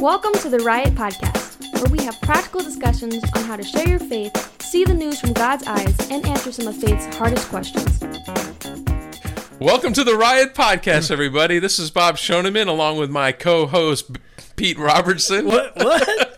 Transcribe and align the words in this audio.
Welcome 0.00 0.32
to 0.36 0.48
the 0.48 0.60
Riot 0.60 0.94
Podcast, 0.94 1.60
where 1.74 1.90
we 1.92 2.02
have 2.06 2.18
practical 2.22 2.62
discussions 2.62 3.22
on 3.36 3.44
how 3.44 3.56
to 3.56 3.62
share 3.62 3.86
your 3.86 3.98
faith, 3.98 4.62
see 4.62 4.82
the 4.82 4.94
news 4.94 5.20
from 5.20 5.34
God's 5.34 5.66
eyes, 5.66 5.94
and 6.10 6.24
answer 6.24 6.50
some 6.52 6.66
of 6.68 6.76
faith's 6.78 7.04
hardest 7.16 7.50
questions. 7.50 8.00
Welcome 9.58 9.92
to 9.92 10.02
the 10.02 10.16
Riot 10.16 10.54
Podcast, 10.54 11.10
everybody. 11.10 11.58
This 11.58 11.78
is 11.78 11.90
Bob 11.90 12.16
Shoneman 12.16 12.66
along 12.66 12.96
with 12.96 13.10
my 13.10 13.30
co-host 13.30 14.16
Pete 14.56 14.78
Robertson. 14.78 15.44
What? 15.44 15.76
What? 15.76 16.06
what? 16.06 16.29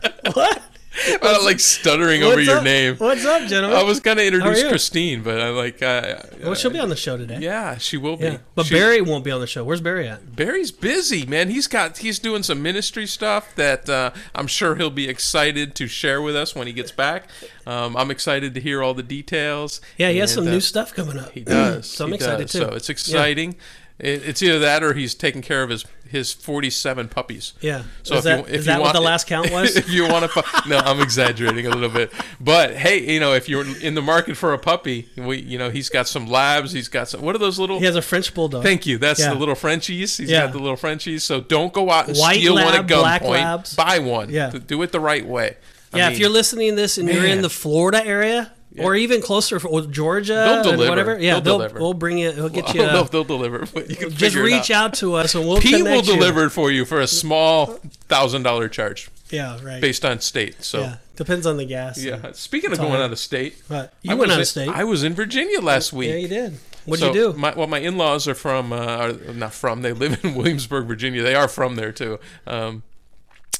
I'm 1.36 1.44
like 1.44 1.60
stuttering 1.60 2.22
over 2.22 2.40
your 2.40 2.58
up? 2.58 2.64
name. 2.64 2.96
What's 2.96 3.24
up, 3.24 3.48
gentlemen? 3.48 3.78
I 3.78 3.82
was 3.82 4.00
gonna 4.00 4.22
introduce? 4.22 4.62
Christine, 4.64 5.22
but 5.22 5.40
I 5.40 5.50
like. 5.50 5.82
Uh, 5.82 6.16
well, 6.42 6.54
she'll 6.54 6.70
be 6.70 6.78
on 6.78 6.88
the 6.88 6.96
show 6.96 7.16
today. 7.16 7.38
Yeah, 7.40 7.78
she 7.78 7.96
will 7.96 8.16
be. 8.16 8.24
Yeah. 8.24 8.38
But 8.54 8.66
She- 8.66 8.74
Barry 8.74 9.00
won't 9.00 9.24
be 9.24 9.30
on 9.30 9.40
the 9.40 9.46
show. 9.46 9.64
Where's 9.64 9.80
Barry 9.80 10.08
at? 10.08 10.34
Barry's 10.36 10.72
busy, 10.72 11.24
man. 11.26 11.48
He's 11.50 11.66
got 11.66 11.98
he's 11.98 12.18
doing 12.18 12.42
some 12.42 12.62
ministry 12.62 13.06
stuff 13.06 13.54
that 13.56 13.88
uh, 13.88 14.10
I'm 14.34 14.46
sure 14.46 14.74
he'll 14.74 14.90
be 14.90 15.08
excited 15.08 15.74
to 15.76 15.86
share 15.86 16.20
with 16.20 16.34
us 16.36 16.54
when 16.54 16.66
he 16.66 16.72
gets 16.72 16.90
back. 16.92 17.28
Um, 17.66 17.96
I'm 17.96 18.10
excited 18.10 18.54
to 18.54 18.60
hear 18.60 18.82
all 18.82 18.94
the 18.94 19.02
details. 19.02 19.80
Yeah, 19.96 20.10
he 20.10 20.18
has 20.18 20.32
some 20.34 20.46
uh, 20.46 20.50
new 20.50 20.60
stuff 20.60 20.92
coming 20.94 21.18
up. 21.18 21.30
He 21.32 21.40
does. 21.42 21.86
So 21.92 22.04
I'm 22.04 22.10
He 22.10 22.16
excited 22.16 22.44
does. 22.48 22.52
too. 22.52 22.58
So 22.58 22.68
it's 22.70 22.88
exciting. 22.88 23.56
It, 23.98 24.22
it's 24.26 24.42
either 24.42 24.58
that 24.58 24.82
or 24.82 24.94
he's 24.94 25.14
taking 25.14 25.42
care 25.42 25.62
of 25.62 25.70
his 25.70 25.84
his 26.12 26.32
47 26.32 27.08
puppies. 27.08 27.54
Yeah. 27.60 27.82
So 28.04 28.14
is 28.16 28.18
if 28.18 28.24
that, 28.24 28.38
you, 28.38 28.44
if 28.44 28.60
is 28.60 28.66
you 28.66 28.72
that 28.72 28.80
want, 28.80 28.94
what 28.94 29.00
the 29.00 29.04
last 29.04 29.26
count 29.26 29.50
was? 29.52 29.74
if 29.76 29.88
you 29.90 30.06
want 30.06 30.30
to, 30.30 30.44
no, 30.68 30.78
I'm 30.78 31.00
exaggerating 31.00 31.66
a 31.66 31.70
little 31.70 31.88
bit. 31.88 32.12
But 32.40 32.76
hey, 32.76 33.12
you 33.12 33.18
know, 33.18 33.32
if 33.32 33.48
you're 33.48 33.64
in 33.80 33.94
the 33.94 34.02
market 34.02 34.36
for 34.36 34.52
a 34.52 34.58
puppy, 34.58 35.08
we, 35.16 35.38
you 35.40 35.58
know, 35.58 35.70
he's 35.70 35.88
got 35.88 36.06
some 36.06 36.26
labs. 36.28 36.72
He's 36.72 36.88
got 36.88 37.08
some. 37.08 37.22
What 37.22 37.34
are 37.34 37.38
those 37.38 37.58
little? 37.58 37.78
he 37.78 37.86
has 37.86 37.96
a 37.96 38.02
French 38.02 38.32
bulldog. 38.34 38.62
Thank 38.62 38.86
you. 38.86 38.98
That's 38.98 39.18
Yeah. 39.20 39.30
the 39.32 39.38
little 39.38 39.54
Frenchies. 39.54 40.16
He's 40.18 40.30
Yeah. 40.30 40.44
got 40.44 40.52
the 40.52 40.58
little 40.58 40.76
Frenchies. 40.76 41.24
So 41.24 41.40
don't 41.40 41.72
go 41.72 41.90
out 41.90 42.08
and 42.08 42.16
White 42.16 42.36
steal 42.36 42.54
one 42.54 42.74
at 42.74 42.86
gunpoint. 42.86 43.76
Buy 43.76 43.98
one. 43.98 44.30
Yeah. 44.30 44.50
Do 44.50 44.80
it 44.82 44.92
the 44.92 45.00
right 45.00 45.26
way. 45.26 45.56
I 45.94 45.98
yeah, 45.98 46.04
mean, 46.06 46.12
if 46.14 46.18
you're 46.20 46.30
listening 46.30 46.70
to 46.70 46.76
this 46.76 46.96
and 46.98 47.08
you're 47.08 47.26
in 47.26 47.42
the 47.42 47.50
Florida 47.50 48.04
area 48.06 48.52
or 48.78 48.94
even 48.94 49.20
closer, 49.20 49.58
for 49.60 49.82
Georgia, 49.82 50.62
They'll 50.64 50.70
and 50.72 50.78
whatever, 50.88 51.18
yeah, 51.18 51.34
They'll 51.34 51.40
they'll, 51.40 51.58
deliver. 51.58 51.80
we'll 51.80 51.94
bring 51.94 52.18
it. 52.18 52.36
We'll 52.36 52.48
get 52.48 52.68
I 52.68 52.72
you. 52.72 52.82
don't 52.82 52.92
know 52.94 53.00
if 53.02 53.10
they'll 53.10 53.24
deliver, 53.24 53.66
but 53.66 53.90
you 53.90 53.96
can 53.96 54.10
just 54.10 54.36
reach 54.36 54.70
out. 54.70 54.84
out 54.86 54.94
to 54.94 55.14
us 55.14 55.34
and 55.34 55.46
we'll 55.46 55.60
Pete 55.60 55.82
will 55.82 55.96
you. 55.96 56.02
deliver 56.02 56.44
it 56.46 56.50
for 56.50 56.70
you 56.70 56.84
for 56.84 57.00
a 57.00 57.06
small 57.06 57.78
thousand 58.08 58.42
dollar 58.44 58.68
charge 58.68 59.10
Yeah, 59.30 59.58
right. 59.62 59.80
based 59.80 60.04
on 60.04 60.20
state. 60.20 60.62
So 60.64 60.80
yeah, 60.80 60.96
depends 61.16 61.46
on 61.46 61.56
the 61.56 61.64
gas. 61.64 62.02
yeah. 62.02 62.32
Speaking 62.32 62.72
of 62.72 62.78
going 62.78 63.00
out 63.00 63.12
of 63.12 63.18
state, 63.18 63.62
But 63.68 63.92
you 64.02 64.12
I 64.12 64.14
went 64.14 64.30
out 64.30 64.36
in- 64.36 64.40
of 64.42 64.48
state. 64.48 64.68
I 64.68 64.84
was 64.84 65.02
in 65.04 65.14
Virginia 65.14 65.60
last 65.60 65.92
week. 65.92 66.10
yeah, 66.10 66.16
you 66.16 66.28
did. 66.28 66.58
What'd 66.84 67.00
So 67.00 67.12
you 67.12 67.32
do? 67.32 67.38
My, 67.38 67.54
well, 67.54 67.68
my 67.68 67.78
in-laws 67.78 68.26
are 68.26 68.34
from, 68.34 68.72
uh, 68.72 68.76
are 68.76 69.12
not 69.34 69.52
from. 69.52 69.82
They 69.82 69.92
live 69.92 70.24
in 70.24 70.34
Williamsburg, 70.36 70.86
Virginia. 70.86 71.22
They 71.22 71.34
are 71.36 71.46
from 71.46 71.76
there 71.76 71.92
too. 71.92 72.18
Um, 72.44 72.82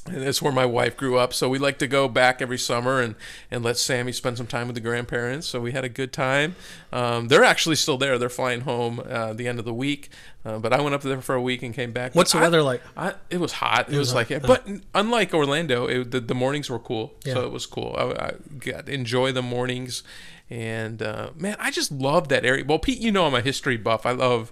and 0.06 0.20
that's 0.22 0.42
where 0.42 0.52
my 0.52 0.66
wife 0.66 0.96
grew 0.96 1.16
up. 1.16 1.32
So 1.32 1.48
we 1.48 1.58
like 1.58 1.78
to 1.78 1.86
go 1.86 2.08
back 2.08 2.42
every 2.42 2.58
summer 2.58 3.00
and, 3.00 3.14
and 3.50 3.62
let 3.62 3.76
Sammy 3.78 4.10
spend 4.10 4.36
some 4.36 4.48
time 4.48 4.66
with 4.66 4.74
the 4.74 4.80
grandparents. 4.80 5.46
So 5.46 5.60
we 5.60 5.72
had 5.72 5.84
a 5.84 5.88
good 5.88 6.12
time. 6.12 6.56
Um, 6.92 7.28
they're 7.28 7.44
actually 7.44 7.76
still 7.76 7.96
there. 7.98 8.18
They're 8.18 8.28
flying 8.28 8.62
home 8.62 9.00
uh, 9.08 9.32
the 9.32 9.46
end 9.46 9.60
of 9.60 9.64
the 9.64 9.72
week. 9.74 10.10
Uh, 10.44 10.58
but 10.58 10.72
I 10.72 10.80
went 10.80 10.96
up 10.96 11.02
there 11.02 11.20
for 11.20 11.36
a 11.36 11.40
week 11.40 11.62
and 11.62 11.72
came 11.72 11.92
back. 11.92 12.16
What's 12.16 12.32
But 12.32 12.38
the 12.38 12.42
I- 12.42 12.46
weather 12.48 12.62
like? 12.62 12.82
I, 12.96 13.14
it 13.30 13.38
was 13.38 13.52
hot. 13.52 13.88
It, 13.92 13.96
was, 13.96 14.12
hot, 14.12 14.28
like, 14.28 14.42
but 14.42 14.66
unlike 14.92 15.32
Orlando, 15.32 15.86
it, 15.86 16.10
the, 16.10 16.18
the 16.18 16.34
mornings 16.34 16.68
were 16.68 16.80
cool. 16.80 17.14
Yeah. 17.24 17.34
So 17.34 17.46
it 17.46 17.52
was 17.52 17.64
cool. 17.66 17.94
I, 17.96 18.26
I 18.26 18.32
got 18.58 18.86
to 18.86 18.92
enjoy 18.92 19.30
the 19.30 19.42
mornings, 19.42 20.02
and 20.50 21.00
uh, 21.00 21.30
man, 21.36 21.54
I 21.60 21.70
just 21.70 21.92
love 21.92 22.26
that 22.30 22.44
area. 22.44 22.64
Well, 22.66 22.80
Pete, 22.80 22.98
you 22.98 23.12
know 23.12 23.26
I'm 23.26 23.34
a 23.34 23.40
history 23.40 23.76
buff. 23.76 24.04
I 24.04 24.10
love. 24.10 24.50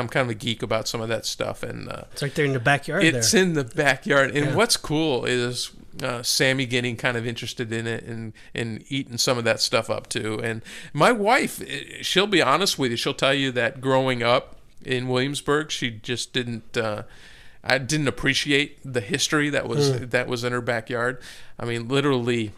I'm 0.00 0.08
kind 0.08 0.24
of 0.24 0.30
a 0.30 0.34
geek 0.34 0.62
about 0.62 0.88
some 0.88 1.00
of 1.00 1.08
that 1.08 1.26
stuff, 1.26 1.62
and 1.62 1.88
uh, 1.88 2.02
It's 2.12 2.22
right 2.22 2.34
there 2.34 2.44
in 2.46 2.52
the 2.52 2.60
backyard. 2.60 3.04
it's 3.04 3.32
there. 3.32 3.42
in 3.42 3.52
the 3.54 3.64
backyard. 3.64 4.30
And 4.36 4.46
Yeah. 4.50 4.54
what's 4.54 4.76
cool 4.76 5.24
is 5.24 5.70
uh, 6.02 6.22
Sammy 6.22 6.64
getting 6.66 6.96
kind 6.96 7.16
of 7.18 7.26
interested 7.26 7.70
in 7.72 7.86
it 7.86 8.04
and 8.04 8.32
and 8.54 8.82
eating 8.88 9.18
some 9.18 9.36
of 9.38 9.44
that 9.44 9.60
stuff 9.60 9.90
up 9.90 10.08
too. 10.08 10.40
And 10.42 10.62
my 10.94 11.12
wife, 11.12 11.60
eh, 11.60 11.98
she'll 12.02 12.26
be 12.26 12.40
honest 12.40 12.78
with 12.78 12.90
you. 12.90 12.96
She'll 12.96 13.12
tell 13.14 13.34
you 13.34 13.52
that 13.52 13.80
growing 13.80 14.22
up 14.22 14.56
in 14.84 15.06
Williamsburg, 15.08 15.70
she 15.70 15.90
just 15.90 16.32
didn't. 16.32 16.76
Uh, 16.76 17.02
I 17.62 17.78
didn't 17.78 18.08
appreciate 18.08 18.78
the 18.84 19.00
history 19.02 19.48
that 19.50 19.68
was 19.68 19.90
Hmm. 19.90 20.06
that 20.06 20.26
was 20.26 20.42
in 20.44 20.52
her 20.52 20.60
backyard. 20.62 21.18
I 21.60 21.64
mean, 21.66 21.86
literally 21.88 22.52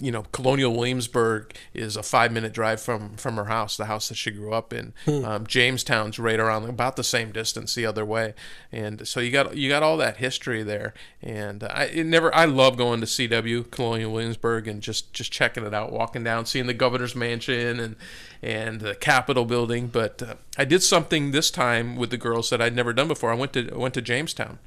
you 0.00 0.10
know, 0.10 0.22
Colonial 0.32 0.74
Williamsburg 0.74 1.54
is 1.74 1.96
a 1.96 2.02
five 2.02 2.32
minute 2.32 2.52
drive 2.52 2.80
from 2.80 3.16
from 3.16 3.36
her 3.36 3.44
house, 3.44 3.76
the 3.76 3.84
house 3.84 4.08
that 4.08 4.14
she 4.14 4.30
grew 4.30 4.52
up 4.52 4.72
in. 4.72 4.94
Um, 5.24 5.46
Jamestown's 5.46 6.18
right 6.18 6.40
around 6.40 6.68
about 6.68 6.96
the 6.96 7.04
same 7.04 7.30
distance 7.30 7.74
the 7.74 7.84
other 7.84 8.04
way, 8.04 8.34
and 8.72 9.06
so 9.06 9.20
you 9.20 9.30
got 9.30 9.56
you 9.56 9.68
got 9.68 9.82
all 9.82 9.96
that 9.98 10.16
history 10.16 10.62
there. 10.62 10.94
And 11.22 11.62
I 11.62 11.84
it 11.84 12.06
never 12.06 12.34
I 12.34 12.46
love 12.46 12.76
going 12.76 13.00
to 13.00 13.06
CW 13.06 13.70
Colonial 13.70 14.12
Williamsburg 14.12 14.66
and 14.66 14.80
just 14.80 15.12
just 15.12 15.30
checking 15.30 15.64
it 15.64 15.74
out, 15.74 15.92
walking 15.92 16.24
down, 16.24 16.46
seeing 16.46 16.66
the 16.66 16.74
governor's 16.74 17.14
mansion 17.14 17.78
and 17.78 17.96
and 18.42 18.80
the 18.80 18.94
Capitol 18.94 19.44
building. 19.44 19.88
But 19.88 20.22
uh, 20.22 20.34
I 20.56 20.64
did 20.64 20.82
something 20.82 21.32
this 21.32 21.50
time 21.50 21.96
with 21.96 22.10
the 22.10 22.16
girls 22.16 22.50
that 22.50 22.62
I'd 22.62 22.74
never 22.74 22.92
done 22.92 23.08
before. 23.08 23.30
I 23.30 23.34
went 23.34 23.52
to 23.52 23.70
I 23.72 23.76
went 23.76 23.94
to 23.94 24.02
Jamestown 24.02 24.58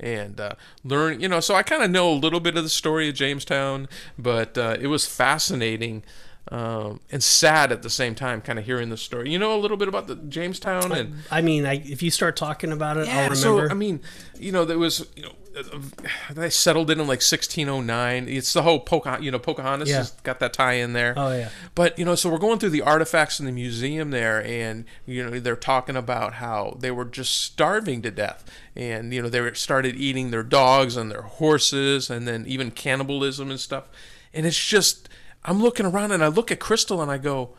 and 0.00 0.40
uh, 0.40 0.52
learn 0.82 1.20
you 1.20 1.28
know 1.28 1.40
so 1.40 1.54
i 1.54 1.62
kind 1.62 1.82
of 1.82 1.90
know 1.90 2.10
a 2.10 2.14
little 2.14 2.40
bit 2.40 2.56
of 2.56 2.62
the 2.62 2.68
story 2.70 3.08
of 3.08 3.14
jamestown 3.14 3.88
but 4.18 4.56
uh, 4.58 4.76
it 4.80 4.88
was 4.88 5.06
fascinating 5.06 6.02
um, 6.54 7.00
and 7.10 7.22
sad 7.22 7.72
at 7.72 7.82
the 7.82 7.90
same 7.90 8.14
time 8.14 8.40
kind 8.40 8.58
of 8.58 8.64
hearing 8.64 8.88
the 8.90 8.96
story 8.96 9.30
you 9.30 9.38
know 9.38 9.54
a 9.56 9.60
little 9.60 9.76
bit 9.76 9.88
about 9.88 10.06
the 10.06 10.14
jamestown 10.16 10.92
and 10.92 11.14
I 11.30 11.40
mean, 11.40 11.66
I, 11.66 11.74
if 11.84 12.02
you 12.02 12.10
start 12.10 12.36
talking 12.36 12.70
about 12.72 12.96
it, 12.96 13.00
I'll 13.00 13.06
yeah, 13.06 13.22
remember. 13.28 13.36
so 13.36 13.68
I 13.70 13.74
mean, 13.74 14.00
you 14.38 14.52
know, 14.52 14.64
there 14.64 14.78
was, 14.78 15.06
you 15.16 15.22
know, 15.24 15.32
uh, 15.56 15.78
they 16.32 16.50
settled 16.50 16.90
in 16.90 17.00
in 17.00 17.06
like 17.06 17.22
1609. 17.22 18.28
It's 18.28 18.52
the 18.52 18.62
whole 18.62 18.80
Pocahontas, 18.80 19.24
you 19.24 19.30
know, 19.30 19.38
Pocahontas 19.38 19.88
Yeah. 19.88 19.98
has 19.98 20.10
got 20.22 20.40
that 20.40 20.52
tie 20.52 20.74
in 20.74 20.92
there. 20.92 21.14
Oh, 21.16 21.32
yeah. 21.32 21.48
But 21.74 21.98
you 21.98 22.04
know, 22.04 22.14
so 22.14 22.30
we're 22.30 22.38
going 22.38 22.58
through 22.58 22.70
the 22.70 22.82
artifacts 22.82 23.40
in 23.40 23.46
the 23.46 23.52
museum 23.52 24.10
there, 24.10 24.44
and 24.44 24.84
you 25.06 25.24
know, 25.28 25.38
they're 25.40 25.56
talking 25.56 25.96
about 25.96 26.34
how 26.34 26.76
they 26.78 26.90
were 26.90 27.04
just 27.04 27.40
starving 27.40 28.02
to 28.02 28.10
death, 28.10 28.44
and 28.76 29.12
you 29.12 29.22
know, 29.22 29.28
they 29.28 29.40
were 29.40 29.54
started 29.54 29.96
eating 29.96 30.30
their 30.30 30.42
dogs 30.42 30.96
and 30.96 31.10
their 31.10 31.22
horses, 31.22 32.10
and 32.10 32.26
then 32.28 32.44
even 32.46 32.70
cannibalism 32.70 33.50
and 33.50 33.60
stuff. 33.60 33.84
And 34.32 34.46
it's 34.46 34.62
just, 34.64 35.08
I'm 35.44 35.60
looking 35.62 35.86
around 35.86 36.12
and 36.12 36.22
I 36.24 36.28
look 36.28 36.50
at 36.50 36.58
Crystal 36.60 37.02
and 37.02 37.10
I 37.10 37.18
go, 37.18 37.50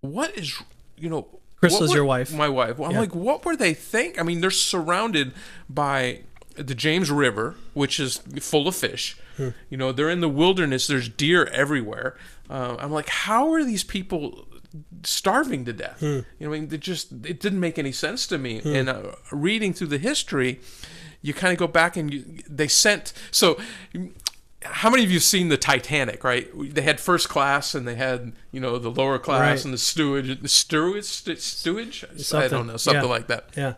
what 0.00 0.36
is, 0.36 0.60
you 0.96 1.08
know. 1.08 1.26
Crystal's 1.60 1.94
your 1.94 2.04
wife. 2.04 2.32
My 2.34 2.48
wife. 2.48 2.78
Well, 2.78 2.88
I'm 2.88 2.94
Yeah. 2.96 3.00
like, 3.02 3.14
what 3.14 3.44
were 3.44 3.54
they 3.56 3.72
think? 3.74 4.18
I 4.18 4.24
mean, 4.24 4.40
they're 4.40 4.50
surrounded 4.50 5.32
by 5.70 6.22
the 6.56 6.74
James 6.74 7.10
River, 7.10 7.54
which 7.72 8.00
is 8.00 8.20
full 8.40 8.66
of 8.66 8.74
fish. 8.74 9.16
Hmm. 9.36 9.50
You 9.70 9.76
know, 9.76 9.92
they're 9.92 10.10
in 10.10 10.20
the 10.20 10.28
wilderness. 10.28 10.88
There's 10.88 11.08
deer 11.08 11.44
everywhere. 11.46 12.16
Uh, 12.50 12.76
I'm 12.80 12.90
like, 12.90 13.08
how 13.08 13.52
are 13.54 13.62
these 13.64 13.84
people 13.84 14.46
starving 15.04 15.64
to 15.66 15.72
death? 15.72 16.00
Hmm. 16.00 16.06
You 16.06 16.24
know, 16.40 16.52
I 16.52 16.58
mean, 16.60 16.68
it 16.72 16.80
just 16.80 17.12
it 17.24 17.38
didn't 17.40 17.60
make 17.60 17.78
any 17.78 17.92
sense 17.92 18.26
to 18.26 18.38
me. 18.38 18.60
And 18.64 18.88
uh, 18.88 19.12
reading 19.30 19.72
through 19.72 19.86
the 19.86 19.98
history, 19.98 20.60
you 21.22 21.32
kind 21.32 21.52
of 21.52 21.58
go 21.58 21.68
back 21.68 21.96
and 21.96 22.12
you, 22.12 22.24
they 22.48 22.68
sent 22.68 23.12
so. 23.30 23.56
How 24.64 24.90
many 24.90 25.04
of 25.04 25.10
you 25.10 25.16
have 25.16 25.22
seen 25.24 25.48
the 25.48 25.56
Titanic? 25.56 26.24
Right, 26.24 26.48
they 26.74 26.82
had 26.82 27.00
first 27.00 27.28
class 27.28 27.74
and 27.74 27.86
they 27.86 27.94
had 27.96 28.32
you 28.50 28.60
know 28.60 28.78
the 28.78 28.90
lower 28.90 29.18
class 29.18 29.40
Right. 29.40 29.64
and 29.64 29.74
the 29.74 29.78
stewage, 29.78 30.40
the 30.40 30.48
stewage, 30.48 31.04
stewage. 31.04 32.04
I 32.04 32.16
Something. 32.18 32.50
don't 32.50 32.66
know, 32.68 32.76
something 32.76 33.02
Yeah. 33.04 33.08
like 33.08 33.26
that 33.28 33.48
yeah. 33.56 33.74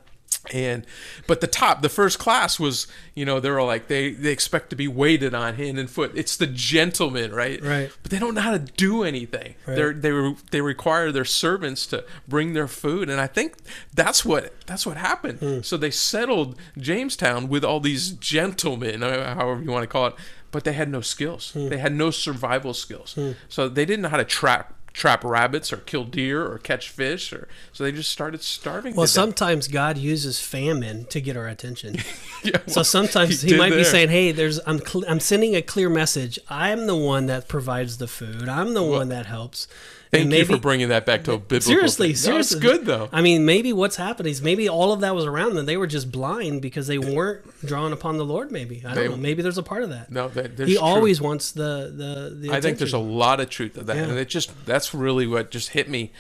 and 0.53 0.85
but 1.27 1.41
the 1.41 1.47
top 1.47 1.81
the 1.81 1.89
first 1.89 2.19
class 2.19 2.61
was 2.61 2.87
you 3.15 3.25
know 3.25 3.41
they're 3.41 3.59
all 3.59 3.67
like 3.67 3.89
they 3.89 4.11
they 4.13 4.31
expect 4.31 4.69
to 4.71 4.77
be 4.77 4.87
weighted 4.87 5.33
on 5.35 5.55
hand 5.55 5.79
and 5.79 5.89
foot 5.89 6.13
it's 6.15 6.37
the 6.37 6.47
gentleman 6.47 7.33
right 7.33 7.63
Right. 7.65 7.91
but 8.03 8.11
they 8.11 8.19
don't 8.19 8.35
know 8.35 8.43
how 8.43 8.51
to 8.53 8.59
do 8.59 9.05
anything 9.05 9.55
they're 9.67 9.95
they 9.95 10.35
they 10.51 10.61
require 10.61 11.11
their 11.13 11.25
servants 11.25 11.87
to 11.87 12.05
bring 12.29 12.53
their 12.53 12.69
food 12.69 13.09
and 13.09 13.23
i 13.23 13.27
think 13.27 13.55
that's 13.95 14.23
what 14.23 14.53
that's 14.67 14.85
what 14.85 14.99
happened 14.99 15.39
Hmm. 15.39 15.63
so 15.63 15.79
they 15.79 15.91
settled 15.91 16.59
jamestown 16.77 17.49
with 17.49 17.65
all 17.65 17.81
these 17.81 18.11
gentlemen 18.11 19.03
uh, 19.03 19.35
however 19.37 19.63
you 19.63 19.71
want 19.71 19.85
to 19.85 19.87
call 19.89 20.09
it 20.09 20.15
but 20.55 20.65
they 20.65 20.73
had 20.73 20.89
no 20.89 21.03
skills 21.03 21.51
Hmm. 21.53 21.69
they 21.69 21.79
had 21.79 21.93
no 21.93 22.11
survival 22.11 22.73
skills 22.73 23.15
so 23.49 23.69
they 23.69 23.85
didn't 23.85 24.03
know 24.03 24.09
how 24.09 24.17
to 24.17 24.25
trap 24.25 24.73
trap 24.95 25.25
rabbits 25.25 25.73
or 25.73 25.79
kill 25.79 26.05
deer 26.05 26.47
or 26.47 26.57
catch 26.57 26.89
fish 26.89 27.33
or 27.33 27.49
so 27.73 27.83
they 27.83 27.91
just 27.91 28.11
started 28.11 28.41
starving 28.43 28.95
Well, 28.95 29.09
sometimes 29.09 29.67
God 29.67 29.99
uses 29.99 30.39
famine 30.41 31.07
to 31.07 31.21
get 31.21 31.37
our 31.37 31.49
attention. 31.49 31.97
Yeah, 32.45 32.59
So 32.67 32.83
sometimes 32.85 33.41
he, 33.43 33.49
did 33.49 33.59
might 33.59 33.73
be 33.73 33.85
saying, 33.85 34.11
"Hey, 34.11 34.31
there's 34.31 34.61
I'm 34.67 34.79
cl- 34.79 35.05
I'm 35.09 35.19
sending 35.19 35.57
a 35.57 35.63
clear 35.63 35.89
message. 35.89 36.39
I'm 36.51 36.87
the 36.87 36.95
one 36.95 37.25
that 37.27 37.49
provides 37.49 37.97
the 37.97 38.07
food. 38.07 38.49
I'm 38.51 38.75
the 38.75 38.83
one 38.85 39.09
that 39.09 39.25
helps." 39.27 39.67
Thank 40.15 40.25
And 40.25 40.33
you 40.33 40.45
for 40.45 40.59
bringing 40.59 40.89
that 40.89 41.05
back 41.07 41.25
to 41.25 41.33
a 41.33 41.39
biblical. 41.39 41.67
Seriously, 41.67 42.09
thing. 42.09 42.17
seriously, 42.17 42.61
No, 42.61 42.67
good 42.73 42.87
though. 42.87 43.09
I 43.13 43.21
mean, 43.23 43.45
maybe 43.45 43.73
what's 43.73 43.97
happening 43.97 44.31
is 44.33 44.41
maybe 44.43 44.69
all 44.69 44.93
of 44.93 45.01
that 45.01 45.15
was 45.15 45.25
around 45.25 45.55
them. 45.55 45.67
They 45.67 45.77
were 45.77 45.87
just 45.87 46.11
blind 46.13 46.63
because 46.63 46.87
they 46.87 46.99
weren't 46.99 47.45
drawn 47.67 47.93
upon 47.93 48.17
the 48.19 48.25
Lord. 48.25 48.51
Maybe 48.53 48.83
I 48.85 48.95
don't 48.95 48.95
They- 48.95 49.09
know. 49.09 49.17
Maybe 49.17 49.43
there's 49.43 49.59
a 49.59 49.63
part 49.63 49.83
of 49.83 49.91
that. 49.91 50.11
No, 50.11 50.29
that, 50.29 50.57
there's 50.57 50.69
he 50.69 50.75
truth. 50.77 50.83
always 50.85 51.21
wants 51.21 51.53
the 51.53 51.93
the. 51.97 52.49
the 52.49 52.55
I 52.55 52.61
think 52.61 52.79
there's 52.79 52.93
a 52.93 52.99
lot 52.99 53.41
of 53.41 53.51
truth 53.51 53.75
to 53.75 53.83
that, 53.85 53.97
Yeah. 53.97 54.03
and 54.05 54.19
it 54.19 54.29
just 54.29 54.51
that's 54.67 54.95
really 54.95 55.27
what 55.27 55.51
just 55.51 55.71
hit 55.71 55.89
me. 55.89 56.13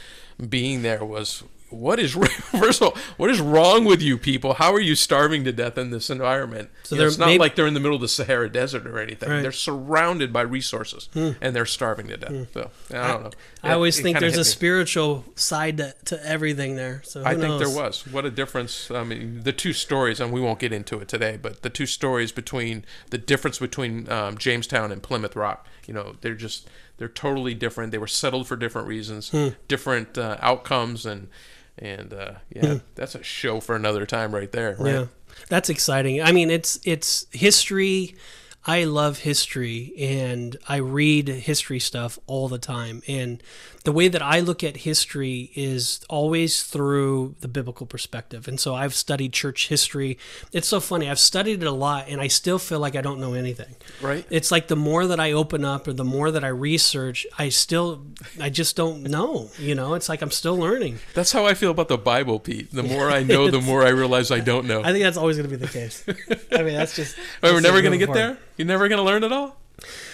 Being 0.48 0.82
there 0.82 1.04
was 1.04 1.44
what 1.74 1.98
is 1.98 2.12
first 2.14 2.80
of 2.82 2.88
all, 2.88 2.96
what 3.16 3.30
is 3.30 3.40
wrong 3.40 3.84
with 3.84 4.00
you 4.02 4.16
people? 4.18 4.54
How 4.54 4.72
are 4.72 4.80
you 4.80 4.94
starving 4.94 5.44
to 5.44 5.52
death 5.52 5.76
in 5.78 5.90
this 5.90 6.10
environment? 6.10 6.70
So 6.84 6.94
You 6.96 7.02
know, 7.02 7.06
it's 7.08 7.18
not 7.18 7.26
maybe- 7.26 7.38
like 7.38 7.54
they're 7.56 7.66
in 7.66 7.74
the 7.74 7.80
middle 7.80 7.96
of 7.96 8.00
the 8.00 8.08
Sahara 8.08 8.48
Desert 8.50 8.86
or 8.86 8.98
anything. 8.98 9.28
Right. 9.28 9.36
Hmm. 9.36 9.42
They're 9.42 9.52
surrounded 9.52 10.32
by 10.32 10.42
resources 10.42 11.08
and 11.14 11.54
they're 11.56 11.66
starving 11.66 12.08
to 12.08 12.16
death. 12.16 12.46
So 12.54 12.70
I 12.90 13.08
don't 13.12 13.22
know. 13.24 13.30
I 13.62 13.70
It- 13.70 13.72
always 13.74 14.00
think 14.00 14.18
there's 14.20 14.34
a 14.36 14.38
me. 14.38 14.44
spiritual 14.44 15.24
side 15.36 15.76
to, 15.78 15.94
to 16.06 16.26
everything 16.26 16.76
there. 16.76 17.02
So 17.04 17.20
who 17.20 17.26
I 17.26 17.34
think 17.34 17.58
there 17.58 17.70
was. 17.70 18.06
What 18.06 18.24
a 18.24 18.30
difference. 18.30 18.90
I 18.90 19.04
mean, 19.04 19.42
the 19.42 19.52
two 19.52 19.72
stories, 19.72 20.20
and 20.20 20.32
we 20.32 20.40
won't 20.40 20.58
get 20.58 20.72
into 20.72 20.98
it 21.00 21.08
today, 21.08 21.38
but 21.40 21.62
the 21.62 21.70
two 21.70 21.86
stories 21.86 22.32
between 22.32 22.84
the 23.10 23.18
difference 23.18 23.58
between 23.58 24.10
um, 24.10 24.36
Jamestown 24.38 24.92
and 24.92 25.02
Plymouth 25.02 25.34
Rock, 25.36 25.66
you 25.86 25.94
know, 25.94 26.16
they're 26.20 26.34
just, 26.34 26.68
they're 26.98 27.08
totally 27.08 27.54
different. 27.54 27.90
They 27.92 27.98
were 27.98 28.06
settled 28.06 28.46
for 28.46 28.56
different 28.56 28.86
reasons, 28.88 29.30
Hmm. 29.30 29.48
different 29.68 30.16
uh, 30.18 30.36
outcomes, 30.40 31.04
and, 31.06 31.28
and 31.78 32.12
uh, 32.12 32.32
yeah, 32.50 32.78
that's 32.94 33.14
a 33.14 33.22
show 33.22 33.60
for 33.60 33.74
another 33.74 34.06
time 34.06 34.34
right 34.34 34.50
there. 34.50 34.76
Right? 34.78 34.94
Yeah, 34.94 35.06
that's 35.48 35.68
exciting. 35.68 36.22
I 36.22 36.32
mean, 36.32 36.50
it's 36.50 36.78
it's 36.84 37.26
history. 37.32 38.16
I 38.66 38.84
love 38.84 39.18
history, 39.18 39.92
and 39.98 40.56
I 40.66 40.76
read 40.76 41.28
history 41.28 41.78
stuff 41.78 42.18
all 42.26 42.48
the 42.48 42.58
time. 42.58 43.02
And 43.06 43.42
the 43.84 43.92
way 43.92 44.08
that 44.08 44.22
I 44.22 44.40
look 44.40 44.64
at 44.64 44.78
history 44.78 45.50
is 45.54 46.00
always 46.08 46.62
through 46.62 47.34
the 47.40 47.48
biblical 47.48 47.84
perspective. 47.84 48.48
And 48.48 48.58
so 48.58 48.74
I've 48.74 48.94
studied 48.94 49.34
church 49.34 49.68
history. 49.68 50.16
It's 50.52 50.66
so 50.66 50.80
funny. 50.80 51.10
I've 51.10 51.18
studied 51.18 51.62
it 51.62 51.66
a 51.66 51.72
lot, 51.72 52.06
and 52.08 52.22
I 52.22 52.28
still 52.28 52.58
feel 52.58 52.78
like 52.78 52.96
I 52.96 53.02
don't 53.02 53.20
know 53.20 53.34
anything. 53.34 53.76
Right. 54.00 54.26
It's 54.30 54.50
like 54.50 54.68
the 54.68 54.76
more 54.76 55.06
that 55.06 55.20
I 55.20 55.32
open 55.32 55.66
up 55.66 55.86
or 55.86 55.92
the 55.92 56.04
more 56.04 56.30
that 56.30 56.42
I 56.42 56.48
research, 56.48 57.26
I 57.38 57.50
still, 57.50 58.06
I 58.40 58.48
just 58.48 58.76
don't 58.76 59.02
know. 59.02 59.50
You 59.58 59.74
know, 59.74 59.92
it's 59.92 60.08
like 60.08 60.22
I'm 60.22 60.30
still 60.30 60.56
learning. 60.56 61.00
That's 61.12 61.32
how 61.32 61.44
I 61.44 61.52
feel 61.52 61.70
about 61.70 61.88
the 61.88 61.98
Bible, 61.98 62.40
Pete. 62.40 62.70
The 62.72 62.82
more 62.82 63.10
I 63.10 63.22
know, 63.24 63.50
the 63.50 63.60
more 63.60 63.84
I 63.84 63.90
realize 63.90 64.30
I 64.30 64.40
don't 64.40 64.66
know. 64.66 64.80
I 64.82 64.92
think 64.92 65.04
that's 65.04 65.18
always 65.18 65.36
going 65.36 65.50
to 65.50 65.54
be 65.58 65.62
the 65.62 65.70
case. 65.70 66.02
I 66.50 66.62
mean, 66.62 66.74
that's 66.74 66.96
just. 66.96 67.16
We're 67.42 67.60
never 67.60 67.82
going 67.82 67.92
to 67.92 67.98
get 67.98 68.06
forward. 68.06 68.20
there? 68.20 68.38
You're 68.56 68.66
never 68.66 68.88
going 68.88 68.98
to 68.98 69.04
learn 69.04 69.24
it 69.24 69.32
all? 69.32 69.56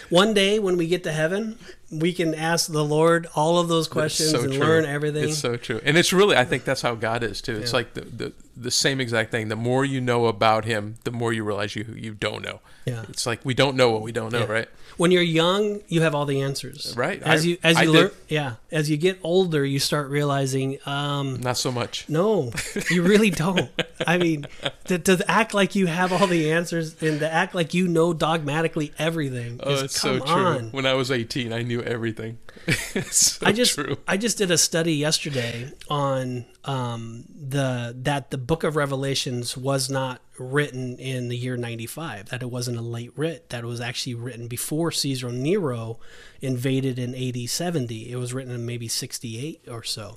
One 0.09 0.35
day 0.35 0.59
when 0.59 0.77
we 0.77 0.89
get 0.89 1.05
to 1.05 1.13
heaven, 1.13 1.59
we 1.91 2.13
can 2.13 2.35
ask 2.35 2.71
the 2.71 2.85
Lord 2.85 3.29
all 3.37 3.59
of 3.59 3.69
those 3.69 3.87
questions 3.87 4.31
so 4.31 4.43
and 4.43 4.53
true. 4.53 4.61
learn 4.61 4.85
everything. 4.85 5.29
It's 5.29 5.39
so 5.39 5.57
true, 5.57 5.81
and 5.85 5.97
it's 5.97 6.13
really 6.13 6.37
I 6.37 6.45
think 6.45 6.65
that's 6.65 6.83
how 6.83 6.95
God 6.95 7.23
is 7.23 7.41
too. 7.41 7.57
It's 7.57 7.73
like 7.73 7.95
the, 7.95 8.01
the 8.01 8.33
the 8.61 8.71
same 8.71 9.01
exact 9.01 9.31
thing. 9.31 9.49
The 9.49 9.57
more 9.57 9.85
you 9.85 10.01
know 10.01 10.27
about 10.27 10.65
Him, 10.65 10.97
the 11.05 11.11
more 11.11 11.33
you 11.33 11.45
realize 11.45 11.75
you 11.77 11.85
you 11.97 12.15
don't 12.15 12.43
know. 12.43 12.61
Yeah. 12.87 13.05
It's 13.09 13.27
like 13.27 13.45
we 13.45 13.55
don't 13.55 13.77
know 13.77 13.91
what 13.91 14.03
we 14.03 14.13
don't 14.13 14.33
know, 14.33 14.47
right? 14.47 14.69
when 14.97 15.11
you're 15.11 15.23
young, 15.23 15.81
you 15.89 16.03
have 16.03 16.15
all 16.15 16.27
the 16.27 16.43
answers. 16.43 16.95
Right. 16.95 17.23
As 17.23 17.43
I- 17.43 17.49
you 17.49 17.59
as 17.63 17.77
I 17.79 17.83
you 17.85 17.93
learn, 17.93 18.11
yeah. 18.29 18.55
As 18.71 18.91
you 18.91 18.97
get 18.99 19.19
older, 19.23 19.65
you 19.65 19.79
start 19.79 20.11
realizing, 20.11 20.79
um, 20.85 21.41
Not 21.41 21.57
so 21.57 21.73
much. 21.73 22.07
no, 22.09 22.53
you 22.91 23.03
really 23.13 23.31
don't. 23.31 23.71
I 24.07 24.19
mean, 24.19 24.47
to, 24.87 24.99
to 24.99 25.25
act 25.27 25.55
like 25.55 25.75
you 25.75 25.87
have 25.87 26.13
all 26.13 26.27
the 26.27 26.53
answers 26.53 27.01
and 27.03 27.21
to 27.21 27.33
act 27.33 27.55
like 27.55 27.73
you 27.73 27.89
know 27.89 28.13
dogmatically 28.13 28.93
everything. 28.99 29.61
Oh, 29.63 29.73
is, 29.73 29.83
it's 29.85 30.01
so 30.01 30.19
true. 30.19 30.27
on. 30.29 30.71
When 30.73 30.85
I 30.87 30.95
was 30.95 31.11
18, 31.11 31.53
I 31.53 31.63
knew 31.63 31.81
everything. 31.83 32.39
so 33.11 33.47
I 33.47 33.53
just 33.53 33.75
true. 33.75 33.97
I 34.07 34.17
just 34.17 34.39
did 34.39 34.51
a 34.51 34.59
study 34.59 34.95
yesterday 34.95 35.73
on 35.89 36.47
um, 36.65 37.25
the 37.35 37.95
that 38.03 38.31
the 38.31 38.39
Book 38.39 38.65
of 38.65 38.77
Revelations 38.77 39.57
was 39.57 39.91
not 39.91 40.21
written 40.39 40.99
in 40.99 41.29
the 41.29 41.37
year 41.37 41.57
95 41.57 42.31
that 42.31 42.43
it 42.43 42.51
wasn't 42.51 42.79
a 42.79 42.83
late 42.83 43.13
writ 43.15 43.51
that 43.51 43.63
it 43.63 43.67
was 43.67 43.81
actually 43.81 44.15
written 44.15 44.49
before 44.49 44.91
Caesar 44.91 45.31
Nero 45.31 45.99
invaded 46.41 46.99
in 46.99 47.15
AD 47.15 47.49
70 47.51 48.11
it 48.11 48.17
was 48.17 48.33
written 48.33 48.55
in 48.55 48.65
maybe 48.65 48.89
68 48.89 49.67
or 49.69 49.83
so 49.83 50.17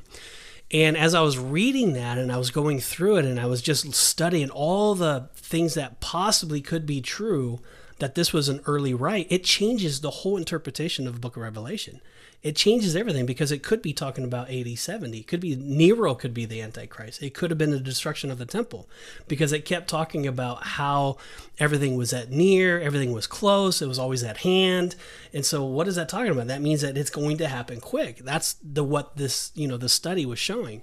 and 0.71 0.95
as 0.95 1.13
I 1.13 1.19
was 1.19 1.37
reading 1.37 1.91
that 1.93 2.17
and 2.17 2.31
I 2.31 2.37
was 2.37 2.51
going 2.51 2.79
through 2.79 3.17
it 3.17 3.25
and 3.25 3.37
I 3.37 3.47
was 3.47 3.61
just 3.61 3.93
studying 3.93 4.49
all 4.49 4.95
the 4.95 5.29
things 5.35 5.73
that 5.73 5.99
possibly 5.99 6.61
could 6.61 6.85
be 6.85 7.01
true 7.01 7.59
that 7.99 8.15
this 8.15 8.33
was 8.33 8.49
an 8.49 8.61
early 8.65 8.93
rite, 8.93 9.27
it 9.29 9.43
changes 9.43 10.01
the 10.01 10.09
whole 10.09 10.35
interpretation 10.35 11.07
of 11.07 11.13
the 11.13 11.19
book 11.19 11.37
of 11.37 11.43
Revelation. 11.43 12.01
It 12.43 12.57
changes 12.57 12.93
everything 12.93 13.25
because 13.25 13.53
it 13.53 13.63
could 13.63 13.81
be 13.81 13.93
talking 13.93 14.25
about 14.25 14.49
AD 14.49 14.77
70. 14.77 15.17
It 15.17 15.27
could 15.27 15.39
be 15.39 15.55
Nero 15.55 16.13
could 16.13 16.33
be 16.33 16.43
the 16.43 16.61
Antichrist. 16.61 17.23
It 17.23 17.33
could 17.33 17.49
have 17.51 17.57
been 17.57 17.71
the 17.71 17.79
destruction 17.79 18.29
of 18.29 18.37
the 18.37 18.45
temple 18.45 18.89
because 19.29 19.53
it 19.53 19.63
kept 19.63 19.87
talking 19.87 20.27
about 20.27 20.63
how 20.63 21.15
everything 21.57 21.95
was 21.95 22.11
at 22.11 22.31
near, 22.31 22.81
everything 22.81 23.13
was 23.13 23.27
close, 23.27 23.81
it 23.81 23.87
was 23.87 23.97
always 23.97 24.23
at 24.23 24.37
hand. 24.37 24.97
And 25.33 25.45
so 25.45 25.63
what 25.63 25.87
is 25.87 25.95
that 25.95 26.09
talking 26.09 26.31
about? 26.31 26.47
That 26.47 26.61
means 26.61 26.81
that 26.81 26.97
it's 26.97 27.09
going 27.09 27.37
to 27.37 27.47
happen 27.47 27.79
quick. 27.79 28.17
That's 28.17 28.57
the 28.61 28.83
what 28.83 29.15
this, 29.15 29.53
you 29.55 29.67
know, 29.67 29.77
the 29.77 29.87
study 29.87 30.25
was 30.25 30.37
showing. 30.37 30.81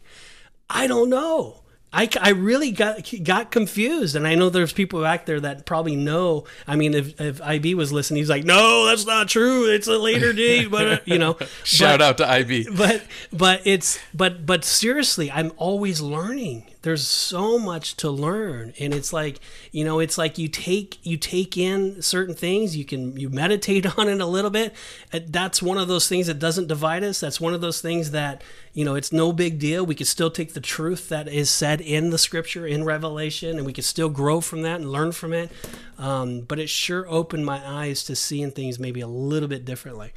I 0.71 0.87
don't 0.87 1.11
know. 1.11 1.61
I, 1.93 2.09
I 2.21 2.31
really 2.31 2.71
got 2.71 3.11
got 3.25 3.51
confused, 3.51 4.15
and 4.15 4.27
I 4.27 4.37
know 4.37 4.49
there's 4.49 4.73
people 4.73 5.03
back 5.03 5.27
there 5.27 5.41
that 5.41 5.67
probably 5.67 5.97
know. 5.97 6.45
I 6.67 6.77
mean, 6.77 6.95
if, 6.95 7.21
if 7.21 7.43
IB 7.43 7.75
was 7.75 7.93
listening, 7.93 8.19
he's 8.19 8.31
like, 8.31 8.45
"No, 8.45 8.87
that's 8.87 9.07
not 9.07 9.29
true. 9.29 9.69
It's 9.69 9.89
a 9.89 9.99
later 9.99 10.33
date." 10.33 10.61
But 10.71 10.87
uh," 10.87 10.99
you 11.05 11.19
know, 11.19 11.37
Shout 11.65 11.99
but, 11.99 12.03
out 12.03 12.19
to 12.19 12.31
IB. 12.31 12.69
But 12.77 13.03
but 13.33 13.63
it's 13.65 13.99
but 14.15 14.47
but 14.47 14.65
seriously, 14.65 15.31
I'm 15.33 15.51
always 15.57 16.01
learning. 16.01 16.70
There's 16.83 17.07
so 17.07 17.59
much 17.59 17.97
to 17.97 18.11
learn, 18.11 18.73
and 18.81 18.95
it's 18.95 19.13
like 19.13 19.39
you 19.71 19.85
know, 19.85 19.99
it's 19.99 20.17
like 20.17 20.39
you 20.39 20.49
take 20.49 21.05
you 21.05 21.17
take 21.17 21.59
in 21.59 22.01
certain 22.01 22.35
things. 22.35 22.77
You 22.77 22.85
can 22.85 23.17
you 23.17 23.29
meditate 23.29 23.87
on 23.99 24.09
it 24.09 24.21
a 24.21 24.27
little 24.27 24.51
bit. 24.51 24.75
Uh, 25.13 25.21
That's 25.27 25.63
one 25.63 25.79
of 25.79 25.89
those 25.89 26.09
things 26.09 26.27
that 26.29 26.39
doesn't 26.39 26.69
divide 26.69 27.05
us. 27.05 27.21
That's 27.21 27.41
one 27.41 27.53
of 27.55 27.61
those 27.61 27.81
things 27.81 28.13
that 28.13 28.43
you 28.73 28.85
know, 28.85 28.95
it's 28.95 29.13
no 29.13 29.33
big 29.33 29.59
deal. 29.59 29.85
We 29.85 29.97
can 29.97 30.07
still 30.07 30.31
take 30.31 30.55
the 30.55 30.61
truth 30.61 31.09
that 31.09 31.27
is 31.27 31.51
said 31.51 31.81
in 31.81 32.11
the 32.11 32.19
scripture 32.19 32.67
in 32.67 32.85
Revelation, 32.85 33.57
and 33.57 33.67
we 33.67 33.73
can 33.73 33.83
still 33.83 34.09
grow 34.09 34.41
from 34.41 34.63
that 34.63 34.81
and 34.81 34.93
learn 34.93 35.13
from 35.13 35.33
it. 35.33 35.51
Um, 35.99 36.43
but 36.43 36.59
it 36.59 36.71
sure 36.71 37.05
opened 37.09 37.45
my 37.45 37.61
eyes 37.67 38.05
to 38.05 38.17
seeing 38.17 38.53
things 38.53 38.79
maybe 38.79 39.01
a 39.01 39.09
little 39.09 39.49
bit 39.49 39.65
differently. 39.65 40.13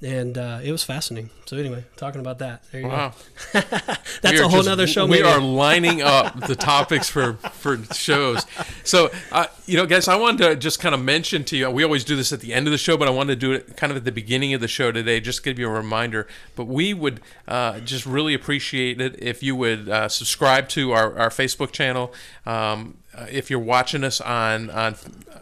And 0.00 0.38
uh, 0.38 0.60
it 0.62 0.70
was 0.70 0.84
fascinating. 0.84 1.30
So 1.46 1.56
anyway, 1.56 1.84
talking 1.96 2.20
about 2.20 2.38
that. 2.38 2.62
There 2.70 2.82
you 2.82 2.86
Wow. 2.86 3.14
go. 3.52 3.60
That's 4.22 4.38
a 4.38 4.42
whole 4.46 4.58
just- 4.58 4.66
nother 4.68 4.86
show. 4.86 5.06
We 5.06 5.22
maybe. 5.22 5.24
are 5.24 5.40
lining 5.40 6.02
up 6.02 6.46
the 6.46 6.54
topics 6.54 7.08
for 7.08 7.32
for 7.34 7.82
shows. 7.92 8.46
So, 8.84 9.10
uh, 9.32 9.46
you 9.66 9.76
know, 9.76 9.86
guys, 9.86 10.06
I 10.06 10.14
wanted 10.14 10.46
to 10.46 10.54
just 10.56 10.78
kind 10.78 10.94
of 10.94 11.02
mention 11.02 11.42
to 11.46 11.56
you. 11.56 11.68
We 11.70 11.82
always 11.82 12.04
do 12.04 12.14
this 12.14 12.32
at 12.32 12.38
the 12.40 12.52
end 12.54 12.68
of 12.68 12.70
the 12.70 12.78
show, 12.78 12.96
but 12.96 13.08
I 13.08 13.10
wanted 13.10 13.40
to 13.40 13.46
do 13.46 13.52
it 13.52 13.76
kind 13.76 13.90
of 13.90 13.96
at 13.96 14.04
the 14.04 14.12
beginning 14.12 14.54
of 14.54 14.60
the 14.60 14.68
show 14.68 14.92
today, 14.92 15.18
just 15.18 15.38
to 15.38 15.50
give 15.50 15.58
you 15.58 15.66
a 15.66 15.72
reminder. 15.72 16.28
But 16.54 16.66
we 16.66 16.94
would 16.94 17.20
uh, 17.48 17.80
just 17.80 18.06
really 18.06 18.34
appreciate 18.34 19.00
it 19.00 19.16
if 19.20 19.42
you 19.42 19.56
would 19.56 19.88
uh, 19.88 20.08
subscribe 20.08 20.68
to 20.70 20.92
our, 20.92 21.18
our 21.18 21.30
Facebook 21.30 21.72
channel. 21.72 22.14
Um, 22.46 22.98
uh, 23.18 23.26
if 23.30 23.50
you're 23.50 23.58
watching 23.58 24.04
us 24.04 24.20
on 24.20 24.70
on 24.70 24.94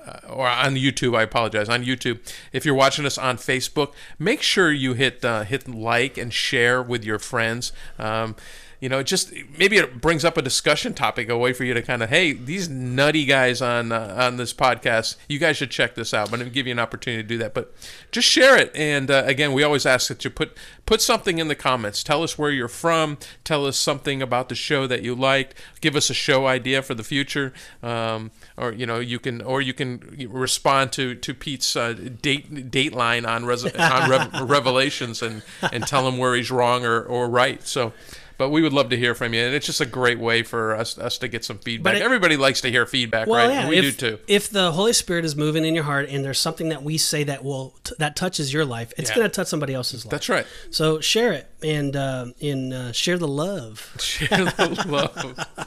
uh, 0.06 0.20
or 0.28 0.48
on 0.48 0.74
YouTube, 0.76 1.16
I 1.16 1.22
apologize 1.22 1.68
on 1.68 1.84
YouTube. 1.84 2.18
If 2.52 2.64
you're 2.64 2.74
watching 2.74 3.04
us 3.04 3.18
on 3.18 3.36
Facebook, 3.36 3.92
make 4.18 4.42
sure 4.42 4.72
you 4.72 4.94
hit 4.94 5.24
uh, 5.24 5.44
hit 5.44 5.68
like 5.68 6.16
and 6.16 6.32
share 6.32 6.82
with 6.82 7.04
your 7.04 7.18
friends. 7.18 7.72
Um, 7.98 8.36
you 8.80 8.88
know, 8.88 9.02
just 9.02 9.32
maybe 9.58 9.76
it 9.76 10.00
brings 10.00 10.24
up 10.24 10.36
a 10.36 10.42
discussion 10.42 10.94
topic, 10.94 11.28
a 11.28 11.36
way 11.36 11.52
for 11.52 11.64
you 11.64 11.74
to 11.74 11.82
kind 11.82 12.02
of, 12.02 12.10
hey, 12.10 12.32
these 12.32 12.68
nutty 12.68 13.24
guys 13.24 13.62
on 13.62 13.92
uh, 13.92 14.14
on 14.18 14.36
this 14.36 14.52
podcast, 14.52 15.16
you 15.28 15.38
guys 15.38 15.56
should 15.56 15.70
check 15.70 15.94
this 15.94 16.12
out. 16.12 16.30
But 16.30 16.40
it'll 16.40 16.52
give 16.52 16.66
you 16.66 16.72
an 16.72 16.78
opportunity 16.78 17.22
to 17.22 17.28
do 17.28 17.38
that. 17.38 17.54
But 17.54 17.72
just 18.12 18.28
share 18.28 18.56
it. 18.56 18.74
And 18.74 19.10
uh, 19.10 19.22
again, 19.26 19.52
we 19.52 19.62
always 19.62 19.86
ask 19.86 20.08
that 20.08 20.24
you 20.24 20.30
put 20.30 20.56
put 20.84 21.00
something 21.00 21.38
in 21.38 21.48
the 21.48 21.54
comments. 21.54 22.02
Tell 22.02 22.22
us 22.22 22.38
where 22.38 22.50
you're 22.50 22.68
from. 22.68 23.18
Tell 23.44 23.66
us 23.66 23.78
something 23.78 24.20
about 24.20 24.48
the 24.48 24.54
show 24.54 24.86
that 24.86 25.02
you 25.02 25.14
liked. 25.14 25.54
Give 25.80 25.96
us 25.96 26.10
a 26.10 26.14
show 26.14 26.46
idea 26.46 26.82
for 26.82 26.94
the 26.94 27.04
future. 27.04 27.52
Um, 27.82 28.30
or 28.56 28.72
you 28.72 28.86
know, 28.86 29.00
you 29.00 29.18
can 29.18 29.40
or 29.40 29.60
you 29.60 29.72
can 29.72 30.28
respond 30.30 30.92
to 30.92 31.14
to 31.14 31.34
Pete's 31.34 31.76
uh, 31.76 31.92
date 31.92 32.70
dateline 32.70 33.26
on 33.26 33.44
res- 33.46 33.64
on 33.64 34.10
Rev- 34.10 34.42
Revelations 34.50 35.22
and 35.22 35.42
and 35.72 35.86
tell 35.86 36.06
him 36.06 36.18
where 36.18 36.34
he's 36.34 36.50
wrong 36.50 36.84
or 36.84 37.00
or 37.02 37.28
right. 37.28 37.62
So. 37.66 37.92
But 38.38 38.50
we 38.50 38.60
would 38.62 38.72
love 38.72 38.90
to 38.90 38.96
hear 38.96 39.14
from 39.14 39.32
you, 39.32 39.40
and 39.44 39.54
it's 39.54 39.64
just 39.66 39.80
a 39.80 39.86
great 39.86 40.18
way 40.18 40.42
for 40.42 40.74
us 40.76 40.98
us 40.98 41.16
to 41.18 41.28
get 41.28 41.44
some 41.44 41.58
feedback. 41.58 41.94
But 41.94 42.00
it- 42.02 42.04
Everybody 42.04 42.36
likes 42.36 42.60
to 42.62 42.70
hear 42.70 42.84
feedback, 42.86 43.26
Well, 43.28 43.46
right? 43.48 43.52
yeah, 43.54 43.68
we 43.68 43.76
if, 43.78 43.98
do 43.98 44.10
too. 44.16 44.18
If 44.28 44.50
the 44.50 44.72
Holy 44.72 44.92
Spirit 44.92 45.24
is 45.24 45.34
moving 45.36 45.64
in 45.64 45.74
your 45.74 45.84
heart 45.84 46.08
and 46.10 46.24
there's 46.24 46.40
something 46.40 46.68
that 46.68 46.82
we 46.82 46.98
say 46.98 47.24
that 47.24 47.42
will 47.44 47.74
that 47.98 48.14
touches 48.16 48.52
your 48.52 48.64
life, 48.64 48.92
it's 48.98 49.10
Yeah. 49.10 49.16
going 49.16 49.26
to 49.30 49.34
touch 49.34 49.46
somebody 49.48 49.72
else's 49.74 50.04
life. 50.04 50.10
That's 50.10 50.28
right. 50.28 50.46
So 50.70 51.00
share 51.00 51.32
it 51.32 51.48
and 51.62 51.96
uh, 51.96 52.26
and 52.42 52.72
uh, 52.74 52.92
share 52.92 53.16
the 53.18 53.28
love. 53.28 53.94
Share 54.00 54.28
the 54.28 54.84
love. 54.88 55.46
All 55.58 55.64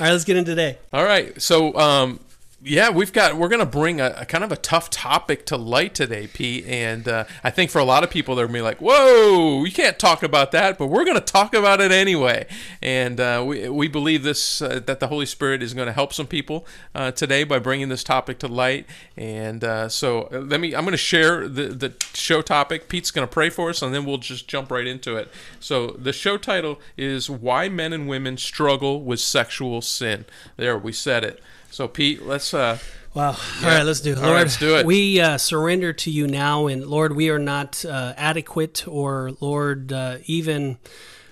right, 0.00 0.10
let's 0.12 0.24
get 0.24 0.36
into 0.36 0.52
today. 0.52 0.78
All 0.92 1.04
right. 1.04 1.40
So, 1.42 1.74
um, 1.76 2.20
yeah, 2.66 2.88
we've 2.88 3.12
got 3.12 3.36
we're 3.36 3.48
gonna 3.48 3.66
bring 3.66 4.00
a, 4.00 4.14
a, 4.20 4.24
kind 4.24 4.42
of 4.42 4.50
a 4.50 4.56
tough 4.56 4.88
topic 4.88 5.44
to 5.46 5.56
light 5.56 5.94
today, 5.94 6.26
Pete. 6.26 6.64
And 6.66 7.06
uh, 7.06 7.24
I 7.42 7.50
think 7.50 7.70
for 7.70 7.78
a 7.78 7.84
lot 7.84 8.02
of 8.02 8.08
people, 8.08 8.34
they're 8.34 8.46
gonna 8.46 8.56
be 8.56 8.62
like, 8.62 8.78
"Whoa, 8.80 9.64
you 9.64 9.70
can't 9.70 9.98
talk 9.98 10.22
about 10.22 10.50
that," 10.52 10.78
but 10.78 10.86
we're 10.86 11.04
gonna 11.04 11.20
talk 11.20 11.52
about 11.52 11.82
it 11.82 11.92
anyway. 11.92 12.46
And 12.80 13.20
uh, 13.20 13.44
we 13.46 13.68
we 13.68 13.86
believe 13.88 14.22
this 14.22 14.62
uh, 14.62 14.80
that 14.86 14.98
the 14.98 15.08
Holy 15.08 15.26
Spirit 15.26 15.62
is 15.62 15.74
going 15.74 15.86
to 15.86 15.92
help 15.92 16.14
some 16.14 16.26
people 16.26 16.66
uh, 16.94 17.10
today 17.10 17.44
by 17.44 17.58
bringing 17.58 17.90
this 17.90 18.02
topic 18.02 18.38
to 18.38 18.48
light. 18.48 18.86
And 19.14 19.62
uh, 19.62 19.90
so 19.90 20.30
uh, 20.32 20.38
let 20.38 20.58
me 20.58 20.74
I'm 20.74 20.84
gonna 20.84 20.96
share 20.96 21.46
the 21.46 21.68
the 21.68 21.92
show 22.14 22.40
topic. 22.40 22.88
Pete's 22.88 23.10
gonna 23.10 23.26
pray 23.26 23.50
for 23.50 23.68
us, 23.68 23.82
and 23.82 23.92
then 23.92 24.06
we'll 24.06 24.16
just 24.16 24.48
jump 24.48 24.70
right 24.70 24.86
into 24.86 25.16
it. 25.16 25.30
So 25.60 25.88
the 25.88 26.14
show 26.14 26.38
title 26.38 26.80
is 26.96 27.28
"Why 27.28 27.68
Men 27.68 27.92
and 27.92 28.08
Women 28.08 28.38
Struggle 28.38 29.02
with 29.02 29.20
Sexual 29.20 29.82
Sin." 29.82 30.24
There, 30.56 30.78
we 30.78 30.92
said 30.92 31.24
it. 31.24 31.42
So 31.74 31.88
Pete, 31.88 32.24
let's. 32.24 32.54
Uh, 32.54 32.78
Wow. 33.14 33.36
Yeah. 33.60 33.68
All 33.68 33.74
right, 33.76 33.82
let's 33.84 34.00
do 34.00 34.10
it. 34.10 34.18
Lord, 34.18 34.38
let's 34.38 34.56
do 34.56 34.76
it. 34.76 34.84
We 34.84 35.20
uh, 35.20 35.38
surrender 35.38 35.92
to 35.92 36.10
you 36.10 36.26
now. 36.26 36.66
And 36.66 36.84
Lord, 36.84 37.14
we 37.14 37.30
are 37.30 37.38
not 37.38 37.84
uh, 37.84 38.12
adequate 38.16 38.88
or, 38.88 39.30
Lord, 39.38 39.92
uh, 39.92 40.16
even 40.24 40.78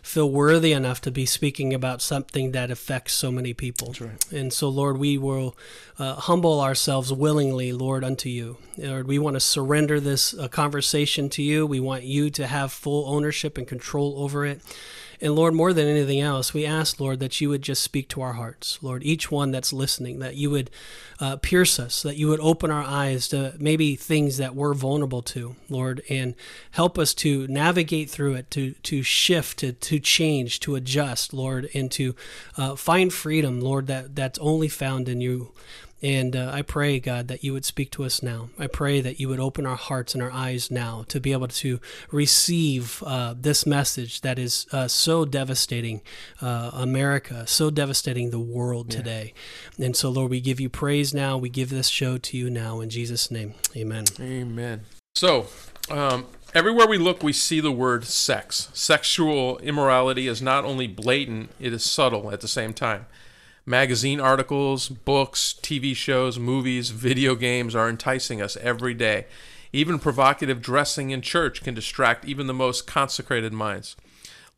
feel 0.01 0.31
worthy 0.31 0.73
enough 0.73 1.01
to 1.01 1.11
be 1.11 1.27
speaking 1.27 1.75
about 1.75 2.01
something 2.01 2.53
that 2.53 2.71
affects 2.71 3.15
so 3.15 3.33
many 3.33 3.53
people. 3.53 3.97
Right. 4.01 4.33
And 4.33 4.53
so, 4.53 4.69
Lord, 4.69 4.99
we 4.99 5.19
will 5.19 5.57
uh, 5.99 6.15
humble 6.15 6.61
ourselves 6.61 7.13
willingly, 7.13 7.73
Lord, 7.73 8.05
unto 8.05 8.29
you. 8.29 8.59
Lord, 8.77 9.09
we 9.09 9.19
want 9.19 9.35
to 9.35 9.41
surrender 9.41 9.99
this 9.99 10.35
uh, 10.35 10.47
conversation 10.47 11.29
to 11.31 11.43
you. 11.43 11.67
We 11.67 11.81
want 11.81 12.05
you 12.05 12.31
to 12.31 12.47
have 12.47 12.71
full 12.71 13.13
ownership 13.13 13.59
and 13.59 13.67
control 13.67 14.15
over 14.19 14.47
it. 14.47 14.61
And 15.23 15.37
Lord, 15.37 15.55
more 15.55 15.73
than 15.73 15.87
anything 15.87 16.19
else, 16.19 16.53
we 16.53 16.67
ask, 16.67 16.99
Lord, 16.99 17.21
that 17.21 17.41
you 17.41 17.49
would 17.49 17.63
just 17.63 17.81
speak 17.81 18.09
to 18.09 18.23
our 18.23 18.33
hearts. 18.33 18.81
Lord, 18.83 19.05
each 19.05 19.31
one 19.31 19.53
that's 19.53 19.73
listening, 19.73 20.19
that 20.19 20.35
you 20.35 20.51
would 20.51 20.69
uh, 21.21 21.37
pierce 21.37 21.79
us, 21.79 22.03
that 22.03 22.17
you 22.17 22.27
would 22.27 22.41
open 22.41 22.73
our 22.73 22.83
eyes 22.83 23.29
to 23.29 23.55
maybe 23.57 23.95
things 23.95 24.37
that 24.39 24.57
we're 24.57 24.75
vulnerable 24.75 25.23
to, 25.23 25.55
Lord, 25.69 26.03
and 26.11 26.35
help 26.73 26.99
us 26.99 27.15
to 27.15 27.47
navigate 27.47 28.11
through 28.11 28.35
it, 28.35 28.51
to, 28.51 28.73
to 28.73 29.05
shift, 29.05 29.61
to, 29.61 29.73
to 29.73 30.01
change, 30.01 30.59
to 30.61 30.75
adjust, 30.75 31.33
Lord, 31.33 31.69
and 31.73 31.89
to 31.93 32.17
uh, 32.57 32.75
find 32.75 33.13
freedom, 33.13 33.61
Lord, 33.61 33.87
that, 33.87 34.17
that's 34.17 34.41
only 34.41 34.67
found 34.67 35.09
in 35.09 35.21
you. 35.21 35.53
And 36.03 36.35
uh, 36.35 36.51
I 36.53 36.63
pray, 36.63 36.99
God, 36.99 37.29
that 37.29 37.45
you 37.45 37.53
would 37.53 37.65
speak 37.65 37.91
to 37.93 38.05
us 38.05 38.23
now. 38.23 38.49
I 38.59 38.67
pray 38.67 39.01
that 39.01 39.21
you 39.21 39.29
would 39.29 39.39
open 39.39 39.67
our 39.67 39.77
hearts 39.77 40.15
and 40.15 40.23
our 40.23 40.33
eyes 40.33 40.71
now 40.71 41.05
to 41.09 41.21
be 41.21 41.33
able 41.33 41.49
to 41.49 41.79
receive 42.11 43.03
uh, 43.07 43.35
this 43.39 43.65
message 43.67 44.23
that 44.23 44.39
is 44.39 44.67
uh, 44.73 44.89
so 44.89 45.25
devastating 45.25 46.03
uh, 46.41 46.71
America, 46.75 47.47
so 47.47 47.71
devastating 47.71 48.31
the 48.31 48.41
world 48.41 48.93
yeah. 48.93 48.99
today. 48.99 49.35
And 49.79 49.97
so, 49.97 50.11
Lord, 50.11 50.31
we 50.31 50.41
give 50.41 50.59
you 50.59 50.69
praise 50.69 51.15
now. 51.15 51.39
We 51.39 51.49
give 51.49 51.71
this 51.71 51.89
show 51.89 52.19
to 52.19 52.37
you 52.37 52.51
now. 52.51 52.81
In 52.81 52.91
Jesus' 52.91 53.31
name, 53.31 53.55
amen. 53.77 54.05
Amen. 54.21 54.83
So, 55.15 55.47
um, 55.91 56.27
Everywhere 56.55 56.87
we 56.87 56.99
look, 56.99 57.23
we 57.23 57.33
see 57.33 57.61
the 57.61 57.73
word 57.73 58.05
sex. 58.05 58.69
Sexual 58.75 59.57
immorality 59.61 60.29
is 60.29 60.43
not 60.43 60.67
only 60.67 60.87
blatant, 60.87 61.49
it 61.59 61.73
is 61.73 61.83
subtle 61.83 62.31
at 62.31 62.43
the 62.43 62.49
same 62.49 62.75
time. 62.75 63.07
Magazine 63.65 64.19
articles, 64.19 64.89
books, 64.89 65.55
TV 65.63 65.95
shows, 65.95 66.39
movies, 66.39 66.91
video 66.91 67.37
games 67.37 67.77
are 67.77 67.89
enticing 67.89 68.43
us 68.43 68.57
every 68.57 68.93
day. 68.93 69.27
Even 69.73 70.01
provocative 70.01 70.61
dressing 70.61 71.11
in 71.11 71.23
church 71.23 71.63
can 71.63 71.73
distract 71.73 72.25
even 72.25 72.49
the 72.49 72.55
most 72.55 72.89
consecrated 72.89 73.53
minds. 73.53 73.95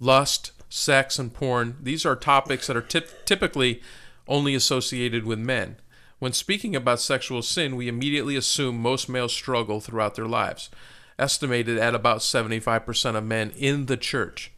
Lust, 0.01 0.53
sex, 0.71 1.19
and 1.19 1.35
porn, 1.35 1.77
these 1.83 2.07
are 2.07 2.17
topics 2.17 2.67
that 2.67 2.77
are 2.77 2.83
tip- 2.83 3.27
typically 3.27 3.83
only 4.27 4.55
associated 4.55 5.25
with 5.25 5.39
men. 5.39 5.77
When 6.19 6.33
speaking 6.33 6.75
about 6.75 7.01
sexual 7.01 7.43
sin, 7.43 7.77
we 7.77 7.89
immediately 7.89 8.37
assume 8.37 8.81
most 8.81 9.09
males 9.11 9.35
struggle 9.35 9.81
throughout 9.81 10.15
their 10.15 10.27
lives, 10.27 10.71
estimated 11.19 11.77
at 11.77 11.95
about 11.95 12.19
75% 12.21 13.17
of 13.17 13.25
men 13.25 13.51
in 13.51 13.85
the 13.87 13.99
church. 13.99 14.51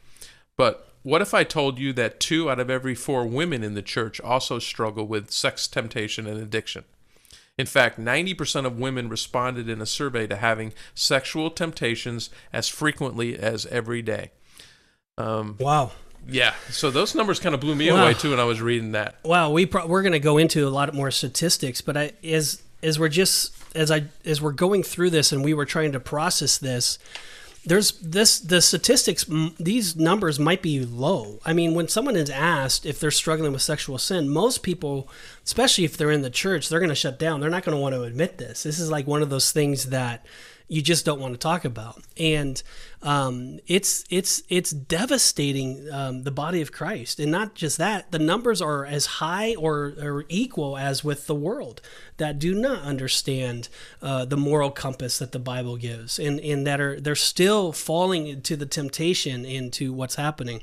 But 0.57 0.86
what 1.07 1.23
if 1.23 1.33
I 1.33 1.45
told 1.45 1.79
you 1.79 1.93
that 1.93 2.19
two 2.19 2.51
out 2.51 2.59
of 2.59 2.69
every 2.69 2.97
four 2.97 3.25
women 3.25 3.63
in 3.63 3.75
the 3.75 3.83
church 3.83 4.21
also 4.21 4.59
struggle 4.59 5.07
with 5.07 5.31
sex 5.31 5.69
temptation 5.69 6.27
and 6.27 6.37
addiction? 6.37 6.83
In 7.57 7.67
fact, 7.67 7.97
90% 7.97 8.67
of 8.67 8.81
women 8.81 9.09
responded 9.09 9.69
in 9.69 9.81
a 9.81 9.87
survey 9.87 10.27
to 10.27 10.35
having 10.35 10.73
sexual 10.97 11.49
temptations 11.49 12.29
as 12.53 12.67
frequently 12.67 13.39
as 13.39 13.67
every 13.67 14.03
day. 14.03 14.33
Um, 15.17 15.55
wow. 15.61 15.93
Yeah, 16.29 16.55
so 16.71 16.91
those 16.91 17.15
numbers 17.15 17.39
kind 17.39 17.55
of 17.55 17.61
blew 17.61 17.77
me 17.77 17.89
wow. 17.93 18.03
away 18.03 18.15
too 18.15 18.31
when 18.31 18.41
I 18.41 18.45
was 18.45 18.61
reading 18.61 18.91
that. 18.93 19.15
Wow, 19.25 19.53
we 19.53 19.65
pro- 19.65 19.87
we're 19.87 20.03
going 20.03 20.11
to 20.11 20.19
go 20.19 20.39
into 20.39 20.67
a 20.67 20.71
lot 20.71 20.93
more 20.93 21.13
statistics, 21.13 21.81
but 21.81 21.97
I, 21.97 22.13
as 22.25 22.65
as 22.83 22.99
we're 22.99 23.09
just 23.09 23.55
as 23.77 23.93
I 23.93 24.07
as 24.25 24.43
we're 24.43 24.51
going 24.51 24.83
through 24.83 25.11
this 25.11 25.31
and 25.31 25.45
we 25.45 25.55
were 25.55 25.67
trying 25.67 25.93
to 25.93 26.01
process 26.01 26.59
this, 26.59 26.99
there's 27.67 27.93
this 27.93 28.39
the 28.39 28.63
statistics 28.63 29.27
these 29.59 29.97
numbers 29.97 30.39
might 30.39 30.63
be 30.63 30.85
low. 30.85 31.41
I 31.45 31.53
mean 31.53 31.75
when 31.75 31.89
someone 31.89 32.17
is 32.17 32.31
asked 32.31 32.87
if 32.87 33.01
they're 33.01 33.11
struggling 33.11 33.53
with 33.53 33.63
sexual 33.63 33.99
sin 33.99 34.29
most 34.29 34.63
people 34.63 35.09
especially 35.45 35.85
if 35.85 35.97
they're 35.97 36.11
in 36.11 36.23
the 36.23 36.31
church 36.31 36.69
they're 36.69 36.81
going 36.81 36.89
to 36.89 36.95
shut 36.95 37.19
down. 37.19 37.41
They're 37.41 37.51
not 37.51 37.65
going 37.65 37.77
to 37.77 37.83
want 37.83 37.95
to 37.95 38.03
admit 38.03 38.39
this. 38.39 38.63
This 38.63 38.79
is 38.79 38.91
like 38.91 39.07
one 39.07 39.23
of 39.23 39.31
those 39.31 39.51
things 39.51 39.87
that 39.87 40.25
you 40.69 40.83
just 40.83 41.05
don't 41.05 41.21
want 41.21 41.35
to 41.35 41.39
talk 41.39 41.65
about 41.65 42.03
and 42.19 42.63
um, 43.07 43.61
it's 43.69 44.05
it's 44.11 44.43
it's 44.49 44.71
devastating 44.71 45.89
um, 45.93 46.25
the 46.25 46.33
body 46.33 46.61
of 46.61 46.73
Christ, 46.73 47.21
and 47.21 47.31
not 47.31 47.55
just 47.55 47.79
that. 47.79 48.11
The 48.11 48.19
numbers 48.19 48.61
are 48.61 48.85
as 48.85 49.07
high 49.07 49.55
or, 49.55 49.95
or 50.01 50.25
equal 50.29 50.77
as 50.77 51.05
with 51.05 51.29
the 51.29 51.35
world 51.35 51.81
that 52.17 52.41
do 52.41 52.53
not 52.53 52.83
understand 52.83 53.69
uh, 54.03 54.25
the 54.25 54.37
moral 54.37 54.73
compass 54.73 55.21
that 55.21 55.31
the 55.31 55.39
Bible 55.39 55.77
gives, 55.77 56.19
and 56.19 56.41
and 56.41 56.67
that 56.67 56.81
are 56.81 57.01
they're 57.01 57.15
still 57.15 57.71
falling 57.71 58.27
into 58.27 58.57
the 58.57 58.67
temptation 58.67 59.45
into 59.45 59.93
what's 59.93 60.17
happening. 60.17 60.63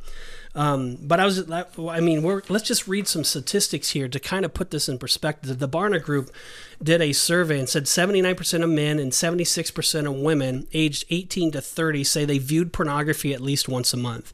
Um, 0.55 0.97
but 1.01 1.19
I 1.19 1.25
was, 1.25 1.49
I 1.49 1.99
mean, 1.99 2.21
let's 2.23 2.63
just 2.63 2.87
read 2.87 3.07
some 3.07 3.23
statistics 3.23 3.89
here 3.89 4.07
to 4.07 4.19
kind 4.19 4.45
of 4.45 4.53
put 4.53 4.69
this 4.69 4.87
in 4.87 4.99
perspective. 4.99 5.57
The 5.57 5.67
Barna 5.67 6.01
Group 6.01 6.31
did 6.81 7.01
a 7.01 7.13
survey 7.13 7.57
and 7.57 7.67
said 7.67 7.85
79% 7.85 8.63
of 8.63 8.69
men 8.69 8.99
and 8.99 9.11
76% 9.11 10.05
of 10.05 10.15
women 10.15 10.67
aged 10.73 11.05
18 11.09 11.51
to 11.53 11.61
30 11.61 12.03
say 12.03 12.25
they 12.25 12.37
viewed 12.37 12.71
pornography 12.71 13.33
at 13.33 13.41
least 13.41 13.67
once 13.67 13.93
a 13.93 13.97
month. 13.97 14.31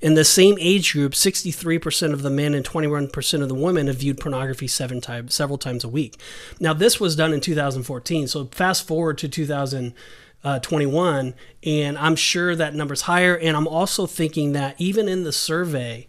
In 0.00 0.14
the 0.14 0.24
same 0.24 0.56
age 0.58 0.92
group, 0.92 1.12
63% 1.12 2.12
of 2.12 2.22
the 2.22 2.30
men 2.30 2.54
and 2.54 2.64
21% 2.64 3.42
of 3.42 3.48
the 3.48 3.54
women 3.54 3.86
have 3.86 3.96
viewed 3.96 4.18
pornography 4.18 4.66
seven 4.66 5.00
times, 5.00 5.34
several 5.34 5.58
times 5.58 5.84
a 5.84 5.88
week. 5.88 6.20
Now, 6.58 6.72
this 6.72 6.98
was 6.98 7.14
done 7.14 7.32
in 7.32 7.40
2014. 7.40 8.26
So 8.26 8.46
fast 8.46 8.86
forward 8.86 9.18
to 9.18 9.28
2000 9.28 9.94
uh, 10.42 10.58
21, 10.60 11.34
and 11.64 11.98
I'm 11.98 12.16
sure 12.16 12.54
that 12.54 12.74
number's 12.74 13.02
higher. 13.02 13.36
And 13.36 13.56
I'm 13.56 13.68
also 13.68 14.06
thinking 14.06 14.52
that 14.52 14.76
even 14.78 15.08
in 15.08 15.24
the 15.24 15.32
survey, 15.32 16.06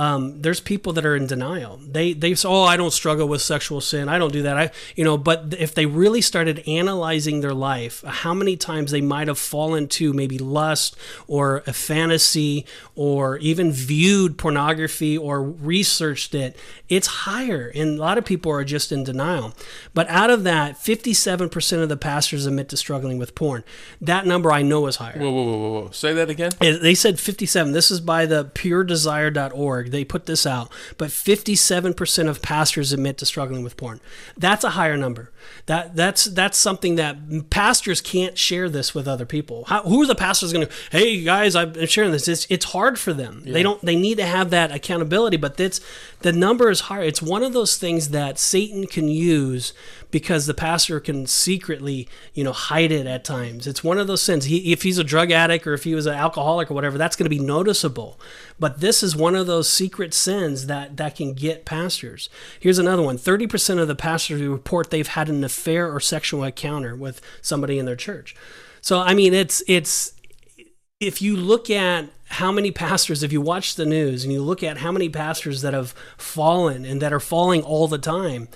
um, 0.00 0.40
there's 0.40 0.60
people 0.60 0.94
that 0.94 1.04
are 1.04 1.14
in 1.14 1.26
denial. 1.26 1.78
They 1.86 2.14
they 2.14 2.34
say, 2.34 2.48
"Oh, 2.48 2.62
I 2.62 2.78
don't 2.78 2.90
struggle 2.90 3.28
with 3.28 3.42
sexual 3.42 3.82
sin. 3.82 4.08
I 4.08 4.16
don't 4.16 4.32
do 4.32 4.40
that." 4.40 4.56
I 4.56 4.70
you 4.96 5.04
know, 5.04 5.18
but 5.18 5.54
if 5.58 5.74
they 5.74 5.84
really 5.84 6.22
started 6.22 6.66
analyzing 6.66 7.42
their 7.42 7.52
life, 7.52 8.02
how 8.06 8.32
many 8.32 8.56
times 8.56 8.92
they 8.92 9.02
might 9.02 9.28
have 9.28 9.38
fallen 9.38 9.88
to 9.88 10.14
maybe 10.14 10.38
lust 10.38 10.96
or 11.26 11.62
a 11.66 11.74
fantasy 11.74 12.64
or 12.94 13.36
even 13.38 13.72
viewed 13.72 14.38
pornography 14.38 15.18
or 15.18 15.42
researched 15.42 16.34
it, 16.34 16.56
it's 16.88 17.06
higher. 17.06 17.70
And 17.74 17.98
a 17.98 18.00
lot 18.00 18.16
of 18.16 18.24
people 18.24 18.50
are 18.52 18.64
just 18.64 18.92
in 18.92 19.04
denial. 19.04 19.52
But 19.92 20.08
out 20.08 20.30
of 20.30 20.44
that, 20.44 20.76
57% 20.76 21.82
of 21.82 21.90
the 21.90 21.96
pastors 21.98 22.46
admit 22.46 22.70
to 22.70 22.76
struggling 22.78 23.18
with 23.18 23.34
porn. 23.34 23.64
That 24.00 24.24
number 24.24 24.50
I 24.50 24.62
know 24.62 24.86
is 24.86 24.96
higher. 24.96 25.18
Whoa, 25.18 25.30
whoa, 25.30 25.44
whoa, 25.44 25.80
whoa! 25.82 25.90
Say 25.90 26.14
that 26.14 26.30
again. 26.30 26.52
They 26.58 26.94
said 26.94 27.20
57. 27.20 27.72
This 27.72 27.90
is 27.90 28.00
by 28.00 28.24
the 28.24 28.46
PureDesire.org 28.46 29.89
they 29.90 30.04
put 30.04 30.26
this 30.26 30.46
out, 30.46 30.70
but 30.96 31.10
57% 31.10 32.28
of 32.28 32.42
pastors 32.42 32.92
admit 32.92 33.18
to 33.18 33.26
struggling 33.26 33.62
with 33.62 33.76
porn. 33.76 34.00
That's 34.36 34.64
a 34.64 34.70
higher 34.70 34.96
number. 34.96 35.30
That 35.66 35.96
that's 35.96 36.24
that's 36.24 36.58
something 36.58 36.96
that 36.96 37.50
pastors 37.50 38.00
can't 38.00 38.36
share 38.36 38.68
this 38.68 38.94
with 38.94 39.08
other 39.08 39.26
people. 39.26 39.64
How, 39.66 39.82
who 39.82 40.02
are 40.02 40.06
the 40.06 40.14
pastors 40.14 40.52
going 40.52 40.66
to? 40.66 40.72
Hey 40.90 41.22
guys, 41.22 41.54
I'm 41.54 41.86
sharing 41.86 42.12
this. 42.12 42.28
It's 42.28 42.46
it's 42.50 42.66
hard 42.66 42.98
for 42.98 43.12
them. 43.12 43.42
Yeah. 43.44 43.52
They 43.54 43.62
don't. 43.62 43.80
They 43.82 43.96
need 43.96 44.18
to 44.18 44.26
have 44.26 44.50
that 44.50 44.72
accountability. 44.72 45.36
But 45.36 45.56
that's 45.56 45.80
the 46.20 46.32
number 46.32 46.70
is 46.70 46.80
hard. 46.80 47.06
It's 47.06 47.22
one 47.22 47.42
of 47.42 47.52
those 47.52 47.76
things 47.76 48.10
that 48.10 48.38
Satan 48.38 48.86
can 48.86 49.08
use 49.08 49.72
because 50.10 50.46
the 50.46 50.54
pastor 50.54 51.00
can 51.00 51.26
secretly, 51.26 52.08
you 52.34 52.44
know, 52.44 52.52
hide 52.52 52.92
it 52.92 53.06
at 53.06 53.24
times. 53.24 53.66
It's 53.66 53.84
one 53.84 53.98
of 53.98 54.06
those 54.06 54.22
sins. 54.22 54.46
He, 54.46 54.72
if 54.72 54.82
he's 54.82 54.98
a 54.98 55.04
drug 55.04 55.30
addict 55.30 55.66
or 55.66 55.74
if 55.74 55.84
he 55.84 55.94
was 55.94 56.06
an 56.06 56.14
alcoholic 56.14 56.70
or 56.70 56.74
whatever, 56.74 56.98
that's 56.98 57.16
going 57.16 57.26
to 57.26 57.30
be 57.30 57.38
noticeable. 57.38 58.18
But 58.58 58.80
this 58.80 59.02
is 59.02 59.14
one 59.16 59.34
of 59.34 59.46
those 59.46 59.68
secret 59.68 60.12
sins 60.14 60.66
that 60.66 60.96
that 60.96 61.16
can 61.16 61.34
get 61.34 61.64
pastors. 61.64 62.28
Here's 62.58 62.78
another 62.78 63.02
one: 63.02 63.18
thirty 63.18 63.46
percent 63.46 63.80
of 63.80 63.88
the 63.88 63.94
pastors 63.94 64.42
report 64.42 64.90
they've 64.90 65.06
had 65.06 65.28
an 65.28 65.44
affair 65.44 65.92
or 65.92 66.00
sexual 66.00 66.44
encounter 66.44 66.94
with 66.94 67.20
somebody 67.42 67.78
in 67.78 67.86
their 67.86 67.96
church. 67.96 68.34
So 68.80 69.00
I 69.00 69.14
mean, 69.14 69.34
it's 69.34 69.62
it's 69.66 70.14
if 71.00 71.22
you 71.22 71.34
look 71.36 71.70
at 71.70 72.10
how 72.30 72.52
many 72.52 72.70
pastors, 72.70 73.22
if 73.22 73.32
you 73.32 73.40
watch 73.40 73.74
the 73.74 73.86
news 73.86 74.22
and 74.22 74.32
you 74.32 74.42
look 74.42 74.62
at 74.62 74.78
how 74.78 74.92
many 74.92 75.08
pastors 75.08 75.62
that 75.62 75.74
have 75.74 75.92
fallen 76.16 76.84
and 76.84 77.02
that 77.02 77.12
are 77.12 77.20
falling 77.20 77.62
all 77.62 77.88
the 77.88 77.98
time, 77.98 78.48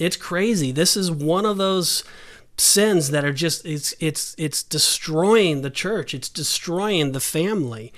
It's 0.00 0.16
crazy. 0.16 0.72
This 0.72 0.96
is 0.96 1.10
one 1.10 1.44
of 1.44 1.56
those 1.56 2.04
sins 2.56 3.10
that 3.10 3.24
are 3.24 3.32
just 3.32 3.64
it's 3.64 3.94
it's 4.00 4.34
it's 4.38 4.62
destroying 4.62 5.62
the 5.62 5.70
church. 5.70 6.14
It's 6.14 6.28
destroying 6.28 7.12
the 7.12 7.20
family. 7.20 7.92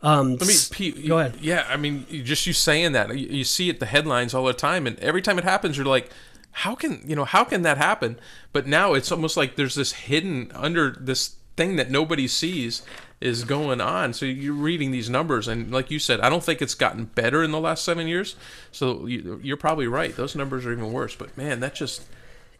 Um, 0.00 0.38
I 0.40 0.44
mean, 0.44 0.56
Pete, 0.70 1.08
go 1.08 1.18
ahead. 1.18 1.38
Yeah, 1.40 1.66
I 1.68 1.76
mean, 1.76 2.06
just 2.24 2.46
you 2.46 2.52
saying 2.52 2.92
that, 2.92 3.18
you, 3.18 3.26
you 3.28 3.44
see 3.44 3.68
it 3.68 3.80
the 3.80 3.86
headlines 3.86 4.32
all 4.32 4.44
the 4.44 4.52
time, 4.52 4.86
and 4.86 4.96
every 5.00 5.20
time 5.20 5.38
it 5.38 5.44
happens, 5.44 5.76
you're 5.76 5.86
like, 5.86 6.10
how 6.52 6.74
can 6.74 7.02
you 7.04 7.16
know 7.16 7.24
how 7.24 7.44
can 7.44 7.62
that 7.62 7.78
happen? 7.78 8.18
But 8.52 8.66
now 8.66 8.94
it's 8.94 9.10
almost 9.10 9.36
like 9.36 9.56
there's 9.56 9.74
this 9.74 9.92
hidden 9.92 10.52
under 10.54 10.90
this 10.92 11.36
thing 11.56 11.76
that 11.76 11.90
nobody 11.90 12.28
sees 12.28 12.82
is 13.20 13.44
going 13.44 13.80
on. 13.80 14.12
So 14.12 14.26
you're 14.26 14.54
reading 14.54 14.90
these 14.90 15.10
numbers, 15.10 15.48
and 15.48 15.70
like 15.72 15.90
you 15.90 15.98
said, 15.98 16.20
I 16.20 16.28
don't 16.28 16.44
think 16.44 16.62
it's 16.62 16.74
gotten 16.74 17.06
better 17.06 17.42
in 17.42 17.50
the 17.50 17.60
last 17.60 17.84
seven 17.84 18.06
years. 18.06 18.36
So 18.70 19.06
you, 19.06 19.40
you're 19.42 19.56
probably 19.56 19.86
right; 19.86 20.14
those 20.14 20.34
numbers 20.36 20.64
are 20.66 20.72
even 20.72 20.92
worse. 20.92 21.16
But 21.16 21.36
man, 21.36 21.60
that 21.60 21.74
just 21.74 22.06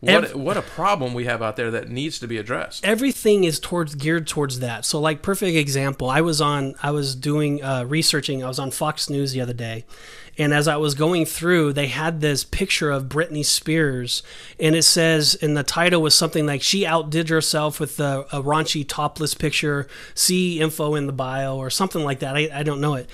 what 0.00 0.25
Ev- 0.25 0.35
what 0.37 0.57
a 0.57 0.62
problem 0.62 1.12
we 1.12 1.25
have 1.25 1.43
out 1.43 1.57
there 1.57 1.73
that 1.73 1.88
needs 1.88 2.21
to 2.21 2.28
be 2.28 2.37
addressed. 2.38 2.85
everything 2.85 3.43
is 3.43 3.59
towards 3.59 3.97
geared 3.97 4.28
towards 4.28 4.61
that. 4.61 4.85
So, 4.85 5.00
like 5.00 5.23
perfect 5.23 5.57
example, 5.57 6.09
I 6.09 6.21
was 6.21 6.40
on, 6.40 6.75
I 6.83 6.93
was 6.93 7.17
doing 7.17 7.62
uh, 7.62 7.85
researching. 7.85 8.45
I 8.45 8.49
was 8.49 8.61
on 8.61 8.71
Fox 8.71 9.11
News 9.11 9.33
the 9.33 9.40
other 9.40 9.52
day, 9.52 9.85
and 10.38 10.55
as 10.55 10.69
I 10.69 10.76
was 10.76 10.95
going 10.95 11.26
through, 11.26 11.73
they 11.73 11.88
had 11.88 12.21
this 12.21 12.45
picture 12.45 12.93
of 12.93 13.05
Britney 13.09 13.45
Spears, 13.45 14.23
and 14.61 14.76
it 14.76 14.85
says, 14.85 15.37
and 15.43 15.57
the 15.57 15.64
title 15.64 16.00
was 16.00 16.14
something 16.14 16.47
like 16.47 16.62
"She 16.62 16.87
outdid 16.87 17.28
herself 17.28 17.81
with 17.81 17.99
a, 17.99 18.25
a 18.31 18.40
raunchy 18.40 18.87
topless 18.87 19.35
picture." 19.35 19.88
See 20.14 20.61
info 20.61 20.95
in 20.95 21.07
the 21.07 21.12
bio 21.12 21.57
or 21.57 21.71
something 21.71 22.05
like 22.05 22.21
that. 22.21 22.37
I, 22.37 22.49
I 22.55 22.62
don't 22.62 22.81
know 22.81 22.95
it. 22.95 23.11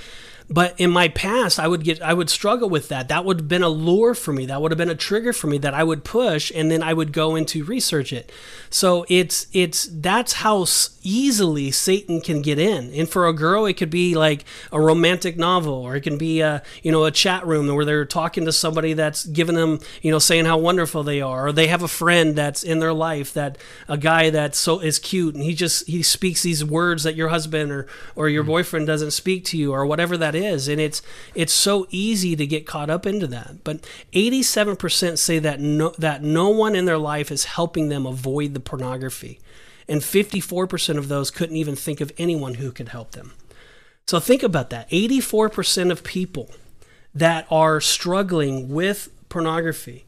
But 0.51 0.79
in 0.79 0.91
my 0.91 1.09
past, 1.09 1.59
I 1.59 1.69
would 1.69 1.85
get, 1.85 2.03
I 2.03 2.13
would 2.13 2.29
struggle 2.29 2.69
with 2.69 2.89
that. 2.89 3.09
That 3.09 3.25
would 3.25 3.41
have 3.41 3.49
been 3.49 3.63
a 3.63 3.69
lure 3.69 4.15
for 4.15 4.33
me. 4.33 4.47
That 4.47 4.61
would 4.61 4.71
have 4.71 4.79
been 4.79 4.91
a 4.91 4.95
trigger 4.95 5.33
for 5.33 5.47
me 5.47 5.59
that 5.59 5.75
I 5.75 5.83
would 5.83 6.05
push, 6.05 6.53
and 6.55 6.71
then 6.71 6.83
I 6.83 6.93
would 6.93 7.13
go 7.13 7.35
into 7.35 7.65
research 7.65 8.13
it. 8.13 8.31
So 8.69 9.07
it's, 9.09 9.47
it's 9.53 9.89
that's 9.91 10.35
how 10.35 10.67
easily 11.03 11.71
Satan 11.71 12.21
can 12.21 12.43
get 12.43 12.59
in. 12.59 12.93
And 12.95 13.09
for 13.09 13.27
a 13.27 13.33
girl, 13.33 13.67
it 13.67 13.75
could 13.75 13.91
be 13.91 14.15
like 14.15 14.45
a 14.71 14.81
romantic 14.81 15.37
novel, 15.37 15.75
or 15.75 15.97
it 15.97 16.03
can 16.03 16.19
be 16.19 16.41
a, 16.41 16.63
you 16.83 16.93
know, 16.93 17.05
a 17.05 17.11
chat 17.11 17.47
room 17.47 17.75
where 17.75 17.85
they're 17.85 18.05
talking 18.05 18.45
to 18.45 18.53
somebody 18.53 18.93
that's 18.93 19.25
giving 19.25 19.55
them, 19.55 19.81
you 20.03 20.11
know, 20.11 20.19
saying 20.19 20.45
how 20.45 20.59
wonderful 20.59 21.03
they 21.03 21.21
are, 21.21 21.49
or 21.49 21.53
they 21.53 21.69
have 21.69 21.83
a 21.83 21.89
friend 21.89 22.37
that's 22.37 22.63
in 22.63 22.81
their 22.81 22.93
life 22.93 23.33
that 23.33 23.57
a 23.89 23.97
guy 23.97 24.31
that 24.31 24.55
so 24.55 24.81
is 24.81 24.99
cute, 24.99 25.35
and 25.35 25.43
he 25.45 25.55
just 25.55 25.87
he 25.87 26.03
speaks 26.03 26.43
these 26.43 26.65
words 26.65 27.05
that 27.05 27.17
your 27.17 27.29
husband 27.29 27.71
or 27.71 27.87
or 28.15 28.29
your 28.29 28.45
mm. 28.45 28.49
boyfriend 28.49 28.87
doesn't 28.87 29.13
speak 29.13 29.45
to 29.47 29.57
you, 29.57 29.73
or 29.73 29.87
whatever 29.87 30.17
that 30.17 30.35
is, 30.35 30.44
and 30.45 30.81
it's 30.81 31.03
it's 31.35 31.53
so 31.53 31.87
easy 31.91 32.37
to 32.37 32.47
get 32.47 32.67
caught 32.67 32.91
up 32.91 33.07
into 33.07 33.27
that. 33.29 33.65
But 33.65 33.89
87% 34.13 35.19
say 35.19 35.39
that 35.39 35.61
no 35.61 35.93
that 35.99 36.23
no 36.23 36.49
one 36.51 36.75
in 36.75 36.85
their 36.85 36.99
life 36.99 37.31
is 37.31 37.45
helping 37.45 37.89
them 37.89 38.07
avoid 38.07 38.55
the 38.55 38.61
pornography, 38.61 39.41
and 39.89 40.01
54% 40.01 40.99
of 40.99 41.09
those 41.09 41.31
couldn't 41.31 41.57
even 41.57 41.77
think 41.77 42.01
of 42.01 42.13
anyone 42.19 42.55
who 42.55 42.73
could 42.73 42.89
help 42.89 43.13
them. 43.13 43.33
So 44.07 44.21
think 44.21 44.43
about 44.43 44.71
that. 44.71 44.89
84% 44.91 45.91
of 45.91 46.05
people 46.05 46.51
that 47.15 47.47
are 47.51 47.81
struggling 47.81 48.69
with 48.69 49.09
pornography 49.29 50.04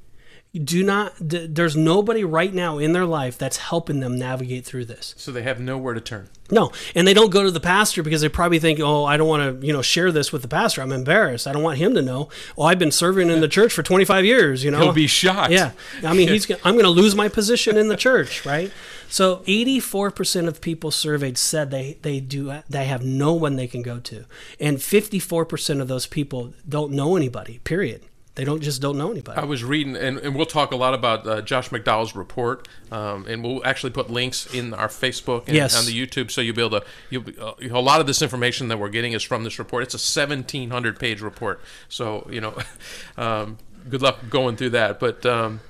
do 0.58 0.82
not 0.82 1.28
d- 1.28 1.46
there's 1.46 1.76
nobody 1.76 2.24
right 2.24 2.52
now 2.52 2.78
in 2.78 2.92
their 2.92 3.04
life 3.06 3.36
that's 3.38 3.56
helping 3.58 4.00
them 4.00 4.18
navigate 4.18 4.64
through 4.64 4.84
this. 4.86 5.14
So 5.16 5.32
they 5.32 5.42
have 5.42 5.60
nowhere 5.60 5.94
to 5.94 6.00
turn. 6.00 6.28
No, 6.50 6.70
and 6.94 7.08
they 7.08 7.14
don't 7.14 7.30
go 7.32 7.42
to 7.42 7.50
the 7.50 7.58
pastor 7.58 8.04
because 8.04 8.20
they 8.20 8.28
probably 8.28 8.60
think, 8.60 8.78
"Oh, 8.78 9.04
I 9.04 9.16
don't 9.16 9.26
want 9.26 9.60
to, 9.60 9.66
you 9.66 9.72
know, 9.72 9.82
share 9.82 10.12
this 10.12 10.32
with 10.32 10.42
the 10.42 10.48
pastor. 10.48 10.80
I'm 10.80 10.92
embarrassed. 10.92 11.48
I 11.48 11.52
don't 11.52 11.62
want 11.64 11.78
him 11.78 11.94
to 11.94 12.02
know. 12.02 12.28
Oh, 12.56 12.62
I've 12.62 12.78
been 12.78 12.92
serving 12.92 13.30
in 13.30 13.40
the 13.40 13.48
church 13.48 13.72
for 13.72 13.82
25 13.82 14.24
years. 14.24 14.62
You 14.62 14.70
know, 14.70 14.78
He'll 14.80 14.92
be 14.92 15.08
shocked. 15.08 15.50
Yeah, 15.52 15.72
I 16.04 16.14
mean, 16.14 16.28
he's. 16.28 16.46
gonna- 16.46 16.60
I'm 16.64 16.74
going 16.74 16.84
to 16.84 16.90
lose 16.90 17.16
my 17.16 17.28
position 17.28 17.76
in 17.76 17.88
the 17.88 17.96
church, 17.96 18.46
right? 18.46 18.70
So, 19.08 19.36
84% 19.46 20.46
of 20.48 20.60
people 20.60 20.90
surveyed 20.90 21.36
said 21.38 21.70
they 21.70 21.96
they 22.02 22.20
do 22.20 22.52
they 22.68 22.84
have 22.86 23.04
no 23.04 23.32
one 23.34 23.56
they 23.56 23.66
can 23.66 23.82
go 23.82 23.98
to, 24.00 24.24
and 24.60 24.78
54% 24.78 25.80
of 25.80 25.88
those 25.88 26.06
people 26.06 26.54
don't 26.68 26.92
know 26.92 27.16
anybody. 27.16 27.58
Period. 27.64 28.02
They 28.36 28.44
don't 28.44 28.62
just 28.62 28.82
don't 28.82 28.98
know 28.98 29.10
anybody. 29.10 29.40
I 29.40 29.44
was 29.44 29.64
reading, 29.64 29.96
and, 29.96 30.18
and 30.18 30.36
we'll 30.36 30.44
talk 30.44 30.70
a 30.70 30.76
lot 30.76 30.92
about 30.92 31.26
uh, 31.26 31.40
Josh 31.40 31.70
McDowell's 31.70 32.14
report, 32.14 32.68
um, 32.92 33.26
and 33.26 33.42
we'll 33.42 33.64
actually 33.64 33.90
put 33.92 34.10
links 34.10 34.46
in 34.54 34.74
our 34.74 34.88
Facebook 34.88 35.46
and 35.46 35.56
Yes. 35.56 35.76
on 35.76 35.86
the 35.86 35.98
YouTube, 35.98 36.30
so 36.30 36.42
you'll 36.42 36.54
be 36.54 36.60
able 36.62 36.80
to. 36.80 36.86
You'll 37.08 37.22
be, 37.22 37.38
uh, 37.38 37.54
a 37.70 37.80
lot 37.80 38.00
of 38.00 38.06
this 38.06 38.20
information 38.20 38.68
that 38.68 38.78
we're 38.78 38.90
getting 38.90 39.14
is 39.14 39.22
from 39.22 39.42
this 39.42 39.58
report. 39.58 39.84
It's 39.84 39.94
a 39.94 40.20
1,700 40.20 40.98
page 41.00 41.22
report, 41.22 41.62
so 41.88 42.28
you 42.30 42.42
know, 42.42 42.54
um, 43.16 43.56
good 43.88 44.02
luck 44.02 44.18
going 44.28 44.56
through 44.56 44.70
that. 44.70 45.00
But 45.00 45.24
um, 45.24 45.60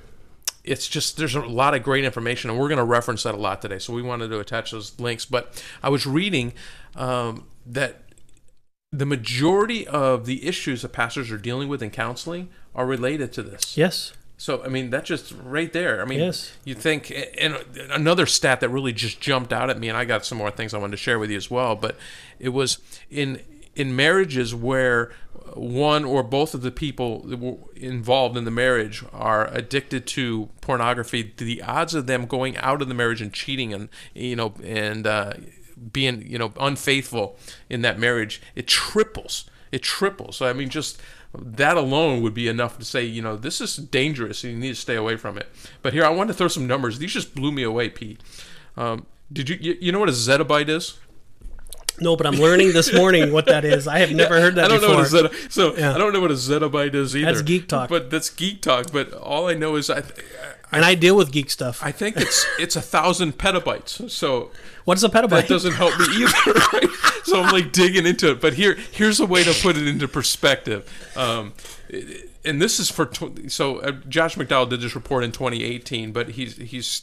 it's 0.65 0.89
just 0.89 1.15
there's 1.15 1.35
a 1.35 1.39
lot 1.39 1.73
of 1.73 1.83
great 1.83 2.03
information, 2.03 2.49
and 2.49 2.59
we're 2.59 2.67
going 2.67 2.79
to 2.79 2.83
reference 2.83 3.23
that 3.23 3.33
a 3.33 3.37
lot 3.37 3.61
today. 3.61 3.79
So 3.79 3.93
we 3.93 4.01
wanted 4.01 4.27
to 4.27 4.39
attach 4.39 4.71
those 4.71 4.99
links. 4.99 5.23
But 5.23 5.63
I 5.81 5.87
was 5.87 6.05
reading 6.05 6.51
um, 6.97 7.45
that 7.65 8.01
the 8.91 9.05
majority 9.05 9.85
of 9.87 10.25
the 10.25 10.45
issues 10.47 10.81
that 10.81 10.89
pastors 10.93 11.31
are 11.31 11.37
dealing 11.37 11.67
with 11.67 11.83
in 11.83 11.89
counseling 11.89 12.49
are 12.73 12.85
related 12.85 13.33
to 13.33 13.43
this. 13.43 13.77
yes. 13.77 14.13
So 14.39 14.63
I 14.63 14.67
mean, 14.67 14.91
that's 14.91 15.07
just 15.07 15.33
right 15.43 15.73
there. 15.73 15.99
I 15.99 16.05
mean, 16.05 16.19
Yes. 16.19 16.51
you 16.63 16.75
think, 16.75 17.11
and 17.41 17.55
another 17.91 18.27
stat 18.27 18.59
that 18.59 18.69
really 18.69 18.93
just 18.93 19.19
jumped 19.19 19.51
out 19.51 19.71
at 19.71 19.79
me, 19.79 19.89
and 19.89 19.97
I 19.97 20.05
got 20.05 20.25
some 20.25 20.37
more 20.37 20.51
things 20.51 20.75
I 20.75 20.77
wanted 20.77 20.91
to 20.91 20.97
share 20.97 21.17
with 21.17 21.31
you 21.31 21.37
as 21.37 21.49
well. 21.49 21.75
But 21.75 21.95
it 22.39 22.49
was 22.49 22.77
in 23.09 23.41
in 23.75 23.95
marriages 23.95 24.53
where 24.53 25.11
one 25.55 26.05
or 26.05 26.21
both 26.21 26.53
of 26.53 26.61
the 26.61 26.69
people 26.69 27.21
that 27.23 27.39
were 27.39 27.57
involved 27.75 28.37
in 28.37 28.43
the 28.45 28.51
marriage 28.51 29.03
are 29.11 29.47
addicted 29.47 30.05
to 30.07 30.49
pornography. 30.61 31.33
The 31.35 31.63
odds 31.63 31.95
of 31.95 32.05
them 32.05 32.27
going 32.27 32.57
out 32.57 32.83
of 32.83 32.89
the 32.89 32.93
marriage 32.93 33.23
and 33.23 33.33
cheating 33.33 33.73
and 33.73 33.89
you 34.13 34.35
know 34.35 34.53
and 34.63 35.07
uh, 35.07 35.33
being 35.93 36.25
you 36.27 36.37
know 36.37 36.53
unfaithful 36.59 37.37
in 37.69 37.81
that 37.81 37.99
marriage 37.99 38.41
it 38.55 38.67
triples. 38.67 39.49
It 39.71 39.83
triples. 39.83 40.37
So 40.37 40.47
I 40.47 40.53
mean, 40.53 40.69
just 40.69 41.01
that 41.37 41.75
alone 41.77 42.21
would 42.21 42.33
be 42.33 42.47
enough 42.47 42.79
to 42.79 42.85
say, 42.85 43.03
you 43.03 43.21
know, 43.21 43.35
this 43.35 43.59
is 43.61 43.75
dangerous 43.75 44.43
and 44.43 44.53
you 44.53 44.59
need 44.59 44.69
to 44.69 44.75
stay 44.75 44.95
away 44.95 45.17
from 45.17 45.37
it. 45.37 45.47
But 45.81 45.93
here, 45.93 46.05
I 46.05 46.09
want 46.09 46.29
to 46.29 46.33
throw 46.33 46.47
some 46.47 46.67
numbers. 46.67 46.99
These 46.99 47.13
just 47.13 47.35
blew 47.35 47.51
me 47.51 47.63
away, 47.63 47.89
Pete. 47.89 48.21
Um, 48.77 49.05
did 49.31 49.49
you, 49.49 49.57
you, 49.59 49.77
you 49.81 49.91
know 49.91 49.99
what 49.99 50.09
a 50.09 50.13
zettabyte 50.13 50.69
is? 50.69 50.97
No, 51.99 52.15
but 52.15 52.25
I'm 52.27 52.35
learning 52.35 52.73
this 52.73 52.93
morning 52.93 53.33
what 53.33 53.47
that 53.47 53.65
is. 53.65 53.87
I 53.87 53.99
have 53.99 54.11
never 54.11 54.39
heard 54.39 54.55
that 54.55 54.65
I 54.65 54.67
don't 54.69 54.79
before. 54.79 54.95
know 54.95 55.01
what 55.01 55.33
a 55.33 55.35
zetta, 55.35 55.51
so 55.51 55.75
Yeah. 55.75 55.93
I 55.93 55.97
don't 55.97 56.13
know 56.13 56.21
what 56.21 56.31
a 56.31 56.35
zettabyte 56.35 56.93
is 56.95 57.15
either. 57.15 57.25
That's 57.25 57.41
geek 57.41 57.67
talk. 57.67 57.89
But 57.89 58.09
that's 58.09 58.29
geek 58.29 58.61
talk. 58.61 58.91
But 58.91 59.11
all 59.13 59.47
I 59.47 59.53
know 59.53 59.75
is 59.75 59.89
I, 59.89 60.03
and 60.71 60.83
I 60.83 60.95
deal 60.95 61.15
with 61.15 61.31
geek 61.31 61.49
stuff. 61.49 61.81
I 61.83 61.91
think 61.91 62.17
it's 62.17 62.45
it's 62.59 62.75
a 62.75 62.81
thousand 62.81 63.37
petabytes. 63.37 64.09
So 64.09 64.51
What's 64.85 65.03
a 65.03 65.09
petabyte? 65.09 65.29
that 65.29 65.47
doesn't 65.47 65.73
help 65.73 65.97
me 65.99 66.05
either. 66.05 66.33
Right? 66.73 66.89
So 67.23 67.41
I'm 67.41 67.51
like 67.51 67.73
digging 67.73 68.05
into 68.05 68.31
it. 68.31 68.39
But 68.39 68.53
here, 68.53 68.77
here's 68.91 69.19
a 69.19 69.25
way 69.25 69.43
to 69.43 69.53
put 69.61 69.75
it 69.75 69.85
into 69.85 70.07
perspective. 70.07 70.89
Um, 71.17 71.53
and 72.45 72.61
this 72.61 72.79
is 72.79 72.89
for 72.89 73.05
tw- 73.05 73.51
so 73.51 73.79
uh, 73.79 73.91
Josh 74.07 74.35
McDowell 74.35 74.69
did 74.69 74.79
this 74.79 74.95
report 74.95 75.25
in 75.25 75.33
2018, 75.33 76.13
but 76.13 76.29
he's 76.29 76.55
he's 76.55 77.01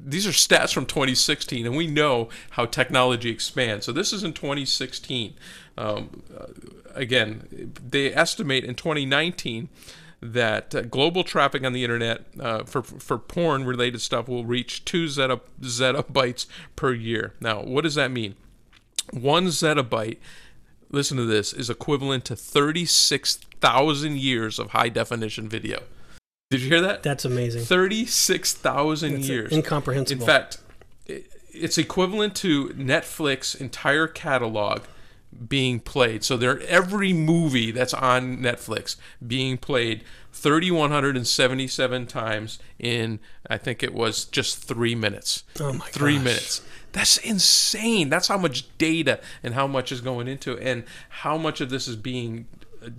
these 0.00 0.26
are 0.26 0.30
stats 0.30 0.72
from 0.72 0.86
2016, 0.86 1.66
and 1.66 1.76
we 1.76 1.86
know 1.86 2.28
how 2.50 2.66
technology 2.66 3.30
expands. 3.30 3.86
So 3.86 3.92
this 3.92 4.12
is 4.12 4.24
in 4.24 4.32
2016. 4.32 5.34
Um, 5.76 6.22
uh, 6.36 6.46
again, 6.94 7.72
they 7.88 8.12
estimate 8.12 8.64
in 8.64 8.74
2019 8.74 9.68
that 10.20 10.74
uh, 10.74 10.82
global 10.82 11.22
traffic 11.22 11.64
on 11.64 11.72
the 11.72 11.84
internet 11.84 12.24
uh, 12.40 12.64
for 12.64 12.82
for 12.82 13.18
porn 13.18 13.64
related 13.64 14.00
stuff 14.00 14.28
will 14.28 14.44
reach 14.44 14.84
two 14.84 15.08
zeta, 15.08 15.40
zettabytes 15.60 16.46
per 16.76 16.92
year. 16.92 17.34
Now, 17.40 17.62
what 17.62 17.84
does 17.84 17.94
that 17.94 18.10
mean? 18.10 18.34
One 19.12 19.46
zettabyte, 19.46 20.18
listen 20.90 21.16
to 21.16 21.24
this, 21.24 21.52
is 21.52 21.70
equivalent 21.70 22.24
to 22.26 22.36
36,000 22.36 24.18
years 24.18 24.58
of 24.58 24.70
high 24.70 24.88
definition 24.88 25.48
video. 25.48 25.82
Did 26.50 26.62
you 26.62 26.68
hear 26.68 26.80
that? 26.80 27.02
That's 27.02 27.24
amazing. 27.24 27.62
36,000 27.62 29.24
years. 29.24 29.52
incomprehensible. 29.52 30.22
In 30.22 30.26
fact, 30.26 30.58
it's 31.06 31.78
equivalent 31.78 32.34
to 32.36 32.68
Netflix 32.68 33.58
entire 33.58 34.06
catalog 34.06 34.82
being 35.48 35.80
played. 35.80 36.24
So 36.24 36.36
there 36.36 36.60
every 36.62 37.12
movie 37.12 37.70
that's 37.70 37.94
on 37.94 38.38
Netflix 38.38 38.96
being 39.26 39.58
played 39.58 40.04
3177 40.32 42.06
times 42.06 42.58
in 42.78 43.18
I 43.48 43.58
think 43.58 43.82
it 43.82 43.92
was 43.92 44.24
just 44.24 44.62
3 44.64 44.94
minutes. 44.94 45.44
Oh 45.60 45.72
my 45.72 45.86
3 45.86 46.14
gosh. 46.14 46.24
minutes. 46.24 46.62
That's 46.92 47.18
insane. 47.18 48.08
That's 48.08 48.28
how 48.28 48.38
much 48.38 48.66
data 48.78 49.20
and 49.42 49.54
how 49.54 49.66
much 49.66 49.92
is 49.92 50.00
going 50.00 50.28
into 50.28 50.52
it 50.52 50.66
and 50.66 50.84
how 51.08 51.36
much 51.36 51.60
of 51.60 51.70
this 51.70 51.86
is 51.86 51.96
being 51.96 52.46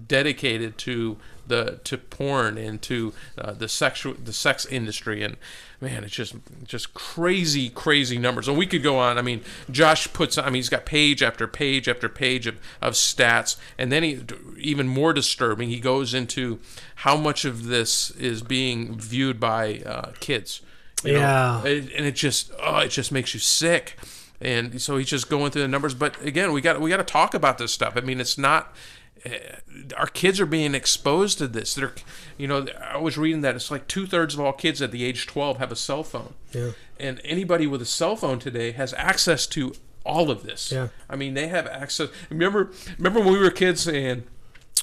dedicated 0.07 0.77
to 0.77 1.17
the 1.49 1.79
to 1.83 1.97
porn 1.97 2.57
and 2.57 2.81
to 2.83 3.13
uh, 3.37 3.51
the 3.51 3.67
sexual 3.67 4.13
the 4.13 4.33
sex 4.33 4.65
industry. 4.65 5.21
And 5.23 5.37
man 5.81 6.03
it's 6.03 6.13
just 6.13 6.35
just 6.63 6.93
crazy 6.93 7.69
crazy 7.69 8.17
numbers. 8.17 8.47
And 8.47 8.57
we 8.57 8.65
could 8.65 8.83
go 8.83 8.97
on. 8.97 9.17
I 9.17 9.21
mean 9.21 9.41
josh 9.69 10.11
puts 10.13 10.37
i 10.37 10.45
mean 10.45 10.55
he's 10.55 10.69
got 10.69 10.85
page 10.85 11.21
after 11.21 11.47
page 11.47 11.87
after 11.87 12.07
page 12.07 12.47
of, 12.47 12.57
of 12.81 12.93
stats. 12.93 13.57
And 13.77 13.91
then 13.91 14.03
he 14.03 14.21
even 14.57 14.87
more 14.87 15.13
disturbing 15.13 15.69
he 15.69 15.79
goes 15.79 16.13
into 16.13 16.59
how 16.95 17.17
much 17.17 17.45
of 17.45 17.65
this 17.65 18.11
is 18.11 18.41
being 18.41 18.97
viewed 18.97 19.39
by 19.39 19.79
uh, 19.85 20.11
kids. 20.19 20.61
You? 21.03 21.13
Yeah. 21.13 21.63
and 21.63 21.89
and 21.91 22.05
it 22.05 22.15
just 22.15 22.51
oh 22.61 22.79
it 22.79 22.89
just 22.89 23.11
makes 23.11 23.33
you 23.33 23.39
sick. 23.39 23.97
And 24.41 24.81
so 24.81 24.95
he's 24.97 25.09
just 25.09 25.29
going 25.29 25.51
through 25.51 25.63
the 25.63 25.67
numbers. 25.67 25.93
But 25.93 26.21
again 26.23 26.51
we 26.51 26.61
got 26.61 26.79
we 26.81 26.89
got 26.89 26.97
to 26.97 27.03
talk 27.03 27.33
about 27.33 27.57
this 27.57 27.71
stuff. 27.71 27.93
I 27.95 28.01
mean 28.01 28.19
it's 28.19 28.37
not 28.37 28.73
our 29.97 30.07
kids 30.07 30.39
are 30.39 30.45
being 30.45 30.73
exposed 30.75 31.37
to 31.37 31.47
this 31.47 31.75
they're 31.75 31.93
you 32.37 32.47
know 32.47 32.65
i 32.81 32.97
was 32.97 33.17
reading 33.17 33.41
that 33.41 33.55
it's 33.55 33.69
like 33.69 33.87
two-thirds 33.87 34.33
of 34.33 34.39
all 34.39 34.53
kids 34.53 34.81
at 34.81 34.91
the 34.91 35.03
age 35.03 35.27
12 35.27 35.57
have 35.57 35.71
a 35.71 35.75
cell 35.75 36.03
phone 36.03 36.33
Yeah. 36.53 36.71
and 36.99 37.19
anybody 37.23 37.67
with 37.67 37.81
a 37.81 37.85
cell 37.85 38.15
phone 38.15 38.39
today 38.39 38.71
has 38.71 38.93
access 38.93 39.45
to 39.47 39.73
all 40.05 40.31
of 40.31 40.43
this 40.43 40.71
Yeah. 40.71 40.87
i 41.09 41.15
mean 41.15 41.33
they 41.33 41.47
have 41.47 41.67
access 41.67 42.09
remember 42.29 42.71
remember 42.97 43.19
when 43.19 43.33
we 43.33 43.39
were 43.39 43.51
kids 43.51 43.87
and 43.87 44.23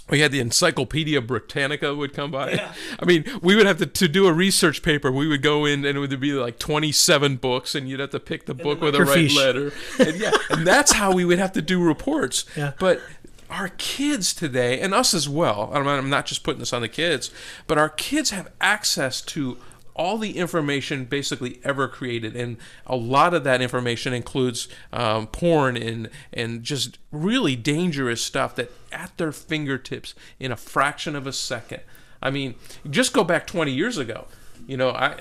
we 0.08 0.20
had 0.20 0.30
the 0.30 0.38
Encyclopedia 0.38 1.20
Britannica 1.20 1.92
would 1.92 2.14
come 2.14 2.30
by. 2.30 2.52
Yeah. 2.52 2.72
I 3.00 3.04
mean, 3.06 3.24
we 3.42 3.56
would 3.56 3.66
have 3.66 3.78
to, 3.78 3.86
to 3.86 4.06
do 4.06 4.28
a 4.28 4.32
research 4.32 4.84
paper. 4.84 5.10
We 5.10 5.26
would 5.26 5.42
go 5.42 5.64
in 5.64 5.84
and 5.84 5.96
it 5.96 5.98
would 5.98 6.20
be 6.20 6.30
like 6.32 6.60
27 6.60 7.38
books, 7.38 7.74
and 7.74 7.88
you'd 7.88 7.98
have 7.98 8.10
to 8.10 8.20
pick 8.20 8.46
the 8.46 8.54
book 8.54 8.80
with 8.80 8.94
the 8.94 9.02
right 9.04 9.28
letter. 9.32 9.72
And 9.98 10.16
yeah, 10.16 10.30
and 10.50 10.64
that's 10.64 10.92
how 10.92 11.12
we 11.12 11.24
would 11.24 11.40
have 11.40 11.50
to 11.54 11.62
do 11.62 11.82
reports. 11.82 12.44
Yeah. 12.56 12.74
But 12.78 13.00
our 13.50 13.68
kids 13.78 14.34
today, 14.34 14.80
and 14.80 14.92
us 14.94 15.14
as 15.14 15.28
well, 15.28 15.70
I'm 15.72 16.08
not, 16.10 16.26
just 16.26 16.42
putting 16.42 16.60
this 16.60 16.72
on 16.72 16.82
the 16.82 16.88
kids, 16.88 17.30
but 17.66 17.78
our 17.78 17.88
kids 17.88 18.30
have 18.30 18.50
access 18.60 19.20
to 19.22 19.58
all 19.94 20.18
the 20.18 20.36
information 20.36 21.06
basically 21.06 21.58
ever 21.64 21.88
created, 21.88 22.36
and 22.36 22.58
a 22.86 22.96
lot 22.96 23.32
of 23.32 23.44
that 23.44 23.62
information 23.62 24.12
includes 24.12 24.68
um, 24.92 25.26
porn 25.28 25.74
and 25.76 26.10
and 26.34 26.62
just 26.62 26.98
really 27.10 27.56
dangerous 27.56 28.20
stuff 28.20 28.54
that 28.56 28.70
at 28.92 29.16
their 29.16 29.32
fingertips 29.32 30.14
in 30.38 30.52
a 30.52 30.56
fraction 30.56 31.16
of 31.16 31.26
a 31.26 31.32
second. 31.32 31.80
I 32.20 32.30
mean, 32.30 32.56
just 32.90 33.14
go 33.14 33.24
back 33.24 33.46
20 33.46 33.72
years 33.72 33.96
ago. 33.96 34.26
You 34.66 34.76
know, 34.76 34.90
I. 34.90 35.14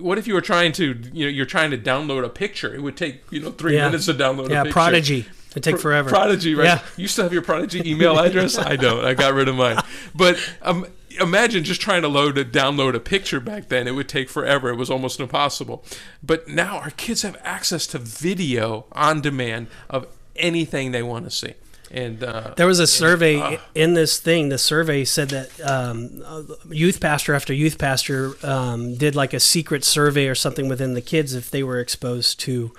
What 0.00 0.18
if 0.18 0.26
you 0.26 0.34
were 0.34 0.40
trying 0.42 0.72
to, 0.72 0.94
you 1.12 1.24
know, 1.24 1.30
you're 1.30 1.46
trying 1.46 1.70
to 1.70 1.78
download 1.78 2.24
a 2.24 2.28
picture? 2.28 2.74
It 2.74 2.82
would 2.82 2.96
take, 2.96 3.22
you 3.30 3.40
know, 3.40 3.50
three 3.52 3.76
Yeah. 3.76 3.86
minutes 3.86 4.06
to 4.06 4.14
download 4.14 4.48
a 4.48 4.52
Yeah, 4.52 4.62
picture. 4.64 4.72
Prodigy. 4.72 5.26
It 5.56 5.62
take 5.62 5.78
forever. 5.78 6.08
Prodigy, 6.08 6.54
right? 6.54 6.64
Yeah. 6.64 6.82
You 6.96 7.08
still 7.08 7.24
have 7.24 7.32
your 7.32 7.42
Prodigy 7.42 7.88
email 7.90 8.18
address? 8.18 8.58
I 8.58 8.76
don't. 8.76 9.04
I 9.04 9.14
got 9.14 9.34
rid 9.34 9.48
of 9.48 9.54
mine. 9.54 9.78
But 10.14 10.38
um, 10.62 10.86
imagine 11.20 11.64
just 11.64 11.80
trying 11.80 12.02
to 12.02 12.08
load 12.08 12.38
a 12.38 12.44
download 12.44 12.94
a 12.94 13.00
picture 13.00 13.40
back 13.40 13.68
then. 13.68 13.86
It 13.86 13.92
would 13.92 14.08
take 14.08 14.28
forever. 14.28 14.70
It 14.70 14.76
was 14.76 14.90
almost 14.90 15.20
impossible. 15.20 15.84
But 16.22 16.48
now 16.48 16.78
our 16.78 16.90
kids 16.90 17.22
have 17.22 17.36
access 17.42 17.86
to 17.88 17.98
video 17.98 18.86
on 18.92 19.20
demand 19.20 19.68
of 19.90 20.06
anything 20.36 20.92
they 20.92 21.02
want 21.02 21.24
to 21.24 21.30
see. 21.30 21.54
And 21.90 22.24
uh, 22.24 22.54
There 22.56 22.66
was 22.66 22.78
a 22.78 22.86
survey 22.86 23.38
uh, 23.38 23.58
in 23.74 23.92
this 23.92 24.18
thing. 24.18 24.48
The 24.48 24.56
survey 24.56 25.04
said 25.04 25.28
that 25.28 25.60
um, 25.60 26.22
youth 26.70 27.00
pastor 27.00 27.34
after 27.34 27.52
youth 27.52 27.76
pastor 27.76 28.32
um, 28.42 28.94
did 28.94 29.14
like 29.14 29.34
a 29.34 29.40
secret 29.40 29.84
survey 29.84 30.26
or 30.26 30.34
something 30.34 30.70
within 30.70 30.94
the 30.94 31.02
kids 31.02 31.34
if 31.34 31.50
they 31.50 31.62
were 31.62 31.78
exposed 31.80 32.40
to 32.40 32.72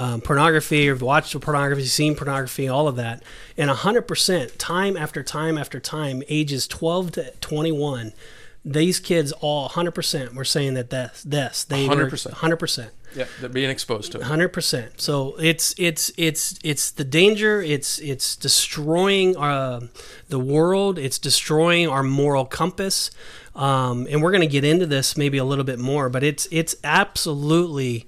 um, 0.00 0.22
pornography 0.22 0.88
or 0.88 0.96
watched 0.96 1.38
pornography, 1.38 1.84
seen 1.84 2.16
pornography, 2.16 2.66
all 2.68 2.88
of 2.88 2.96
that. 2.96 3.22
And 3.58 3.70
100%, 3.70 4.52
time 4.56 4.96
after 4.96 5.22
time 5.22 5.58
after 5.58 5.78
time, 5.78 6.22
ages 6.30 6.66
12 6.66 7.12
to 7.12 7.30
21, 7.42 8.14
these 8.64 8.98
kids 8.98 9.30
all 9.32 9.68
100% 9.68 10.34
were 10.34 10.44
saying 10.44 10.72
that 10.72 10.88
this, 10.88 11.22
this 11.22 11.64
they 11.64 11.86
were 11.86 12.06
100%. 12.06 12.32
100%. 12.32 12.90
yeah, 13.14 13.26
they're 13.40 13.50
being 13.50 13.68
exposed 13.68 14.12
to 14.12 14.20
it. 14.20 14.24
Hundred 14.24 14.54
percent. 14.54 15.00
So 15.00 15.34
it's 15.38 15.74
it's 15.76 16.12
it's 16.16 16.58
it's 16.62 16.90
the 16.92 17.04
danger. 17.04 17.60
It's 17.60 17.98
it's 17.98 18.36
destroying 18.36 19.36
uh, 19.36 19.88
the 20.28 20.38
world. 20.38 20.98
It's 20.98 21.18
destroying 21.18 21.88
our 21.88 22.02
moral 22.02 22.44
compass. 22.44 23.10
Um, 23.54 24.06
and 24.10 24.22
we're 24.22 24.30
going 24.30 24.42
to 24.42 24.46
get 24.46 24.64
into 24.64 24.86
this 24.86 25.16
maybe 25.16 25.38
a 25.38 25.44
little 25.44 25.64
bit 25.64 25.78
more, 25.78 26.08
but 26.08 26.22
it's 26.22 26.46
it's 26.50 26.76
absolutely 26.84 28.06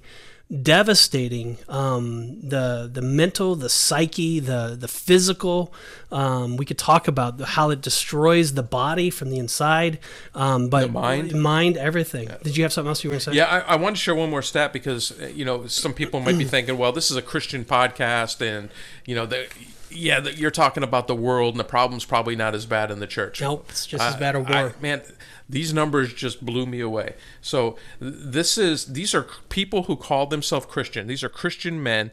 devastating. 0.61 1.57
Um, 1.67 2.39
the 2.41 2.89
the 2.91 3.01
mental, 3.01 3.55
the 3.55 3.69
psyche, 3.69 4.39
the 4.39 4.75
the 4.79 4.87
physical. 4.87 5.73
Um, 6.11 6.57
we 6.57 6.65
could 6.65 6.77
talk 6.77 7.07
about 7.07 7.41
how 7.41 7.71
it 7.71 7.81
destroys 7.81 8.53
the 8.53 8.63
body 8.63 9.09
from 9.09 9.31
the 9.31 9.37
inside. 9.39 9.99
Um, 10.35 10.69
but 10.69 10.91
mind. 10.91 11.33
mind, 11.33 11.77
everything. 11.77 12.29
Did 12.43 12.55
you 12.55 12.63
have 12.63 12.73
something 12.73 12.89
else 12.89 13.03
you 13.03 13.09
were 13.09 13.13
going 13.13 13.21
to 13.21 13.31
say? 13.31 13.35
Yeah, 13.35 13.45
I, 13.45 13.73
I 13.73 13.75
wanted 13.75 13.95
to 13.95 14.01
share 14.01 14.15
one 14.15 14.29
more 14.29 14.43
stat 14.43 14.73
because 14.73 15.19
uh, 15.19 15.27
you 15.27 15.45
know 15.45 15.65
some 15.67 15.93
people 15.93 16.19
might 16.19 16.37
be 16.37 16.45
thinking, 16.53 16.77
well, 16.77 16.91
this 16.91 17.09
is 17.09 17.17
a 17.17 17.21
Christian 17.21 17.65
podcast, 17.65 18.41
and 18.41 18.69
you 19.05 19.15
know, 19.15 19.25
the, 19.25 19.47
yeah, 19.89 20.19
the, 20.19 20.33
you're 20.35 20.51
talking 20.51 20.83
about 20.83 21.07
the 21.07 21.15
world, 21.15 21.53
and 21.53 21.59
the 21.59 21.63
problem's 21.65 22.05
probably 22.05 22.35
not 22.35 22.53
as 22.53 22.65
bad 22.65 22.91
in 22.91 22.99
the 22.99 23.07
church. 23.07 23.41
Nope, 23.41 23.65
it's 23.69 23.87
just 23.87 24.03
as 24.03 24.15
bad 24.15 24.35
a 24.35 24.39
I- 24.39 24.63
war. 24.63 24.75
man, 24.81 25.01
these 25.49 25.73
numbers 25.73 26.13
just 26.13 26.45
blew 26.45 26.65
me 26.65 26.79
away. 26.79 27.15
So 27.41 27.77
this 27.99 28.57
is 28.57 28.93
these 28.93 29.13
are 29.13 29.27
people 29.49 29.83
who 29.83 29.95
call 29.95 30.27
themselves 30.27 30.65
Christian. 30.65 31.07
These 31.07 31.23
are 31.23 31.29
Christian 31.29 31.81
men. 31.81 32.11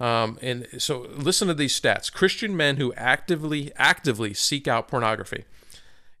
Um, 0.00 0.38
and 0.42 0.66
so 0.78 1.06
listen 1.14 1.48
to 1.48 1.54
these 1.54 1.78
stats. 1.78 2.12
Christian 2.12 2.56
men 2.56 2.76
who 2.76 2.92
actively 2.94 3.70
actively 3.76 4.34
seek 4.34 4.66
out 4.66 4.88
pornography 4.88 5.44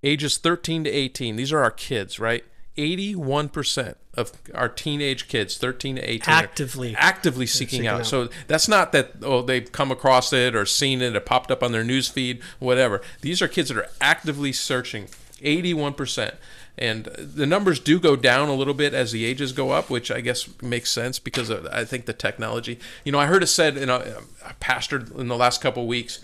ages 0.04 0.36
13 0.36 0.84
to 0.84 0.90
18 0.90 1.36
these 1.36 1.52
are 1.52 1.62
our 1.62 1.70
kids 1.70 2.18
right 2.18 2.44
81% 2.76 3.96
of 4.14 4.32
our 4.54 4.68
teenage 4.68 5.28
kids 5.28 5.56
13 5.58 5.96
to 5.96 6.02
18 6.02 6.34
are 6.34 6.38
Actively. 6.38 6.94
actively 6.96 7.46
seeking, 7.46 7.68
seeking 7.68 7.86
out. 7.86 8.00
out. 8.00 8.06
so 8.06 8.28
that's 8.46 8.66
not 8.66 8.92
that 8.92 9.12
oh 9.22 9.42
they've 9.42 9.70
come 9.70 9.90
across 9.90 10.32
it 10.32 10.56
or 10.56 10.64
seen 10.66 11.02
it 11.02 11.14
or 11.14 11.20
popped 11.20 11.50
up 11.50 11.62
on 11.62 11.72
their 11.72 11.84
news 11.84 12.08
feed 12.08 12.40
whatever 12.58 13.00
these 13.20 13.40
are 13.42 13.48
kids 13.48 13.68
that 13.68 13.76
are 13.78 13.88
actively 14.00 14.52
searching 14.52 15.06
81% 15.42 16.34
and 16.78 17.04
the 17.04 17.46
numbers 17.46 17.78
do 17.78 18.00
go 18.00 18.16
down 18.16 18.48
a 18.48 18.54
little 18.54 18.74
bit 18.74 18.94
as 18.94 19.12
the 19.12 19.24
ages 19.24 19.52
go 19.52 19.70
up 19.70 19.90
which 19.90 20.10
i 20.10 20.20
guess 20.20 20.48
makes 20.62 20.90
sense 20.90 21.18
because 21.18 21.50
of, 21.50 21.66
i 21.66 21.84
think 21.84 22.06
the 22.06 22.12
technology. 22.12 22.78
You 23.04 23.12
know 23.12 23.18
i 23.18 23.26
heard 23.26 23.42
it 23.42 23.48
said 23.48 23.76
in 23.76 23.88
a, 23.88 24.18
a 24.44 24.54
pastor 24.60 25.04
in 25.16 25.28
the 25.28 25.36
last 25.36 25.60
couple 25.60 25.86
weeks 25.86 26.20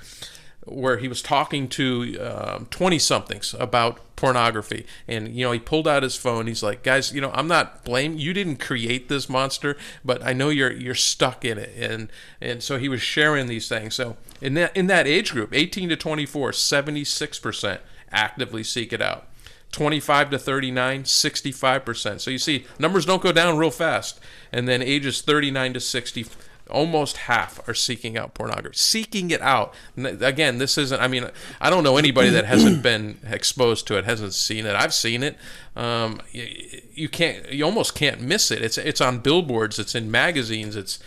where 0.70 0.98
he 0.98 1.08
was 1.08 1.22
talking 1.22 1.68
to 1.68 2.18
um, 2.18 2.66
20 2.66 2.98
somethings 2.98 3.54
about 3.58 4.00
pornography. 4.16 4.84
And 5.06 5.34
you 5.34 5.44
know 5.44 5.52
he 5.52 5.58
pulled 5.58 5.86
out 5.86 6.02
his 6.02 6.16
phone. 6.16 6.46
He's 6.46 6.62
like 6.62 6.82
guys 6.82 7.12
you 7.12 7.20
know 7.20 7.30
i'm 7.32 7.48
not 7.48 7.84
blame 7.84 8.18
you 8.18 8.32
didn't 8.32 8.56
create 8.56 9.08
this 9.08 9.28
monster 9.28 9.76
but 10.04 10.24
i 10.24 10.32
know 10.32 10.48
you're 10.48 10.72
you're 10.72 10.94
stuck 10.94 11.44
in 11.44 11.58
it. 11.58 11.72
And 11.76 12.10
and 12.40 12.62
so 12.62 12.78
he 12.78 12.88
was 12.88 13.00
sharing 13.00 13.46
these 13.46 13.68
things. 13.68 13.94
So 13.94 14.16
in 14.40 14.54
that 14.54 14.76
in 14.76 14.88
that 14.88 15.06
age 15.06 15.32
group 15.32 15.50
18 15.52 15.88
to 15.90 15.96
24 15.96 16.50
76% 16.52 17.78
actively 18.12 18.62
seek 18.62 18.92
it 18.92 19.02
out. 19.02 19.26
25 19.72 20.30
to 20.30 20.38
39 20.38 21.02
65% 21.02 22.20
so 22.20 22.30
you 22.30 22.38
see 22.38 22.64
numbers 22.78 23.04
don't 23.04 23.22
go 23.22 23.32
down 23.32 23.58
real 23.58 23.70
fast. 23.70 24.18
And 24.52 24.66
then 24.66 24.82
ages 24.82 25.20
39 25.20 25.74
to 25.74 25.80
60 25.80 26.26
almost 26.70 27.16
half 27.16 27.66
are 27.66 27.74
seeking 27.74 28.18
out 28.18 28.34
pornography 28.34 28.76
seeking 28.76 29.30
it 29.30 29.40
out. 29.42 29.74
Again 29.96 30.58
this 30.58 30.78
isn't 30.78 31.00
i 31.00 31.08
mean 31.08 31.30
i 31.60 31.70
don't 31.70 31.84
know 31.84 31.96
anybody 31.96 32.30
that 32.30 32.44
hasn't 32.44 32.82
been 32.82 33.18
exposed 33.26 33.86
to 33.88 33.98
it 33.98 34.04
hasn't 34.04 34.34
seen 34.34 34.64
it. 34.66 34.74
I've 34.74 34.94
seen 34.94 35.22
it. 35.22 35.36
Um, 35.76 36.20
you, 36.32 36.80
you 36.94 37.08
can't 37.08 37.50
you 37.52 37.64
almost 37.64 37.94
can't 37.94 38.20
miss 38.20 38.50
it. 38.50 38.62
It's 38.62 38.78
it's 38.78 39.00
on 39.00 39.18
billboards 39.18 39.78
it's 39.78 39.94
in 39.94 40.10
magazines 40.10 40.76
it's 40.76 40.98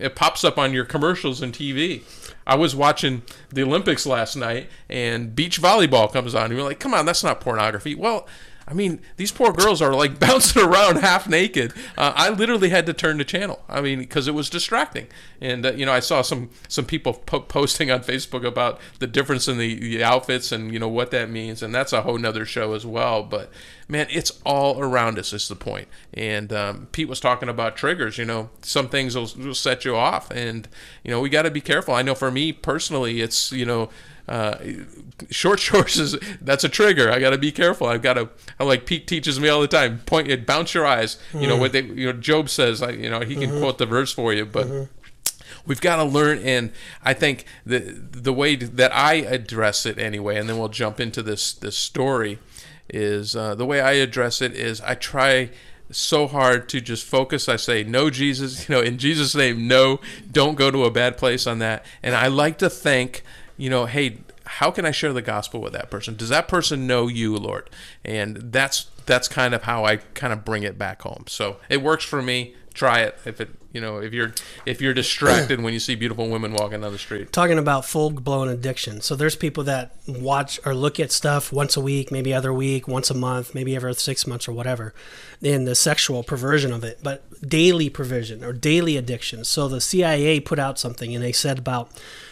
it 0.00 0.16
pops 0.16 0.44
up 0.44 0.58
on 0.58 0.72
your 0.72 0.84
commercials 0.84 1.42
and 1.42 1.52
tv 1.52 2.02
i 2.46 2.54
was 2.54 2.74
watching 2.74 3.22
the 3.50 3.62
olympics 3.62 4.06
last 4.06 4.36
night 4.36 4.68
and 4.88 5.34
beach 5.36 5.60
volleyball 5.60 6.12
comes 6.12 6.34
on 6.34 6.46
and 6.46 6.54
you're 6.54 6.62
like 6.62 6.80
come 6.80 6.94
on 6.94 7.06
that's 7.06 7.24
not 7.24 7.40
pornography 7.40 7.94
well 7.94 8.26
I 8.70 8.72
mean, 8.72 9.00
these 9.16 9.32
poor 9.32 9.52
girls 9.52 9.82
are 9.82 9.92
like 9.94 10.18
bouncing 10.20 10.62
around 10.62 10.98
half 10.98 11.28
naked. 11.28 11.72
Uh, 11.98 12.12
I 12.14 12.30
literally 12.30 12.68
had 12.68 12.86
to 12.86 12.92
turn 12.92 13.18
the 13.18 13.24
channel. 13.24 13.64
I 13.68 13.80
mean, 13.80 13.98
because 13.98 14.28
it 14.28 14.34
was 14.34 14.48
distracting. 14.48 15.08
And 15.40 15.64
uh, 15.64 15.72
you 15.72 15.86
know, 15.86 15.92
I 15.92 16.00
saw 16.00 16.22
some 16.22 16.50
some 16.68 16.84
people 16.84 17.14
po- 17.14 17.40
posting 17.40 17.90
on 17.90 18.00
Facebook 18.00 18.44
about 18.44 18.80
the 18.98 19.06
difference 19.06 19.48
in 19.48 19.58
the, 19.58 19.74
the 19.78 20.04
outfits 20.04 20.52
and 20.52 20.72
you 20.72 20.78
know 20.78 20.88
what 20.88 21.10
that 21.12 21.30
means. 21.30 21.62
And 21.62 21.74
that's 21.74 21.92
a 21.92 22.02
whole 22.02 22.18
nother 22.18 22.44
show 22.44 22.74
as 22.74 22.84
well. 22.84 23.22
But 23.22 23.50
man, 23.88 24.06
it's 24.10 24.32
all 24.44 24.80
around 24.80 25.18
us. 25.18 25.32
Is 25.32 25.48
the 25.48 25.56
point. 25.56 25.88
And 26.12 26.52
um, 26.52 26.88
Pete 26.92 27.08
was 27.08 27.20
talking 27.20 27.48
about 27.48 27.76
triggers. 27.76 28.18
You 28.18 28.26
know, 28.26 28.50
some 28.62 28.88
things 28.88 29.16
will, 29.16 29.30
will 29.36 29.54
set 29.54 29.84
you 29.84 29.96
off, 29.96 30.30
and 30.30 30.68
you 31.04 31.10
know, 31.10 31.20
we 31.20 31.30
got 31.30 31.42
to 31.42 31.50
be 31.50 31.60
careful. 31.60 31.94
I 31.94 32.02
know 32.02 32.14
for 32.14 32.30
me 32.30 32.52
personally, 32.52 33.20
it's 33.20 33.50
you 33.52 33.64
know 33.64 33.88
uh, 34.28 34.58
short 35.30 35.58
shorts 35.60 35.98
is 35.98 36.16
that's 36.40 36.64
a 36.64 36.68
trigger. 36.68 37.10
I 37.10 37.18
got 37.18 37.30
to 37.30 37.38
be 37.38 37.50
careful. 37.50 37.86
I've 37.86 38.02
got 38.02 38.14
to 38.14 38.28
I 38.58 38.64
like 38.64 38.86
Pete 38.86 39.06
teaches 39.06 39.40
me 39.40 39.48
all 39.48 39.60
the 39.60 39.68
time. 39.68 39.98
Point 40.06 40.28
it, 40.28 40.46
bounce 40.46 40.72
your 40.72 40.86
eyes. 40.86 41.18
You 41.34 41.46
know 41.46 41.56
what 41.56 41.72
they 41.72 41.82
you 41.82 42.12
know 42.12 42.18
Job 42.18 42.48
says. 42.48 42.82
I, 42.82 42.90
you 42.90 43.10
know 43.10 43.20
he 43.20 43.34
can 43.36 43.58
quote 43.58 43.78
the 43.78 43.86
verse 43.86 44.12
for 44.12 44.32
you, 44.32 44.46
but. 44.46 44.88
We've 45.66 45.80
got 45.80 45.96
to 45.96 46.04
learn 46.04 46.38
and 46.38 46.72
i 47.02 47.12
think 47.12 47.44
the 47.64 47.78
the 47.78 48.32
way 48.32 48.56
that 48.56 48.94
i 48.94 49.14
address 49.14 49.86
it 49.86 49.98
anyway 49.98 50.36
and 50.36 50.48
then 50.48 50.58
we'll 50.58 50.68
jump 50.68 51.00
into 51.00 51.22
this 51.22 51.52
this 51.52 51.76
story 51.76 52.38
is 52.88 53.36
uh, 53.36 53.54
the 53.54 53.66
way 53.66 53.80
i 53.80 53.92
address 53.92 54.42
it 54.42 54.52
is 54.52 54.80
i 54.82 54.94
try 54.94 55.50
so 55.90 56.26
hard 56.26 56.68
to 56.68 56.80
just 56.80 57.04
focus. 57.04 57.48
I 57.48 57.56
say 57.56 57.82
no 57.82 58.10
jesus 58.10 58.68
you 58.68 58.74
know 58.74 58.80
in 58.80 58.98
jesus 58.98 59.34
name 59.34 59.66
no 59.66 60.00
don't 60.30 60.54
go 60.54 60.70
to 60.70 60.84
a 60.84 60.90
bad 60.90 61.16
place 61.16 61.46
on 61.46 61.58
that. 61.58 61.84
And 62.02 62.14
i 62.14 62.28
like 62.28 62.58
to 62.58 62.70
think 62.70 63.22
you 63.56 63.70
know 63.70 63.86
hey 63.86 64.18
how 64.44 64.70
can 64.70 64.84
i 64.84 64.90
share 64.90 65.12
the 65.12 65.22
gospel 65.22 65.60
with 65.60 65.72
that 65.72 65.90
person? 65.90 66.16
Does 66.16 66.28
that 66.28 66.48
person 66.48 66.86
know 66.86 67.08
you 67.08 67.36
lord? 67.36 67.70
And 68.04 68.52
that's 68.52 68.86
that's 69.06 69.28
kind 69.28 69.54
of 69.54 69.64
how 69.64 69.84
i 69.84 69.96
kind 69.96 70.32
of 70.32 70.44
bring 70.44 70.62
it 70.62 70.78
back 70.78 71.02
home. 71.02 71.24
So 71.26 71.58
it 71.68 71.82
works 71.82 72.04
for 72.04 72.22
me. 72.22 72.54
Try 72.72 73.00
it. 73.00 73.18
If 73.24 73.40
it 73.40 73.50
you 73.72 73.80
know 73.80 73.98
if 73.98 74.12
you're 74.12 74.32
if 74.66 74.80
you're 74.80 74.94
distracted 74.94 75.60
when 75.60 75.72
you 75.72 75.78
see 75.80 75.94
beautiful 75.94 76.28
women 76.28 76.52
walking 76.52 76.80
down 76.80 76.92
the 76.92 76.98
street 76.98 77.32
talking 77.32 77.58
about 77.58 77.84
full 77.84 78.10
blown 78.10 78.48
addiction. 78.48 79.00
So 79.00 79.14
there's 79.14 79.36
people 79.36 79.64
that 79.64 79.94
watch 80.06 80.58
or 80.64 80.74
look 80.74 80.98
at 80.98 81.12
stuff 81.12 81.52
once 81.52 81.76
a 81.76 81.80
week, 81.80 82.10
maybe 82.10 82.34
other 82.34 82.52
week, 82.52 82.88
once 82.88 83.10
a 83.10 83.14
month, 83.14 83.54
maybe 83.54 83.76
every 83.76 83.94
six 83.94 84.26
months 84.26 84.48
or 84.48 84.52
whatever, 84.52 84.94
in 85.40 85.64
the 85.64 85.74
sexual 85.74 86.22
perversion 86.22 86.72
of 86.72 86.84
it, 86.84 86.98
but 87.02 87.22
daily 87.48 87.88
perversion 87.88 88.44
or 88.44 88.52
daily 88.52 88.96
addiction. 88.96 89.44
So 89.44 89.68
the 89.68 89.80
CIA 89.80 90.40
put 90.40 90.58
out 90.58 90.78
something 90.78 91.14
and 91.14 91.24
they 91.24 91.32
said 91.32 91.58
about 91.58 91.90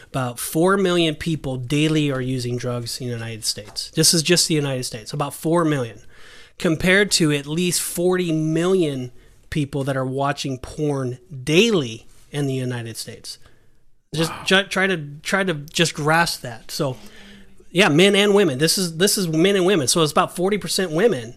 about 0.09 0.39
4 0.39 0.79
million 0.79 1.15
people 1.15 1.57
daily 1.59 2.11
are 2.11 2.21
using 2.21 2.57
drugs 2.57 2.99
in 2.99 3.09
the 3.09 3.13
United 3.13 3.45
States. 3.45 3.91
This 3.91 4.15
is 4.15 4.23
just 4.23 4.49
the 4.49 4.55
United 4.55 4.85
States, 4.85 5.13
about 5.13 5.35
4 5.35 5.67
million, 5.67 6.01
compared 6.57 7.11
to 7.13 7.31
at 7.31 7.47
least 7.47 7.83
40 7.83 8.33
million 8.33 9.13
people 9.51 9.85
that 9.85 9.97
are 9.97 10.07
watching 10.07 10.59
porn 10.59 11.19
daily 11.45 12.07
in 12.31 12.47
the 12.47 12.55
United 12.55 12.97
States. 12.97 13.39
Just 14.15 14.33
ju- 14.45 14.65
try 14.65 14.87
to 14.87 14.97
try 15.23 15.45
to 15.45 15.55
just 15.55 15.95
grasp 15.95 16.41
that. 16.43 16.71
So, 16.71 16.97
yeah, 17.71 17.89
men 17.89 18.17
and 18.17 18.35
women. 18.35 18.59
This 18.59 18.79
is 18.79 18.97
this 18.97 19.19
is 19.19 19.29
men 19.29 19.57
and 19.57 19.67
women. 19.67 19.89
So 19.89 20.03
it's 20.03 20.13
about 20.13 20.35
forty 20.35 20.59
percent 20.59 20.93
women 20.93 21.35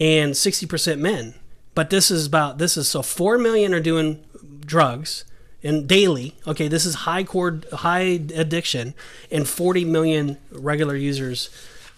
and 0.00 0.36
sixty 0.36 0.66
percent 0.66 1.00
men. 1.00 1.34
But 1.74 1.90
this 1.90 2.10
is 2.10 2.26
about 2.26 2.58
this 2.58 2.76
is 2.76 2.88
so 2.88 3.02
four 3.02 3.38
million 3.38 3.72
are 3.72 3.80
doing 3.80 4.24
drugs 4.60 5.24
and 5.62 5.88
daily. 5.88 6.34
Okay, 6.46 6.66
this 6.68 6.84
is 6.84 6.94
high 6.94 7.24
cord 7.24 7.66
high 7.72 8.20
addiction, 8.34 8.94
and 9.30 9.48
forty 9.48 9.84
million 9.84 10.38
regular 10.50 10.96
users 10.96 11.50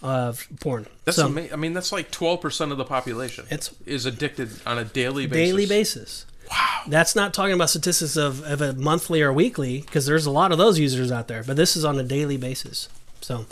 of 0.05 0.47
porn. 0.59 0.85
that's 1.03 1.17
so, 1.17 1.27
i 1.27 1.55
mean 1.55 1.73
that's 1.73 1.91
like 1.91 2.11
12% 2.11 2.71
of 2.71 2.77
the 2.77 2.85
population 2.85 3.45
It's- 3.45 3.73
is 3.85 4.05
addicted 4.05 4.49
on 4.65 4.77
a 4.77 4.85
daily 4.85 5.27
basis 5.27 5.49
daily 5.49 5.65
basis. 5.65 6.25
Wow. 6.49 6.81
That's 6.87 7.15
not 7.15 7.33
talking 7.33 7.53
about 7.53 7.71
statistics 7.71 8.17
of, 8.17 8.43
of 8.43 8.61
a 8.61 8.73
monthly 8.73 9.21
or 9.21 9.33
weekly, 9.33 9.81
because 9.81 10.05
there's 10.05 10.25
a 10.25 10.31
lot 10.31 10.51
of 10.51 10.57
those 10.57 10.77
users 10.77 11.11
out 11.11 11.27
there, 11.27 11.43
but 11.43 11.55
this 11.55 11.75
is 11.75 11.83
on 11.83 11.97
a 11.99 12.03
daily 12.03 12.37
basis. 12.37 12.87
So, 13.21 13.37
all 13.37 13.45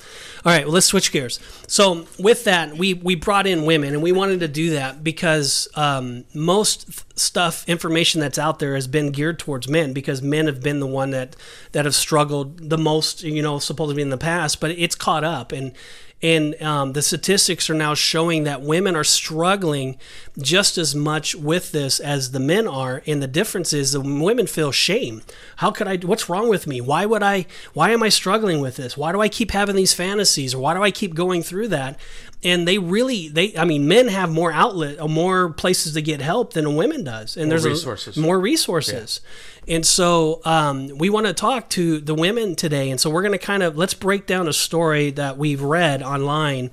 right, 0.45 0.65
well, 0.65 0.75
let's 0.75 0.85
switch 0.85 1.11
gears. 1.11 1.39
So, 1.67 2.05
with 2.19 2.43
that, 2.43 2.77
we, 2.77 2.93
we 2.93 3.15
brought 3.15 3.47
in 3.47 3.65
women, 3.65 3.95
and 3.95 4.03
we 4.03 4.11
wanted 4.11 4.41
to 4.41 4.47
do 4.47 4.71
that 4.71 5.03
because 5.03 5.67
um, 5.75 6.25
most 6.35 7.19
stuff, 7.19 7.67
information 7.67 8.21
that's 8.21 8.37
out 8.37 8.59
there 8.59 8.75
has 8.75 8.85
been 8.85 9.11
geared 9.11 9.39
towards 9.39 9.67
men 9.67 9.91
because 9.93 10.21
men 10.21 10.45
have 10.45 10.61
been 10.61 10.79
the 10.79 10.85
one 10.85 11.09
that, 11.09 11.35
that 11.71 11.85
have 11.85 11.95
struggled 11.95 12.69
the 12.69 12.77
most, 12.77 13.23
you 13.23 13.41
know, 13.41 13.57
supposedly 13.57 14.03
in 14.03 14.09
the 14.09 14.17
past, 14.17 14.59
but 14.61 14.69
it's 14.71 14.95
caught 14.95 15.23
up. 15.23 15.51
And, 15.51 15.71
and 16.23 16.59
um, 16.62 16.93
the 16.93 17.01
statistics 17.01 17.69
are 17.69 17.75
now 17.75 17.93
showing 17.93 18.45
that 18.45 18.62
women 18.62 18.95
are 18.95 19.03
struggling 19.03 19.97
just 20.39 20.77
as 20.77 20.95
much 20.95 21.36
with 21.36 21.73
this 21.73 21.99
as 21.99 22.31
the 22.31 22.39
men 22.39 22.65
are. 22.65 23.03
And 23.05 23.21
the 23.21 23.27
difference 23.27 23.73
is 23.73 23.91
the 23.91 23.99
women 23.99 24.47
feel 24.47 24.71
shame. 24.71 25.21
How 25.57 25.69
could 25.69 25.88
I? 25.88 25.97
What's 25.97 26.29
wrong 26.29 26.47
with 26.47 26.65
me? 26.65 26.79
Why 26.79 27.05
would 27.05 27.21
I? 27.21 27.45
Why 27.73 27.89
am 27.91 28.01
I 28.01 28.09
struggling 28.09 28.62
with 28.62 28.77
this? 28.77 28.95
Why 28.95 29.12
do 29.12 29.19
I 29.19 29.27
keep 29.27 29.51
having 29.51 29.75
these 29.75 29.93
fantasies? 29.93 30.55
Or 30.55 30.59
why 30.59 30.73
do 30.73 30.81
I 30.81 30.91
keep 30.91 31.13
going 31.13 31.43
through 31.43 31.67
that? 31.67 31.99
And 32.43 32.67
they 32.67 32.77
really, 32.77 33.29
they, 33.29 33.56
I 33.58 33.63
mean, 33.63 33.88
men 33.88 34.10
have 34.10 34.29
more 34.29 34.51
outlet, 34.51 34.99
or 34.99 35.08
more 35.08 35.49
places 35.53 35.93
to 35.93 36.01
get 36.01 36.21
help 36.21 36.53
than 36.53 36.65
a 36.65 36.71
women 36.71 37.03
does, 37.03 37.38
and 37.38 37.49
there's 37.49 37.65
a- 37.65 37.69
resources. 37.69 38.17
more 38.17 38.39
resources. 38.39 39.21
And 39.67 39.86
so 39.86 40.41
um, 40.43 40.89
we 40.97 41.10
want 41.10 41.25
to 41.27 41.34
talk 41.34 41.69
to 41.69 41.99
the 41.99 42.13
women 42.13 42.56
today. 42.56 42.91
And 42.91 42.99
so 42.99 43.10
we're 43.10 43.21
going 43.21 43.32
to 43.32 43.38
kind 43.38 43.63
of 43.63 43.77
let's 43.77 43.93
break 43.93 44.27
down 44.27 44.47
a 44.47 44.53
story 44.53 45.12
that 45.12 45.38
we've 45.38 45.62
read 45.62 46.03
online 46.03 46.71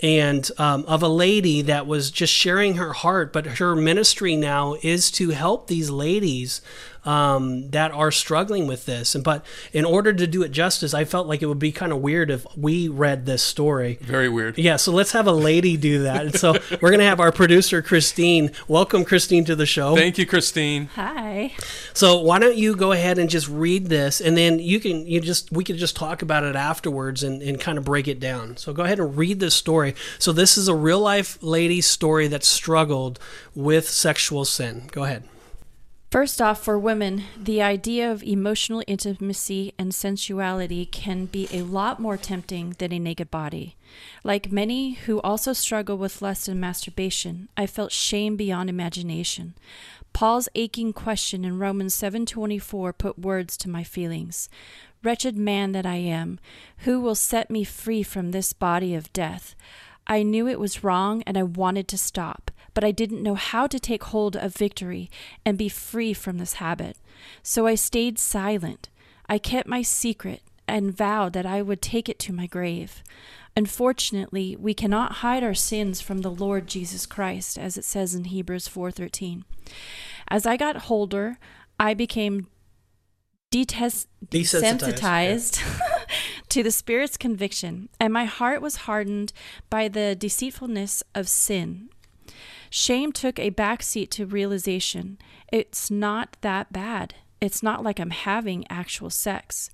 and 0.00 0.50
um, 0.58 0.84
of 0.86 1.02
a 1.02 1.08
lady 1.08 1.62
that 1.62 1.86
was 1.86 2.10
just 2.10 2.32
sharing 2.32 2.74
her 2.74 2.92
heart, 2.92 3.32
but 3.32 3.46
her 3.58 3.76
ministry 3.76 4.34
now 4.34 4.76
is 4.82 5.10
to 5.12 5.30
help 5.30 5.68
these 5.68 5.90
ladies 5.90 6.60
um, 7.04 7.70
that 7.70 7.90
are 7.92 8.10
struggling 8.10 8.66
with 8.66 8.86
this. 8.86 9.14
And 9.14 9.24
but 9.24 9.44
in 9.72 9.84
order 9.84 10.12
to 10.12 10.26
do 10.26 10.42
it 10.42 10.50
justice, 10.50 10.94
I 10.94 11.04
felt 11.04 11.26
like 11.26 11.42
it 11.42 11.46
would 11.46 11.58
be 11.58 11.72
kind 11.72 11.92
of 11.92 11.98
weird 11.98 12.30
if 12.30 12.46
we 12.56 12.88
read 12.88 13.26
this 13.26 13.42
story. 13.42 13.98
very 14.00 14.28
weird 14.28 14.58
Yeah, 14.58 14.76
so 14.76 14.92
let's 14.92 15.12
have 15.12 15.26
a 15.26 15.32
lady 15.32 15.76
do 15.76 16.02
that. 16.04 16.26
And 16.26 16.34
so 16.34 16.52
we're 16.80 16.90
going 16.90 16.98
to 16.98 17.04
have 17.04 17.20
our 17.20 17.32
producer 17.32 17.82
Christine. 17.82 18.50
Welcome, 18.68 19.04
Christine, 19.04 19.44
to 19.46 19.56
the 19.56 19.66
show. 19.66 19.96
thank 19.96 20.18
you 20.18 20.26
christine 20.26 20.86
Hi. 20.94 21.52
So 21.94 22.20
why 22.20 22.38
don't 22.38 22.56
you 22.56 22.76
go 22.76 22.92
ahead 22.92 23.18
and 23.18 23.28
just 23.28 23.48
read 23.48 23.86
this, 23.86 24.20
and 24.20 24.36
then 24.36 24.58
you 24.58 24.80
can 24.80 25.06
you 25.06 25.20
just 25.20 25.50
we 25.52 25.64
can 25.64 25.76
just 25.76 25.96
talk 25.96 26.22
about 26.22 26.44
it 26.44 26.56
afterwards 26.56 27.22
and, 27.22 27.42
and 27.42 27.60
kind 27.60 27.78
of 27.78 27.84
break 27.84 28.08
it 28.08 28.20
down. 28.20 28.56
So 28.56 28.72
go 28.72 28.84
ahead 28.84 28.98
and 28.98 29.16
read 29.16 29.40
this 29.40 29.54
story. 29.54 29.94
So 30.18 30.32
this 30.32 30.56
is 30.56 30.68
a 30.68 30.74
real 30.74 31.00
life 31.00 31.38
lady 31.42 31.80
story 31.80 32.28
that 32.28 32.44
struggled 32.44 33.18
with 33.54 33.88
sexual 33.88 34.44
sin. 34.44 34.88
Go 34.92 35.04
ahead. 35.04 35.24
First 36.12 36.42
off, 36.42 36.62
for 36.62 36.78
women, 36.78 37.24
the 37.38 37.62
idea 37.62 38.12
of 38.12 38.22
emotional 38.22 38.84
intimacy 38.86 39.72
and 39.78 39.94
sensuality 39.94 40.84
can 40.84 41.24
be 41.24 41.48
a 41.50 41.62
lot 41.62 42.00
more 42.00 42.18
tempting 42.18 42.76
than 42.76 42.92
a 42.92 42.98
naked 42.98 43.30
body. 43.30 43.76
Like 44.22 44.52
many 44.52 44.92
who 44.92 45.22
also 45.22 45.54
struggle 45.54 45.96
with 45.96 46.20
lust 46.20 46.48
and 46.48 46.60
masturbation, 46.60 47.48
I 47.56 47.66
felt 47.66 47.92
shame 47.92 48.36
beyond 48.36 48.68
imagination. 48.68 49.54
Paul's 50.12 50.50
aching 50.54 50.92
question 50.92 51.46
in 51.46 51.58
Romans 51.58 51.94
7:24 51.94 52.92
put 52.92 53.18
words 53.18 53.56
to 53.56 53.70
my 53.70 53.82
feelings. 53.82 54.50
Wretched 55.02 55.38
man 55.38 55.72
that 55.72 55.86
I 55.86 55.96
am, 55.96 56.38
who 56.84 57.00
will 57.00 57.14
set 57.14 57.50
me 57.50 57.64
free 57.64 58.02
from 58.02 58.32
this 58.32 58.52
body 58.52 58.94
of 58.94 59.10
death? 59.14 59.54
I 60.06 60.24
knew 60.24 60.46
it 60.46 60.60
was 60.60 60.84
wrong 60.84 61.22
and 61.22 61.38
I 61.38 61.42
wanted 61.42 61.88
to 61.88 61.96
stop, 61.96 62.50
but 62.74 62.84
I 62.84 62.90
didn't 62.90 63.22
know 63.22 63.34
how 63.34 63.66
to 63.66 63.78
take 63.78 64.04
hold 64.04 64.36
of 64.36 64.54
victory 64.54 65.10
and 65.44 65.58
be 65.58 65.68
free 65.68 66.12
from 66.12 66.38
this 66.38 66.54
habit. 66.54 66.96
So 67.42 67.66
I 67.66 67.74
stayed 67.74 68.18
silent. 68.18 68.88
I 69.28 69.38
kept 69.38 69.68
my 69.68 69.82
secret 69.82 70.42
and 70.66 70.96
vowed 70.96 71.32
that 71.34 71.46
I 71.46 71.62
would 71.62 71.82
take 71.82 72.08
it 72.08 72.18
to 72.20 72.32
my 72.32 72.46
grave. 72.46 73.02
Unfortunately, 73.56 74.56
we 74.56 74.72
cannot 74.72 75.16
hide 75.16 75.42
our 75.42 75.54
sins 75.54 76.00
from 76.00 76.18
the 76.18 76.30
Lord 76.30 76.66
Jesus 76.66 77.04
Christ, 77.04 77.58
as 77.58 77.76
it 77.76 77.84
says 77.84 78.14
in 78.14 78.24
Hebrews 78.24 78.66
4:13. 78.68 79.44
As 80.28 80.46
I 80.46 80.56
got 80.56 80.90
older, 80.90 81.38
I 81.78 81.92
became 81.92 82.46
detest- 83.50 84.08
Desensitized, 84.30 85.58
desensitized 85.58 85.62
to 86.48 86.62
the 86.62 86.70
Spirit's 86.70 87.18
conviction, 87.18 87.90
and 88.00 88.12
my 88.12 88.24
heart 88.24 88.62
was 88.62 88.86
hardened 88.88 89.34
by 89.68 89.88
the 89.88 90.16
deceitfulness 90.16 91.02
of 91.14 91.28
sin. 91.28 91.90
Shame 92.74 93.12
took 93.12 93.38
a 93.38 93.50
backseat 93.50 94.08
to 94.12 94.24
realization. 94.24 95.18
It's 95.52 95.90
not 95.90 96.38
that 96.40 96.72
bad. 96.72 97.14
It's 97.38 97.62
not 97.62 97.84
like 97.84 98.00
I'm 98.00 98.08
having 98.08 98.64
actual 98.70 99.10
sex. 99.10 99.68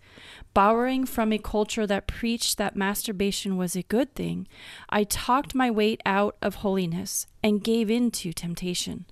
Borrowing 0.53 1.07
from 1.07 1.33
a 1.33 1.39
culture 1.39 1.87
that 1.87 2.09
preached 2.09 2.59
that 2.59 2.75
masturbation 2.75 3.57
was 3.57 3.77
a 3.77 3.85
good 3.85 4.17
thing, 4.17 4.49
I 4.91 5.05
talked 5.05 5.55
my 5.55 5.71
way 5.71 5.99
out 6.05 6.37
of 6.43 6.57
holiness 6.57 7.29
and 7.41 7.63
gave 7.63 7.89
in 7.89 8.11
to 8.11 8.33
temptation. 8.33 9.07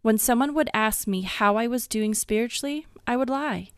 When 0.00 0.16
someone 0.16 0.54
would 0.54 0.70
ask 0.72 1.08
me 1.08 1.22
how 1.22 1.56
I 1.56 1.66
was 1.66 1.88
doing 1.88 2.14
spiritually, 2.14 2.86
I 3.04 3.16
would 3.16 3.28
lie. 3.28 3.70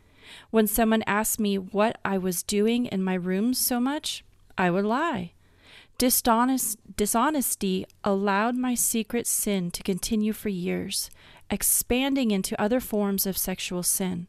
When 0.50 0.66
someone 0.66 1.02
asked 1.06 1.40
me 1.40 1.56
what 1.56 1.96
I 2.04 2.18
was 2.18 2.42
doing 2.42 2.84
in 2.84 3.02
my 3.02 3.14
room 3.14 3.54
so 3.54 3.80
much, 3.80 4.22
I 4.58 4.70
would 4.70 4.84
lie. 4.84 5.32
Dishonest, 6.00 6.78
dishonesty 6.96 7.84
allowed 8.02 8.56
my 8.56 8.74
secret 8.74 9.26
sin 9.26 9.70
to 9.72 9.82
continue 9.82 10.32
for 10.32 10.48
years, 10.48 11.10
expanding 11.50 12.30
into 12.30 12.58
other 12.58 12.80
forms 12.80 13.26
of 13.26 13.36
sexual 13.36 13.82
sin, 13.82 14.26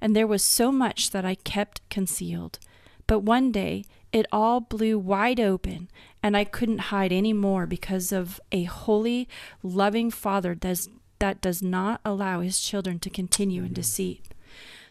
and 0.00 0.16
there 0.16 0.26
was 0.26 0.42
so 0.42 0.72
much 0.72 1.12
that 1.12 1.24
I 1.24 1.36
kept 1.36 1.88
concealed. 1.90 2.58
But 3.06 3.20
one 3.20 3.52
day, 3.52 3.84
it 4.12 4.26
all 4.32 4.58
blew 4.58 4.98
wide 4.98 5.38
open, 5.38 5.88
and 6.24 6.36
I 6.36 6.42
couldn't 6.42 6.90
hide 6.90 7.12
any 7.12 7.32
more 7.32 7.66
because 7.66 8.10
of 8.10 8.40
a 8.50 8.64
holy, 8.64 9.28
loving 9.62 10.10
Father 10.10 10.56
does, 10.56 10.88
that 11.20 11.40
does 11.40 11.62
not 11.62 12.00
allow 12.04 12.40
his 12.40 12.58
children 12.58 12.98
to 12.98 13.08
continue 13.08 13.62
in 13.62 13.72
deceit. 13.74 14.26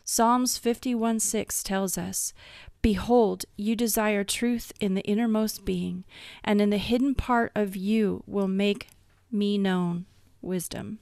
Psalms 0.06 0.58
51 0.58 1.20
6 1.20 1.62
tells 1.62 1.98
us, 1.98 2.34
Behold, 2.82 3.46
you 3.58 3.76
desire 3.76 4.24
truth 4.24 4.72
in 4.80 4.96
the 4.96 5.04
innermost 5.04 5.66
being, 5.66 6.04
and 6.44 6.60
in 6.60 6.72
the 6.72 6.78
hidden 6.78 7.14
part 7.14 7.52
of 7.54 7.76
you 7.76 8.24
will 8.26 8.48
make 8.48 8.90
me 9.32 9.58
known 9.58 10.06
wisdom. 10.42 11.00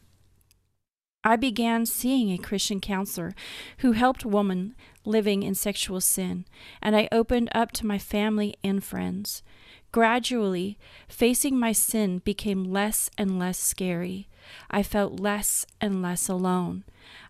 I 1.23 1.35
began 1.35 1.85
seeing 1.85 2.31
a 2.31 2.37
Christian 2.37 2.79
counselor 2.79 3.33
who 3.79 3.91
helped 3.91 4.25
women 4.25 4.75
living 5.03 5.43
in 5.43 5.53
sexual 5.53 5.99
sin, 5.99 6.45
and 6.81 6.95
I 6.95 7.09
opened 7.11 7.49
up 7.53 7.71
to 7.73 7.85
my 7.85 7.97
family 7.97 8.55
and 8.63 8.83
friends. 8.83 9.43
Gradually, 9.91 10.77
facing 11.07 11.57
my 11.59 11.71
sin 11.71 12.19
became 12.19 12.63
less 12.63 13.09
and 13.17 13.39
less 13.39 13.57
scary. 13.57 14.27
I 14.69 14.83
felt 14.83 15.19
less 15.19 15.65
and 15.79 16.01
less 16.01 16.27
alone. 16.27 16.83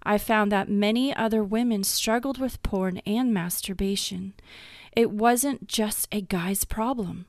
I 0.04 0.18
found 0.18 0.52
that 0.52 0.70
many 0.70 1.16
other 1.16 1.44
women 1.44 1.84
struggled 1.84 2.38
with 2.38 2.62
porn 2.64 2.98
and 3.06 3.34
masturbation. 3.34 4.34
It 4.96 5.12
wasn't 5.12 5.68
just 5.68 6.08
a 6.12 6.22
guy's 6.22 6.66
problem. 6.66 7.26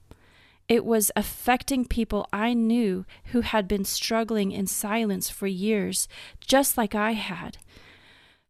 It 0.68 0.84
was 0.84 1.10
affecting 1.16 1.84
people 1.84 2.28
I 2.32 2.54
knew 2.54 3.04
who 3.32 3.40
had 3.40 3.66
been 3.66 3.84
struggling 3.84 4.52
in 4.52 4.68
silence 4.68 5.28
for 5.28 5.48
years, 5.48 6.06
just 6.40 6.78
like 6.78 6.94
I 6.94 7.12
had. 7.12 7.58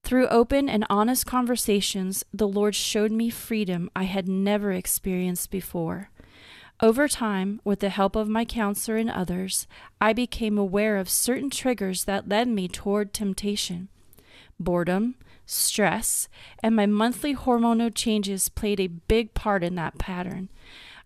Through 0.02 0.28
open 0.28 0.68
and 0.68 0.84
honest 0.90 1.26
conversations, 1.26 2.24
the 2.32 2.48
Lord 2.48 2.74
showed 2.74 3.10
me 3.10 3.30
freedom 3.30 3.90
I 3.96 4.04
had 4.04 4.28
never 4.28 4.72
experienced 4.72 5.50
before. 5.50 6.09
Over 6.82 7.08
time, 7.08 7.60
with 7.62 7.80
the 7.80 7.90
help 7.90 8.16
of 8.16 8.26
my 8.26 8.46
counselor 8.46 8.96
and 8.96 9.10
others, 9.10 9.66
I 10.00 10.14
became 10.14 10.56
aware 10.56 10.96
of 10.96 11.10
certain 11.10 11.50
triggers 11.50 12.04
that 12.04 12.28
led 12.28 12.48
me 12.48 12.68
toward 12.68 13.12
temptation. 13.12 13.88
Boredom, 14.58 15.16
stress, 15.44 16.26
and 16.62 16.74
my 16.74 16.86
monthly 16.86 17.34
hormonal 17.34 17.94
changes 17.94 18.48
played 18.48 18.80
a 18.80 18.86
big 18.86 19.34
part 19.34 19.62
in 19.62 19.74
that 19.74 19.98
pattern 19.98 20.48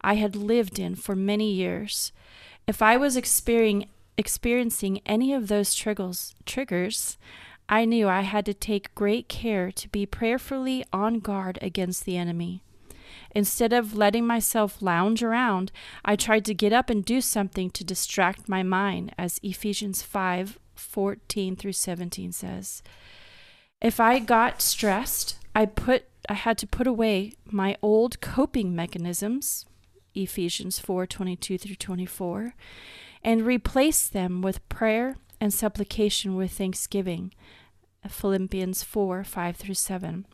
I 0.01 0.15
had 0.15 0.37
lived 0.37 0.79
in 0.79 0.95
for 0.95 1.17
many 1.17 1.51
years. 1.51 2.13
If 2.69 2.81
I 2.83 2.97
was 2.97 3.17
experiencing 3.17 5.01
any 5.07 5.33
of 5.33 5.49
those 5.49 5.75
triggers, 5.75 6.35
triggers, 6.47 7.19
I 7.69 7.85
knew 7.85 8.07
I 8.07 8.21
had 8.21 8.45
to 8.47 8.55
take 8.55 8.95
great 8.95 9.29
care 9.29 9.73
to 9.73 9.89
be 9.89 10.07
prayerfully 10.07 10.85
on 10.93 11.21
guard 11.21 11.59
against 11.63 12.05
the 12.05 12.17
enemy. 12.17 12.63
Instead 13.35 13.73
of 13.73 13.97
letting 13.97 14.27
myself 14.27 14.81
lounge 14.81 15.23
around, 15.23 15.73
I 16.05 16.17
tried 16.17 16.45
to 16.47 16.55
get 16.55 16.73
up 16.73 16.91
and 16.91 17.05
do 17.05 17.21
something 17.21 17.71
to 17.71 17.85
distract 17.85 18.49
my 18.49 18.63
mind, 18.63 19.15
as 19.19 19.41
Ephesians 19.43 20.03
5 20.03 20.59
14 20.75 21.57
through 21.57 21.73
17 21.73 22.33
says. 22.33 22.83
If 23.81 24.01
I 24.01 24.19
got 24.19 24.61
stressed, 24.61 25.39
I 25.55 25.67
put 25.67 26.07
I 26.29 26.35
had 26.35 26.57
to 26.59 26.67
put 26.67 26.87
away 26.87 27.35
my 27.45 27.77
old 27.83 28.21
coping 28.21 28.75
mechanisms, 28.75 29.67
Ephesians 30.15 30.79
4 30.79 31.07
22 31.07 31.59
through 31.59 31.75
24, 31.75 32.55
and 33.23 33.43
replace 33.43 34.09
them 34.09 34.41
with 34.41 34.67
prayer 34.69 35.17
and 35.41 35.53
supplication 35.53 36.37
with 36.37 36.53
thanksgiving, 36.53 37.35
Philippians 38.09 38.83
4 38.83 39.25
5 39.25 39.57
through 39.57 39.75
7. 39.75 40.27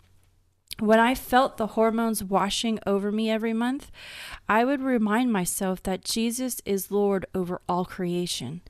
When 0.78 0.98
I 0.98 1.14
felt 1.14 1.56
the 1.56 1.68
hormones 1.68 2.24
washing 2.24 2.78
over 2.86 3.12
me 3.12 3.30
every 3.30 3.52
month, 3.52 3.90
I 4.48 4.64
would 4.64 4.80
remind 4.80 5.32
myself 5.32 5.82
that 5.82 6.04
Jesus 6.04 6.62
is 6.64 6.90
Lord 6.90 7.26
over 7.34 7.60
all 7.68 7.84
creation. 7.84 8.62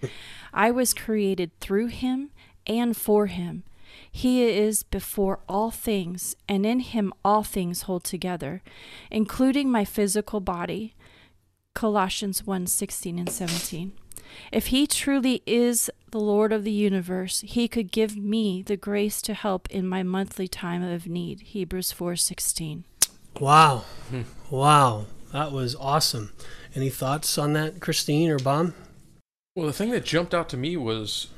I 0.52 0.70
was 0.70 0.94
created 0.94 1.52
through 1.60 1.86
him 1.88 2.30
and 2.66 2.96
for 2.96 3.26
him. 3.26 3.62
He 4.10 4.42
is 4.42 4.82
before 4.82 5.40
all 5.48 5.70
things, 5.70 6.34
and 6.48 6.66
in 6.66 6.80
him 6.80 7.12
all 7.24 7.42
things 7.44 7.82
hold 7.82 8.04
together, 8.04 8.62
including 9.10 9.70
my 9.70 9.84
physical 9.84 10.40
body. 10.40 10.94
Colossians 11.74 12.44
1 12.44 12.66
16 12.66 13.18
and 13.18 13.30
17. 13.30 13.92
If 14.52 14.66
he 14.66 14.86
truly 14.86 15.42
is 15.46 15.90
the 16.10 16.18
Lord 16.18 16.52
of 16.52 16.64
the 16.64 16.72
universe, 16.72 17.42
he 17.46 17.68
could 17.68 17.92
give 17.92 18.16
me 18.16 18.62
the 18.62 18.76
grace 18.76 19.22
to 19.22 19.34
help 19.34 19.70
in 19.70 19.86
my 19.86 20.02
monthly 20.02 20.48
time 20.48 20.82
of 20.82 21.06
need. 21.06 21.40
Hebrews 21.40 21.92
4:16. 21.92 22.84
Wow. 23.38 23.84
Hmm. 24.10 24.22
Wow. 24.50 25.06
That 25.32 25.52
was 25.52 25.76
awesome. 25.76 26.32
Any 26.74 26.90
thoughts 26.90 27.38
on 27.38 27.52
that, 27.52 27.80
Christine 27.80 28.30
or 28.30 28.38
Bob? 28.38 28.74
Well, 29.54 29.66
the 29.66 29.72
thing 29.72 29.90
that 29.90 30.04
jumped 30.04 30.34
out 30.34 30.48
to 30.50 30.56
me 30.56 30.76
was 30.76 31.28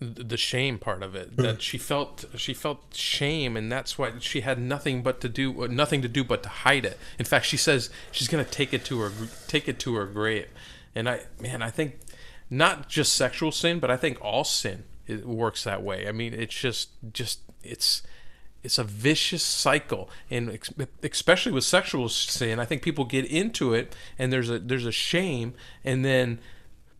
the 0.00 0.36
shame 0.36 0.78
part 0.78 1.02
of 1.02 1.14
it 1.14 1.36
that 1.36 1.60
she 1.60 1.76
felt 1.76 2.24
she 2.34 2.54
felt 2.54 2.94
shame 2.94 3.54
and 3.54 3.70
that's 3.70 3.98
why 3.98 4.10
she 4.18 4.40
had 4.40 4.58
nothing 4.58 5.02
but 5.02 5.20
to 5.20 5.28
do 5.28 5.68
nothing 5.68 6.00
to 6.00 6.08
do 6.08 6.24
but 6.24 6.42
to 6.42 6.48
hide 6.48 6.86
it 6.86 6.98
in 7.18 7.24
fact 7.26 7.44
she 7.44 7.58
says 7.58 7.90
she's 8.10 8.26
going 8.26 8.42
to 8.42 8.50
take 8.50 8.72
it 8.72 8.82
to 8.82 8.98
her 8.98 9.12
take 9.46 9.68
it 9.68 9.78
to 9.78 9.94
her 9.94 10.06
grave 10.06 10.48
and 10.94 11.06
i 11.06 11.20
man 11.38 11.60
i 11.60 11.68
think 11.68 11.98
not 12.50 12.88
just 12.88 13.14
sexual 13.14 13.52
sin, 13.52 13.78
but 13.78 13.90
I 13.90 13.96
think 13.96 14.18
all 14.20 14.44
sin 14.44 14.84
it 15.06 15.26
works 15.26 15.64
that 15.64 15.82
way. 15.82 16.06
I 16.08 16.12
mean, 16.12 16.34
it's 16.34 16.54
just 16.54 16.90
just 17.12 17.40
it's 17.62 18.02
it's 18.62 18.78
a 18.78 18.84
vicious 18.84 19.42
cycle. 19.42 20.10
And 20.30 20.58
especially 21.02 21.52
with 21.52 21.64
sexual 21.64 22.08
sin 22.08 22.58
i 22.58 22.64
think 22.64 22.82
people 22.82 23.04
get 23.04 23.24
into 23.24 23.72
it 23.72 23.94
and 24.18 24.32
there's 24.32 24.50
a 24.50 24.58
there's 24.58 24.86
a 24.86 24.92
shame. 24.92 25.54
And 25.84 26.04
then 26.04 26.38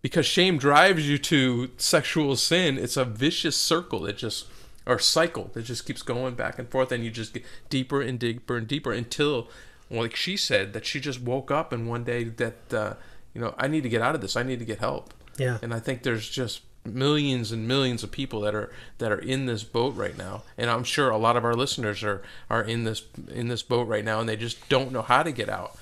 because 0.03 0.27
shame 0.27 0.57
drives 0.57 1.09
you 1.09 1.19
to 1.19 1.71
sexual 1.77 2.35
sin 2.37 2.79
it's 2.79 2.97
a 2.97 3.05
vicious 3.05 3.57
circle 3.57 4.07
it 4.07 4.17
just 4.17 4.47
or 4.87 4.99
cycle 4.99 5.51
that 5.53 5.63
just 5.63 5.87
keeps 5.87 6.01
going 6.01 6.35
back 6.35 6.59
and 6.59 6.69
forth 6.71 6.91
and 6.91 7.05
you 7.05 7.11
just 7.11 7.35
get 7.35 7.45
deeper 7.69 8.01
and 8.01 8.19
deeper 8.19 8.57
and 8.57 8.67
deeper 8.67 8.93
until 8.93 9.49
like 9.91 10.17
she 10.17 10.39
said 10.39 10.73
that 10.73 10.87
she 10.87 11.01
just 11.01 11.21
woke 11.21 11.51
up 11.51 11.71
and 11.71 11.87
one 11.87 12.03
day 12.03 12.25
that 12.25 12.73
uh, 12.73 12.95
you 13.35 13.41
know 13.41 13.55
i 13.59 13.69
need 13.69 13.83
to 13.83 13.91
get 13.91 14.01
out 14.01 14.15
of 14.15 14.23
this. 14.23 14.37
I 14.37 14.43
need 14.43 14.59
to 14.59 14.65
get 14.65 14.79
help 14.79 15.13
yeah. 15.41 15.59
And 15.63 15.73
I 15.73 15.81
think 15.81 16.03
there's 16.03 16.29
just 16.29 16.63
millions 16.85 17.53
and 17.53 17.69
millions 17.69 18.03
of 18.03 18.11
people 18.11 18.41
that 18.41 18.55
are 18.55 18.71
that 18.99 19.13
are 19.13 19.19
in 19.19 19.47
this 19.47 19.63
boat 19.63 19.95
right 19.95 20.17
now 20.17 20.43
and 20.57 20.71
i'm 20.71 20.83
sure 20.83 21.11
a 21.11 21.19
lot 21.19 21.37
of 21.37 21.45
our 21.45 21.55
listeners 21.55 22.03
are 22.03 22.23
are 22.49 22.63
in 22.63 22.85
this 22.85 23.03
in 23.29 23.49
this 23.49 23.63
boat 23.63 23.87
right 23.87 24.05
now 24.05 24.19
and 24.19 24.29
they 24.29 24.37
just 24.37 24.67
don't 24.69 24.91
know 24.91 25.03
how 25.03 25.23
to 25.23 25.31
get 25.31 25.49
out 25.49 25.77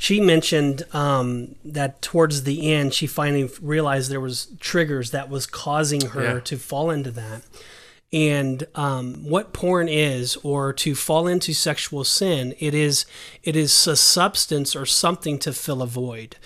she 0.00 0.20
mentioned 0.20 0.84
um, 0.92 1.56
that 1.64 2.00
towards 2.00 2.44
the 2.44 2.72
end 2.72 2.94
she 2.94 3.08
finally 3.08 3.50
realized 3.60 4.10
there 4.10 4.20
was 4.20 4.46
triggers 4.60 5.10
that 5.10 5.28
was 5.28 5.46
causing 5.46 6.02
her 6.02 6.34
yeah. 6.34 6.40
to 6.40 6.56
fall 6.56 6.90
into 6.90 7.10
that 7.10 7.42
and 8.12 8.66
um, 8.76 9.28
what 9.28 9.52
porn 9.52 9.88
is 9.88 10.36
or 10.36 10.72
to 10.72 10.94
fall 10.94 11.26
into 11.26 11.52
sexual 11.52 12.04
sin 12.04 12.54
it 12.60 12.72
is 12.72 13.04
it 13.42 13.56
is 13.56 13.86
a 13.88 13.96
substance 13.96 14.76
or 14.76 14.86
something 14.86 15.38
to 15.40 15.52
fill 15.52 15.82
a 15.82 15.86
void 15.86 16.36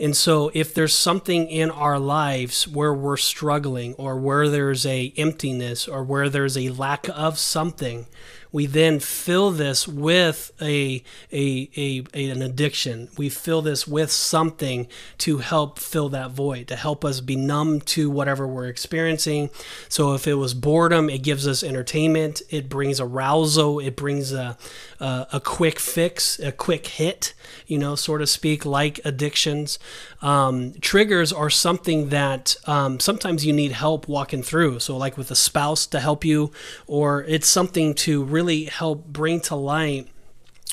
and 0.00 0.16
so 0.16 0.50
if 0.54 0.72
there's 0.72 0.96
something 0.96 1.46
in 1.48 1.70
our 1.70 1.98
lives 1.98 2.66
where 2.66 2.94
we're 2.94 3.18
struggling 3.18 3.94
or 3.94 4.16
where 4.16 4.48
there's 4.48 4.86
a 4.86 5.12
emptiness 5.18 5.86
or 5.86 6.02
where 6.02 6.30
there's 6.30 6.56
a 6.56 6.70
lack 6.70 7.06
of 7.10 7.38
something, 7.38 8.06
we 8.52 8.66
then 8.66 9.00
fill 9.00 9.50
this 9.50 9.86
with 9.86 10.50
a, 10.60 11.02
a, 11.32 11.70
a, 11.76 12.04
a, 12.14 12.30
an 12.30 12.42
addiction. 12.42 13.08
We 13.16 13.28
fill 13.28 13.62
this 13.62 13.86
with 13.86 14.10
something 14.10 14.88
to 15.18 15.38
help 15.38 15.78
fill 15.78 16.08
that 16.10 16.32
void, 16.32 16.68
to 16.68 16.76
help 16.76 17.04
us 17.04 17.20
be 17.20 17.36
numb 17.36 17.80
to 17.82 18.10
whatever 18.10 18.46
we're 18.46 18.68
experiencing. 18.68 19.50
So 19.88 20.14
if 20.14 20.26
it 20.26 20.34
was 20.34 20.54
boredom, 20.54 21.08
it 21.08 21.22
gives 21.22 21.46
us 21.46 21.62
entertainment. 21.62 22.42
It 22.50 22.68
brings 22.68 23.00
arousal. 23.00 23.78
It 23.78 23.94
brings 23.94 24.32
a, 24.32 24.58
a, 24.98 25.26
a 25.34 25.40
quick 25.40 25.78
fix, 25.78 26.38
a 26.40 26.50
quick 26.50 26.86
hit, 26.86 27.34
you 27.66 27.78
know, 27.78 27.94
sort 27.94 28.22
of 28.22 28.28
speak, 28.28 28.66
like 28.66 29.00
addictions. 29.04 29.78
Um, 30.22 30.74
triggers 30.80 31.32
are 31.32 31.50
something 31.50 32.08
that 32.08 32.56
um, 32.66 33.00
sometimes 33.00 33.46
you 33.46 33.52
need 33.52 33.72
help 33.72 34.08
walking 34.08 34.42
through. 34.42 34.80
So 34.80 34.96
like 34.96 35.16
with 35.16 35.30
a 35.30 35.36
spouse 35.36 35.86
to 35.86 36.00
help 36.00 36.24
you, 36.24 36.50
or 36.86 37.24
it's 37.24 37.48
something 37.48 37.94
to 37.94 38.24
really 38.24 38.39
really 38.40 38.64
help 38.64 39.06
bring 39.06 39.38
to 39.38 39.54
light 39.54 40.08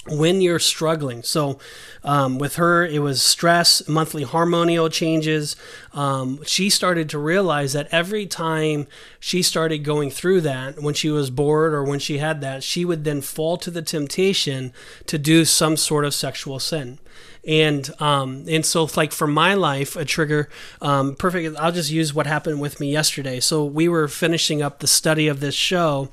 when 0.10 0.40
you're 0.40 0.60
struggling. 0.60 1.22
So, 1.22 1.60
um, 2.02 2.38
with 2.38 2.56
her, 2.56 2.86
it 2.86 3.00
was 3.00 3.22
stress, 3.22 3.86
monthly 3.90 4.24
hormonal 4.24 4.90
changes. 4.90 5.58
Um, 5.92 6.42
she 6.46 6.70
started 6.70 7.10
to 7.10 7.20
realize 7.20 7.74
that 7.74 7.90
every 7.92 8.26
time 8.26 8.88
she 9.20 9.42
started 9.42 9.80
going 9.80 10.10
through 10.10 10.42
that, 10.42 10.82
when 10.82 10.94
she 10.94 11.10
was 11.10 11.30
bored 11.30 11.74
or 11.74 11.84
when 11.84 12.00
she 12.00 12.20
had 12.20 12.40
that, 12.40 12.64
she 12.64 12.86
would 12.86 13.04
then 13.04 13.20
fall 13.20 13.58
to 13.58 13.70
the 13.70 13.82
temptation 13.82 14.72
to 15.08 15.18
do 15.18 15.44
some 15.44 15.76
sort 15.76 16.06
of 16.06 16.14
sexual 16.14 16.60
sin. 16.60 17.00
And 17.48 17.90
um, 18.02 18.44
and 18.50 18.66
so 18.66 18.90
like 18.98 19.14
for 19.14 19.26
my 19.28 19.54
life, 19.54 19.96
a 19.96 20.04
trigger, 20.04 20.50
um, 20.82 21.16
perfect. 21.16 21.58
I'll 21.58 21.72
just 21.72 21.90
use 21.90 22.14
what 22.14 22.28
happened 22.28 22.60
with 22.60 22.82
me 22.82 22.92
yesterday. 22.92 23.40
So 23.40 23.64
we 23.64 23.88
were 23.88 24.10
finishing 24.10 24.62
up 24.62 24.80
the 24.80 24.88
study 24.88 25.30
of 25.30 25.40
this 25.40 25.56
show, 25.56 26.10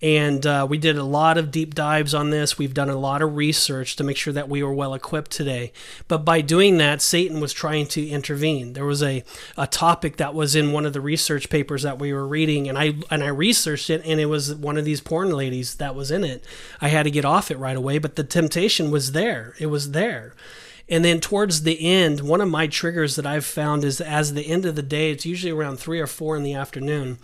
and 0.00 0.46
uh, 0.46 0.66
we 0.68 0.78
did 0.78 0.96
a 0.96 1.02
lot 1.02 1.38
of 1.38 1.50
deep 1.50 1.74
dives 1.74 2.14
on 2.14 2.30
this. 2.30 2.56
We've 2.56 2.74
done 2.74 2.88
a 2.88 2.96
lot 2.96 3.20
of 3.20 3.34
research 3.34 3.96
to 3.96 4.04
make 4.04 4.16
sure 4.16 4.32
that 4.32 4.48
we 4.48 4.62
were 4.62 4.72
well 4.72 4.94
equipped 4.94 5.32
today. 5.32 5.72
But 6.06 6.24
by 6.24 6.40
doing 6.40 6.78
that, 6.78 7.02
Satan 7.02 7.40
was 7.40 7.52
trying 7.52 7.86
to 7.88 8.06
intervene. 8.06 8.74
There 8.74 8.84
was 8.84 9.02
a, 9.02 9.24
a 9.56 9.66
topic 9.66 10.16
that 10.18 10.34
was 10.34 10.54
in 10.54 10.72
one 10.72 10.86
of 10.86 10.92
the 10.92 11.00
research 11.00 11.50
papers 11.50 11.82
that 11.82 11.98
we 11.98 12.12
were 12.12 12.26
reading, 12.26 12.68
and 12.68 12.78
I 12.78 12.94
and 13.10 13.24
I 13.24 13.28
researched 13.28 13.90
it, 13.90 14.02
and 14.04 14.20
it 14.20 14.26
was 14.26 14.54
one 14.54 14.76
of 14.78 14.84
these 14.84 15.00
porn 15.00 15.30
ladies 15.30 15.76
that 15.76 15.96
was 15.96 16.10
in 16.10 16.22
it. 16.22 16.44
I 16.80 16.88
had 16.88 17.02
to 17.04 17.10
get 17.10 17.24
off 17.24 17.50
it 17.50 17.58
right 17.58 17.76
away, 17.76 17.98
but 17.98 18.14
the 18.14 18.24
temptation 18.24 18.90
was 18.90 19.12
there. 19.12 19.54
It 19.58 19.66
was 19.66 19.90
there. 19.90 20.34
And 20.88 21.04
then 21.04 21.20
towards 21.20 21.62
the 21.62 21.84
end, 21.84 22.20
one 22.20 22.40
of 22.40 22.48
my 22.48 22.66
triggers 22.66 23.16
that 23.16 23.26
I've 23.26 23.44
found 23.44 23.84
is 23.84 24.00
as 24.00 24.32
the 24.32 24.46
end 24.46 24.64
of 24.64 24.74
the 24.74 24.82
day, 24.82 25.10
it's 25.10 25.26
usually 25.26 25.52
around 25.52 25.78
three 25.78 26.00
or 26.00 26.06
four 26.06 26.34
in 26.36 26.44
the 26.44 26.54
afternoon. 26.54 27.18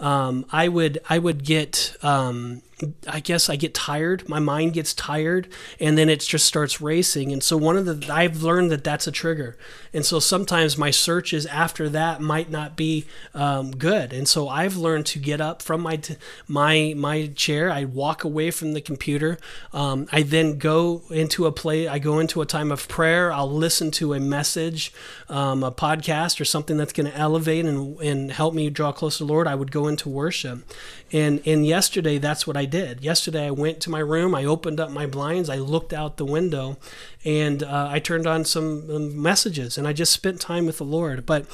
Um, 0.00 0.44
I 0.52 0.68
would 0.68 0.98
I 1.08 1.18
would 1.18 1.44
get 1.44 1.96
um, 2.02 2.62
I 3.08 3.20
guess 3.20 3.48
I 3.48 3.56
get 3.56 3.72
tired. 3.72 4.28
My 4.28 4.38
mind 4.38 4.74
gets 4.74 4.92
tired, 4.92 5.48
and 5.80 5.96
then 5.96 6.10
it 6.10 6.20
just 6.20 6.44
starts 6.44 6.78
racing. 6.78 7.32
And 7.32 7.42
so 7.42 7.56
one 7.56 7.78
of 7.78 7.86
the 7.86 8.12
I've 8.12 8.42
learned 8.42 8.70
that 8.70 8.84
that's 8.84 9.06
a 9.06 9.12
trigger. 9.12 9.56
And 9.94 10.04
so 10.04 10.20
sometimes 10.20 10.76
my 10.76 10.90
searches 10.90 11.46
after 11.46 11.88
that 11.88 12.20
might 12.20 12.50
not 12.50 12.76
be 12.76 13.06
um, 13.32 13.70
good. 13.70 14.12
And 14.12 14.28
so 14.28 14.50
I've 14.50 14.76
learned 14.76 15.06
to 15.06 15.18
get 15.18 15.40
up 15.40 15.62
from 15.62 15.80
my 15.80 15.96
t- 15.96 16.16
my 16.46 16.92
my 16.94 17.28
chair. 17.28 17.70
I 17.70 17.86
walk 17.86 18.24
away 18.24 18.50
from 18.50 18.74
the 18.74 18.82
computer. 18.82 19.38
Um, 19.72 20.06
I 20.12 20.22
then 20.22 20.58
go 20.58 21.02
into 21.10 21.46
a 21.46 21.52
play. 21.52 21.88
I 21.88 21.98
go 21.98 22.18
into 22.18 22.42
a 22.42 22.46
time 22.46 22.70
of 22.70 22.88
prayer. 22.88 23.32
I'll 23.32 23.50
listen 23.50 23.90
to 23.92 24.12
a 24.12 24.20
message, 24.20 24.92
um, 25.30 25.64
a 25.64 25.72
podcast, 25.72 26.42
or 26.42 26.44
something 26.44 26.76
that's 26.76 26.92
going 26.92 27.10
to 27.10 27.16
elevate 27.16 27.64
and 27.64 27.98
and 28.00 28.32
help 28.32 28.52
me 28.52 28.68
draw 28.68 28.92
closer 28.92 29.18
to 29.18 29.24
the 29.24 29.32
Lord. 29.32 29.46
I 29.46 29.54
would 29.54 29.72
go 29.72 29.88
into 29.88 30.10
worship. 30.10 30.62
And 31.10 31.40
and 31.46 31.64
yesterday 31.64 32.18
that's 32.18 32.46
what 32.46 32.56
I 32.56 32.65
did. 32.66 33.02
Yesterday 33.02 33.46
I 33.46 33.50
went 33.50 33.80
to 33.80 33.90
my 33.90 34.00
room, 34.00 34.34
I 34.34 34.44
opened 34.44 34.78
up 34.78 34.90
my 34.90 35.06
blinds, 35.06 35.48
I 35.48 35.56
looked 35.56 35.92
out 35.92 36.16
the 36.16 36.24
window, 36.24 36.76
and 37.24 37.62
uh, 37.62 37.88
I 37.90 37.98
turned 37.98 38.26
on 38.26 38.44
some 38.44 38.90
um, 38.90 39.20
messages, 39.20 39.78
and 39.78 39.88
I 39.88 39.92
just 39.92 40.12
spent 40.12 40.40
time 40.40 40.66
with 40.66 40.78
the 40.78 40.84
Lord. 40.84 41.24
But 41.24 41.46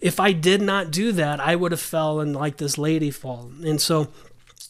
if 0.00 0.18
I 0.18 0.32
did 0.32 0.62
not 0.62 0.90
do 0.90 1.12
that, 1.12 1.40
I 1.40 1.56
would 1.56 1.72
have 1.72 1.80
fallen 1.80 2.32
like 2.32 2.56
this 2.56 2.78
lady 2.78 3.10
fall. 3.10 3.50
And 3.62 3.80
so 3.80 4.08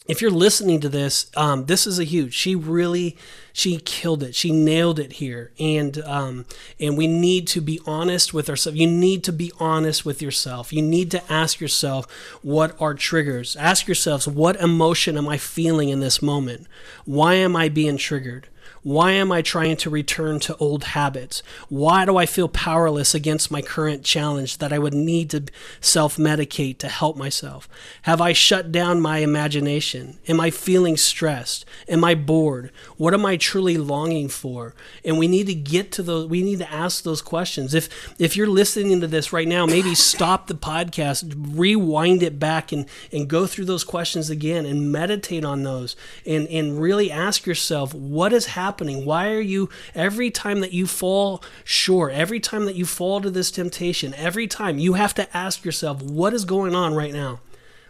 if 0.07 0.21
you're 0.21 0.31
listening 0.31 0.79
to 0.79 0.89
this, 0.89 1.29
um, 1.37 1.67
this 1.67 1.85
is 1.85 1.99
a 1.99 2.03
huge. 2.03 2.33
She 2.33 2.55
really, 2.55 3.15
she 3.53 3.77
killed 3.77 4.23
it. 4.23 4.33
She 4.33 4.51
nailed 4.51 4.99
it 4.99 5.13
here, 5.13 5.51
and 5.59 5.99
um, 5.99 6.45
and 6.79 6.97
we 6.97 7.05
need 7.05 7.47
to 7.49 7.61
be 7.61 7.79
honest 7.85 8.33
with 8.33 8.49
ourselves. 8.49 8.79
You 8.79 8.87
need 8.87 9.23
to 9.25 9.31
be 9.31 9.51
honest 9.59 10.03
with 10.03 10.21
yourself. 10.21 10.73
You 10.73 10.81
need 10.81 11.11
to 11.11 11.31
ask 11.31 11.61
yourself 11.61 12.11
what 12.41 12.75
are 12.81 12.95
triggers. 12.95 13.55
Ask 13.55 13.87
yourselves 13.87 14.27
what 14.27 14.55
emotion 14.55 15.17
am 15.17 15.29
I 15.29 15.37
feeling 15.37 15.89
in 15.89 15.99
this 15.99 16.21
moment? 16.21 16.65
Why 17.05 17.35
am 17.35 17.55
I 17.55 17.69
being 17.69 17.97
triggered? 17.97 18.47
Why 18.83 19.11
am 19.11 19.31
I 19.31 19.43
trying 19.43 19.77
to 19.77 19.91
return 19.91 20.39
to 20.39 20.57
old 20.57 20.85
habits? 20.85 21.43
Why 21.69 22.03
do 22.03 22.17
I 22.17 22.25
feel 22.25 22.47
powerless 22.47 23.13
against 23.13 23.51
my 23.51 23.61
current 23.61 24.03
challenge 24.03 24.57
that 24.57 24.73
I 24.73 24.79
would 24.79 24.95
need 24.95 25.29
to 25.31 25.43
self 25.79 26.17
medicate 26.17 26.79
to 26.79 26.89
help 26.89 27.15
myself? 27.15 27.69
Have 28.03 28.19
I 28.19 28.33
shut 28.33 28.71
down 28.71 28.99
my 28.99 29.19
imagination? 29.19 30.17
Am 30.27 30.39
I 30.39 30.49
feeling 30.49 30.97
stressed? 30.97 31.63
Am 31.87 32.03
I 32.03 32.15
bored? 32.15 32.71
What 32.97 33.13
am 33.13 33.23
I 33.23 33.37
truly 33.37 33.77
longing 33.77 34.29
for? 34.29 34.73
And 35.05 35.19
we 35.19 35.27
need 35.27 35.45
to 35.45 35.53
get 35.53 35.91
to 35.93 36.01
those, 36.01 36.27
we 36.27 36.41
need 36.41 36.57
to 36.59 36.71
ask 36.71 37.03
those 37.03 37.21
questions. 37.21 37.75
If, 37.75 37.87
if 38.19 38.35
you're 38.35 38.47
listening 38.47 38.99
to 39.01 39.07
this 39.07 39.31
right 39.31 39.47
now, 39.47 39.67
maybe 39.67 39.93
stop 39.93 40.47
the 40.47 40.55
podcast, 40.55 41.35
rewind 41.55 42.23
it 42.23 42.39
back, 42.39 42.71
and, 42.71 42.87
and 43.11 43.27
go 43.27 43.45
through 43.45 43.65
those 43.65 43.83
questions 43.83 44.31
again 44.31 44.65
and 44.65 44.91
meditate 44.91 45.45
on 45.45 45.61
those 45.61 45.95
and, 46.25 46.47
and 46.47 46.81
really 46.81 47.11
ask 47.11 47.45
yourself, 47.45 47.93
what 47.93 48.33
is 48.33 48.47
happening? 48.47 48.70
Happening? 48.71 49.03
Why 49.03 49.31
are 49.31 49.41
you, 49.41 49.69
every 49.93 50.31
time 50.31 50.61
that 50.61 50.71
you 50.71 50.87
fall 50.87 51.43
short, 51.65 52.13
every 52.13 52.39
time 52.39 52.63
that 52.65 52.75
you 52.75 52.85
fall 52.85 53.19
to 53.19 53.29
this 53.29 53.51
temptation, 53.51 54.13
every 54.13 54.47
time 54.47 54.79
you 54.79 54.93
have 54.93 55.13
to 55.15 55.37
ask 55.37 55.65
yourself, 55.65 56.01
what 56.01 56.33
is 56.33 56.45
going 56.45 56.73
on 56.73 56.93
right 56.93 57.11
now? 57.11 57.41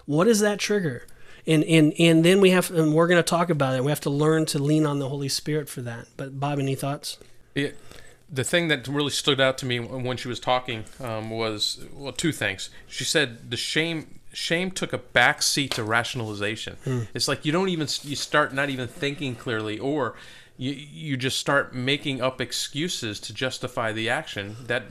What 0.08 0.28
is 0.28 0.40
that 0.40 0.58
trigger? 0.58 1.06
And, 1.46 1.64
and, 1.66 1.94
and 2.00 2.26
then 2.26 2.42
we 2.42 2.50
have, 2.50 2.72
and 2.72 2.96
we're 2.96 3.08
going 3.08 3.20
to 3.20 3.24
talk 3.24 3.52
about 3.52 3.76
it. 3.76 3.84
We 3.84 3.92
have 3.92 4.02
to 4.02 4.10
learn 4.10 4.48
to 4.48 4.60
lean 4.60 4.88
on 4.88 4.98
the 4.98 5.08
Holy 5.08 5.30
Spirit 5.30 5.70
for 5.70 5.82
that. 5.82 6.08
But 6.18 6.40
Bob, 6.40 6.58
any 6.58 6.74
thoughts? 6.74 7.20
It, 7.54 7.78
the 8.32 8.44
thing 8.44 8.70
that 8.70 8.88
really 8.88 9.12
stood 9.12 9.40
out 9.40 9.60
to 9.60 9.68
me 9.68 9.80
when 9.80 10.18
she 10.18 10.28
was 10.28 10.40
talking 10.40 10.86
um, 11.00 11.30
was 11.30 11.84
well 11.94 12.14
two 12.14 12.32
things 12.32 12.70
she 12.88 13.04
said 13.04 13.52
the 13.52 13.58
shame 13.58 14.20
shame 14.32 14.72
took 14.72 14.94
a 14.94 14.98
back 14.98 15.42
seat 15.42 15.72
to 15.72 15.84
rationalization 15.84 16.78
hmm. 16.86 17.02
it's 17.14 17.28
like 17.28 17.44
you 17.44 17.52
don't 17.52 17.68
even 17.68 17.88
you 18.04 18.16
start 18.16 18.54
not 18.54 18.70
even 18.70 18.88
thinking 18.88 19.36
clearly 19.36 19.78
or 19.78 20.16
you 20.62 20.74
you 20.74 21.18
just 21.18 21.40
start 21.40 21.74
making 21.74 22.22
up 22.22 22.40
excuses 22.40 23.20
to 23.20 23.34
justify 23.34 23.92
the 23.92 24.08
action 24.08 24.56
that 24.68 24.84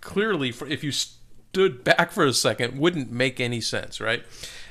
clearly 0.00 0.48
if 0.66 0.82
you 0.82 0.90
stood 0.90 1.84
back 1.84 2.10
for 2.10 2.24
a 2.24 2.32
second 2.32 2.78
wouldn't 2.78 3.12
make 3.12 3.38
any 3.38 3.60
sense 3.60 4.00
right? 4.00 4.24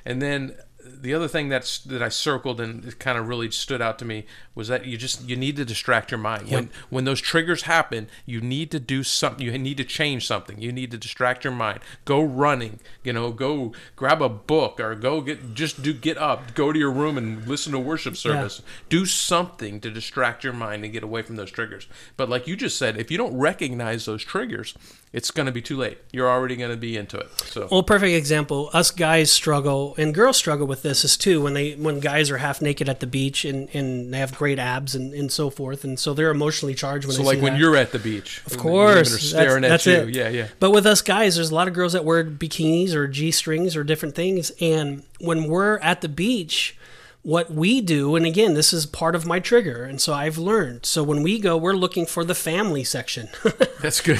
And 0.05 0.21
then 0.21 0.55
the 1.01 1.13
other 1.13 1.27
thing 1.27 1.49
that's 1.49 1.79
that 1.79 2.01
I 2.01 2.09
circled 2.09 2.59
and 2.59 2.83
it 2.85 2.99
kind 2.99 3.17
of 3.17 3.27
really 3.27 3.49
stood 3.51 3.81
out 3.81 3.97
to 3.99 4.05
me 4.05 4.25
was 4.53 4.67
that 4.67 4.85
you 4.85 4.97
just 4.97 5.27
you 5.27 5.35
need 5.35 5.55
to 5.55 5.65
distract 5.65 6.11
your 6.11 6.17
mind. 6.17 6.47
Yep. 6.47 6.51
when 6.51 6.69
when 6.89 7.05
those 7.05 7.21
triggers 7.21 7.63
happen 7.63 8.07
you 8.25 8.41
need 8.41 8.71
to 8.71 8.79
do 8.79 9.03
something 9.03 9.45
you 9.45 9.57
need 9.57 9.77
to 9.77 9.83
change 9.83 10.27
something. 10.27 10.61
You 10.61 10.71
need 10.71 10.91
to 10.91 10.97
distract 10.97 11.43
your 11.43 11.53
mind. 11.53 11.79
Go 12.05 12.21
running 12.21 12.79
you 13.03 13.13
know 13.13 13.31
go 13.31 13.73
grab 13.95 14.21
a 14.21 14.29
book 14.29 14.79
or 14.79 14.95
go 14.95 15.21
get 15.21 15.53
just 15.53 15.81
do 15.81 15.93
get 15.93 16.17
up 16.17 16.53
go 16.53 16.73
to 16.73 16.79
your 16.79 16.91
room 16.91 17.17
and 17.17 17.47
listen 17.47 17.71
to 17.71 17.79
worship 17.79 18.17
service. 18.17 18.61
Yeah. 18.63 18.71
do 18.89 19.05
something 19.05 19.79
to 19.81 19.89
distract 19.89 20.43
your 20.43 20.53
mind 20.53 20.83
and 20.83 20.93
get 20.93 21.03
away 21.03 21.21
from 21.21 21.37
those 21.37 21.51
triggers. 21.51 21.87
But 22.17 22.29
like 22.29 22.47
you 22.47 22.55
just 22.55 22.77
said 22.77 22.97
if 22.97 23.09
you 23.09 23.17
don't 23.17 23.37
recognize 23.37 24.05
those 24.05 24.23
triggers 24.23 24.75
it's 25.11 25.31
going 25.31 25.47
to 25.47 25.51
be 25.51 25.61
too 25.61 25.75
late. 25.75 25.97
You're 26.11 26.29
already 26.29 26.55
going 26.55 26.69
to 26.69 26.77
be 26.77 26.95
into 26.95 27.17
it. 27.17 27.29
So, 27.41 27.67
well, 27.71 27.81
perfect 27.81 28.13
example. 28.13 28.69
Us 28.73 28.91
guys 28.91 29.31
struggle, 29.31 29.95
and 29.97 30.13
girls 30.13 30.37
struggle 30.37 30.67
with 30.67 30.83
this 30.83 31.03
is 31.03 31.17
too. 31.17 31.41
When 31.41 31.53
they 31.53 31.73
when 31.73 31.99
guys 31.99 32.29
are 32.29 32.37
half 32.37 32.61
naked 32.61 32.87
at 32.87 32.99
the 32.99 33.07
beach 33.07 33.43
and, 33.43 33.73
and 33.73 34.13
they 34.13 34.19
have 34.19 34.37
great 34.37 34.59
abs 34.59 34.93
and, 34.93 35.13
and 35.13 35.31
so 35.31 35.49
forth, 35.49 35.83
and 35.83 35.97
so 35.97 36.13
they're 36.13 36.29
emotionally 36.29 36.75
charged 36.75 37.07
when. 37.07 37.15
So, 37.15 37.23
like 37.23 37.41
when 37.41 37.53
that. 37.53 37.59
you're 37.59 37.75
at 37.75 37.91
the 37.91 37.99
beach, 37.99 38.43
of 38.45 38.57
course, 38.57 39.13
are 39.13 39.19
staring 39.19 39.63
that's, 39.63 39.87
at 39.87 39.93
that's 39.93 40.15
you. 40.15 40.21
It. 40.21 40.25
Yeah, 40.25 40.29
yeah. 40.29 40.47
But 40.59 40.71
with 40.71 40.85
us 40.85 41.01
guys, 41.01 41.35
there's 41.35 41.49
a 41.49 41.55
lot 41.55 41.67
of 41.67 41.73
girls 41.73 41.93
that 41.93 42.05
wear 42.05 42.23
bikinis 42.23 42.93
or 42.93 43.07
g 43.07 43.31
strings 43.31 43.75
or 43.75 43.83
different 43.83 44.15
things, 44.15 44.51
and 44.61 45.03
when 45.19 45.45
we're 45.45 45.79
at 45.79 46.01
the 46.01 46.09
beach 46.09 46.77
what 47.21 47.51
we 47.51 47.81
do, 47.81 48.15
and 48.15 48.25
again, 48.25 48.53
this 48.53 48.71
is 48.71 48.85
part 48.85 49.13
of 49.13 49.25
my 49.25 49.41
trigger, 49.41 49.83
and 49.83 49.99
so 49.99 50.13
I've 50.13 50.37
learned. 50.37 50.85
So 50.85 51.03
when 51.03 51.21
we 51.21 51.37
go, 51.37 51.57
we're 51.57 51.73
looking 51.73 52.05
for 52.05 52.23
the 52.23 52.33
family 52.33 52.85
section. 52.85 53.27
That's 53.81 53.99
good. 53.99 54.19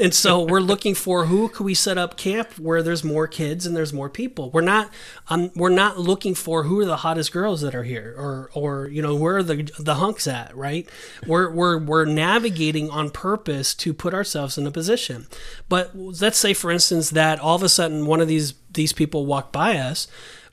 and 0.00 0.12
so 0.12 0.42
we're 0.42 0.60
looking 0.60 0.96
for 0.96 1.26
who 1.26 1.48
could 1.48 1.62
we 1.62 1.74
set 1.74 1.96
up 1.96 2.16
camp 2.16 2.58
where 2.58 2.82
there's 2.82 3.04
more 3.04 3.28
kids 3.28 3.66
and 3.66 3.76
there's 3.76 3.92
more 3.92 4.10
people. 4.10 4.50
We're 4.50 4.62
not, 4.62 4.90
um, 5.28 5.52
we're 5.54 5.68
not 5.68 6.00
looking 6.00 6.34
for 6.34 6.64
who 6.64 6.80
are 6.80 6.84
the 6.84 6.98
hottest 6.98 7.30
girls 7.30 7.60
that 7.60 7.74
are 7.74 7.84
here, 7.84 8.16
or 8.18 8.50
or 8.52 8.88
you 8.88 9.00
know 9.00 9.14
where 9.14 9.36
are 9.36 9.42
the 9.44 9.70
the 9.78 9.96
hunks 9.96 10.26
at, 10.26 10.54
right? 10.56 10.88
We're 11.28 11.50
we're 11.50 11.78
we're 11.78 12.04
navigating 12.04 12.90
on 12.90 13.10
purpose 13.10 13.76
to 13.76 13.94
put 13.94 14.12
ourselves 14.12 14.58
in 14.58 14.66
a 14.66 14.72
position. 14.72 15.28
But 15.68 15.96
let's 15.96 16.38
say, 16.38 16.54
for 16.54 16.72
instance, 16.72 17.10
that 17.10 17.38
all 17.38 17.54
of 17.54 17.62
a 17.62 17.68
sudden 17.68 18.06
one 18.06 18.20
of 18.20 18.26
these 18.26 18.54
these 18.72 18.92
people 18.92 19.24
walk 19.24 19.52
by 19.52 19.76
us 19.76 20.08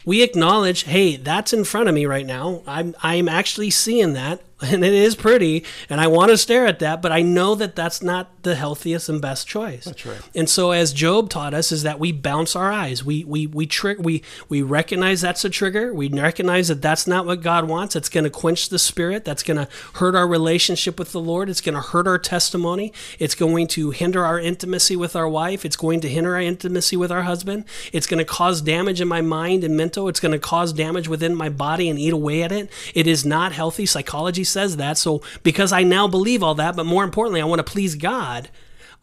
we 0.08 0.24
acknowledge, 0.24 0.84
hey, 0.84 1.18
that's 1.18 1.52
in 1.52 1.66
front 1.66 1.90
of 1.90 1.94
me 1.94 2.06
right 2.06 2.26
now. 2.26 2.62
I'm 2.66 2.96
I'm 3.04 3.28
actually 3.28 3.70
seeing 3.72 4.14
that. 4.14 4.40
and 4.62 4.84
it 4.84 4.94
is 4.94 5.16
pretty 5.16 5.64
and 5.90 6.02
i 6.02 6.08
want 6.08 6.32
to 6.32 6.38
stare 6.38 6.66
at 6.66 6.80
that 6.80 7.02
but 7.02 7.12
i 7.12 7.22
know 7.22 7.56
that 7.56 7.76
that's 7.76 8.02
not 8.02 8.30
the 8.48 8.56
healthiest 8.56 9.10
and 9.10 9.22
best 9.22 9.46
choice. 9.46 9.86
That's 9.86 10.06
right. 10.06 10.22
And 10.34 10.50
so 10.50 10.72
as 10.72 10.94
job 10.94 11.30
taught 11.30 11.54
us 11.54 11.72
is 11.72 11.84
that 11.84 12.00
we 12.00 12.12
bounce 12.14 12.56
our 12.56 12.72
eyes. 12.72 13.04
We 13.04 13.24
we 13.26 13.46
we 13.46 13.68
trick 13.68 13.98
we 14.00 14.24
we 14.48 14.62
recognize 14.62 15.22
that's 15.22 15.44
a 15.44 15.50
trigger. 15.50 15.94
We 15.94 16.08
recognize 16.08 16.70
that 16.70 16.82
that's 16.82 17.06
not 17.08 17.26
what 17.26 17.42
god 17.42 17.68
wants. 17.68 17.96
It's 17.96 18.10
going 18.10 18.24
to 18.24 18.30
quench 18.30 18.70
the 18.70 18.80
spirit. 18.80 19.26
That's 19.26 19.44
going 19.44 19.58
to 19.58 19.68
hurt 19.96 20.16
our 20.16 20.28
relationship 20.28 20.98
with 20.98 21.12
the 21.12 21.20
lord. 21.20 21.50
It's 21.50 21.62
going 21.62 21.76
to 21.76 21.82
hurt 21.82 22.08
our 22.08 22.18
testimony. 22.18 22.94
It's 23.20 23.36
going 23.36 23.68
to 23.68 23.92
hinder 23.92 24.24
our 24.24 24.40
intimacy 24.40 24.96
with 24.96 25.16
our 25.16 25.28
wife. 25.28 25.66
It's 25.66 25.76
going 25.76 26.00
to 26.02 26.10
hinder 26.10 26.36
our 26.36 26.42
intimacy 26.42 26.96
with 26.96 27.12
our 27.12 27.24
husband. 27.24 27.66
It's 27.92 28.08
going 28.08 28.20
to 28.20 28.26
cause 28.26 28.62
damage 28.62 29.02
in 29.02 29.10
my 29.10 29.22
mind 29.22 29.66
and 29.66 29.76
mental. 29.76 30.08
It's 30.08 30.22
going 30.22 30.32
to 30.32 30.40
cause 30.40 30.72
damage 30.72 31.10
within 31.10 31.36
my 31.36 31.50
body 31.50 31.90
and 31.90 32.00
eat 32.00 32.14
away 32.14 32.44
at 32.44 32.54
it. 32.54 32.72
It 32.96 33.08
is 33.08 33.26
not 33.26 33.52
healthy. 33.52 33.86
Psychology 33.86 34.46
says 34.48 34.78
that. 34.78 34.98
So 34.98 35.22
because 35.44 35.72
I 35.72 35.84
now 35.84 36.08
believe 36.08 36.42
all 36.42 36.56
that, 36.56 36.76
but 36.76 36.86
more 36.86 37.04
importantly, 37.04 37.42
I 37.42 37.46
want 37.46 37.60
to 37.60 37.72
please 37.72 37.96
God, 37.96 38.50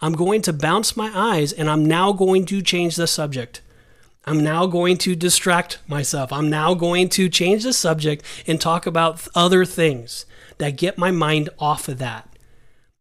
I'm 0.01 0.15
going 0.15 0.43
to 0.43 0.53
bounce 0.53 0.97
my 0.97 1.11
eyes 1.15 1.53
and 1.53 1.71
I'm 1.71 1.85
now 1.85 2.13
going 2.13 2.47
to 2.47 2.63
change 2.63 2.97
the 2.97 3.07
subject. 3.07 3.61
I'm 4.27 4.43
now 4.43 4.67
going 4.67 4.97
to 4.99 5.15
distract 5.15 5.79
myself. 5.87 6.33
I'm 6.33 6.49
now 6.49 6.75
going 6.75 7.09
to 7.11 7.29
change 7.29 7.63
the 7.63 7.73
subject 7.73 8.25
and 8.47 8.61
talk 8.61 8.87
about 8.87 9.27
other 9.35 9.65
things 9.65 10.25
that 10.59 10.77
get 10.77 10.99
my 10.99 11.11
mind 11.11 11.51
off 11.59 11.89
of 11.89 11.99
that. 11.99 12.29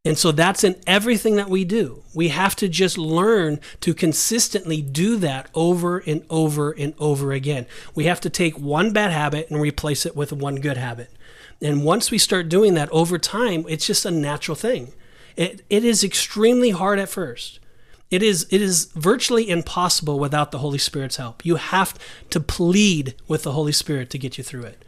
And 0.05 0.17
so 0.17 0.33
that's 0.33 0.65
in 0.65 0.75
everything 0.85 1.37
that 1.37 1.49
we 1.49 1.63
do. 1.63 2.03
We 2.13 2.27
have 2.27 2.57
to 2.57 2.67
just 2.67 2.97
learn 2.97 3.61
to 3.79 3.93
consistently 3.93 4.81
do 4.81 5.15
that 5.17 5.49
over 5.55 5.99
and 5.99 6.25
over 6.29 6.71
and 6.71 6.93
over 6.99 7.31
again. 7.31 7.67
We 7.95 8.03
have 8.03 8.19
to 8.21 8.29
take 8.29 8.59
one 8.59 8.91
bad 8.91 9.11
habit 9.11 9.49
and 9.49 9.61
replace 9.61 10.05
it 10.05 10.13
with 10.13 10.33
one 10.33 10.55
good 10.55 10.75
habit. 10.75 11.09
And 11.63 11.85
once 11.85 12.11
we 12.11 12.17
start 12.17 12.49
doing 12.49 12.73
that 12.73 12.89
over 12.91 13.17
time, 13.17 13.65
it's 13.69 13.87
just 13.87 14.05
a 14.05 14.11
natural 14.11 14.55
thing. 14.55 14.93
It, 15.37 15.63
it 15.69 15.85
is 15.85 16.03
extremely 16.03 16.71
hard 16.71 16.99
at 16.99 17.09
first. 17.09 17.59
It 18.11 18.21
is, 18.21 18.45
it 18.51 18.61
is 18.61 18.85
virtually 18.93 19.49
impossible 19.49 20.19
without 20.19 20.51
the 20.51 20.59
Holy 20.59 20.77
Spirit's 20.77 21.15
help. 21.15 21.43
You 21.45 21.55
have 21.55 21.97
to 22.29 22.39
plead 22.39 23.15
with 23.27 23.43
the 23.43 23.53
Holy 23.53 23.71
Spirit 23.71 24.09
to 24.11 24.19
get 24.19 24.37
you 24.37 24.43
through 24.43 24.63
it. 24.63 24.85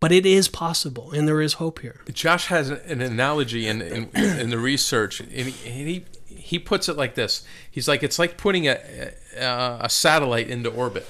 But 0.00 0.10
it 0.10 0.24
is 0.24 0.48
possible, 0.48 1.12
and 1.12 1.28
there 1.28 1.40
is 1.40 1.54
hope 1.54 1.80
here. 1.80 2.00
Josh 2.12 2.46
has 2.46 2.70
an 2.70 3.00
analogy 3.00 3.68
in, 3.68 3.82
in, 3.82 4.08
in 4.14 4.50
the 4.50 4.58
research, 4.58 5.20
and 5.20 5.30
he, 5.30 6.04
he, 6.26 6.58
puts 6.58 6.88
it 6.88 6.96
like 6.96 7.14
this 7.14 7.46
He's 7.70 7.86
like, 7.86 8.02
it's 8.02 8.18
like 8.18 8.36
putting 8.36 8.66
a, 8.66 9.12
a, 9.36 9.78
a 9.82 9.88
satellite 9.88 10.48
into 10.48 10.70
orbit 10.70 11.06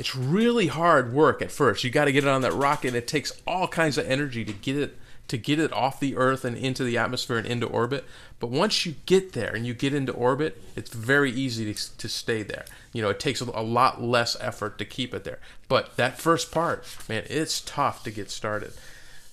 It's 0.00 0.16
really 0.16 0.68
hard 0.68 1.12
work 1.12 1.42
at 1.42 1.52
first. 1.52 1.84
You 1.84 1.90
got 1.90 2.06
to 2.06 2.12
get 2.12 2.24
it 2.24 2.30
on 2.30 2.40
that 2.40 2.54
rocket, 2.54 2.94
it 2.94 3.06
takes 3.06 3.32
all 3.46 3.68
kinds 3.68 3.98
of 3.98 4.06
energy 4.06 4.46
to 4.46 4.52
get 4.52 4.76
it 4.76 4.96
to 5.28 5.36
get 5.36 5.60
it 5.60 5.72
off 5.72 6.00
the 6.00 6.16
Earth 6.16 6.44
and 6.44 6.56
into 6.56 6.82
the 6.82 6.98
atmosphere 6.98 7.36
and 7.36 7.46
into 7.46 7.66
orbit. 7.66 8.04
But 8.40 8.48
once 8.48 8.84
you 8.84 8.96
get 9.06 9.32
there 9.32 9.54
and 9.54 9.64
you 9.64 9.74
get 9.74 9.94
into 9.94 10.12
orbit, 10.12 10.60
it's 10.74 10.92
very 10.92 11.30
easy 11.30 11.72
to, 11.72 11.98
to 11.98 12.08
stay 12.08 12.42
there. 12.42 12.64
You 12.92 13.02
know, 13.02 13.10
it 13.10 13.20
takes 13.20 13.40
a 13.40 13.44
lot 13.60 14.02
less 14.02 14.36
effort 14.40 14.76
to 14.78 14.84
keep 14.84 15.14
it 15.14 15.22
there. 15.22 15.38
But 15.68 15.96
that 15.96 16.18
first 16.18 16.50
part, 16.50 16.84
man, 17.08 17.24
it's 17.28 17.60
tough 17.60 18.02
to 18.04 18.10
get 18.10 18.28
started. 18.28 18.72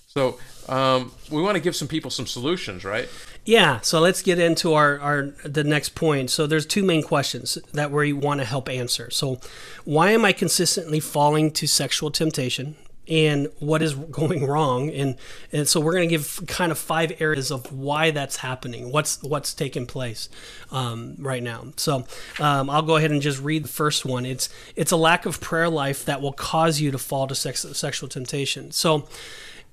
So 0.08 0.38
um, 0.70 1.12
we 1.30 1.42
want 1.42 1.56
to 1.56 1.60
give 1.60 1.76
some 1.76 1.86
people 1.86 2.10
some 2.10 2.26
solutions, 2.26 2.82
right? 2.82 3.10
Yeah, 3.44 3.80
so 3.80 4.00
let's 4.00 4.22
get 4.22 4.38
into 4.38 4.72
our, 4.72 4.98
our 5.00 5.22
the 5.44 5.64
next 5.64 5.90
point. 5.90 6.30
So 6.30 6.46
there's 6.46 6.64
two 6.64 6.82
main 6.82 7.02
questions 7.02 7.58
that 7.72 7.90
we 7.90 8.14
want 8.14 8.40
to 8.40 8.46
help 8.46 8.70
answer. 8.70 9.10
So 9.10 9.38
why 9.84 10.12
am 10.12 10.24
I 10.24 10.32
consistently 10.32 10.98
falling 10.98 11.50
to 11.52 11.66
sexual 11.66 12.10
temptation? 12.10 12.76
And 13.06 13.48
what 13.58 13.82
is 13.82 13.94
going 14.10 14.46
wrong? 14.46 14.88
And 14.90 15.16
and 15.52 15.68
so 15.68 15.78
we're 15.78 15.92
going 15.92 16.08
to 16.08 16.14
give 16.14 16.42
kind 16.46 16.72
of 16.72 16.78
five 16.78 17.20
areas 17.20 17.50
of 17.50 17.70
why 17.70 18.10
that's 18.10 18.36
happening. 18.36 18.90
What's 18.90 19.22
what's 19.22 19.52
taking 19.52 19.86
place 19.86 20.30
um, 20.70 21.16
right 21.18 21.42
now? 21.42 21.66
So 21.76 22.06
um, 22.40 22.70
I'll 22.70 22.80
go 22.80 22.96
ahead 22.96 23.10
and 23.10 23.20
just 23.20 23.42
read 23.42 23.64
the 23.64 23.68
first 23.68 24.06
one. 24.06 24.24
It's 24.24 24.48
it's 24.74 24.90
a 24.90 24.96
lack 24.96 25.26
of 25.26 25.38
prayer 25.42 25.68
life 25.68 26.06
that 26.06 26.22
will 26.22 26.32
cause 26.32 26.80
you 26.80 26.90
to 26.92 26.98
fall 26.98 27.26
to 27.26 27.34
sex, 27.34 27.66
sexual 27.72 28.08
temptation. 28.08 28.72
So 28.72 29.06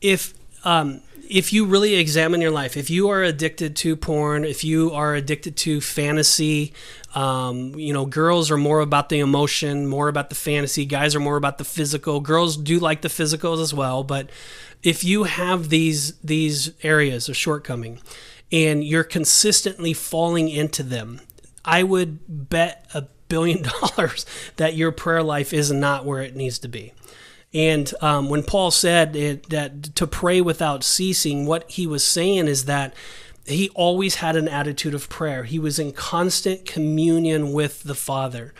if 0.02 0.34
um, 0.64 1.02
if 1.30 1.54
you 1.54 1.66
really 1.66 1.96
examine 1.96 2.42
your 2.42 2.52
life, 2.52 2.78
if 2.78 2.90
you 2.90 3.10
are 3.10 3.24
addicted 3.24 3.76
to 3.78 3.96
porn, 3.96 4.44
if 4.44 4.64
you 4.64 4.92
are 4.92 5.16
addicted 5.16 5.56
to 5.58 5.82
fantasy, 5.82 6.74
um, 7.16 7.74
you 7.76 7.94
know, 7.94 8.06
girls 8.06 8.52
are 8.52 8.58
more 8.58 8.82
about 8.82 9.10
the 9.10 9.20
emotion, 9.20 9.88
more 9.88 10.08
about 10.08 10.30
the 10.30 10.36
fantasy. 10.36 10.86
Guys 10.86 11.16
are 11.16 11.20
more 11.20 11.38
about 11.38 11.58
the 11.58 11.64
physical. 11.64 12.20
Girls 12.20 12.58
do 12.58 12.80
like 12.80 13.02
the 13.02 13.08
physicals 13.08 13.62
as 13.62 13.74
well, 13.74 14.04
but 14.04 14.30
if 14.84 15.04
you 15.04 15.24
have 15.24 15.70
these 15.70 16.14
these 16.20 16.72
areas 16.84 17.28
of 17.30 17.36
shortcoming, 17.36 18.00
and 18.52 18.84
you're 18.84 19.04
consistently 19.04 19.94
falling 19.94 20.50
into 20.50 20.84
them, 20.84 21.22
I 21.64 21.84
would 21.84 22.20
bet 22.28 22.86
a 22.94 23.04
billion 23.30 23.64
dollars 23.82 24.26
that 24.58 24.76
your 24.76 24.92
prayer 24.92 25.24
life 25.24 25.54
is 25.54 25.72
not 25.72 26.06
where 26.06 26.22
it 26.22 26.36
needs 26.36 26.60
to 26.60 26.68
be. 26.68 26.94
And 27.56 27.92
um, 28.02 28.28
when 28.28 28.44
Paul 28.44 28.70
said 28.70 29.16
it, 29.16 29.50
that 29.50 29.96
to 29.96 30.06
pray 30.06 30.42
without 30.42 30.84
ceasing, 30.84 31.46
what 31.46 31.72
he 31.72 31.88
was 31.88 32.04
saying 32.04 32.48
is 32.48 32.66
that 32.66 32.94
he 33.46 33.70
always 33.70 34.16
had 34.16 34.36
an 34.36 34.50
attitude 34.50 34.94
of 34.94 35.08
prayer. 35.08 35.46
He 35.46 35.58
was 35.58 35.80
in 35.80 35.94
constant 35.94 36.66
communion 36.66 37.54
with 37.54 37.84
the 37.84 37.96
Father 37.96 38.54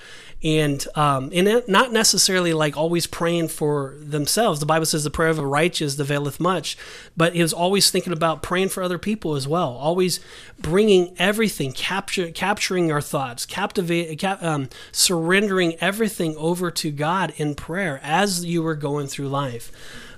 and 0.46 0.88
um, 0.94 1.32
and 1.34 1.48
it, 1.48 1.68
not 1.68 1.92
necessarily 1.92 2.54
like 2.54 2.78
always 2.78 3.08
praying 3.08 3.48
for 3.48 3.96
themselves. 3.98 4.60
The 4.60 4.68
Bible 4.68 4.86
says 4.86 5.04
the 5.04 5.10
prayer 5.10 5.30
of 5.30 5.40
a 5.40 5.46
righteous 5.46 5.98
availeth 5.98 6.40
much, 6.40 6.78
but 7.18 7.34
he 7.34 7.42
was 7.42 7.52
always 7.52 7.90
thinking 7.90 8.14
about 8.14 8.44
praying 8.44 8.70
for 8.70 8.84
other 8.84 9.00
people 9.00 9.34
as 9.34 9.48
well. 9.48 9.72
Always 9.72 10.20
bringing 10.60 11.16
everything, 11.18 11.72
capture, 11.74 12.30
capturing 12.30 12.92
our 12.92 13.02
thoughts, 13.02 13.44
captivate, 13.48 14.20
cap, 14.20 14.44
um, 14.44 14.70
surrendering 14.92 15.78
everything 15.82 16.36
over 16.38 16.70
to 16.70 16.92
God 16.92 17.34
in 17.38 17.56
prayer 17.56 18.00
as 18.04 18.46
you 18.46 18.62
were 18.62 18.76
going 18.76 19.08
through 19.08 19.30
life. 19.30 19.72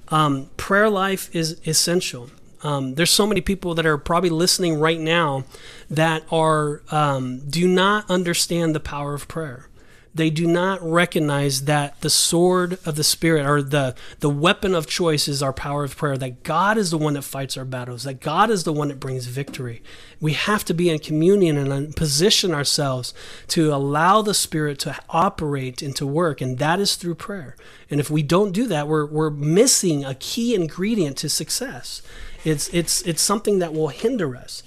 Um, 0.09 0.49
prayer 0.57 0.89
life 0.89 1.33
is 1.33 1.61
essential. 1.65 2.29
Um, 2.63 2.95
there's 2.95 3.11
so 3.11 3.27
many 3.27 3.39
people 3.39 3.75
that 3.75 3.85
are 3.85 3.97
probably 3.97 4.29
listening 4.29 4.77
right 4.77 4.99
now 4.99 5.45
that 5.89 6.23
are 6.29 6.81
um, 6.91 7.39
do 7.49 7.65
not 7.65 8.09
understand 8.09 8.75
the 8.75 8.81
power 8.81 9.13
of 9.13 9.29
prayer 9.29 9.67
they 10.17 10.29
do 10.29 10.47
not 10.47 10.81
recognize 10.81 11.65
that 11.65 11.99
the 12.01 12.09
sword 12.09 12.77
of 12.85 12.95
the 12.95 13.03
spirit 13.03 13.45
or 13.45 13.61
the 13.61 13.95
the 14.19 14.29
weapon 14.29 14.75
of 14.75 14.87
choice 14.87 15.27
is 15.27 15.41
our 15.41 15.53
power 15.53 15.83
of 15.83 15.95
prayer 15.95 16.17
that 16.17 16.43
god 16.43 16.77
is 16.77 16.91
the 16.91 16.97
one 16.97 17.13
that 17.13 17.21
fights 17.21 17.55
our 17.55 17.65
battles 17.65 18.03
that 18.03 18.19
god 18.19 18.49
is 18.49 18.63
the 18.63 18.73
one 18.73 18.89
that 18.89 18.99
brings 18.99 19.25
victory. 19.25 19.81
We 20.19 20.33
have 20.33 20.65
to 20.65 20.73
be 20.73 20.89
in 20.89 20.99
communion 20.99 21.57
and 21.57 21.95
position 21.95 22.53
ourselves 22.53 23.13
to 23.49 23.73
allow 23.73 24.21
the 24.21 24.33
spirit 24.33 24.79
to 24.79 24.97
operate 25.09 25.81
and 25.81 25.95
to 25.95 26.07
work 26.07 26.41
and 26.41 26.57
that 26.57 26.79
is 26.79 26.95
through 26.95 27.15
prayer. 27.15 27.55
And 27.89 27.99
if 27.99 28.09
we 28.09 28.23
don't 28.23 28.51
do 28.51 28.67
that 28.67 28.87
we're 28.87 29.05
we're 29.05 29.29
missing 29.29 30.03
a 30.03 30.15
key 30.15 30.55
ingredient 30.55 31.17
to 31.17 31.29
success. 31.29 32.01
It's 32.43 32.67
it's 32.73 33.01
it's 33.03 33.21
something 33.21 33.59
that 33.59 33.73
will 33.73 33.89
hinder 33.89 34.35
us 34.35 34.63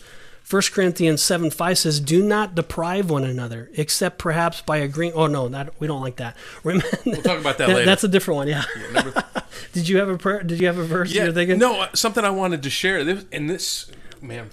1 0.50 0.62
Corinthians 0.72 1.22
7 1.22 1.50
5 1.50 1.78
says, 1.78 2.00
Do 2.00 2.24
not 2.24 2.56
deprive 2.56 3.08
one 3.08 3.22
another, 3.22 3.70
except 3.74 4.18
perhaps 4.18 4.60
by 4.62 4.78
agreeing. 4.78 5.12
Oh, 5.12 5.28
no, 5.28 5.48
that, 5.48 5.80
we 5.80 5.86
don't 5.86 6.00
like 6.00 6.16
that. 6.16 6.36
we'll 6.64 6.80
talk 6.80 7.38
about 7.38 7.58
that, 7.58 7.68
later. 7.68 7.84
That's 7.84 8.02
a 8.02 8.08
different 8.08 8.36
one, 8.36 8.48
yeah. 8.48 8.64
yeah 8.92 9.22
did 9.72 9.88
you 9.88 9.98
have 9.98 10.08
a 10.08 10.18
prayer? 10.18 10.42
Did 10.42 10.60
you 10.60 10.66
have 10.66 10.78
a 10.78 10.84
verse 10.84 11.12
yeah, 11.12 11.24
you're 11.24 11.32
thinking? 11.32 11.58
No, 11.58 11.82
uh, 11.82 11.88
something 11.94 12.24
I 12.24 12.30
wanted 12.30 12.64
to 12.64 12.70
share. 12.70 13.04
This, 13.04 13.24
and 13.30 13.48
this, 13.48 13.92
man, 14.20 14.50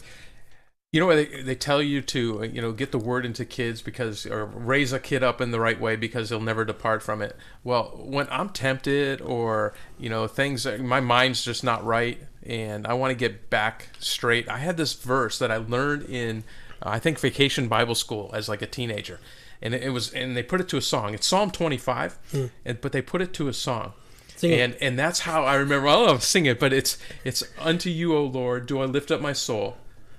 you 0.91 0.99
know, 0.99 1.15
they, 1.15 1.41
they 1.41 1.55
tell 1.55 1.81
you 1.81 2.01
to, 2.01 2.41
uh, 2.41 2.43
you 2.43 2.61
know, 2.61 2.73
get 2.73 2.91
the 2.91 2.99
word 2.99 3.25
into 3.25 3.43
kids 3.43 3.81
because, 3.81 4.27
or 4.27 4.45
raise 4.45 4.93
a 4.93 4.99
kid 4.99 5.23
up 5.23 5.41
in 5.41 5.49
the 5.49 5.59
right 5.59 5.79
way 5.79 5.95
because 5.95 6.29
they'll 6.29 6.39
never 6.39 6.63
depart 6.63 7.01
from 7.01 7.23
it. 7.23 7.35
Well, 7.63 7.99
when 8.03 8.27
I'm 8.29 8.49
tempted 8.49 9.19
or, 9.19 9.73
you 9.97 10.11
know, 10.11 10.27
things, 10.27 10.67
my 10.79 10.99
mind's 10.99 11.43
just 11.43 11.63
not 11.63 11.83
right 11.83 12.19
and 12.47 12.87
I 12.87 12.93
want 12.93 13.11
to 13.11 13.15
get 13.15 13.49
back 13.49 13.89
straight. 13.99 14.49
I 14.49 14.57
had 14.59 14.77
this 14.77 14.93
verse 14.93 15.37
that 15.39 15.51
I 15.51 15.57
learned 15.57 16.03
in, 16.03 16.45
uh, 16.81 16.89
I 16.89 16.99
think, 16.99 17.19
Vacation 17.19 17.67
Bible 17.67 17.95
School 17.95 18.31
as 18.33 18.47
like 18.47 18.61
a 18.61 18.65
teenager, 18.65 19.19
and 19.61 19.73
it, 19.73 19.89
was, 19.89 20.13
and 20.13 20.35
they 20.35 20.43
put 20.43 20.61
it 20.61 20.69
to 20.69 20.77
a 20.77 20.81
song. 20.81 21.13
It's 21.13 21.27
Psalm 21.27 21.51
25, 21.51 22.17
mm. 22.31 22.49
and 22.65 22.81
but 22.81 22.93
they 22.93 23.01
put 23.01 23.21
it 23.21 23.33
to 23.33 23.49
a 23.49 23.53
song. 23.53 23.93
Sing 24.37 24.53
and 24.53 24.73
it. 24.73 24.79
and 24.81 24.97
that's 24.97 25.21
how 25.21 25.43
I 25.43 25.55
remember. 25.55 25.87
I'll 25.87 26.19
sing 26.19 26.45
it, 26.45 26.59
but 26.59 26.71
it's 26.71 26.97
it's 27.25 27.43
unto 27.59 27.89
you, 27.89 28.15
O 28.15 28.23
Lord, 28.23 28.65
do 28.65 28.79
I 28.79 28.85
lift 28.85 29.11
up 29.11 29.19
my 29.19 29.33
soul, 29.33 29.77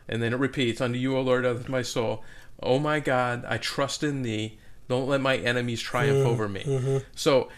and 0.09 0.23
then 0.23 0.35
it 0.35 0.39
repeats, 0.39 0.81
unto 0.81 0.99
you, 0.99 1.17
O 1.17 1.23
Lord, 1.23 1.47
I 1.47 1.53
lift 1.53 1.69
my 1.69 1.83
soul. 1.83 2.23
Oh 2.63 2.79
my 2.79 3.01
God, 3.01 3.45
I 3.49 3.57
trust 3.57 4.03
in 4.03 4.23
Thee. 4.23 4.59
Don't 4.89 5.07
let 5.07 5.21
my 5.21 5.37
enemies 5.37 5.81
triumph 5.81 6.27
mm, 6.27 6.27
over 6.27 6.49
me. 6.49 6.65
Mm-hmm. 6.65 6.99
So 7.15 7.51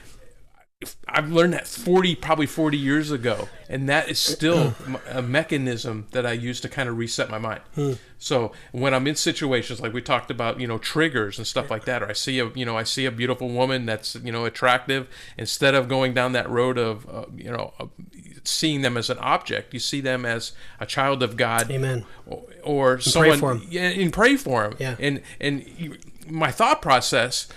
I've 1.06 1.30
learned 1.30 1.52
that 1.52 1.66
40, 1.66 2.14
probably 2.16 2.46
40 2.46 2.78
years 2.78 3.10
ago. 3.10 3.50
And 3.68 3.86
that 3.90 4.08
is 4.08 4.18
still 4.18 4.74
a 5.10 5.20
mechanism 5.20 6.06
that 6.12 6.24
I 6.24 6.32
use 6.32 6.58
to 6.62 6.70
kind 6.70 6.88
of 6.88 6.96
reset 6.96 7.28
my 7.28 7.36
mind. 7.36 7.60
Hmm. 7.74 7.92
So 8.18 8.52
when 8.72 8.94
I'm 8.94 9.06
in 9.06 9.14
situations 9.14 9.82
like 9.82 9.92
we 9.92 10.00
talked 10.00 10.30
about, 10.30 10.58
you 10.58 10.66
know, 10.66 10.78
triggers 10.78 11.36
and 11.36 11.46
stuff 11.46 11.70
like 11.70 11.84
that, 11.84 12.02
or 12.02 12.08
I 12.08 12.14
see 12.14 12.38
a, 12.38 12.48
you 12.54 12.64
know, 12.64 12.78
I 12.78 12.84
see 12.84 13.04
a 13.04 13.10
beautiful 13.10 13.50
woman 13.50 13.84
that's, 13.84 14.14
you 14.16 14.32
know, 14.32 14.46
attractive, 14.46 15.06
instead 15.36 15.74
of 15.74 15.86
going 15.86 16.14
down 16.14 16.32
that 16.32 16.48
road 16.48 16.78
of, 16.78 17.06
uh, 17.10 17.26
you 17.36 17.50
know, 17.50 17.74
uh, 17.78 17.86
seeing 18.44 18.80
them 18.80 18.96
as 18.96 19.10
an 19.10 19.18
object, 19.18 19.74
you 19.74 19.80
see 19.80 20.00
them 20.00 20.24
as 20.24 20.52
a 20.78 20.86
child 20.86 21.22
of 21.22 21.36
God. 21.36 21.70
Amen. 21.70 22.06
Or, 22.24 22.42
or 22.64 22.92
and 22.94 23.02
someone, 23.02 23.30
pray 23.32 23.38
for 23.38 23.52
him. 23.52 23.66
Yeah, 23.68 23.88
and 23.88 24.12
pray 24.14 24.36
for 24.36 24.64
him. 24.64 24.76
Yeah. 24.78 24.96
And, 24.98 25.20
and 25.38 25.98
my 26.26 26.50
thought 26.50 26.80
process, 26.80 27.48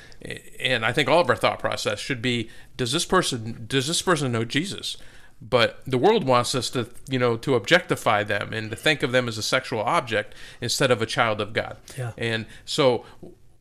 and 0.59 0.85
I 0.85 0.91
think 0.93 1.09
all 1.09 1.19
of 1.19 1.29
our 1.29 1.35
thought 1.35 1.59
process 1.59 1.99
should 1.99 2.21
be 2.21 2.49
does 2.77 2.91
this 2.91 3.05
person 3.05 3.65
does 3.67 3.87
this 3.87 4.01
person 4.01 4.31
know 4.31 4.45
Jesus? 4.45 4.97
But 5.41 5.81
the 5.85 5.97
world 5.97 6.23
wants 6.23 6.55
us 6.55 6.69
to, 6.69 6.87
you 7.09 7.19
know, 7.19 7.35
to 7.37 7.55
objectify 7.55 8.23
them 8.23 8.53
and 8.53 8.69
to 8.69 8.77
think 8.77 9.03
of 9.03 9.11
them 9.11 9.27
as 9.27 9.37
a 9.37 9.43
sexual 9.43 9.81
object 9.81 10.33
instead 10.61 10.89
of 10.89 11.01
a 11.01 11.05
child 11.05 11.41
of 11.41 11.51
God. 11.51 11.77
Yeah. 11.97 12.13
And 12.17 12.45
so 12.63 13.03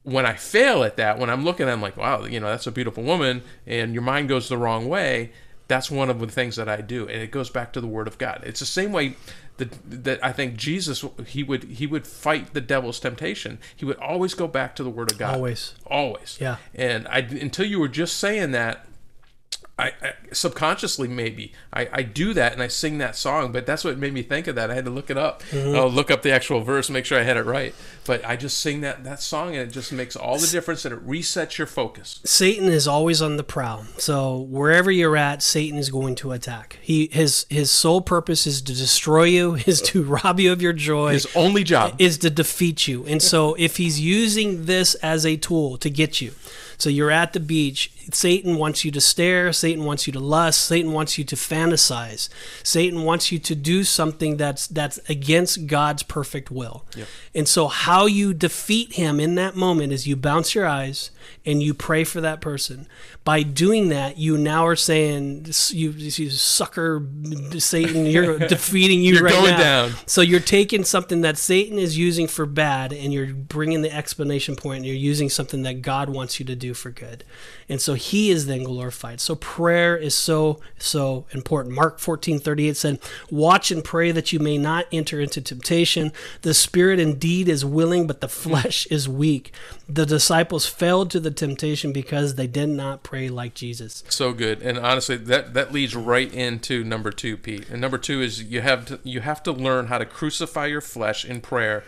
when 0.05 0.25
I 0.25 0.35
fail 0.35 0.85
at 0.85 0.97
that, 0.97 1.19
when 1.19 1.31
I'm 1.31 1.45
looking, 1.45 1.69
I'm 1.69 1.83
like, 1.83 1.97
wow, 1.97 2.25
you 2.25 2.39
know, 2.39 2.49
that's 2.49 2.67
a 2.67 2.73
beautiful 2.73 3.03
woman, 3.03 3.43
and 3.67 3.95
your 3.95 4.03
mind 4.03 4.29
goes 4.29 4.49
the 4.49 4.59
wrong 4.59 4.89
way. 4.89 5.33
That's 5.69 5.91
one 5.91 6.11
of 6.11 6.21
the 6.21 6.27
things 6.27 6.57
that 6.57 6.69
I 6.69 6.81
do, 6.81 7.09
and 7.09 7.23
it 7.23 7.31
goes 7.31 7.51
back 7.51 7.73
to 7.73 7.81
the 7.81 7.87
Word 7.87 8.07
of 8.07 8.19
God. 8.19 8.43
It's 8.45 8.61
the 8.61 8.67
same 8.67 8.93
way 8.93 9.17
that 9.65 10.05
that 10.05 10.25
I 10.25 10.33
think 10.33 10.57
Jesus 10.57 11.05
he 11.27 11.43
would 11.43 11.65
he 11.65 11.87
would 11.87 12.07
fight 12.07 12.55
the 12.55 12.61
devil's 12.61 13.01
temptation. 13.01 13.59
He 13.75 13.85
would 13.85 13.99
always 13.99 14.35
go 14.35 14.47
back 14.47 14.75
to 14.77 14.83
the 14.83 14.91
Word 14.91 15.13
of 15.13 15.19
God. 15.19 15.35
Always, 15.35 15.75
always. 15.87 16.39
Yeah. 16.41 16.57
And 16.75 17.07
I 17.09 17.19
until 17.19 17.67
you 17.67 17.79
were 17.81 17.89
just 17.89 18.19
saying 18.19 18.53
that, 18.53 18.87
I, 19.79 19.93
I, 20.03 20.13
subconsciously 20.33 21.09
maybe 21.09 21.53
I, 21.73 21.89
I 21.93 22.03
do 22.03 22.35
that 22.35 22.53
and 22.53 22.63
I 22.63 22.69
sing 22.69 22.99
that 22.99 23.17
song, 23.17 23.53
but 23.53 23.65
that's 23.65 23.85
what 23.85 23.99
made 23.99 24.13
me 24.13 24.23
think 24.23 24.47
of 24.47 24.55
that. 24.55 24.71
I 24.71 24.75
had 24.75 24.85
to 24.85 24.91
look 24.91 25.09
it 25.09 25.17
up. 25.17 25.43
Mm-hmm. 25.45 25.75
I'll 25.75 25.91
look 25.91 26.11
up 26.11 26.23
the 26.23 26.31
actual 26.31 26.61
verse, 26.61 26.91
make 26.91 27.07
sure 27.07 27.19
I 27.19 27.23
had 27.23 27.37
it 27.37 27.45
right. 27.45 27.75
But 28.05 28.25
I 28.25 28.37
just 28.37 28.59
sing 28.59 28.83
that 28.83 29.05
that 29.05 29.23
song 29.23 29.57
and 29.57 29.69
it 29.69 29.73
just 29.73 29.93
makes 29.93 30.15
all 30.15 30.39
the 30.39 30.47
difference 30.47 30.85
and 30.85 30.95
it 30.95 31.07
resets 31.07 31.57
your 31.57 31.67
focus. 31.67 32.21
Satan 32.25 32.69
is 32.69 32.87
always 32.87 33.23
on 33.23 33.37
the 33.37 33.45
prowl. 33.45 33.85
So 33.97 34.39
wherever 34.39 34.91
you're 34.91 35.17
at, 35.17 35.43
Satan 35.43 35.79
is 35.79 35.89
going 35.89 36.17
to 36.17 36.33
attack. 36.33 36.79
He 36.83 37.09
his 37.11 37.47
his 37.49 37.71
sole 37.71 38.03
purpose 38.03 38.47
is 38.47 38.61
to 38.63 38.75
destroy 38.75 39.25
you, 39.25 39.55
is 39.67 39.81
to 39.83 40.03
rob 40.03 40.39
you 40.39 40.53
of 40.53 40.61
your 40.61 40.73
joy. 40.75 41.13
His 41.13 41.29
only 41.35 41.65
job 41.65 41.95
is 41.99 42.19
to 42.19 42.31
defeat 42.31 42.87
you. 42.87 43.07
And 43.07 43.23
so 43.23 43.55
if 43.55 43.79
he's 43.79 44.01
using 44.01 44.67
this 44.67 44.95
as 44.97 45.25
a 45.25 45.37
tool 45.37 45.79
to 45.79 45.91
get 45.91 46.21
you 46.21 46.33
So 46.79 46.91
you're 46.91 47.11
at 47.11 47.33
the 47.33 47.41
beach. 47.41 47.91
Satan 48.13 48.57
wants 48.57 48.85
you 48.85 48.91
to 48.91 49.01
stare. 49.01 49.53
Satan 49.53 49.85
wants 49.85 50.07
you 50.07 50.13
to 50.13 50.21
lust. 50.21 50.63
Satan 50.63 50.93
wants 50.93 51.19
you 51.19 51.25
to 51.25 51.37
fantasize. 51.37 52.29
Satan 52.63 53.05
wants 53.05 53.31
you 53.31 53.39
to 53.39 53.55
do 53.55 53.85
something 53.85 54.37
that's 54.37 54.67
that's 54.67 54.99
against 55.09 55.67
God's 55.67 56.03
perfect 56.03 56.51
will. 56.51 56.85
Yep. 56.97 57.09
And 57.35 57.49
so 57.49 57.69
how 57.69 58.07
you 58.07 58.35
defeat 58.35 58.95
him 58.95 59.21
in 59.21 59.35
that 59.37 59.57
moment 59.57 59.93
is 59.93 60.07
you 60.07 60.17
bounce 60.17 60.55
your 60.55 60.67
eyes 60.67 61.11
and 61.45 61.63
you 61.63 61.75
pray 61.75 62.05
for 62.05 62.21
that 62.21 62.41
person. 62.41 62.87
By 63.25 63.43
doing 63.43 63.89
that, 63.89 64.19
you 64.19 64.37
now 64.37 64.67
are 64.67 64.77
saying, 64.77 65.47
"You, 65.71 65.91
you 65.91 66.31
sucker, 66.31 67.07
Satan, 67.59 68.07
you're 68.07 68.39
defeating 68.49 69.01
you 69.01 69.15
You're 69.15 69.25
right 69.25 69.33
going 69.33 69.51
now." 69.53 69.59
down. 69.59 69.93
So 70.07 70.21
you're 70.23 70.41
taking 70.41 70.85
something 70.85 71.21
that 71.21 71.39
Satan 71.39 71.79
is 71.79 71.97
using 71.97 72.27
for 72.27 72.47
bad, 72.47 72.93
and 72.93 73.13
you're 73.13 73.33
bringing 73.33 73.83
the 73.83 73.95
explanation 73.95 74.57
point, 74.57 74.79
and 74.79 74.87
you're 74.87 74.97
using 74.97 75.29
something 75.29 75.63
that 75.63 75.83
God 75.83 76.09
wants 76.09 76.41
you 76.41 76.47
to 76.47 76.57
do 76.57 76.75
for 76.75 76.91
good, 76.91 77.25
and 77.73 77.81
so 77.81 77.95
He 77.95 78.31
is 78.31 78.45
then 78.45 78.65
glorified. 78.65 79.19
So 79.19 79.35
prayer 79.35 79.97
is 79.97 80.15
so 80.15 80.61
so 80.79 81.25
important. 81.31 81.75
Mark 81.75 81.99
fourteen 81.99 82.39
thirty 82.39 82.69
eight 82.69 82.77
said, 82.77 83.01
"Watch 83.31 83.71
and 83.71 83.83
pray 83.83 84.13
that 84.13 84.31
you 84.31 84.39
may 84.39 84.59
not 84.59 84.87
enter 84.93 85.19
into 85.21 85.41
temptation. 85.41 86.13
The 86.43 86.53
spirit 86.53 87.01
indeed 87.01 87.49
is 87.49 87.65
willing, 87.65 88.07
but 88.07 88.21
the 88.21 88.29
flesh 88.29 88.87
mm. 88.87 88.93
is 88.93 89.09
weak." 89.09 89.55
The 89.89 90.05
disciples 90.05 90.67
failed 90.67 91.11
to 91.13 91.21
the 91.21 91.31
temptation 91.31 91.93
because 91.93 92.35
they 92.35 92.47
did 92.47 92.69
not 92.69 93.03
pray 93.03 93.31
like 93.31 93.55
Jesus. 93.55 94.05
So 94.09 94.35
good, 94.35 94.61
and 94.61 94.79
honestly, 94.79 95.17
that 95.17 95.55
that 95.55 95.73
leads 95.73 95.97
right 95.97 96.33
into 96.33 96.85
number 96.85 97.11
two, 97.11 97.39
Pete. 97.39 97.71
And 97.71 97.81
number 97.81 97.97
two 97.97 98.21
is 98.21 98.43
you 98.43 98.61
have 98.61 98.85
to 98.87 99.01
you 99.03 99.21
have 99.21 99.43
to 99.45 99.53
learn 99.53 99.87
how 99.87 99.97
to 99.97 100.05
crucify 100.05 100.67
your 100.67 100.83
flesh 100.83 101.25
in 101.25 101.41
prayer, 101.41 101.85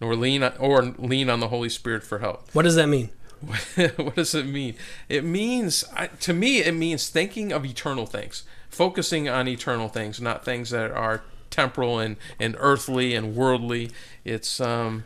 or 0.00 0.16
lean 0.16 0.42
on, 0.42 0.54
or 0.58 0.82
lean 0.82 1.28
on 1.28 1.40
the 1.40 1.48
Holy 1.48 1.68
Spirit 1.68 2.02
for 2.02 2.20
help. 2.20 2.48
What 2.54 2.62
does 2.62 2.76
that 2.76 2.88
mean? 2.88 3.10
what 3.96 4.14
does 4.16 4.34
it 4.34 4.46
mean? 4.46 4.74
It 5.08 5.24
means, 5.24 5.84
to 6.20 6.32
me, 6.32 6.58
it 6.58 6.74
means 6.74 7.08
thinking 7.08 7.52
of 7.52 7.64
eternal 7.64 8.06
things, 8.06 8.44
focusing 8.68 9.28
on 9.28 9.48
eternal 9.48 9.88
things, 9.88 10.20
not 10.20 10.44
things 10.44 10.70
that 10.70 10.90
are 10.90 11.22
temporal 11.50 11.98
and, 11.98 12.16
and 12.38 12.56
earthly 12.58 13.14
and 13.14 13.34
worldly. 13.34 13.90
It's 14.24 14.60
um, 14.60 15.04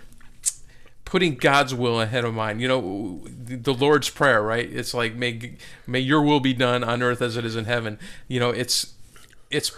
putting 1.05 1.35
God's 1.35 1.75
will 1.75 2.01
ahead 2.01 2.25
of 2.25 2.35
mine. 2.35 2.59
You 2.59 2.69
know, 2.69 3.21
the 3.27 3.75
Lord's 3.75 4.09
prayer, 4.09 4.43
right? 4.43 4.67
It's 4.71 4.95
like 4.95 5.15
may 5.15 5.57
may 5.87 6.01
Your 6.01 6.23
will 6.23 6.41
be 6.41 6.55
done 6.55 6.83
on 6.83 7.03
earth 7.03 7.21
as 7.21 7.37
it 7.37 7.45
is 7.45 7.57
in 7.57 7.67
heaven. 7.67 7.99
You 8.29 8.41
know, 8.41 8.51
it's 8.51 8.95
it's 9.51 9.73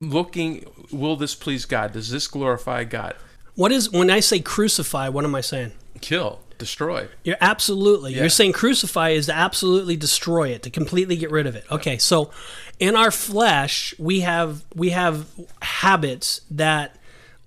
looking. 0.00 0.64
Will 0.90 1.16
this 1.16 1.34
please 1.34 1.64
God? 1.64 1.92
Does 1.92 2.10
this 2.10 2.26
glorify 2.26 2.84
God? 2.84 3.14
What 3.54 3.72
is 3.72 3.90
when 3.90 4.10
I 4.10 4.20
say 4.20 4.40
crucify? 4.40 5.10
What 5.10 5.24
am 5.24 5.34
I 5.34 5.42
saying? 5.42 5.72
Kill, 6.00 6.40
destroy. 6.62 7.08
You're 7.24 7.36
absolutely. 7.40 8.12
Yeah. 8.12 8.20
You're 8.20 8.28
saying 8.28 8.52
crucify 8.52 9.10
is 9.10 9.26
to 9.26 9.34
absolutely 9.34 9.96
destroy 9.96 10.50
it, 10.50 10.62
to 10.62 10.70
completely 10.70 11.16
get 11.16 11.30
rid 11.30 11.46
of 11.46 11.56
it. 11.56 11.64
Okay, 11.70 11.98
so 11.98 12.30
in 12.78 12.94
our 12.96 13.10
flesh, 13.10 13.94
we 13.98 14.20
have 14.20 14.64
we 14.74 14.90
have 14.90 15.26
habits 15.60 16.42
that 16.50 16.96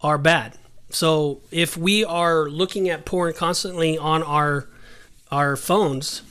are 0.02 0.18
bad. 0.18 0.58
So 0.90 1.42
if 1.52 1.78
we 1.78 2.04
are 2.04 2.50
looking 2.50 2.90
at 2.90 3.06
porn 3.06 3.34
constantly 3.34 3.98
on 3.98 4.22
our 4.22 4.68
our 5.32 5.56
phones, 5.56 6.22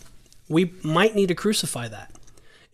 we 0.49 0.73
might 0.83 1.15
need 1.15 1.29
to 1.29 1.35
crucify 1.35 1.89
that. 1.89 2.11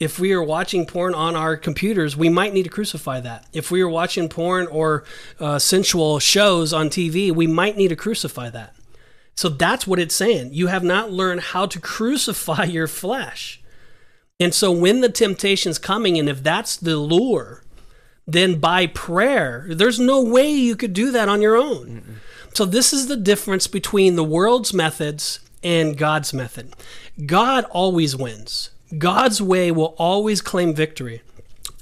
If 0.01 0.19
we 0.19 0.33
are 0.33 0.43
watching 0.43 0.87
porn 0.87 1.15
on 1.15 1.37
our 1.37 1.57
computers, 1.57 2.17
we 2.17 2.31
might 2.31 2.55
need 2.55 2.63
to 2.63 2.71
crucify 2.71 3.21
that. 3.21 3.47
If 3.53 3.71
we 3.71 3.83
are 3.83 3.89
watching 3.89 4.29
porn 4.31 4.67
or 4.67 5.05
uh, 5.39 5.59
sensual 5.59 6.19
shows 6.19 6.73
on 6.73 6.89
TV, 6.89 7.31
we 7.31 7.47
might 7.47 7.77
need 7.77 7.89
to 7.89 7.97
crucify 7.97 8.49
that. 8.51 8.75
So 9.41 9.49
that's 9.49 9.87
what 9.87 9.99
it's 9.99 10.15
saying. 10.15 10.53
You 10.53 10.67
have 10.67 10.85
not 10.85 11.13
learned 11.13 11.41
how 11.41 11.65
to 11.65 11.81
crucify 11.81 12.65
your 12.65 12.87
flesh. 12.87 13.63
And 14.39 14.53
so 14.53 14.71
when 14.71 15.01
the 15.01 15.09
temptation's 15.09 15.79
coming, 15.79 16.19
and 16.19 16.29
if 16.29 16.43
that's 16.43 16.77
the 16.77 16.99
lure, 16.99 17.65
then 18.27 18.61
by 18.61 18.87
prayer, 18.87 19.65
there's 19.71 19.99
no 19.99 20.23
way 20.23 20.51
you 20.51 20.77
could 20.77 20.93
do 20.93 21.11
that 21.13 21.31
on 21.31 21.41
your 21.41 21.57
own. 21.57 22.21
So 22.53 22.67
this 22.67 22.93
is 22.93 23.07
the 23.07 23.17
difference 23.17 23.67
between 23.67 24.15
the 24.15 24.25
world's 24.25 24.75
methods 24.75 25.41
and 25.63 25.97
God's 25.97 26.35
method. 26.35 26.75
God 27.25 27.65
always 27.71 28.15
wins. 28.15 28.69
God's 28.99 29.41
way 29.41 29.71
will 29.71 29.95
always 29.97 30.43
claim 30.43 30.75
victory. 30.75 31.23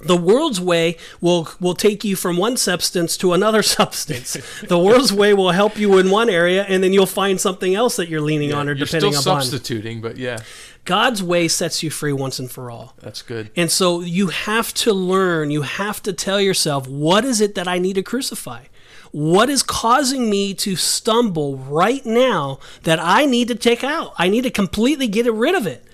The 0.04 0.16
world's 0.16 0.60
way 0.60 0.96
will 1.20 1.48
will 1.60 1.74
take 1.74 2.04
you 2.04 2.14
from 2.16 2.36
one 2.36 2.56
substance 2.56 3.16
to 3.18 3.32
another 3.32 3.62
substance. 3.78 4.36
the 4.62 4.78
world's 4.78 5.12
way 5.12 5.34
will 5.34 5.50
help 5.50 5.76
you 5.76 5.98
in 5.98 6.10
one 6.10 6.28
area, 6.30 6.64
and 6.68 6.82
then 6.84 6.92
you'll 6.92 7.06
find 7.06 7.40
something 7.40 7.74
else 7.74 7.96
that 7.96 8.08
you're 8.08 8.20
leaning 8.20 8.52
on 8.54 8.68
or 8.68 8.72
You're 8.72 8.86
depending 8.86 9.12
still 9.12 9.32
upon. 9.32 9.42
substituting, 9.42 10.00
but 10.00 10.16
yeah, 10.16 10.38
God's 10.84 11.22
way 11.22 11.48
sets 11.48 11.82
you 11.82 11.90
free 11.90 12.12
once 12.12 12.38
and 12.38 12.50
for 12.50 12.70
all. 12.70 12.94
that's 13.00 13.22
good. 13.22 13.50
And 13.56 13.70
so 13.70 14.00
you 14.00 14.28
have 14.28 14.72
to 14.74 14.92
learn, 14.92 15.50
you 15.50 15.62
have 15.62 16.02
to 16.04 16.12
tell 16.12 16.40
yourself, 16.40 16.86
what 16.86 17.24
is 17.24 17.40
it 17.40 17.54
that 17.56 17.66
I 17.66 17.78
need 17.78 17.94
to 17.94 18.02
crucify? 18.02 18.64
What 19.10 19.48
is 19.50 19.62
causing 19.62 20.28
me 20.28 20.52
to 20.54 20.76
stumble 20.76 21.56
right 21.56 22.04
now 22.04 22.58
that 22.82 22.98
I 23.00 23.24
need 23.24 23.48
to 23.48 23.54
take 23.54 23.82
out? 23.82 24.12
I 24.18 24.28
need 24.28 24.42
to 24.42 24.50
completely 24.50 25.08
get 25.08 25.26
rid 25.32 25.54
of 25.54 25.66
it. 25.66 25.84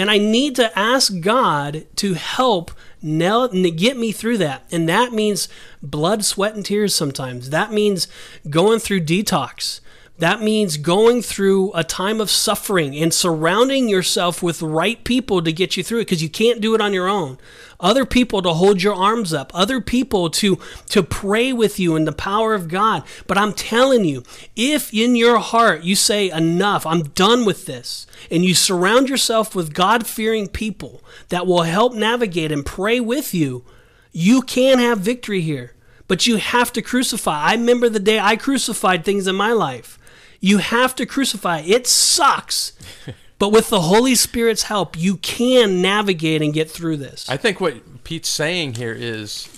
And 0.00 0.10
I 0.10 0.16
need 0.16 0.56
to 0.56 0.78
ask 0.78 1.20
God 1.20 1.84
to 1.96 2.14
help 2.14 2.70
get 3.02 3.98
me 3.98 4.12
through 4.12 4.38
that. 4.38 4.64
And 4.72 4.88
that 4.88 5.12
means 5.12 5.46
blood, 5.82 6.24
sweat, 6.24 6.54
and 6.54 6.64
tears 6.64 6.94
sometimes. 6.94 7.50
That 7.50 7.70
means 7.70 8.08
going 8.48 8.78
through 8.78 9.02
detox. 9.02 9.80
That 10.20 10.42
means 10.42 10.76
going 10.76 11.22
through 11.22 11.72
a 11.72 11.82
time 11.82 12.20
of 12.20 12.30
suffering 12.30 12.94
and 12.94 13.12
surrounding 13.12 13.88
yourself 13.88 14.42
with 14.42 14.60
right 14.60 15.02
people 15.02 15.40
to 15.40 15.50
get 15.50 15.78
you 15.78 15.82
through 15.82 16.00
it 16.00 16.04
because 16.04 16.22
you 16.22 16.28
can't 16.28 16.60
do 16.60 16.74
it 16.74 16.80
on 16.82 16.92
your 16.92 17.08
own. 17.08 17.38
Other 17.80 18.04
people 18.04 18.42
to 18.42 18.52
hold 18.52 18.82
your 18.82 18.94
arms 18.94 19.32
up, 19.32 19.50
other 19.54 19.80
people 19.80 20.28
to 20.28 20.58
to 20.90 21.02
pray 21.02 21.54
with 21.54 21.80
you 21.80 21.96
in 21.96 22.04
the 22.04 22.12
power 22.12 22.52
of 22.52 22.68
God. 22.68 23.02
But 23.26 23.38
I'm 23.38 23.54
telling 23.54 24.04
you, 24.04 24.22
if 24.54 24.92
in 24.92 25.16
your 25.16 25.38
heart 25.38 25.84
you 25.84 25.96
say 25.96 26.30
enough, 26.30 26.84
I'm 26.84 27.04
done 27.04 27.46
with 27.46 27.64
this, 27.64 28.06
and 28.30 28.44
you 28.44 28.52
surround 28.54 29.08
yourself 29.08 29.54
with 29.54 29.72
God-fearing 29.72 30.48
people 30.48 31.02
that 31.30 31.46
will 31.46 31.62
help 31.62 31.94
navigate 31.94 32.52
and 32.52 32.66
pray 32.66 33.00
with 33.00 33.32
you, 33.32 33.64
you 34.12 34.42
can 34.42 34.78
have 34.78 34.98
victory 34.98 35.40
here. 35.40 35.72
But 36.08 36.26
you 36.26 36.36
have 36.36 36.72
to 36.72 36.82
crucify. 36.82 37.40
I 37.40 37.52
remember 37.52 37.88
the 37.88 38.00
day 38.00 38.18
I 38.18 38.36
crucified 38.36 39.04
things 39.04 39.26
in 39.26 39.36
my 39.36 39.52
life. 39.52 39.96
You 40.40 40.58
have 40.58 40.94
to 40.96 41.06
crucify. 41.06 41.60
It 41.60 41.86
sucks. 41.86 42.72
but 43.38 43.50
with 43.50 43.68
the 43.70 43.82
Holy 43.82 44.14
Spirit's 44.14 44.64
help, 44.64 44.98
you 44.98 45.16
can 45.18 45.82
navigate 45.82 46.42
and 46.42 46.52
get 46.52 46.70
through 46.70 46.96
this. 46.96 47.28
I 47.28 47.36
think 47.36 47.60
what 47.60 48.04
Pete's 48.04 48.28
saying 48.28 48.74
here 48.74 48.92
is, 48.92 49.48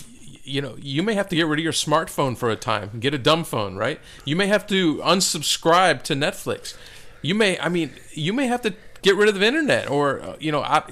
you 0.43 0.61
know, 0.61 0.75
you 0.79 1.01
may 1.01 1.13
have 1.13 1.29
to 1.29 1.35
get 1.35 1.47
rid 1.47 1.59
of 1.59 1.63
your 1.63 1.73
smartphone 1.73 2.37
for 2.37 2.49
a 2.49 2.55
time, 2.55 2.99
get 2.99 3.13
a 3.13 3.17
dumb 3.17 3.43
phone, 3.45 3.75
right? 3.75 3.99
You 4.25 4.35
may 4.35 4.47
have 4.47 4.67
to 4.67 4.97
unsubscribe 4.97 6.03
to 6.03 6.15
Netflix. 6.15 6.75
You 7.21 7.35
may, 7.35 7.57
I 7.59 7.69
mean, 7.69 7.93
you 8.11 8.33
may 8.33 8.47
have 8.47 8.61
to 8.63 8.73
get 9.03 9.15
rid 9.15 9.29
of 9.29 9.39
the 9.39 9.45
internet, 9.45 9.89
or 9.89 10.21
uh, 10.21 10.35
you 10.39 10.51
know, 10.51 10.63
op- 10.63 10.89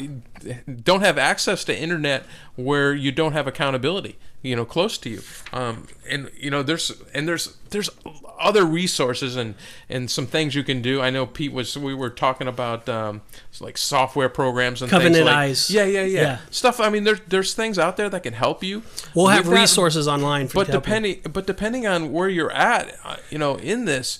don't 0.84 1.02
have 1.02 1.18
access 1.18 1.64
to 1.66 1.78
internet 1.78 2.26
where 2.56 2.94
you 2.94 3.12
don't 3.12 3.34
have 3.34 3.48
accountability, 3.48 4.18
you 4.42 4.56
know, 4.56 4.66
close 4.66 4.98
to 5.00 5.10
you. 5.10 5.22
Um, 5.54 5.88
and 6.10 6.30
you 6.38 6.52
know, 6.52 6.62
there's 6.62 6.92
and 7.14 7.28
there's 7.28 7.58
there's 7.72 7.90
other 8.40 8.66
resources 8.66 9.36
and 9.36 9.56
and 9.90 10.10
some 10.12 10.28
things 10.28 10.56
you 10.56 10.64
can 10.64 10.82
do. 10.82 11.02
I 11.02 11.10
know 11.10 11.26
Pete 11.26 11.54
was 11.54 11.78
we 11.78 11.94
were 11.94 12.10
talking 12.10 12.48
about 12.48 12.88
um, 12.90 13.22
like 13.60 13.78
software 13.78 14.30
programs 14.30 14.82
and 14.82 14.92
Covenant 14.92 15.16
things 15.16 15.26
like, 15.26 15.36
Eyes. 15.36 15.70
Yeah, 15.70 15.86
yeah, 15.86 16.04
yeah, 16.04 16.22
Yeah. 16.22 16.38
Stuff. 16.50 16.80
I 16.80 16.90
mean, 16.90 17.04
there's 17.04 17.22
there's 17.28 17.54
things 17.54 17.80
out 17.80 17.98
there 17.98 18.10
that 18.10 18.24
can 18.24 18.34
help 18.34 18.64
you. 18.64 18.84
we'll 19.16 19.28
have 19.28 19.48
resources 19.48 20.08
online 20.08 20.48
for 20.48 20.56
but 20.56 20.68
you. 20.68 20.74
depending 20.74 21.22
but 21.32 21.48
depending 21.48 21.88
on 21.88 22.12
where 22.12 22.30
you're 22.30 22.52
at, 22.52 22.94
uh, 23.04 23.18
you 23.30 23.38
know, 23.38 23.56
in 23.56 23.86
this, 23.86 24.20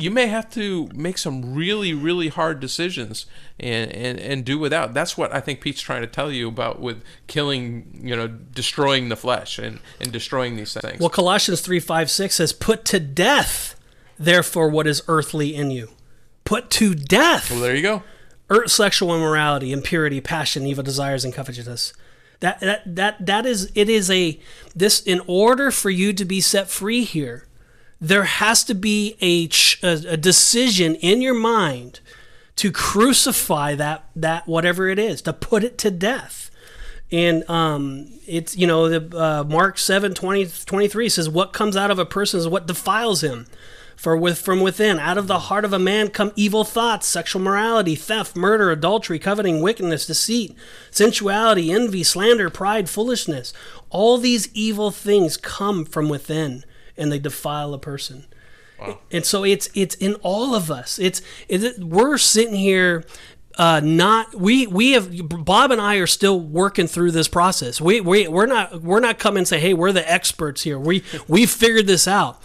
you 0.00 0.10
may 0.10 0.26
have 0.26 0.50
to 0.50 0.88
make 0.94 1.18
some 1.18 1.54
really 1.54 1.92
really 1.92 2.28
hard 2.28 2.60
decisions 2.60 3.26
and 3.58 3.90
and 3.92 4.18
and 4.18 4.44
do 4.44 4.58
without. 4.58 4.94
That's 4.94 5.16
what 5.16 5.32
I 5.34 5.40
think 5.40 5.60
Pete's 5.60 5.80
trying 5.80 6.02
to 6.02 6.06
tell 6.06 6.32
you 6.32 6.48
about 6.48 6.80
with 6.80 7.02
killing, 7.26 8.00
you 8.02 8.16
know, 8.16 8.28
destroying 8.28 9.08
the 9.08 9.16
flesh 9.16 9.58
and 9.58 9.80
and 10.00 10.12
destroying 10.12 10.56
these 10.56 10.74
things. 10.74 11.00
Well, 11.00 11.10
Colossians 11.10 11.60
3 11.60 11.80
5 11.80 12.10
6 12.10 12.34
says, 12.34 12.52
Put 12.52 12.84
to 12.86 13.00
death, 13.00 13.78
therefore, 14.18 14.68
what 14.68 14.86
is 14.86 15.02
earthly 15.08 15.54
in 15.54 15.70
you. 15.70 15.90
Put 16.44 16.70
to 16.70 16.94
death. 16.94 17.50
well, 17.50 17.60
there 17.60 17.76
you 17.76 17.82
go. 17.82 18.02
Earth, 18.48 18.72
sexual 18.72 19.14
immorality, 19.14 19.70
impurity, 19.70 20.20
passion, 20.20 20.66
evil 20.66 20.82
desires, 20.82 21.24
and 21.24 21.32
covetousness. 21.32 21.92
That, 22.40 22.58
that 22.60 22.96
that 22.96 23.26
that 23.26 23.46
is 23.46 23.70
it 23.74 23.88
is 23.90 24.10
a 24.10 24.40
this 24.74 25.00
in 25.02 25.20
order 25.26 25.70
for 25.70 25.90
you 25.90 26.12
to 26.14 26.24
be 26.24 26.40
set 26.40 26.70
free 26.70 27.04
here, 27.04 27.46
there 28.00 28.24
has 28.24 28.64
to 28.64 28.74
be 28.74 29.16
a 29.20 29.48
a, 29.86 30.16
decision 30.16 30.94
in 30.96 31.20
your 31.20 31.34
mind 31.34 32.00
to 32.56 32.72
crucify 32.72 33.74
that 33.74 34.06
that 34.16 34.46
whatever 34.48 34.88
it 34.88 34.98
is 34.98 35.22
to 35.22 35.32
put 35.32 35.62
it 35.62 35.78
to 35.78 35.90
death. 35.90 36.50
And 37.12 37.48
um, 37.50 38.06
it's 38.26 38.56
you 38.56 38.66
know 38.66 38.88
the 38.88 39.18
uh, 39.18 39.44
mark 39.44 39.78
7 39.78 40.14
20, 40.14 40.46
23 40.64 41.08
says 41.08 41.28
what 41.28 41.52
comes 41.52 41.76
out 41.76 41.90
of 41.90 41.98
a 41.98 42.06
person 42.06 42.40
is 42.40 42.48
what 42.48 42.66
defiles 42.66 43.22
him. 43.22 43.46
For 43.96 44.16
with 44.16 44.40
from 44.40 44.60
within, 44.60 44.98
out 44.98 45.18
of 45.18 45.26
the 45.26 45.40
heart 45.40 45.62
of 45.66 45.74
a 45.74 45.78
man 45.78 46.08
come 46.08 46.32
evil 46.34 46.64
thoughts, 46.64 47.06
sexual 47.06 47.42
morality, 47.42 47.94
theft, 47.94 48.34
murder, 48.34 48.70
adultery, 48.70 49.18
coveting, 49.18 49.60
wickedness, 49.60 50.06
deceit, 50.06 50.56
sensuality, 50.90 51.70
envy, 51.70 52.02
slander, 52.02 52.48
pride, 52.48 52.88
foolishness. 52.88 53.52
All 53.90 54.16
these 54.16 54.48
evil 54.54 54.90
things 54.90 55.36
come 55.36 55.84
from 55.84 56.08
within 56.08 56.64
and 56.96 57.10
they 57.10 57.18
defile 57.18 57.74
a 57.74 57.78
person. 57.78 58.26
And 59.12 59.26
so 59.26 59.44
it's 59.44 59.68
it's 59.74 59.94
in 59.96 60.14
all 60.22 60.54
of 60.54 60.70
us. 60.70 60.98
It's, 60.98 61.20
it's 61.48 61.78
we're 61.78 62.16
sitting 62.16 62.54
here 62.54 63.04
uh, 63.58 63.80
not 63.80 64.34
we 64.34 64.66
we 64.66 64.92
have 64.92 65.10
Bob 65.28 65.70
and 65.70 65.80
I 65.80 65.96
are 65.96 66.06
still 66.06 66.40
working 66.40 66.86
through 66.86 67.10
this 67.10 67.28
process. 67.28 67.78
We 67.78 68.00
we 68.00 68.26
we're 68.26 68.46
not 68.46 68.80
we're 68.80 69.00
not 69.00 69.18
coming 69.18 69.38
and 69.38 69.48
say, 69.48 69.60
hey, 69.60 69.74
we're 69.74 69.92
the 69.92 70.10
experts 70.10 70.62
here. 70.62 70.78
We 70.78 71.02
we 71.28 71.44
figured 71.44 71.86
this 71.86 72.08
out, 72.08 72.42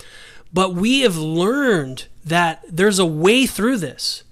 but 0.51 0.73
we 0.73 1.01
have 1.01 1.15
learned 1.15 2.07
that 2.25 2.65
there's 2.67 2.99
a 2.99 3.05
way 3.05 3.45
through 3.45 3.77
this. 3.77 4.23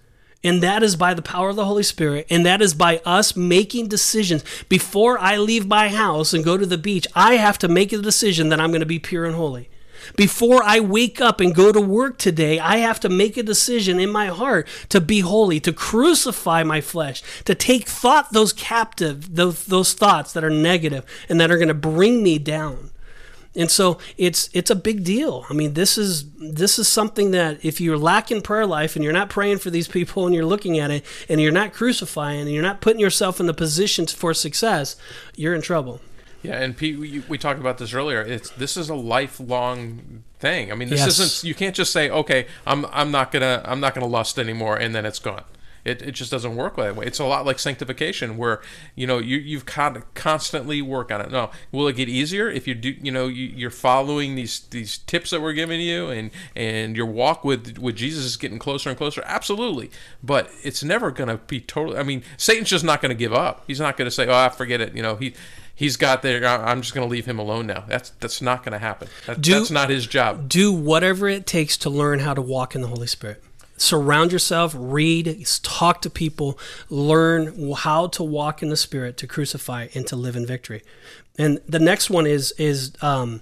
And 0.46 0.62
that 0.62 0.84
is 0.84 0.98
by 0.98 1.14
the 1.14 1.22
power 1.22 1.48
of 1.48 1.56
the 1.56 1.64
Holy 1.64 1.84
Spirit. 1.84 2.28
And 2.30 2.46
that 2.46 2.62
is 2.62 2.74
by 2.74 2.98
us 3.06 3.34
making 3.34 3.88
decisions. 3.88 4.44
Before 4.68 5.18
I 5.18 5.38
leave 5.38 5.66
my 5.66 5.88
house 5.88 6.34
and 6.34 6.44
go 6.44 6.58
to 6.58 6.66
the 6.66 6.78
beach, 6.78 7.08
I 7.16 7.36
have 7.36 7.58
to 7.60 7.70
make 7.70 7.94
a 7.94 7.98
decision 8.00 8.50
that 8.50 8.60
I'm 8.60 8.72
going 8.72 8.82
to 8.82 8.86
be 8.86 9.00
pure 9.00 9.24
and 9.24 9.36
holy. 9.36 9.70
Before 10.16 10.64
I 10.64 10.80
wake 10.80 11.22
up 11.22 11.40
and 11.40 11.56
go 11.56 11.72
to 11.72 11.82
work 11.82 12.18
today, 12.18 12.60
I 12.60 12.78
have 12.78 13.00
to 13.02 13.10
make 13.10 13.38
a 13.38 13.44
decision 13.44 14.00
in 14.00 14.12
my 14.12 14.28
heart 14.28 14.68
to 14.90 15.02
be 15.02 15.22
holy, 15.22 15.60
to 15.62 15.74
crucify 15.74 16.64
my 16.64 16.82
flesh, 16.82 17.24
to 17.46 17.56
take 17.56 17.88
thought 17.88 18.32
those 18.32 18.54
captive, 18.54 19.36
those, 19.36 19.66
those 19.66 19.94
thoughts 19.94 20.34
that 20.34 20.44
are 20.44 20.50
negative 20.50 21.06
and 21.30 21.40
that 21.40 21.52
are 21.52 21.58
going 21.58 21.68
to 21.68 21.74
bring 21.74 22.24
me 22.24 22.40
down. 22.40 22.92
And 23.56 23.70
so 23.70 24.00
it's 24.18 24.50
it's 24.54 24.72
a 24.72 24.76
big 24.76 25.04
deal. 25.04 25.46
I 25.48 25.54
mean, 25.54 25.74
this 25.74 25.96
is 25.98 26.26
this 26.40 26.80
is 26.80 26.88
something 26.88 27.32
that 27.32 27.64
if 27.64 27.80
you're 27.80 27.98
lacking 27.98 28.42
prayer 28.42 28.66
life 28.66 28.96
and 28.96 29.04
you're 29.04 29.14
not 29.14 29.30
praying 29.30 29.60
for 29.60 29.70
these 29.70 29.88
people 29.88 30.26
and 30.26 30.34
you're 30.34 30.46
looking 30.46 30.80
at 30.80 30.90
it 30.90 31.06
and 31.30 31.40
you're 31.40 31.52
not 31.52 31.72
crucifying 31.72 32.42
and 32.42 32.52
you're 32.52 32.64
not 32.64 32.82
putting 32.82 33.00
yourself 33.00 33.40
in 33.40 33.46
the 33.46 33.54
position 33.54 34.08
for 34.08 34.34
success, 34.34 34.96
you're 35.36 35.54
in 35.54 35.62
trouble. 35.62 36.02
Yeah, 36.44 36.58
and 36.62 36.76
Pete, 36.76 37.00
we, 37.00 37.24
we 37.30 37.38
talked 37.38 37.60
about 37.60 37.78
this 37.78 37.94
earlier. 37.94 38.22
It's 38.22 38.50
this 38.52 38.76
is 38.78 38.90
a 38.90 38.96
lifelong 38.96 40.24
thing. 40.40 40.72
I 40.72 40.76
mean, 40.76 40.90
this 40.90 41.00
Yes. 41.00 41.20
isn't. 41.20 41.48
You 41.48 41.56
can't 41.56 41.76
just 41.76 41.92
say, 41.92 42.10
"Okay, 42.10 42.48
I'm 42.68 42.86
I'm 42.92 43.12
not 43.12 43.32
gonna 43.32 43.62
I'm 43.66 43.80
not 43.80 43.94
gonna 43.96 44.08
lust 44.08 44.38
anymore," 44.38 44.76
and 44.78 44.94
then 44.94 45.06
it's 45.06 45.20
gone. 45.20 45.44
It, 45.86 46.02
it 46.02 46.12
just 46.12 46.32
doesn't 46.32 46.56
work 46.56 46.78
that 46.78 46.96
way. 46.96 47.06
It's 47.06 47.20
a 47.20 47.26
lot 47.26 47.46
like 47.46 47.60
sanctification, 47.60 48.38
where 48.38 48.62
you 48.96 49.06
know 49.06 49.18
you 49.20 49.38
you've 49.38 49.66
con- 49.66 50.04
constantly 50.16 50.82
work 50.82 51.12
on 51.12 51.20
it. 51.20 51.30
No, 51.30 51.50
will 51.74 51.90
it 51.90 51.98
get 51.98 52.08
easier 52.08 52.50
if 52.50 52.68
you 52.70 52.74
do? 52.74 52.96
You 53.02 53.12
know, 53.12 53.28
you, 53.28 53.48
you're 53.48 53.70
following 53.70 54.36
these 54.36 54.62
these 54.70 54.98
tips 55.00 55.32
that 55.32 55.42
we're 55.42 55.52
giving 55.54 55.82
you, 55.82 56.10
and 56.10 56.32
and 56.56 56.96
your 56.96 57.06
walk 57.06 57.44
with 57.44 57.78
with 57.80 57.98
Jesus 57.98 58.24
is 58.24 58.38
getting 58.38 58.60
closer 58.60 58.90
and 58.90 58.98
closer. 58.98 59.22
Absolutely, 59.26 59.92
but 60.24 60.50
it's 60.64 60.84
never 60.86 61.12
going 61.12 61.28
to 61.30 61.38
be 61.38 61.60
totally. 61.60 61.98
I 61.98 62.04
mean, 62.04 62.24
Satan's 62.38 62.70
just 62.70 62.86
not 62.86 63.02
going 63.02 63.10
to 63.12 63.16
give 63.16 63.34
up. 63.34 63.64
He's 63.68 63.80
not 63.82 63.98
going 63.98 64.08
to 64.08 64.12
say, 64.12 64.26
"Oh, 64.28 64.34
I 64.34 64.48
forget 64.50 64.80
it." 64.80 64.96
You 64.96 65.02
know, 65.02 65.18
he 65.18 65.34
he's 65.76 65.98
got 65.98 66.22
there. 66.22 66.46
I'm 66.46 66.82
just 66.82 66.94
going 66.94 67.08
to 67.08 67.12
leave 67.12 67.26
him 67.26 67.40
alone 67.40 67.68
now. 67.68 67.84
That's 67.88 68.12
that's 68.20 68.42
not 68.42 68.64
going 68.64 68.74
to 68.74 68.80
happen. 68.80 69.08
That, 69.26 69.42
Do- 69.42 69.52
that's 69.54 69.72
not 69.72 69.90
his 69.90 70.08
job. 70.08 70.48
do 70.50 70.72
whatever 70.72 71.28
it 71.28 71.46
takes 71.46 71.78
to 71.78 71.90
learn 71.90 72.20
how 72.20 72.34
to 72.34 72.42
walk 72.42 72.76
in 72.76 72.82
the 72.82 72.88
Holy 72.88 73.08
Spirit. 73.08 73.44
Surround 73.76 74.32
yourself, 74.32 74.74
read, 74.78 75.46
talk 75.64 76.02
to 76.04 76.10
people, 76.10 76.58
learn 76.90 77.74
how 77.74 78.08
to 78.08 78.24
walk 78.24 78.62
in 78.62 78.70
the 78.70 78.78
Spirit, 78.78 79.18
to 79.18 79.28
crucify 79.28 79.88
and 79.94 80.06
to 80.08 80.16
live 80.16 80.36
in 80.36 80.46
victory. 80.46 80.84
And 81.38 81.60
the 81.68 81.80
next 81.80 82.10
one 82.10 82.28
is 82.28 82.52
is 82.58 82.94
um, 83.02 83.42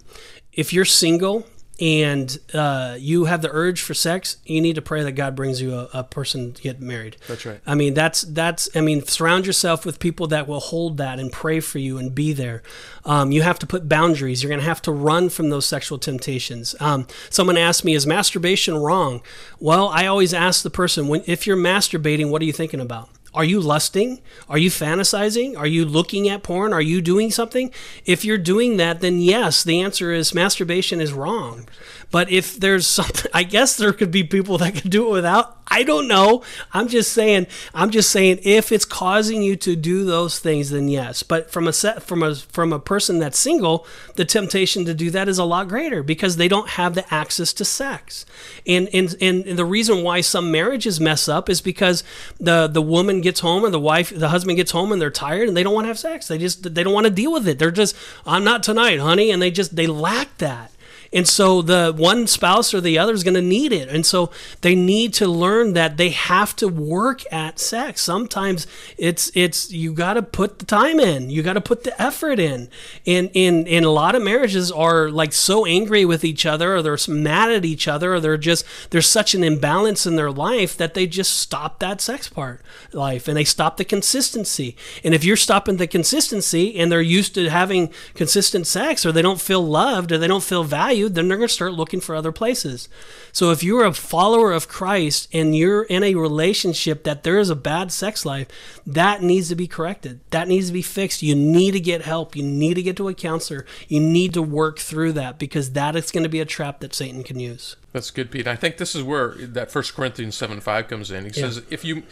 if 0.54 0.72
you're 0.74 0.86
single 0.86 1.46
and 1.82 2.38
uh, 2.54 2.96
you 3.00 3.26
have 3.26 3.42
the 3.42 3.50
urge 3.52 3.82
for 3.82 3.96
sex, 3.96 4.38
you 4.46 4.62
need 4.62 4.76
to 4.76 4.84
pray 4.84 5.02
that 5.02 5.14
God 5.14 5.36
brings 5.36 5.60
you 5.60 5.74
a, 5.74 5.90
a 5.96 6.04
person 6.04 6.54
to 6.54 6.62
get 6.62 6.80
married. 6.80 7.18
That's 7.28 7.44
right. 7.44 7.60
I 7.66 7.74
mean, 7.74 7.96
that's 7.96 8.22
that's. 8.22 8.70
I 8.76 8.82
mean, 8.82 9.04
surround 9.04 9.48
yourself 9.48 9.84
with 9.84 9.98
people 9.98 10.28
that 10.28 10.48
will 10.48 10.60
hold 10.60 10.98
that 10.98 11.20
and 11.20 11.32
pray 11.32 11.60
for 11.60 11.80
you 11.80 11.98
and 11.98 12.14
be 12.14 12.34
there. 12.34 12.62
Um, 13.04 13.32
you 13.32 13.42
have 13.42 13.58
to 13.60 13.66
put 13.66 13.90
boundaries. 13.90 14.44
You're 14.44 14.50
going 14.50 14.60
to 14.60 14.66
have 14.66 14.84
to 14.84 14.92
run 14.92 15.30
from 15.30 15.50
those 15.50 15.66
sexual 15.66 15.98
temptations. 15.98 16.76
Um, 16.80 17.08
someone 17.32 17.58
asked 17.58 17.84
me, 17.84 17.96
"Is 17.96 18.06
masturbation 18.06 18.78
wrong?" 18.78 19.22
Well, 19.60 19.88
I 19.90 20.06
always 20.06 20.34
ask 20.36 20.62
the 20.62 20.70
person, 20.70 21.08
when, 21.08 21.24
if 21.26 21.48
you're 21.48 21.58
masturbating, 21.58 22.30
what 22.30 22.42
are 22.44 22.46
you 22.46 22.54
thinking 22.54 22.80
about? 22.80 23.10
Are 23.34 23.46
you 23.46 23.62
lusting? 23.62 24.20
Are 24.50 24.58
you 24.58 24.70
fantasizing? 24.70 25.58
Are 25.58 25.68
you 25.68 25.86
looking 25.86 26.28
at 26.28 26.44
porn? 26.44 26.74
Are 26.74 26.82
you 26.82 27.02
doing 27.02 27.32
something? 27.32 27.72
If 28.06 28.26
you're 28.26 28.38
doing 28.38 28.76
that, 28.78 29.00
then 29.00 29.22
yes, 29.22 29.64
the 29.64 29.80
answer 29.80 30.12
is 30.12 30.34
masturbation 30.34 31.00
is 31.00 31.14
wrong. 31.14 31.70
But 32.12 32.30
if 32.30 32.60
there's 32.60 32.86
something, 32.88 33.32
I 33.34 33.44
guess 33.44 33.78
there 33.78 33.94
could 33.94 34.12
be 34.12 34.24
people 34.24 34.58
that 34.60 34.76
could 34.76 34.92
do 34.92 35.08
it 35.08 35.12
without. 35.12 35.58
I 35.74 35.84
don't 35.84 36.10
know. 36.10 36.44
I'm 36.74 36.90
just 36.90 37.14
saying. 37.14 37.48
I'm 37.74 37.92
just 37.92 38.12
saying 38.12 38.40
if 38.44 38.74
it's 38.74 38.84
causing 38.84 39.42
you 39.42 39.56
to 39.58 39.78
do 39.78 40.04
those 40.04 40.38
things, 40.38 40.70
then 40.70 40.90
yes. 40.90 41.24
But 41.24 41.50
from 41.50 41.66
a 41.66 41.72
set 41.72 42.04
from 42.04 42.22
a 42.22 42.36
from 42.36 42.74
a 42.74 42.80
person 42.80 43.20
that's 43.20 43.40
single, 43.40 43.88
the 44.16 44.26
temptation 44.26 44.84
to 44.84 44.94
do 44.94 45.10
that 45.12 45.30
is 45.30 45.38
a 45.38 45.46
lot 45.46 45.70
greater 45.70 46.04
because 46.04 46.36
they 46.36 46.50
don't 46.50 46.72
have 46.72 46.94
the 46.94 47.12
access 47.14 47.54
to 47.54 47.64
sex. 47.64 48.26
And 48.68 48.90
and 48.94 49.16
and 49.22 49.58
the 49.58 49.64
reason 49.64 50.04
why 50.04 50.20
some 50.20 50.52
marriages 50.52 51.00
mess 51.00 51.30
up 51.30 51.50
is 51.50 51.62
because 51.62 52.04
the 52.38 52.68
the 52.68 52.82
woman 52.82 53.22
gets 53.22 53.40
home 53.40 53.64
or 53.64 53.70
the 53.70 53.80
wife 53.80 54.12
the 54.14 54.30
husband 54.30 54.58
gets 54.58 54.72
home 54.72 54.92
and 54.92 55.02
they're 55.02 55.10
tired 55.10 55.48
and 55.48 55.56
they 55.56 55.64
don't 55.64 55.74
want 55.74 55.86
to 55.86 55.90
have 55.90 56.00
sex. 56.00 56.28
They 56.28 56.38
just 56.38 56.76
they 56.76 56.84
don't 56.84 56.94
want 56.94 57.06
to 57.08 57.12
deal 57.12 57.32
with 57.32 57.48
it. 57.48 57.60
They're 57.60 57.72
just 57.72 57.96
I'm 58.26 58.44
not 58.44 58.62
tonight, 58.62 59.00
honey, 59.00 59.32
and 59.32 59.42
they 59.42 59.52
just 59.52 59.78
they 59.78 59.88
lack 59.88 60.38
that. 60.40 60.71
And 61.14 61.28
so 61.28 61.62
the 61.62 61.94
one 61.96 62.26
spouse 62.26 62.74
or 62.74 62.80
the 62.80 62.98
other 62.98 63.14
is 63.14 63.24
going 63.24 63.34
to 63.34 63.42
need 63.42 63.74
it. 63.74 63.90
And 63.90 64.06
so 64.06 64.32
they 64.62 64.76
need 64.76 65.14
to 65.16 65.28
learn 65.28 65.74
that 65.74 65.98
they 65.98 66.10
have 66.10 66.56
to 66.58 66.70
work 66.70 67.22
at 67.34 67.60
sex. 67.60 68.02
Sometimes 68.02 68.66
it's 68.98 69.30
it's 69.36 69.72
you 69.72 69.94
got 69.94 70.14
to 70.14 70.22
put 70.22 70.60
the 70.60 70.66
time 70.66 71.00
in. 71.02 71.30
You 71.30 71.44
got 71.44 71.54
to 71.54 71.62
put 71.62 71.84
the 71.84 72.02
effort 72.02 72.40
in. 72.40 72.70
And 73.06 73.30
in 73.34 73.68
in 73.68 73.84
a 73.84 73.90
lot 73.90 74.16
of 74.16 74.22
marriages 74.22 74.72
are 74.72 75.10
like 75.10 75.34
so 75.34 75.66
angry 75.66 76.06
with 76.06 76.24
each 76.24 76.46
other 76.46 76.76
or 76.76 76.82
they're 76.82 76.98
mad 77.10 77.52
at 77.52 77.66
each 77.66 77.88
other 77.90 78.14
or 78.14 78.20
they're 78.22 78.38
just 78.38 78.66
there's 78.92 79.08
such 79.08 79.36
an 79.36 79.44
imbalance 79.44 80.06
in 80.06 80.16
their 80.16 80.32
life 80.32 80.78
that 80.78 80.94
they 80.94 81.08
just 81.08 81.34
stop 81.34 81.80
that 81.80 82.00
sex 82.00 82.30
part 82.30 82.62
life 82.94 83.28
and 83.28 83.36
they 83.36 83.44
stop 83.44 83.76
the 83.76 83.84
consistency. 83.84 84.78
And 85.04 85.14
if 85.14 85.26
you're 85.26 85.36
stopping 85.36 85.76
the 85.76 85.88
consistency 85.88 86.78
and 86.80 86.90
they're 86.90 87.02
used 87.02 87.36
to 87.36 87.50
having 87.50 87.92
consistent 88.14 88.66
sex 88.66 89.06
or 89.06 89.12
they 89.12 89.22
don't 89.22 89.42
feel 89.42 89.66
loved 89.66 90.12
or 90.14 90.18
they 90.18 90.28
don't 90.28 90.44
feel 90.44 90.64
valued, 90.64 91.01
then 91.10 91.28
they're 91.28 91.38
going 91.38 91.48
to 91.48 91.54
start 91.54 91.74
looking 91.74 92.00
for 92.00 92.16
other 92.16 92.32
places. 92.32 92.90
So 93.32 93.52
if 93.52 93.64
you're 93.64 93.86
a 93.86 93.94
follower 93.94 94.52
of 94.52 94.68
Christ 94.68 95.28
and 95.34 95.56
you're 95.56 95.84
in 95.84 96.04
a 96.04 96.16
relationship 96.16 97.04
that 97.04 97.24
there 97.24 97.40
is 97.40 97.50
a 97.50 97.56
bad 97.56 97.92
sex 97.92 98.26
life, 98.26 98.48
that 98.86 99.22
needs 99.22 99.50
to 99.50 99.56
be 99.56 99.68
corrected. 99.68 100.20
That 100.32 100.48
needs 100.48 100.68
to 100.68 100.74
be 100.74 100.82
fixed. 100.82 101.22
You 101.22 101.36
need 101.36 101.72
to 101.72 101.80
get 101.80 102.02
help. 102.02 102.36
You 102.36 102.44
need 102.44 102.76
to 102.76 102.84
get 102.84 102.98
to 102.98 103.08
a 103.08 103.14
counselor. 103.14 103.66
You 103.88 104.00
need 104.00 104.34
to 104.34 104.42
work 104.42 104.80
through 104.80 105.14
that 105.14 105.40
because 105.40 105.72
that 105.72 105.96
is 105.96 106.12
going 106.12 106.24
to 106.24 106.30
be 106.30 106.40
a 106.40 106.46
trap 106.46 106.80
that 106.80 106.94
Satan 106.94 107.24
can 107.24 107.40
use. 107.40 107.76
That's 107.92 108.12
good, 108.12 108.32
Pete. 108.32 108.48
I 108.48 108.56
think 108.56 108.78
this 108.78 108.96
is 108.96 109.04
where 109.04 109.30
that 109.36 109.72
First 109.72 109.96
Corinthians 109.96 110.36
seven 110.36 110.62
five 110.62 110.88
comes 110.88 111.12
in. 111.12 111.26
He 111.26 111.34
says, 111.34 111.62
if 111.70 111.84
you 111.84 112.04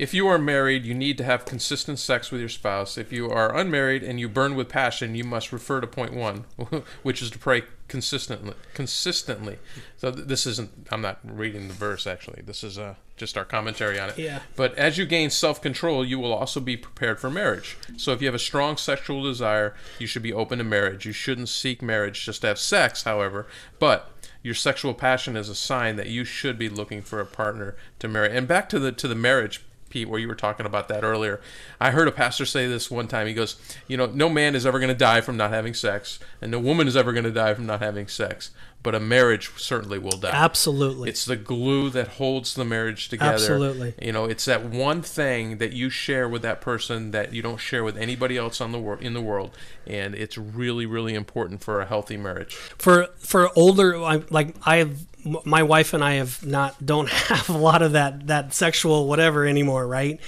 if 0.00 0.14
you 0.14 0.26
are 0.28 0.38
married, 0.38 0.86
you 0.86 0.94
need 0.94 1.18
to 1.18 1.24
have 1.24 1.44
consistent 1.44 1.98
sex 1.98 2.30
with 2.30 2.40
your 2.40 2.48
spouse. 2.48 2.96
If 2.96 3.12
you 3.12 3.30
are 3.30 3.54
unmarried 3.54 4.02
and 4.02 4.18
you 4.18 4.30
burn 4.30 4.54
with 4.54 4.68
passion, 4.68 5.14
you 5.14 5.24
must 5.24 5.52
refer 5.52 5.82
to 5.82 5.86
point 5.86 6.14
one, 6.14 6.46
which 7.02 7.20
is 7.20 7.30
to 7.32 7.38
pray 7.38 7.64
consistently. 7.90 8.54
Consistently. 8.72 9.58
So 9.96 10.12
th- 10.12 10.26
this 10.28 10.46
isn't. 10.46 10.86
I'm 10.90 11.02
not 11.02 11.18
reading 11.24 11.66
the 11.66 11.74
verse 11.74 12.06
actually. 12.06 12.42
This 12.46 12.62
is 12.62 12.78
uh, 12.78 12.94
just 13.16 13.36
our 13.36 13.44
commentary 13.44 13.98
on 13.98 14.10
it. 14.10 14.18
Yeah. 14.18 14.40
But 14.54 14.74
as 14.76 14.96
you 14.96 15.04
gain 15.04 15.28
self 15.28 15.60
control, 15.60 16.04
you 16.04 16.18
will 16.18 16.32
also 16.32 16.60
be 16.60 16.76
prepared 16.76 17.20
for 17.20 17.30
marriage. 17.30 17.76
So 17.96 18.12
if 18.12 18.22
you 18.22 18.28
have 18.28 18.34
a 18.34 18.38
strong 18.38 18.76
sexual 18.76 19.24
desire, 19.24 19.74
you 19.98 20.06
should 20.06 20.22
be 20.22 20.32
open 20.32 20.58
to 20.58 20.64
marriage. 20.64 21.04
You 21.04 21.12
shouldn't 21.12 21.48
seek 21.48 21.82
marriage 21.82 22.24
just 22.24 22.42
to 22.42 22.46
have 22.46 22.60
sex, 22.60 23.02
however, 23.02 23.48
but 23.80 24.12
your 24.42 24.54
sexual 24.54 24.94
passion 24.94 25.36
is 25.36 25.48
a 25.48 25.54
sign 25.54 25.96
that 25.96 26.08
you 26.08 26.24
should 26.24 26.58
be 26.58 26.68
looking 26.68 27.02
for 27.02 27.20
a 27.20 27.26
partner 27.26 27.76
to 27.98 28.08
marry. 28.08 28.34
And 28.34 28.46
back 28.46 28.68
to 28.70 28.78
the 28.78 28.92
to 28.92 29.08
the 29.08 29.16
marriage 29.16 29.62
Pete, 29.90 30.08
where 30.08 30.18
you 30.20 30.28
were 30.28 30.34
talking 30.34 30.64
about 30.64 30.88
that 30.88 31.04
earlier. 31.04 31.40
I 31.80 31.90
heard 31.90 32.08
a 32.08 32.12
pastor 32.12 32.46
say 32.46 32.66
this 32.66 32.90
one 32.90 33.08
time. 33.08 33.26
He 33.26 33.34
goes, 33.34 33.56
You 33.88 33.96
know, 33.96 34.06
no 34.06 34.28
man 34.28 34.54
is 34.54 34.64
ever 34.64 34.78
going 34.78 34.88
to 34.88 34.94
die 34.94 35.20
from 35.20 35.36
not 35.36 35.50
having 35.50 35.74
sex, 35.74 36.18
and 36.40 36.50
no 36.50 36.58
woman 36.60 36.88
is 36.88 36.96
ever 36.96 37.12
going 37.12 37.24
to 37.24 37.30
die 37.30 37.52
from 37.54 37.66
not 37.66 37.80
having 37.80 38.08
sex, 38.08 38.50
but 38.82 38.94
a 38.94 39.00
marriage 39.00 39.50
certainly 39.56 39.98
will 39.98 40.16
die. 40.16 40.30
Absolutely. 40.32 41.10
It's 41.10 41.24
the 41.26 41.36
glue 41.36 41.90
that 41.90 42.08
holds 42.08 42.54
the 42.54 42.64
marriage 42.64 43.08
together. 43.10 43.34
Absolutely. 43.34 43.94
You 44.00 44.12
know, 44.12 44.24
it's 44.24 44.46
that 44.46 44.64
one 44.64 45.02
thing 45.02 45.58
that 45.58 45.72
you 45.74 45.90
share 45.90 46.28
with 46.28 46.40
that 46.42 46.60
person 46.62 47.10
that 47.10 47.34
you 47.34 47.42
don't 47.42 47.58
share 47.58 47.84
with 47.84 47.98
anybody 47.98 48.38
else 48.38 48.60
on 48.60 48.72
the 48.72 48.78
wor- 48.78 48.98
in 49.00 49.12
the 49.12 49.20
world, 49.20 49.50
and 49.86 50.14
it's 50.14 50.38
really, 50.38 50.86
really 50.86 51.14
important 51.14 51.62
for 51.62 51.80
a 51.80 51.86
healthy 51.86 52.16
marriage. 52.16 52.54
for 52.78 53.08
for 53.18 53.50
older 53.56 53.96
I- 54.02 54.22
like 54.30 54.54
I 54.64 54.76
have 54.76 54.96
my 55.44 55.62
wife 55.62 55.94
and 55.94 56.02
I 56.02 56.14
have 56.14 56.44
not 56.44 56.84
don't 56.84 57.08
have 57.28 57.48
a 57.48 57.58
lot 57.58 57.82
of 57.82 57.92
that 57.92 58.26
that 58.28 58.54
sexual 58.54 59.06
whatever 59.08 59.46
anymore, 59.46 59.86
right? 59.86 60.20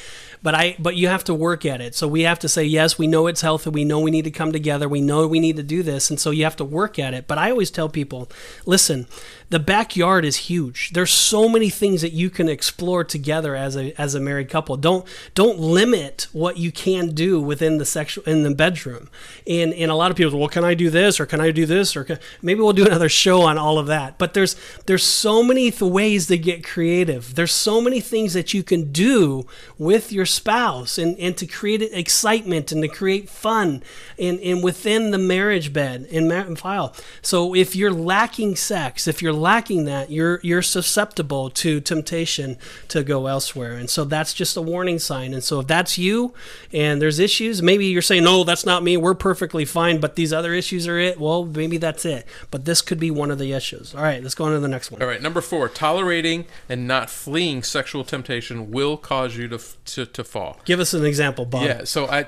But 0.43 0.55
I 0.55 0.77
but 0.79 0.97
you 0.97 1.09
have 1.09 1.25
to 1.25 1.35
work 1.35 1.65
at 1.65 1.81
it. 1.81 1.95
So 1.95 2.09
we 2.09 2.23
have 2.23 2.39
to 2.41 2.49
say 2.49 2.65
yes, 2.65 2.99
we 2.99 3.07
know 3.07 3.27
it's 3.27 3.43
healthy, 3.43 3.71
we 3.71 3.85
know 3.85 4.01
we 4.01 4.11
need 4.11 4.25
to 4.25 4.31
come 4.31 4.53
together, 4.53 4.89
we 4.89 5.01
know 5.01 5.27
we 5.27 5.41
need 5.41 5.57
to 5.57 5.63
do 5.63 5.83
this, 5.83 6.11
and 6.11 6.19
so 6.19 6.31
you 6.31 6.45
have 6.45 6.57
to 6.57 6.65
work 6.65 6.99
at 6.99 7.15
it. 7.15 7.27
But 7.27 7.39
I 7.39 7.51
always 7.51 7.71
tell 7.71 7.89
people 7.89 8.29
listen, 8.67 9.07
the 9.53 9.59
backyard 9.59 10.25
is 10.25 10.37
huge. 10.49 10.93
There's 10.95 11.13
so 11.13 11.47
many 11.47 11.69
things 11.69 12.01
that 12.01 12.13
you 12.13 12.31
can 12.31 12.49
explore 12.49 13.05
together 13.05 13.55
as 13.55 13.77
a 13.77 13.93
as 14.01 14.15
a 14.15 14.21
married 14.21 14.49
couple. 14.49 14.79
Don't 14.79 15.07
don't 15.35 15.59
limit 15.59 16.27
what 16.33 16.57
you 16.57 16.73
can 16.73 17.15
do 17.15 17.39
within 17.39 17.77
the 17.77 17.85
sexual 17.85 18.25
in 18.25 18.45
the 18.45 18.55
bedroom. 18.55 19.11
And 19.47 19.75
and 19.75 19.91
a 19.91 19.95
lot 19.95 20.11
of 20.11 20.17
people, 20.17 20.39
well, 20.39 20.49
can 20.49 20.65
I 20.65 20.73
do 20.73 20.89
this 20.89 21.21
or 21.21 21.27
can 21.27 21.41
I 21.41 21.51
do 21.51 21.67
this 21.67 21.95
or 21.95 22.05
can, 22.05 22.19
maybe 22.41 22.61
we'll 22.61 22.73
do 22.73 22.87
another 22.87 23.11
show 23.11 23.43
on 23.43 23.59
all 23.59 23.79
of 23.79 23.87
that. 23.89 24.17
But 24.17 24.33
there's 24.33 24.57
there's 24.87 25.05
so 25.05 25.43
many 25.43 25.71
th- 25.71 25.83
ways 25.83 26.29
to 26.29 26.39
get 26.39 26.65
creative. 26.65 27.35
There's 27.35 27.53
so 27.53 27.83
many 27.83 28.01
things 28.01 28.33
that 28.33 28.55
you 28.55 28.63
can 28.63 28.91
do 28.91 29.47
with 29.77 30.13
your 30.13 30.25
spouse 30.33 30.99
and 30.99 31.19
and 31.19 31.37
to 31.37 31.47
create 31.47 31.83
excitement 31.83 32.73
and 32.73 32.83
to 32.83 32.89
create 32.89 33.29
fun 33.29 33.83
and 34.19 34.41
and 34.41 34.63
within 34.63 35.11
the 35.11 35.19
marriage 35.19 35.73
bed 35.73 36.07
and 36.11 36.59
file. 36.59 36.95
So 37.21 37.55
if 37.55 37.77
you're 37.77 37.93
lacking 37.93 38.57
sex, 38.57 39.07
if 39.07 39.23
you're 39.23 39.33
lacking 39.33 39.85
that, 39.85 40.11
you're 40.11 40.41
you're 40.43 40.63
susceptible 40.63 41.51
to 41.51 41.81
temptation 41.81 42.57
to 42.89 43.03
go 43.03 43.27
elsewhere. 43.27 43.73
And 43.73 43.89
so 43.89 44.05
that's 44.05 44.35
just 44.35 44.57
a 44.57 44.63
warning 44.63 44.99
sign. 44.99 45.35
And 45.35 45.43
so 45.43 45.61
if 45.61 45.67
that's 45.67 45.99
you 45.99 46.35
and 46.73 47.01
there's 47.01 47.19
issues, 47.19 47.63
maybe 47.63 47.87
you're 47.87 48.03
saying, 48.03 48.25
"No, 48.25 48.45
that's 48.45 48.67
not 48.67 48.83
me. 48.83 48.97
We're 48.97 49.15
perfectly 49.15 49.65
fine, 49.65 50.01
but 50.01 50.17
these 50.17 50.33
other 50.33 50.55
issues 50.55 50.89
are 50.89 50.99
it." 50.99 51.21
Well, 51.21 51.45
maybe 51.45 51.77
that's 51.77 52.05
it. 52.05 52.27
But 52.51 52.65
this 52.65 52.81
could 52.81 52.99
be 52.99 53.11
one 53.11 53.31
of 53.31 53.39
the 53.39 53.53
issues. 53.53 53.95
All 53.95 54.03
right, 54.03 54.23
let's 54.23 54.35
go 54.35 54.45
on 54.45 54.53
to 54.53 54.61
the 54.61 54.69
next 54.69 54.91
one. 54.91 55.03
All 55.03 55.09
right, 55.09 55.23
number 55.23 55.41
4, 55.41 55.69
tolerating 55.69 56.47
and 56.69 56.87
not 56.87 57.11
fleeing 57.11 57.63
sexual 57.63 58.05
temptation 58.05 58.71
will 58.71 58.97
cause 58.97 59.37
you 59.37 59.49
to 59.49 59.59
to, 59.85 60.07
to 60.07 60.22
fall. 60.25 60.59
Give 60.65 60.81
us 60.81 60.95
an 60.95 61.05
example, 61.05 61.45
Bob. 61.45 61.65
Yeah, 61.65 61.85
so 61.85 62.07
I, 62.07 62.27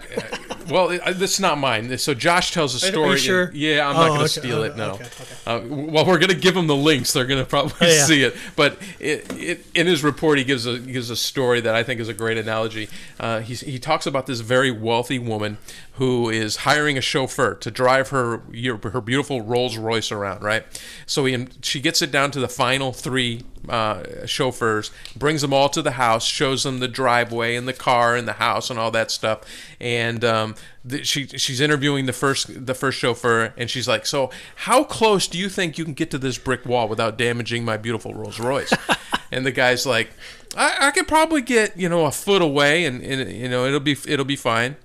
well, 0.71 0.91
it, 0.91 1.03
this 1.19 1.35
is 1.35 1.41
not 1.41 1.59
mine. 1.59 1.97
So 1.99 2.15
Josh 2.15 2.53
tells 2.53 2.75
a 2.75 2.81
story. 2.81 3.09
Are 3.09 3.13
you 3.13 3.19
sure? 3.19 3.51
yeah, 3.55 3.87
I'm 3.89 3.95
not 3.95 4.05
Oh, 4.05 4.09
going 4.09 4.19
to 4.19 4.25
okay. 4.25 4.49
steal 4.49 4.63
it. 4.65 4.77
No. 4.77 4.93
okay, 4.93 5.05
okay. 5.05 5.35
Uh, 5.47 5.61
well, 5.91 6.07
we're 6.07 6.19
going 6.19 6.31
to 6.31 6.35
give 6.39 6.55
them 6.55 6.67
the 6.67 6.77
links. 6.77 7.13
They're 7.13 7.27
going 7.27 7.43
to 7.43 7.49
probably 7.49 7.73
Oh, 7.81 7.87
yeah. 7.87 8.05
see 8.05 8.23
it. 8.23 8.37
But 8.57 8.79
it, 9.01 9.33
it, 9.35 9.67
in 9.75 9.87
his 9.87 10.03
report, 10.05 10.39
he 10.39 10.45
gives 10.45 10.67
a 10.67 10.79
gives 10.79 11.11
a 11.11 11.17
story 11.17 11.61
that 11.61 11.75
I 11.75 11.83
think 11.83 12.01
is 12.01 12.09
a 12.09 12.15
great 12.15 12.39
analogy. 12.39 12.89
Uh, 13.21 13.41
he 13.41 13.55
he 13.55 13.79
talks 13.79 14.07
about 14.07 14.27
this 14.27 14.41
very 14.41 14.71
wealthy 14.71 15.19
woman 15.19 15.59
who 15.95 16.29
is 16.29 16.57
hiring 16.57 16.99
a 16.99 17.01
chauffeur 17.01 17.55
to 17.55 17.71
drive 17.71 18.09
her 18.09 18.43
your- 18.51 18.79
her 18.91 19.01
beautiful 19.01 19.43
Rolls 19.43 19.77
Royce 19.77 20.11
around. 20.11 20.43
Right. 20.43 20.65
So 21.07 21.25
he 21.25 21.47
she 21.63 21.81
gets 21.81 22.03
it 22.03 22.11
down 22.11 22.31
to 22.33 22.41
the 22.41 22.49
final 22.49 22.93
three 22.93 23.43
uh, 23.69 24.03
chauffeurs, 24.27 24.91
brings 25.17 25.41
them 25.41 25.53
all 25.55 25.69
to 25.71 25.81
the 25.83 25.93
house, 25.93 26.25
shows 26.27 26.65
them 26.65 26.81
the 26.81 26.89
driveway 26.89 27.55
and 27.57 27.67
the 27.69 27.73
car 27.85 28.17
and 28.17 28.27
the 28.27 28.35
house 28.35 28.71
and 28.71 28.79
all 28.79 28.91
that 28.91 29.11
stuff. 29.11 29.41
And 29.79 30.25
um, 30.25 30.55
th- 30.89 31.07
she 31.07 31.27
she's 31.27 31.61
interviewing 31.61 32.07
the 32.07 32.13
first 32.15 32.67
the 32.67 32.75
first 32.75 32.99
chauffeur, 32.99 33.53
and 33.59 33.69
she's 33.69 33.87
like, 33.87 34.07
"So 34.07 34.31
how 34.57 34.85
close 34.85 35.29
do 35.29 35.39
you 35.39 35.51
think 35.51 35.77
you 35.77 35.85
can 35.85 35.93
get 35.93 36.11
to 36.13 36.19
this 36.19 36.39
brick 36.39 36.65
wall 36.65 36.89
without 36.89 37.19
damaging 37.19 37.65
my 37.65 37.77
beautiful 37.77 38.15
Rolls 38.15 38.41
Royce?" 38.41 38.73
and 39.31 39.45
the 39.45 39.53
guy's 39.53 39.85
like, 39.85 40.11
I, 40.57 40.89
"I 40.89 40.91
could 40.93 41.07
probably 41.07 41.43
get 41.43 41.77
you 41.77 41.89
know 41.91 42.07
a 42.07 42.11
foot 42.11 42.41
away, 42.41 42.87
and, 42.87 43.03
and 43.03 43.31
you 43.31 43.49
know 43.49 43.67
it'll 43.67 43.81
be 43.81 43.97
it'll 44.07 44.25
be 44.25 44.37
fine." 44.37 44.77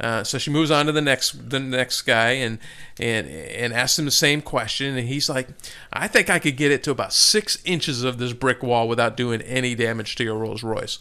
Uh, 0.00 0.22
so 0.22 0.38
she 0.38 0.48
moves 0.48 0.70
on 0.70 0.86
to 0.86 0.92
the 0.92 1.02
next 1.02 1.50
the 1.50 1.58
next 1.58 2.02
guy 2.02 2.30
and 2.30 2.60
and 3.00 3.26
and 3.26 3.72
asks 3.72 3.98
him 3.98 4.04
the 4.04 4.12
same 4.12 4.40
question 4.40 4.96
and 4.96 5.08
he's 5.08 5.28
like, 5.28 5.48
I 5.92 6.06
think 6.06 6.30
I 6.30 6.38
could 6.38 6.56
get 6.56 6.70
it 6.70 6.84
to 6.84 6.92
about 6.92 7.12
six 7.12 7.58
inches 7.64 8.04
of 8.04 8.18
this 8.18 8.32
brick 8.32 8.62
wall 8.62 8.86
without 8.86 9.16
doing 9.16 9.42
any 9.42 9.74
damage 9.74 10.14
to 10.16 10.24
your 10.24 10.36
Rolls 10.36 10.62
Royce. 10.62 11.00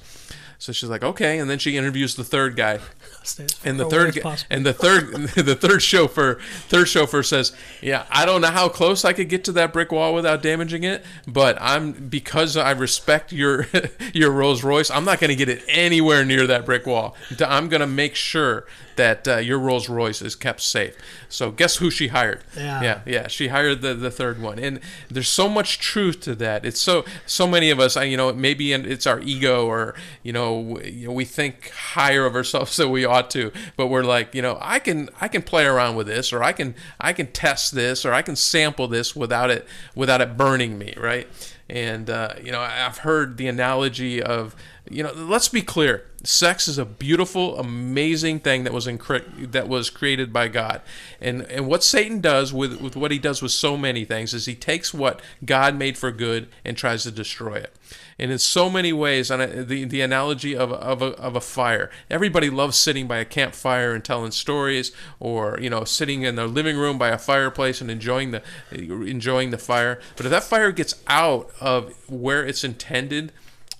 So 0.60 0.72
she's 0.74 0.90
like, 0.90 1.04
okay, 1.04 1.38
and 1.40 1.50
then 1.50 1.60
she 1.60 1.78
interviews 1.78 2.16
the 2.16 2.24
third 2.24 2.56
guy, 2.56 2.80
and 3.64 3.80
the 3.80 3.86
third 3.86 3.92
where's 3.92 4.16
gu- 4.16 4.22
possible. 4.22 4.48
and 4.56 4.66
the 4.66 4.74
third 4.74 5.12
the 5.36 5.56
third 5.56 5.84
chauffeur 5.84 6.40
third 6.68 6.88
chauffeur 6.88 7.22
says, 7.24 7.54
yeah, 7.82 8.06
I 8.10 8.26
don't 8.26 8.42
know 8.42 8.48
how 8.48 8.68
close 8.68 9.06
I 9.06 9.14
could 9.14 9.30
get 9.30 9.44
to 9.46 9.52
that 9.54 9.72
brick 9.72 9.92
wall 9.92 10.14
without 10.14 10.42
damaging 10.42 10.84
it, 10.84 11.06
but 11.28 11.58
I'm 11.62 11.92
because 11.92 12.58
I 12.58 12.72
respect 12.72 13.32
your 13.32 13.68
your 14.14 14.32
Rolls 14.32 14.64
Royce, 14.64 14.90
I'm 14.90 15.06
not 15.06 15.20
going 15.20 15.30
to 15.30 15.36
get 15.36 15.50
it 15.50 15.64
anywhere 15.68 16.26
near 16.26 16.48
that 16.48 16.66
brick 16.66 16.86
wall. 16.86 17.16
I'm 17.40 17.70
going 17.70 17.82
to 17.82 17.88
make 17.88 18.16
sure 18.16 18.66
that 18.98 19.28
uh, 19.28 19.38
your 19.38 19.58
Rolls 19.60 19.88
Royce 19.90 20.22
is 20.22 20.36
kept 20.36 20.62
safe. 20.62 20.96
So 21.30 21.52
guess 21.52 21.78
who 21.78 21.90
she 21.90 22.10
hired? 22.10 22.44
Yeah. 22.56 22.82
yeah, 22.82 23.02
yeah. 23.06 23.28
She 23.28 23.48
hired 23.48 23.82
the, 23.82 23.94
the 23.94 24.12
third 24.12 24.42
one, 24.42 24.60
and 24.60 24.80
there's 25.10 25.30
so 25.30 25.48
much 25.50 25.80
truth 25.80 26.20
to 26.22 26.36
that. 26.36 26.66
It's 26.66 26.80
so 26.82 27.06
so 27.26 27.48
many 27.48 27.70
of 27.70 27.80
us, 27.80 27.96
I- 27.98 28.04
you 28.04 28.18
know, 28.18 28.32
maybe 28.34 28.74
it's 28.74 29.08
our 29.08 29.20
ego, 29.22 29.66
or 29.68 29.96
you 30.24 30.34
know, 30.34 30.62
w- 30.64 30.92
you 30.92 31.08
know, 31.08 31.14
we 31.14 31.26
think 31.26 31.70
higher 31.72 32.26
of 32.26 32.36
ourselves 32.36 32.76
than 32.78 32.90
we 32.92 33.06
ought 33.06 33.30
to, 33.32 33.52
but 33.76 33.88
we're 33.88 34.04
like, 34.04 34.36
you 34.36 34.42
know, 34.42 34.58
I 34.62 34.80
can 34.80 35.10
I 35.22 35.28
can 35.28 35.42
play 35.42 35.66
around 35.66 35.96
with 35.96 36.08
this, 36.08 36.34
or 36.34 36.44
I 36.44 36.52
can 36.52 36.76
I 37.00 37.14
can 37.14 37.28
test 37.28 37.74
this, 37.76 38.06
or 38.06 38.14
I 38.14 38.22
can 38.22 38.36
sample 38.36 38.88
this 38.88 39.16
without 39.16 39.50
it 39.50 39.66
without 39.96 40.22
it 40.22 40.38
burning 40.38 40.78
me, 40.78 40.94
right? 40.98 41.28
And 41.70 42.10
uh, 42.10 42.34
you 42.42 42.52
know, 42.52 42.62
I've 42.62 43.00
heard 43.00 43.38
the 43.38 43.48
analogy 43.48 44.24
of, 44.24 44.56
you 44.90 45.04
know, 45.04 45.12
let's 45.14 45.50
be 45.50 45.62
clear. 45.62 46.06
Sex 46.24 46.68
is 46.68 46.78
a 46.78 46.86
beautiful, 46.86 47.60
amazing 47.60 48.40
thing 48.40 48.64
that 48.64 48.74
was 48.74 48.88
incre- 48.88 49.52
that 49.52 49.68
was 49.68 49.90
created 49.90 50.32
by 50.32 50.48
God, 50.48 50.82
and 51.20 51.42
and 51.44 51.68
what 51.68 51.84
Satan 51.84 52.22
does 52.22 52.54
with 52.54 52.80
with 52.82 52.96
what 52.96 53.12
he 53.12 53.20
does 53.20 53.42
with 53.42 53.52
so 53.52 53.76
many 53.76 54.06
things 54.06 54.34
is 54.34 54.46
he 54.46 54.56
takes 54.56 54.94
what 54.94 55.22
God 55.44 55.76
made 55.76 55.98
for 55.98 56.12
good 56.12 56.48
and 56.64 56.78
tries 56.78 57.04
to 57.04 57.12
destroy 57.12 57.56
it. 57.56 57.76
And 58.20 58.32
in 58.32 58.40
so 58.40 58.70
many 58.70 58.92
ways, 58.92 59.30
and 59.30 59.42
I- 59.42 59.46
the 59.64 59.86
the 59.86 60.02
analogy 60.02 60.56
of 60.56 60.72
a, 60.72 60.76
of 60.76 61.02
a 61.02 61.08
of 61.18 61.36
a 61.36 61.42
fire. 61.42 61.90
Everybody 62.10 62.50
loves 62.50 62.78
sitting 62.78 63.08
by 63.08 63.18
a 63.18 63.26
campfire 63.26 63.94
and 63.94 64.04
telling 64.04 64.32
stories, 64.32 64.92
or 65.20 65.60
you 65.62 65.70
know, 65.70 65.84
sitting 65.84 66.24
in 66.24 66.36
their 66.36 66.48
living 66.48 66.78
room 66.78 66.98
by 66.98 67.10
a 67.10 67.18
fireplace 67.18 67.82
and 67.82 67.92
enjoying 67.92 68.32
the 68.32 68.42
enjoying 68.72 69.52
the 69.52 69.58
fire. 69.58 70.00
But 70.16 70.26
if 70.26 70.32
that 70.32 70.44
fire 70.44 70.72
gets 70.72 70.96
out 71.08 71.52
of 71.62 71.94
where 72.10 72.46
it's 72.46 72.64
intended 72.64 73.32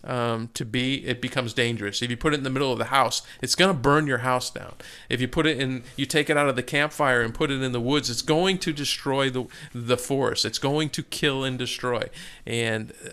um, 0.04 0.50
to 0.54 0.64
be, 0.66 1.06
it 1.06 1.22
becomes 1.22 1.54
dangerous. 1.54 2.02
If 2.02 2.10
you 2.10 2.18
put 2.18 2.34
it 2.34 2.38
in 2.38 2.44
the 2.44 2.50
middle 2.50 2.72
of 2.72 2.78
the 2.78 2.86
house, 2.86 3.22
it's 3.42 3.56
going 3.56 3.74
to 3.74 3.78
burn 3.78 4.08
your 4.08 4.20
house 4.20 4.50
down. 4.50 4.76
If 5.10 5.20
you 5.20 5.28
put 5.28 5.46
it 5.46 5.60
in, 5.60 5.84
you 5.96 6.06
take 6.06 6.30
it 6.30 6.38
out 6.38 6.48
of 6.48 6.56
the 6.56 6.64
campfire 6.64 7.22
and 7.22 7.34
put 7.34 7.52
it 7.52 7.62
in 7.62 7.72
the 7.74 7.82
woods, 7.82 8.10
it's 8.10 8.22
going 8.22 8.58
to 8.60 8.72
destroy 8.72 9.30
the 9.30 9.48
the 9.74 9.98
forest. 9.98 10.46
It's 10.46 10.60
going 10.60 10.90
to 10.92 11.04
kill 11.04 11.44
and 11.44 11.58
destroy. 11.58 12.04
And 12.46 12.94
uh, 13.06 13.10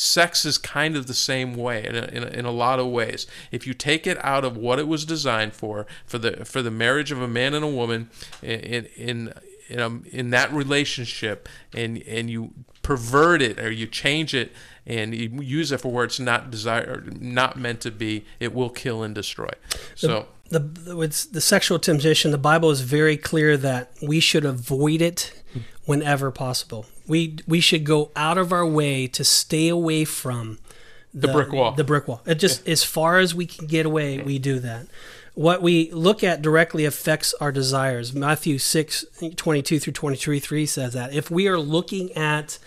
sex 0.00 0.44
is 0.44 0.56
kind 0.58 0.96
of 0.96 1.06
the 1.06 1.14
same 1.14 1.54
way 1.54 1.86
in 1.86 1.94
a, 1.94 2.04
in 2.04 2.22
a, 2.22 2.26
in 2.28 2.44
a 2.44 2.50
lot 2.50 2.80
of 2.80 2.86
ways. 2.86 3.26
If 3.52 3.66
you 3.66 3.74
take 3.74 4.06
it 4.06 4.22
out 4.24 4.44
of 4.44 4.56
what 4.56 4.78
it 4.78 4.88
was 4.88 5.04
designed 5.04 5.52
for, 5.52 5.86
for 6.06 6.18
the 6.18 6.44
for 6.44 6.62
the 6.62 6.70
marriage 6.70 7.12
of 7.12 7.20
a 7.20 7.28
man 7.28 7.54
and 7.54 7.64
a 7.64 7.68
woman, 7.68 8.10
in 8.42 8.86
in 8.96 9.34
in, 9.68 9.78
a, 9.78 10.00
in 10.10 10.30
that 10.30 10.52
relationship, 10.52 11.48
and 11.74 12.02
and 12.04 12.30
you 12.30 12.52
pervert 12.82 13.42
it 13.42 13.60
or 13.60 13.70
you 13.70 13.86
change 13.86 14.34
it 14.34 14.52
and 14.86 15.14
you 15.14 15.42
use 15.42 15.70
it 15.70 15.80
for 15.80 15.92
where 15.92 16.04
it's 16.04 16.18
not 16.18 16.50
desired, 16.50 17.20
not 17.20 17.56
meant 17.56 17.80
to 17.82 17.90
be, 17.90 18.24
it 18.40 18.54
will 18.54 18.70
kill 18.70 19.02
and 19.02 19.14
destroy. 19.14 19.50
So. 19.94 20.26
the, 20.48 20.58
the 20.58 20.96
with 20.96 21.30
the 21.32 21.40
sexual 21.40 21.78
temptation, 21.78 22.30
the 22.32 22.38
Bible 22.38 22.70
is 22.70 22.80
very 22.80 23.16
clear 23.16 23.56
that 23.58 23.92
we 24.02 24.18
should 24.18 24.44
avoid 24.44 25.00
it 25.00 25.32
whenever 25.90 26.30
possible. 26.30 26.86
We 27.08 27.38
we 27.48 27.58
should 27.58 27.82
go 27.82 28.12
out 28.14 28.38
of 28.38 28.52
our 28.52 28.64
way 28.64 29.08
to 29.08 29.24
stay 29.24 29.66
away 29.68 30.04
from 30.04 30.60
the, 31.12 31.26
brick 31.26 31.50
wall. 31.50 31.72
The 31.72 31.82
brick 31.82 32.06
wall. 32.06 32.22
It 32.24 32.36
just 32.36 32.66
as 32.68 32.84
far 32.84 33.18
as 33.18 33.34
we 33.34 33.44
can 33.44 33.66
get 33.66 33.86
away, 33.86 34.18
we 34.18 34.38
do 34.38 34.60
that. 34.60 34.86
What 35.34 35.62
we 35.62 35.90
look 35.90 36.22
at 36.22 36.42
directly 36.42 36.84
affects 36.84 37.34
our 37.40 37.50
desires. 37.50 38.12
Matthew 38.12 38.58
6, 38.58 39.04
22 39.34 39.80
through 39.80 39.92
23, 39.92 40.38
3 40.38 40.66
says 40.66 40.92
that. 40.92 41.12
If 41.12 41.28
we 41.28 41.48
are 41.48 41.58
looking 41.58 42.12
at 42.12 42.58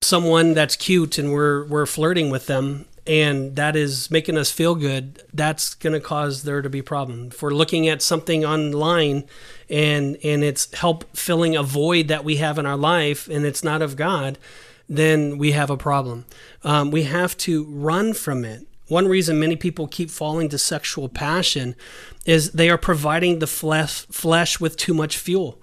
someone 0.00 0.54
that's 0.54 0.76
cute 0.76 1.18
and 1.18 1.32
we're 1.32 1.64
we're 1.64 1.86
flirting 1.86 2.30
with 2.30 2.46
them 2.46 2.86
and 3.06 3.56
that 3.56 3.74
is 3.74 4.10
making 4.10 4.38
us 4.38 4.50
feel 4.50 4.74
good 4.74 5.22
that's 5.34 5.74
going 5.74 5.92
to 5.92 6.00
cause 6.00 6.44
there 6.44 6.62
to 6.62 6.70
be 6.70 6.80
problem 6.80 7.26
if 7.26 7.42
we're 7.42 7.50
looking 7.50 7.86
at 7.86 8.00
something 8.00 8.42
online 8.42 9.24
and 9.70 10.16
and 10.24 10.42
it's 10.42 10.72
help 10.74 11.16
filling 11.16 11.56
a 11.56 11.62
void 11.62 12.08
that 12.08 12.24
we 12.24 12.36
have 12.36 12.58
in 12.58 12.66
our 12.66 12.76
life 12.76 13.28
and 13.28 13.46
it's 13.46 13.62
not 13.62 13.80
of 13.80 13.96
god 13.96 14.38
then 14.90 15.38
we 15.38 15.52
have 15.52 15.70
a 15.70 15.76
problem. 15.76 16.26
Um, 16.64 16.90
we 16.90 17.04
have 17.04 17.36
to 17.38 17.64
run 17.64 18.12
from 18.12 18.44
it. 18.44 18.66
One 18.88 19.06
reason 19.06 19.38
many 19.38 19.54
people 19.54 19.86
keep 19.86 20.10
falling 20.10 20.48
to 20.48 20.58
sexual 20.58 21.08
passion 21.08 21.76
is 22.26 22.50
they 22.50 22.68
are 22.68 22.76
providing 22.76 23.38
the 23.38 23.46
flesh 23.46 24.04
flesh 24.06 24.58
with 24.58 24.76
too 24.76 24.92
much 24.92 25.16
fuel. 25.16 25.62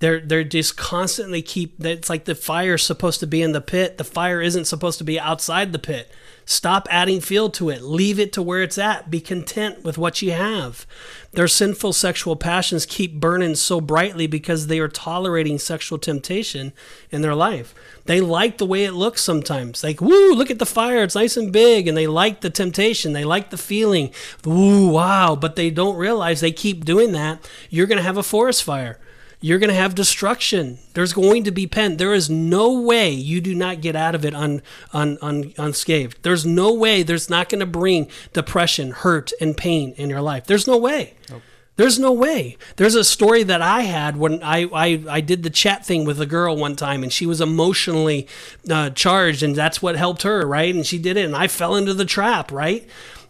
They're 0.00 0.18
they're 0.18 0.42
just 0.42 0.76
constantly 0.76 1.40
keep 1.40 1.82
it's 1.84 2.10
like 2.10 2.24
the 2.24 2.34
fire's 2.34 2.82
supposed 2.82 3.20
to 3.20 3.28
be 3.28 3.42
in 3.42 3.52
the 3.52 3.60
pit. 3.60 3.96
The 3.96 4.02
fire 4.02 4.42
isn't 4.42 4.64
supposed 4.64 4.98
to 4.98 5.04
be 5.04 5.20
outside 5.20 5.72
the 5.72 5.78
pit 5.78 6.10
stop 6.44 6.86
adding 6.90 7.20
fuel 7.20 7.50
to 7.50 7.70
it. 7.70 7.82
Leave 7.82 8.18
it 8.18 8.32
to 8.34 8.42
where 8.42 8.62
it's 8.62 8.78
at. 8.78 9.10
Be 9.10 9.20
content 9.20 9.84
with 9.84 9.98
what 9.98 10.22
you 10.22 10.32
have. 10.32 10.86
Their 11.32 11.48
sinful 11.48 11.92
sexual 11.94 12.36
passions 12.36 12.86
keep 12.86 13.18
burning 13.18 13.56
so 13.56 13.80
brightly 13.80 14.26
because 14.26 14.66
they 14.66 14.78
are 14.78 14.88
tolerating 14.88 15.58
sexual 15.58 15.98
temptation 15.98 16.72
in 17.10 17.22
their 17.22 17.34
life. 17.34 17.74
They 18.04 18.20
like 18.20 18.58
the 18.58 18.66
way 18.66 18.84
it 18.84 18.92
looks 18.92 19.22
sometimes. 19.22 19.82
Like 19.82 20.00
woo 20.00 20.34
look 20.34 20.50
at 20.50 20.58
the 20.58 20.66
fire. 20.66 21.02
It's 21.02 21.14
nice 21.16 21.36
and 21.36 21.52
big. 21.52 21.88
And 21.88 21.96
they 21.96 22.06
like 22.06 22.40
the 22.40 22.50
temptation. 22.50 23.12
They 23.12 23.24
like 23.24 23.50
the 23.50 23.58
feeling. 23.58 24.12
Woo 24.44 24.88
wow. 24.88 25.34
But 25.34 25.56
they 25.56 25.70
don't 25.70 25.96
realize 25.96 26.40
they 26.40 26.52
keep 26.52 26.84
doing 26.84 27.12
that. 27.12 27.48
You're 27.68 27.86
going 27.86 27.98
to 27.98 28.04
have 28.04 28.18
a 28.18 28.22
forest 28.22 28.62
fire 28.62 28.98
you're 29.44 29.58
going 29.58 29.68
to 29.68 29.74
have 29.74 29.94
destruction. 29.94 30.78
There's 30.94 31.12
going 31.12 31.44
to 31.44 31.50
be 31.50 31.66
pen. 31.66 31.98
There 31.98 32.14
is 32.14 32.30
no 32.30 32.80
way 32.80 33.10
you 33.10 33.42
do 33.42 33.54
not 33.54 33.82
get 33.82 33.94
out 33.94 34.14
of 34.14 34.24
it 34.24 34.34
un, 34.34 34.62
un, 34.94 35.18
un, 35.20 35.52
unscathed. 35.58 36.16
There's 36.22 36.46
no 36.46 36.72
way 36.72 37.02
there's 37.02 37.28
not 37.28 37.50
going 37.50 37.60
to 37.60 37.66
bring 37.66 38.08
depression, 38.32 38.92
hurt, 38.92 39.32
and 39.42 39.54
pain 39.54 39.92
in 39.98 40.08
your 40.08 40.22
life. 40.22 40.46
There's 40.46 40.66
no 40.66 40.78
way. 40.78 41.12
Nope. 41.28 41.42
There's 41.76 41.98
no 41.98 42.10
way. 42.10 42.56
There's 42.76 42.94
a 42.94 43.04
story 43.04 43.42
that 43.42 43.60
I 43.60 43.82
had 43.82 44.16
when 44.16 44.42
I, 44.42 44.62
I, 44.72 45.04
I 45.10 45.20
did 45.20 45.42
the 45.42 45.50
chat 45.50 45.84
thing 45.84 46.06
with 46.06 46.22
a 46.22 46.26
girl 46.26 46.56
one 46.56 46.74
time, 46.74 47.02
and 47.02 47.12
she 47.12 47.26
was 47.26 47.42
emotionally 47.42 48.26
uh, 48.70 48.88
charged, 48.90 49.42
and 49.42 49.54
that's 49.54 49.82
what 49.82 49.94
helped 49.94 50.22
her, 50.22 50.46
right? 50.46 50.74
And 50.74 50.86
she 50.86 50.98
did 50.98 51.18
it, 51.18 51.26
and 51.26 51.36
I 51.36 51.48
fell 51.48 51.76
into 51.76 51.92
the 51.92 52.06
trap, 52.06 52.50
right? 52.50 52.88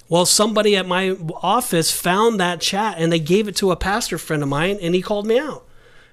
Well, 0.08 0.26
somebody 0.26 0.76
at 0.76 0.86
my 0.86 1.16
office 1.42 1.90
found 1.90 2.38
that 2.38 2.60
chat, 2.60 2.98
and 2.98 3.10
they 3.10 3.18
gave 3.18 3.48
it 3.48 3.56
to 3.56 3.72
a 3.72 3.76
pastor 3.76 4.16
friend 4.16 4.44
of 4.44 4.48
mine, 4.48 4.78
and 4.80 4.94
he 4.94 5.02
called 5.02 5.26
me 5.26 5.40
out. 5.40 5.66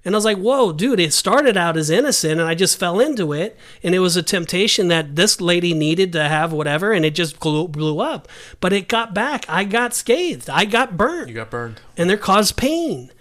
And 0.04 0.16
I 0.16 0.18
was 0.18 0.26
like, 0.26 0.38
whoa, 0.38 0.74
dude, 0.74 1.00
it 1.00 1.14
started 1.14 1.56
out 1.56 1.78
as 1.78 1.90
innocent 1.90 2.40
and 2.40 2.50
I 2.50 2.56
just 2.56 2.80
fell 2.80 3.00
into 3.00 3.34
it. 3.34 3.58
And 3.84 3.94
it 3.94 4.00
was 4.00 4.18
a 4.18 4.24
temptation 4.24 4.88
that 4.88 5.16
this 5.16 5.40
lady 5.40 5.74
needed 5.74 6.12
to 6.14 6.28
have 6.28 6.52
whatever 6.52 6.92
and 6.92 7.06
it 7.06 7.14
just 7.14 7.40
blew, 7.40 7.68
blew 7.68 8.00
up. 8.00 8.28
But 8.60 8.74
it 8.74 8.88
got 8.88 9.14
back. 9.14 9.46
I 9.48 9.64
got 9.64 9.94
scathed. 9.94 10.50
I 10.50 10.66
got 10.66 10.98
burned. 10.98 11.30
You 11.30 11.36
got 11.36 11.52
burned. 11.52 11.82
And 11.98 12.10
it 12.10 12.20
caused 12.20 12.58
pain. 12.58 13.12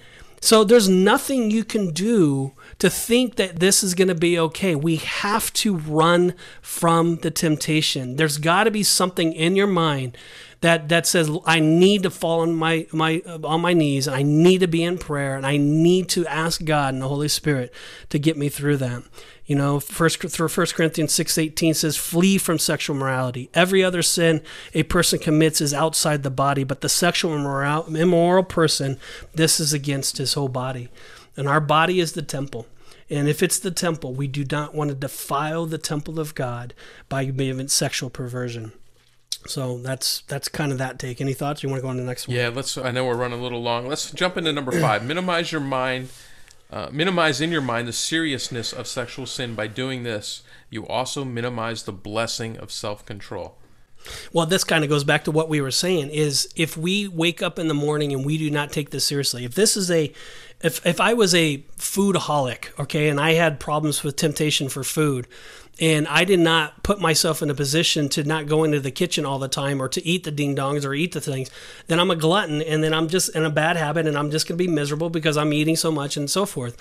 So 0.42 0.64
there's 0.64 0.88
nothing 0.88 1.50
you 1.50 1.64
can 1.64 1.90
do 1.90 2.52
to 2.78 2.88
think 2.88 3.36
that 3.36 3.60
this 3.60 3.82
is 3.82 3.94
going 3.94 4.08
to 4.08 4.14
be 4.14 4.38
okay. 4.38 4.74
We 4.74 4.96
have 4.96 5.52
to 5.54 5.76
run 5.76 6.34
from 6.62 7.16
the 7.16 7.30
temptation. 7.30 8.16
There's 8.16 8.38
got 8.38 8.64
to 8.64 8.70
be 8.70 8.82
something 8.82 9.34
in 9.34 9.54
your 9.54 9.66
mind 9.66 10.16
that 10.60 10.88
that 10.88 11.06
says 11.06 11.30
I 11.46 11.60
need 11.60 12.02
to 12.02 12.10
fall 12.10 12.40
on 12.40 12.54
my 12.54 12.86
my 12.92 13.22
uh, 13.26 13.38
on 13.44 13.60
my 13.60 13.72
knees. 13.72 14.06
I 14.06 14.22
need 14.22 14.60
to 14.60 14.68
be 14.68 14.82
in 14.82 14.98
prayer, 14.98 15.36
and 15.36 15.46
I 15.46 15.56
need 15.56 16.08
to 16.10 16.26
ask 16.26 16.64
God 16.64 16.94
and 16.94 17.02
the 17.02 17.08
Holy 17.08 17.28
Spirit 17.28 17.72
to 18.10 18.18
get 18.18 18.36
me 18.36 18.48
through 18.48 18.76
that. 18.78 19.02
You 19.46 19.56
know, 19.56 19.80
first 19.80 20.18
First 20.28 20.74
Corinthians 20.74 21.12
six 21.12 21.36
eighteen 21.38 21.74
says, 21.74 21.96
"Flee 21.96 22.38
from 22.38 22.58
sexual 22.58 22.94
morality. 22.94 23.50
Every 23.54 23.82
other 23.82 24.02
sin 24.02 24.42
a 24.74 24.82
person 24.84 25.18
commits 25.18 25.60
is 25.60 25.74
outside 25.74 26.22
the 26.22 26.30
body, 26.30 26.62
but 26.62 26.82
the 26.82 26.88
sexual 26.88 27.34
immoral, 27.34 27.94
immoral 27.96 28.44
person, 28.44 28.98
this 29.34 29.58
is 29.60 29.72
against 29.72 30.18
his 30.18 30.34
whole 30.34 30.48
body." 30.48 30.88
And 31.36 31.48
our 31.48 31.60
body 31.60 32.00
is 32.00 32.12
the 32.12 32.22
temple. 32.22 32.66
And 33.08 33.28
if 33.28 33.42
it's 33.42 33.58
the 33.58 33.72
temple, 33.72 34.14
we 34.14 34.28
do 34.28 34.44
not 34.48 34.74
want 34.74 34.90
to 34.90 34.94
defile 34.94 35.66
the 35.66 35.78
temple 35.78 36.20
of 36.20 36.34
God 36.34 36.74
by 37.08 37.28
being 37.30 37.66
sexual 37.66 38.10
perversion. 38.10 38.72
So 39.46 39.78
that's 39.78 40.20
that's 40.22 40.48
kind 40.48 40.70
of 40.72 40.78
that 40.78 40.98
take. 40.98 41.20
Any 41.20 41.32
thoughts? 41.32 41.62
You 41.62 41.68
want 41.68 41.78
to 41.78 41.82
go 41.82 41.88
on 41.88 41.96
to 41.96 42.02
the 42.02 42.06
next 42.06 42.28
one? 42.28 42.36
Yeah, 42.36 42.48
let's. 42.48 42.76
I 42.76 42.90
know 42.90 43.06
we're 43.06 43.16
running 43.16 43.38
a 43.38 43.42
little 43.42 43.62
long. 43.62 43.88
Let's 43.88 44.10
jump 44.10 44.36
into 44.36 44.52
number 44.52 44.72
five. 44.72 45.04
minimize 45.06 45.52
your 45.52 45.60
mind. 45.60 46.10
Uh, 46.70 46.88
minimize 46.92 47.40
in 47.40 47.50
your 47.50 47.62
mind 47.62 47.88
the 47.88 47.92
seriousness 47.92 48.72
of 48.72 48.86
sexual 48.86 49.26
sin. 49.26 49.54
By 49.54 49.66
doing 49.66 50.04
this, 50.04 50.42
you 50.68 50.86
also 50.86 51.24
minimize 51.24 51.82
the 51.82 51.92
blessing 51.92 52.56
of 52.58 52.70
self-control. 52.70 53.56
Well, 54.32 54.46
this 54.46 54.64
kind 54.64 54.84
of 54.84 54.90
goes 54.90 55.04
back 55.04 55.24
to 55.24 55.30
what 55.30 55.48
we 55.48 55.60
were 55.60 55.70
saying 55.70 56.10
is 56.10 56.48
if 56.56 56.76
we 56.76 57.08
wake 57.08 57.42
up 57.42 57.58
in 57.58 57.68
the 57.68 57.74
morning 57.74 58.12
and 58.12 58.24
we 58.24 58.38
do 58.38 58.50
not 58.50 58.72
take 58.72 58.90
this 58.90 59.04
seriously. 59.04 59.44
If 59.44 59.54
this 59.54 59.76
is 59.76 59.90
a 59.90 60.12
if 60.62 60.84
if 60.86 61.00
I 61.00 61.14
was 61.14 61.34
a 61.34 61.58
foodaholic, 61.78 62.78
okay, 62.78 63.08
and 63.08 63.20
I 63.20 63.32
had 63.32 63.60
problems 63.60 64.02
with 64.02 64.16
temptation 64.16 64.68
for 64.68 64.84
food, 64.84 65.26
and 65.80 66.06
I 66.08 66.24
did 66.24 66.40
not 66.40 66.82
put 66.82 67.00
myself 67.00 67.40
in 67.40 67.48
a 67.48 67.54
position 67.54 68.10
to 68.10 68.22
not 68.22 68.46
go 68.46 68.64
into 68.64 68.80
the 68.80 68.90
kitchen 68.90 69.24
all 69.24 69.38
the 69.38 69.48
time 69.48 69.80
or 69.80 69.88
to 69.88 70.06
eat 70.06 70.24
the 70.24 70.30
ding 70.30 70.54
dongs 70.54 70.84
or 70.84 70.92
eat 70.92 71.12
the 71.12 71.22
things, 71.22 71.50
then 71.86 71.98
I'm 71.98 72.10
a 72.10 72.16
glutton 72.16 72.60
and 72.60 72.84
then 72.84 72.92
I'm 72.92 73.08
just 73.08 73.34
in 73.34 73.46
a 73.46 73.50
bad 73.50 73.78
habit 73.78 74.06
and 74.06 74.16
I'm 74.16 74.30
just 74.30 74.46
going 74.46 74.58
to 74.58 74.62
be 74.62 74.70
miserable 74.70 75.08
because 75.08 75.38
I'm 75.38 75.54
eating 75.54 75.76
so 75.76 75.90
much 75.90 76.18
and 76.18 76.30
so 76.30 76.44
forth. 76.44 76.76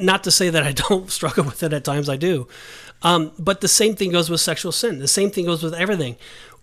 Not 0.00 0.22
to 0.24 0.30
say 0.30 0.50
that 0.50 0.62
I 0.62 0.72
don't 0.88 1.10
struggle 1.10 1.44
with 1.44 1.62
it 1.62 1.72
at 1.72 1.82
times, 1.82 2.10
I 2.10 2.16
do. 2.16 2.46
Um, 3.02 3.32
but 3.38 3.62
the 3.62 3.68
same 3.68 3.96
thing 3.96 4.12
goes 4.12 4.28
with 4.28 4.40
sexual 4.40 4.70
sin. 4.70 4.98
The 4.98 5.08
same 5.08 5.30
thing 5.30 5.46
goes 5.46 5.62
with 5.62 5.74
everything. 5.74 6.16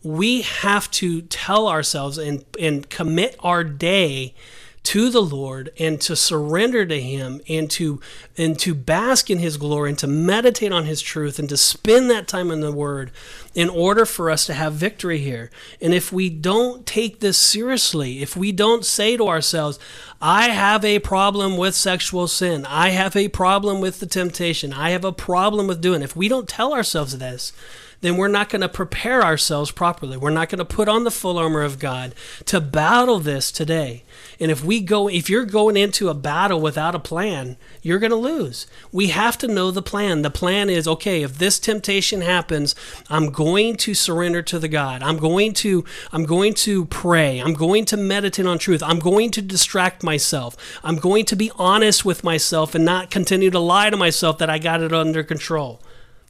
We 0.03 0.43
have 0.43 0.89
to 0.91 1.23
tell 1.23 1.67
ourselves 1.67 2.19
and, 2.19 2.45
and 2.59 2.87
commit 2.89 3.35
our 3.39 3.63
day 3.63 4.35
to 4.83 5.09
the 5.09 5.21
Lord 5.21 5.71
and 5.77 5.99
to 6.01 6.15
surrender 6.15 6.85
to 6.85 6.99
him 6.99 7.41
and 7.49 7.69
to 7.71 8.01
and 8.37 8.57
to 8.59 8.73
bask 8.73 9.29
in 9.29 9.39
his 9.39 9.57
glory 9.57 9.89
and 9.89 9.99
to 9.99 10.07
meditate 10.07 10.71
on 10.71 10.85
his 10.85 11.01
truth 11.01 11.37
and 11.37 11.49
to 11.49 11.57
spend 11.57 12.09
that 12.09 12.27
time 12.27 12.49
in 12.49 12.61
the 12.61 12.71
word 12.71 13.11
in 13.53 13.69
order 13.69 14.05
for 14.05 14.29
us 14.29 14.45
to 14.45 14.53
have 14.53 14.73
victory 14.73 15.17
here. 15.17 15.51
And 15.81 15.93
if 15.93 16.13
we 16.13 16.29
don't 16.29 16.85
take 16.85 17.19
this 17.19 17.37
seriously, 17.37 18.21
if 18.21 18.37
we 18.37 18.51
don't 18.51 18.85
say 18.85 19.17
to 19.17 19.27
ourselves, 19.27 19.79
I 20.21 20.49
have 20.49 20.85
a 20.85 20.99
problem 20.99 21.57
with 21.57 21.75
sexual 21.75 22.27
sin, 22.27 22.65
I 22.65 22.89
have 22.89 23.15
a 23.15 23.27
problem 23.27 23.81
with 23.81 23.99
the 23.99 24.05
temptation, 24.05 24.73
I 24.73 24.91
have 24.91 25.05
a 25.05 25.11
problem 25.11 25.67
with 25.67 25.81
doing, 25.81 26.01
if 26.01 26.15
we 26.15 26.27
don't 26.27 26.47
tell 26.47 26.73
ourselves 26.73 27.17
this, 27.17 27.53
then 28.01 28.15
we're 28.15 28.27
not 28.29 28.49
going 28.49 28.61
to 28.61 28.69
prepare 28.69 29.21
ourselves 29.21 29.71
properly. 29.71 30.15
We're 30.15 30.29
not 30.29 30.49
going 30.49 30.59
to 30.59 30.65
put 30.65 30.87
on 30.87 31.03
the 31.03 31.11
full 31.11 31.37
armor 31.37 31.61
of 31.61 31.79
God 31.79 32.15
to 32.45 32.61
battle 32.61 33.19
this 33.19 33.51
today. 33.51 34.03
And 34.39 34.49
if 34.49 34.63
we 34.63 34.79
go, 34.79 35.09
if 35.09 35.29
you're 35.29 35.45
going 35.45 35.75
into 35.75 36.07
a 36.07 36.13
battle 36.13 36.61
without 36.61 36.95
a 36.95 36.99
plan, 36.99 37.57
you're 37.81 37.99
going 37.99 38.11
to 38.11 38.15
lose. 38.15 38.67
We 38.91 39.07
have 39.07 39.37
to 39.39 39.47
know 39.47 39.69
the 39.69 39.81
plan. 39.81 40.21
The 40.21 40.29
plan 40.29 40.69
is 40.69 40.87
okay, 40.87 41.23
if 41.23 41.37
this 41.37 41.59
temptation 41.59 42.21
happens, 42.21 42.73
I'm 43.09 43.31
going 43.31 43.75
to 43.77 43.93
surrender 43.93 44.41
to 44.43 44.59
the 44.59 44.69
God. 44.69 45.03
I'm 45.03 45.17
going 45.17 45.53
to 45.55 45.83
I'm 46.13 46.25
going 46.25 46.53
to 46.55 46.85
pray. 46.85 47.39
I'm 47.39 47.53
going 47.53 47.85
to 47.85 47.97
meditate 47.97 48.45
on 48.45 48.59
truth. 48.59 48.81
I'm 48.81 48.99
going 48.99 49.31
to 49.31 49.41
distract 49.41 50.03
myself. 50.03 50.55
I'm 50.83 50.97
going 50.97 51.25
to 51.25 51.35
be 51.35 51.51
honest 51.57 52.05
with 52.05 52.23
myself 52.23 52.75
and 52.75 52.85
not 52.85 53.11
continue 53.11 53.49
to 53.51 53.59
lie 53.59 53.89
to 53.89 53.97
myself 53.97 54.37
that 54.37 54.49
I 54.49 54.57
got 54.57 54.81
it 54.81 54.93
under 54.93 55.23
control. 55.23 55.81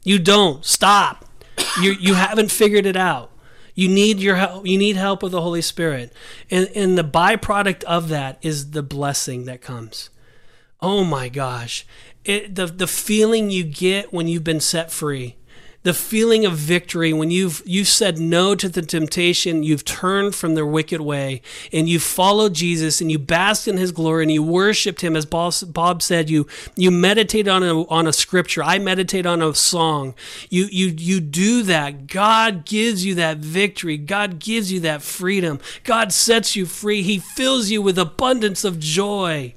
You 0.02 0.18
don't. 0.18 0.64
Stop 0.64 1.29
you 1.80 1.92
you 1.92 2.14
haven't 2.14 2.50
figured 2.50 2.86
it 2.86 2.96
out. 2.96 3.30
You 3.74 3.88
need 3.88 4.18
your 4.18 4.36
help. 4.36 4.66
You 4.66 4.78
need 4.78 4.96
help 4.96 5.22
with 5.22 5.32
the 5.32 5.40
Holy 5.40 5.62
Spirit, 5.62 6.12
and 6.50 6.68
and 6.74 6.98
the 6.98 7.04
byproduct 7.04 7.82
of 7.84 8.08
that 8.08 8.38
is 8.42 8.72
the 8.72 8.82
blessing 8.82 9.44
that 9.44 9.60
comes. 9.60 10.10
Oh 10.80 11.04
my 11.04 11.28
gosh, 11.28 11.86
it, 12.24 12.54
the 12.54 12.66
the 12.66 12.86
feeling 12.86 13.50
you 13.50 13.64
get 13.64 14.12
when 14.12 14.28
you've 14.28 14.44
been 14.44 14.60
set 14.60 14.90
free 14.90 15.36
the 15.82 15.94
feeling 15.94 16.44
of 16.44 16.52
victory 16.52 17.10
when 17.12 17.30
you've 17.30 17.62
you've 17.64 17.88
said 17.88 18.18
no 18.18 18.54
to 18.54 18.68
the 18.68 18.82
temptation, 18.82 19.62
you've 19.62 19.84
turned 19.84 20.34
from 20.34 20.54
their 20.54 20.66
wicked 20.66 21.00
way, 21.00 21.40
and 21.72 21.88
you 21.88 21.98
followed 21.98 22.54
Jesus 22.54 23.00
and 23.00 23.10
you 23.10 23.18
basked 23.18 23.66
in 23.66 23.78
His 23.78 23.90
glory 23.90 24.24
and 24.24 24.32
you 24.32 24.42
worshipped 24.42 25.00
Him, 25.00 25.16
as 25.16 25.24
Bob 25.24 26.02
said. 26.02 26.28
You 26.28 26.46
you 26.76 26.90
meditate 26.90 27.48
on 27.48 27.62
a 27.62 27.82
on 27.88 28.06
a 28.06 28.12
scripture. 28.12 28.62
I 28.62 28.78
meditate 28.78 29.24
on 29.24 29.40
a 29.40 29.54
song. 29.54 30.14
You 30.50 30.66
you 30.70 30.88
you 30.88 31.20
do 31.20 31.62
that. 31.62 32.06
God 32.06 32.66
gives 32.66 33.06
you 33.06 33.14
that 33.14 33.38
victory. 33.38 33.96
God 33.96 34.38
gives 34.38 34.70
you 34.70 34.80
that 34.80 35.00
freedom. 35.00 35.60
God 35.84 36.12
sets 36.12 36.54
you 36.54 36.66
free. 36.66 37.02
He 37.02 37.18
fills 37.18 37.70
you 37.70 37.80
with 37.80 37.98
abundance 37.98 38.64
of 38.64 38.78
joy 38.78 39.54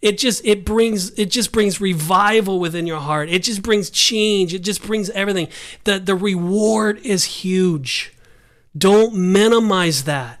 it 0.00 0.18
just 0.18 0.44
it 0.44 0.64
brings 0.64 1.10
it 1.18 1.30
just 1.30 1.52
brings 1.52 1.80
revival 1.80 2.60
within 2.60 2.86
your 2.86 3.00
heart. 3.00 3.28
It 3.28 3.42
just 3.42 3.62
brings 3.62 3.90
change. 3.90 4.54
It 4.54 4.60
just 4.60 4.82
brings 4.82 5.10
everything. 5.10 5.48
The 5.84 5.98
the 5.98 6.14
reward 6.14 6.98
is 7.04 7.24
huge. 7.24 8.14
Don't 8.76 9.14
minimize 9.14 10.04
that. 10.04 10.40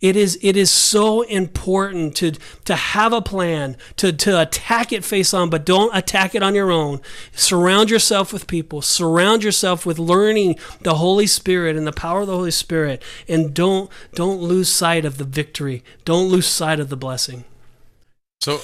It 0.00 0.16
is 0.16 0.38
it 0.40 0.56
is 0.56 0.70
so 0.70 1.22
important 1.22 2.16
to 2.16 2.32
to 2.64 2.74
have 2.74 3.12
a 3.12 3.20
plan 3.20 3.76
to 3.96 4.12
to 4.12 4.40
attack 4.40 4.92
it 4.92 5.04
face 5.04 5.34
on 5.34 5.50
but 5.50 5.66
don't 5.66 5.94
attack 5.94 6.34
it 6.34 6.42
on 6.42 6.54
your 6.54 6.70
own. 6.70 7.00
Surround 7.32 7.90
yourself 7.90 8.32
with 8.32 8.46
people. 8.46 8.80
Surround 8.80 9.44
yourself 9.44 9.84
with 9.84 9.98
learning 9.98 10.56
the 10.82 10.94
holy 10.94 11.26
spirit 11.26 11.76
and 11.76 11.86
the 11.86 11.92
power 11.92 12.22
of 12.22 12.28
the 12.28 12.36
holy 12.36 12.50
spirit. 12.50 13.02
And 13.28 13.52
don't 13.52 13.90
don't 14.14 14.40
lose 14.40 14.70
sight 14.70 15.04
of 15.04 15.18
the 15.18 15.24
victory. 15.24 15.84
Don't 16.06 16.28
lose 16.28 16.46
sight 16.46 16.80
of 16.80 16.88
the 16.88 16.96
blessing 16.96 17.44
so 18.40 18.60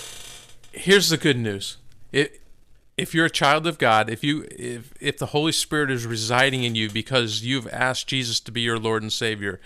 here's 0.73 1.09
the 1.09 1.17
good 1.17 1.39
news. 1.39 1.77
It, 2.13 2.41
if 2.97 3.15
you're 3.15 3.27
a 3.27 3.31
child 3.31 3.67
of 3.67 3.79
God, 3.79 4.11
if 4.11 4.23
you 4.23 4.47
if 4.51 4.93
if 5.01 5.19
the 5.19 5.27
Holy 5.27 5.53
Spirit 5.53 5.91
is 5.91 6.07
residing 6.07 6.63
in 6.65 6.75
you 6.75 6.91
because 6.91 7.43
you've 7.43 7.67
asked 7.69 8.07
Jesus 8.07 8.39
to 8.41 8.53
be 8.53 8.61
your 8.61 8.79
Lord 8.79 9.03
and 9.03 9.13
Savior, 9.13 9.61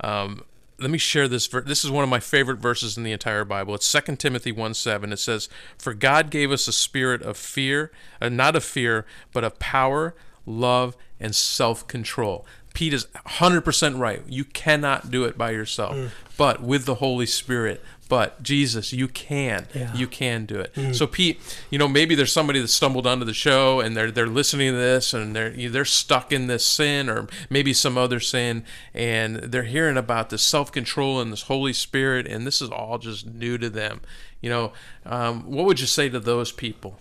um, 0.00 0.42
let 0.78 0.90
me 0.90 0.98
share 0.98 1.28
this. 1.28 1.48
This 1.48 1.84
is 1.84 1.90
one 1.90 2.04
of 2.04 2.10
my 2.10 2.20
favorite 2.20 2.58
verses 2.58 2.96
in 2.96 3.04
the 3.04 3.12
entire 3.12 3.44
Bible. 3.44 3.74
It's 3.74 3.90
2 3.90 4.16
Timothy 4.16 4.52
1 4.52 4.74
7. 4.74 5.12
It 5.12 5.18
says, 5.18 5.48
For 5.78 5.94
God 5.94 6.30
gave 6.30 6.50
us 6.50 6.66
a 6.66 6.72
spirit 6.72 7.22
of 7.22 7.36
fear, 7.36 7.92
uh, 8.20 8.28
not 8.28 8.56
of 8.56 8.64
fear, 8.64 9.06
but 9.32 9.44
of 9.44 9.58
power, 9.58 10.14
love, 10.46 10.96
and 11.20 11.34
self 11.34 11.86
control. 11.86 12.44
Pete 12.74 12.92
is 12.92 13.06
100% 13.14 14.00
right. 14.00 14.22
You 14.26 14.44
cannot 14.44 15.10
do 15.10 15.24
it 15.24 15.38
by 15.38 15.52
yourself. 15.52 15.94
Mm. 15.94 16.10
But 16.36 16.60
with 16.60 16.86
the 16.86 16.96
Holy 16.96 17.26
Spirit, 17.26 17.80
but 18.08 18.42
Jesus, 18.42 18.92
you 18.92 19.08
can, 19.08 19.66
Yeah. 19.74 19.94
you 19.94 20.06
can 20.06 20.44
do 20.46 20.60
it. 20.60 20.94
So 20.94 21.06
Pete, 21.06 21.40
you 21.70 21.78
know, 21.78 21.88
maybe 21.88 22.14
there's 22.14 22.32
somebody 22.32 22.60
that 22.60 22.68
stumbled 22.68 23.06
onto 23.06 23.24
the 23.24 23.34
show 23.34 23.80
and 23.80 23.96
they're 23.96 24.10
they're 24.10 24.26
listening 24.26 24.72
to 24.72 24.76
this 24.78 25.14
and 25.14 25.34
they're 25.34 25.50
they're 25.70 25.84
stuck 25.84 26.32
in 26.32 26.46
this 26.46 26.64
sin 26.66 27.08
or 27.08 27.26
maybe 27.48 27.72
some 27.72 27.96
other 27.96 28.20
sin 28.20 28.64
and 28.92 29.36
they're 29.36 29.62
hearing 29.64 29.96
about 29.96 30.30
this 30.30 30.42
self 30.42 30.70
control 30.70 31.20
and 31.20 31.32
this 31.32 31.42
Holy 31.42 31.72
Spirit 31.72 32.26
and 32.26 32.46
this 32.46 32.60
is 32.60 32.70
all 32.70 32.98
just 32.98 33.26
new 33.26 33.56
to 33.58 33.70
them. 33.70 34.00
You 34.40 34.50
know, 34.50 34.72
um, 35.06 35.50
what 35.50 35.64
would 35.64 35.80
you 35.80 35.86
say 35.86 36.08
to 36.10 36.20
those 36.20 36.52
people? 36.52 36.98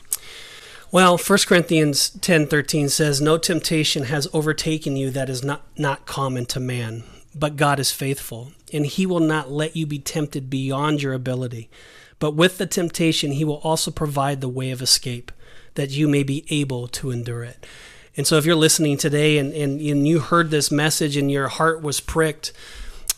Well, 0.91 1.18
1 1.18 1.47
Corinthians 1.47 2.12
10:13 2.22 2.88
says, 2.88 3.20
"No 3.20 3.38
temptation 3.38 4.04
has 4.04 4.28
overtaken 4.32 4.95
you 4.95 5.10
that 5.10 5.30
is 5.30 5.43
not 5.43 5.64
not 5.78 6.06
common 6.06 6.45
to 6.47 6.60
man, 6.60 7.04
but 7.34 7.56
God 7.56 7.80
is 7.80 7.91
faithful, 7.91 8.51
and 8.74 8.86
he 8.86 9.06
will 9.06 9.20
not 9.20 9.52
let 9.52 9.76
you 9.76 9.86
be 9.86 10.00
tempted 10.00 10.50
beyond 10.50 11.02
your 11.02 11.14
ability. 11.14 11.70
But 12.20 12.36
with 12.36 12.58
the 12.58 12.66
temptation, 12.66 13.34
he 13.34 13.46
will 13.46 13.62
also 13.64 13.92
provide 13.92 14.42
the 14.42 14.50
way 14.50 14.72
of 14.72 14.82
escape, 14.82 15.32
that 15.76 15.92
you 15.92 16.08
may 16.08 16.24
be 16.24 16.46
able 16.50 16.88
to 16.90 17.12
endure 17.12 17.44
it." 17.44 17.66
And 18.16 18.28
so 18.28 18.38
if 18.38 18.46
you're 18.46 18.56
listening 18.56 18.98
today 18.98 19.38
and, 19.38 19.54
and, 19.54 19.82
and 19.82 20.08
you 20.08 20.20
heard 20.20 20.52
this 20.52 20.72
message 20.72 21.18
and 21.18 21.32
your 21.32 21.48
heart 21.48 21.82
was 21.82 22.00
pricked, 22.00 22.54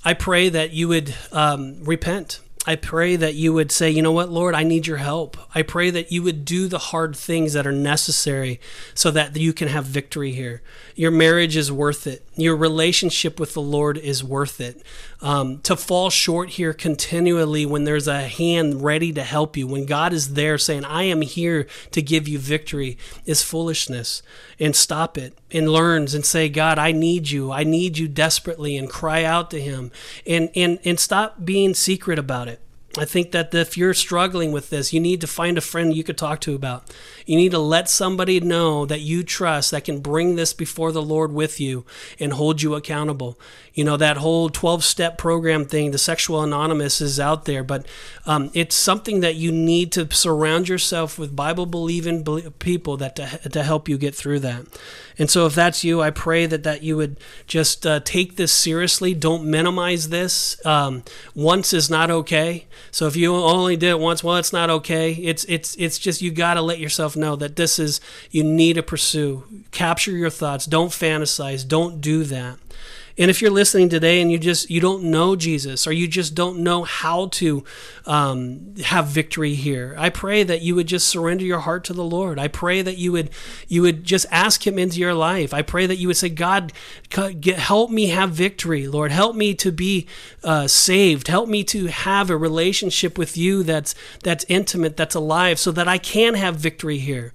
I 0.05 0.13
pray 0.13 0.49
that 0.49 0.71
you 0.71 0.87
would 0.87 1.13
um, 1.31 1.83
repent. 1.83 2.39
I 2.67 2.75
pray 2.75 3.15
that 3.15 3.35
you 3.35 3.53
would 3.53 3.71
say, 3.71 3.91
you 3.91 4.01
know 4.01 4.11
what, 4.11 4.29
Lord, 4.29 4.55
I 4.55 4.63
need 4.63 4.87
your 4.87 4.97
help. 4.97 5.37
I 5.53 5.61
pray 5.61 5.91
that 5.91 6.11
you 6.11 6.23
would 6.23 6.45
do 6.45 6.67
the 6.67 6.79
hard 6.79 7.15
things 7.15 7.53
that 7.53 7.67
are 7.67 7.71
necessary 7.71 8.59
so 8.95 9.11
that 9.11 9.35
you 9.37 9.53
can 9.53 9.67
have 9.67 9.85
victory 9.85 10.31
here. 10.31 10.63
Your 10.95 11.11
marriage 11.11 11.55
is 11.55 11.71
worth 11.71 12.07
it. 12.07 12.25
Your 12.35 12.55
relationship 12.55 13.39
with 13.39 13.53
the 13.53 13.61
Lord 13.61 13.99
is 13.99 14.23
worth 14.23 14.59
it. 14.59 14.81
Um, 15.25 15.57
to 15.61 15.75
fall 15.75 16.11
short 16.11 16.51
here 16.51 16.71
continually 16.71 17.65
when 17.65 17.83
there's 17.83 18.07
a 18.07 18.27
hand 18.27 18.83
ready 18.83 19.11
to 19.13 19.23
help 19.23 19.57
you, 19.57 19.65
when 19.65 19.87
God 19.87 20.13
is 20.13 20.35
there 20.35 20.59
saying, 20.59 20.85
I 20.85 21.01
am 21.05 21.21
here 21.21 21.65
to 21.89 22.01
give 22.03 22.27
you 22.27 22.37
victory, 22.37 22.99
is 23.25 23.41
foolishness. 23.41 24.21
And 24.59 24.75
stop 24.75 25.17
it 25.17 25.35
and 25.49 25.67
learns 25.67 26.13
and 26.13 26.23
say, 26.23 26.47
God, 26.47 26.77
I 26.77 26.91
need 26.91 27.31
you. 27.31 27.51
I 27.51 27.63
need 27.63 27.97
you 27.97 28.07
desperately 28.07 28.77
and 28.77 28.87
cry 28.87 29.23
out 29.23 29.49
to 29.49 29.59
him 29.59 29.91
and, 30.27 30.51
and, 30.55 30.77
and 30.85 30.99
stop 30.99 31.43
being 31.43 31.73
secret 31.73 32.19
about 32.19 32.47
it. 32.47 32.61
I 32.95 33.05
think 33.05 33.31
that 33.31 33.51
if 33.53 33.77
you're 33.77 33.95
struggling 33.95 34.51
with 34.51 34.69
this, 34.69 34.93
you 34.93 34.99
need 34.99 35.21
to 35.21 35.27
find 35.27 35.57
a 35.57 35.61
friend 35.61 35.91
you 35.91 36.03
could 36.03 36.19
talk 36.19 36.39
to 36.41 36.53
about. 36.53 36.93
You 37.25 37.37
need 37.37 37.51
to 37.51 37.59
let 37.59 37.89
somebody 37.89 38.39
know 38.39 38.85
that 38.85 39.01
you 39.01 39.23
trust 39.23 39.71
that 39.71 39.83
can 39.83 39.99
bring 39.99 40.35
this 40.35 40.53
before 40.53 40.91
the 40.91 41.01
Lord 41.01 41.31
with 41.31 41.59
you 41.59 41.85
and 42.19 42.33
hold 42.33 42.61
you 42.61 42.75
accountable. 42.75 43.39
You 43.73 43.83
know, 43.83 43.97
that 43.97 44.17
whole 44.17 44.49
12 44.49 44.83
step 44.83 45.17
program 45.17 45.65
thing, 45.65 45.91
the 45.91 45.97
Sexual 45.97 46.41
Anonymous 46.41 47.01
is 47.01 47.19
out 47.19 47.45
there, 47.45 47.63
but 47.63 47.85
um, 48.25 48.49
it's 48.53 48.75
something 48.75 49.19
that 49.19 49.35
you 49.35 49.51
need 49.51 49.91
to 49.93 50.13
surround 50.13 50.69
yourself 50.69 51.19
with 51.19 51.35
Bible 51.35 51.65
believing 51.65 52.23
people 52.59 52.95
that 52.97 53.15
to, 53.17 53.49
to 53.49 53.63
help 53.63 53.89
you 53.89 53.97
get 53.97 54.15
through 54.15 54.39
that. 54.39 54.65
And 55.17 55.29
so, 55.29 55.45
if 55.45 55.55
that's 55.55 55.83
you, 55.83 56.01
I 56.01 56.09
pray 56.09 56.45
that 56.45 56.63
that 56.63 56.83
you 56.83 56.97
would 56.97 57.19
just 57.47 57.85
uh, 57.85 58.01
take 58.01 58.35
this 58.35 58.51
seriously. 58.51 59.13
Don't 59.13 59.45
minimize 59.45 60.09
this. 60.09 60.63
Um, 60.65 61.03
once 61.33 61.73
is 61.73 61.89
not 61.89 62.11
okay. 62.11 62.67
So 62.91 63.07
if 63.07 63.15
you 63.15 63.35
only 63.35 63.77
did 63.77 63.89
it 63.91 63.99
once, 63.99 64.23
well, 64.23 64.35
it's 64.37 64.53
not 64.53 64.69
okay. 64.69 65.13
It's 65.13 65.45
it's 65.45 65.75
it's 65.75 65.97
just 65.97 66.21
you 66.21 66.31
got 66.31 66.55
to 66.55 66.61
let 66.61 66.79
yourself 66.79 67.14
know 67.15 67.35
that 67.35 67.55
this 67.55 67.79
is 67.79 67.99
you 68.31 68.43
need 68.43 68.73
to 68.73 68.83
pursue. 68.83 69.43
Capture 69.71 70.11
your 70.11 70.29
thoughts. 70.29 70.65
Don't 70.65 70.89
fantasize. 70.89 71.67
Don't 71.67 72.01
do 72.01 72.23
that. 72.25 72.57
And 73.17 73.31
if 73.31 73.41
you're 73.41 73.51
listening 73.51 73.87
today 73.87 74.21
and 74.21 74.29
you 74.29 74.37
just 74.37 74.69
you 74.69 74.81
don't 74.81 75.03
know 75.03 75.37
Jesus 75.37 75.87
or 75.87 75.93
you 75.93 76.07
just 76.07 76.35
don't 76.35 76.59
know 76.59 76.83
how 76.83 77.27
to 77.27 77.63
um, 78.05 78.75
have 78.83 79.07
victory 79.07 79.55
here, 79.55 79.95
I 79.97 80.09
pray 80.09 80.43
that 80.43 80.61
you 80.61 80.75
would 80.75 80.87
just 80.87 81.07
surrender 81.07 81.45
your 81.45 81.59
heart 81.59 81.85
to 81.85 81.93
the 81.93 82.03
Lord. 82.03 82.37
I 82.37 82.49
pray 82.49 82.81
that 82.81 82.97
you 82.97 83.13
would 83.13 83.29
you 83.69 83.81
would 83.83 84.03
just 84.03 84.25
ask 84.31 84.67
Him 84.67 84.77
into 84.77 84.99
your 84.99 85.13
life. 85.13 85.53
I 85.53 85.61
pray 85.61 85.85
that 85.87 85.95
you 85.95 86.07
would 86.07 86.17
say, 86.17 86.27
God, 86.27 86.73
get, 87.09 87.57
help 87.57 87.89
me 87.89 88.07
have 88.07 88.31
victory, 88.31 88.87
Lord. 88.87 89.13
Help 89.13 89.35
me 89.35 89.53
to 89.55 89.71
be 89.71 90.07
uh, 90.43 90.67
saved. 90.67 91.29
Help 91.29 91.47
me 91.47 91.63
to 91.65 91.85
have 91.87 92.29
a 92.29 92.37
relationship 92.37 93.17
with 93.17 93.37
You 93.37 93.63
that's 93.63 93.95
that's 94.23 94.45
intimate, 94.49 94.97
that's 94.97 95.15
alive, 95.15 95.57
so 95.57 95.71
that 95.71 95.87
I 95.87 95.97
can 95.97 96.33
have 96.33 96.57
victory 96.57 96.97
here 96.97 97.31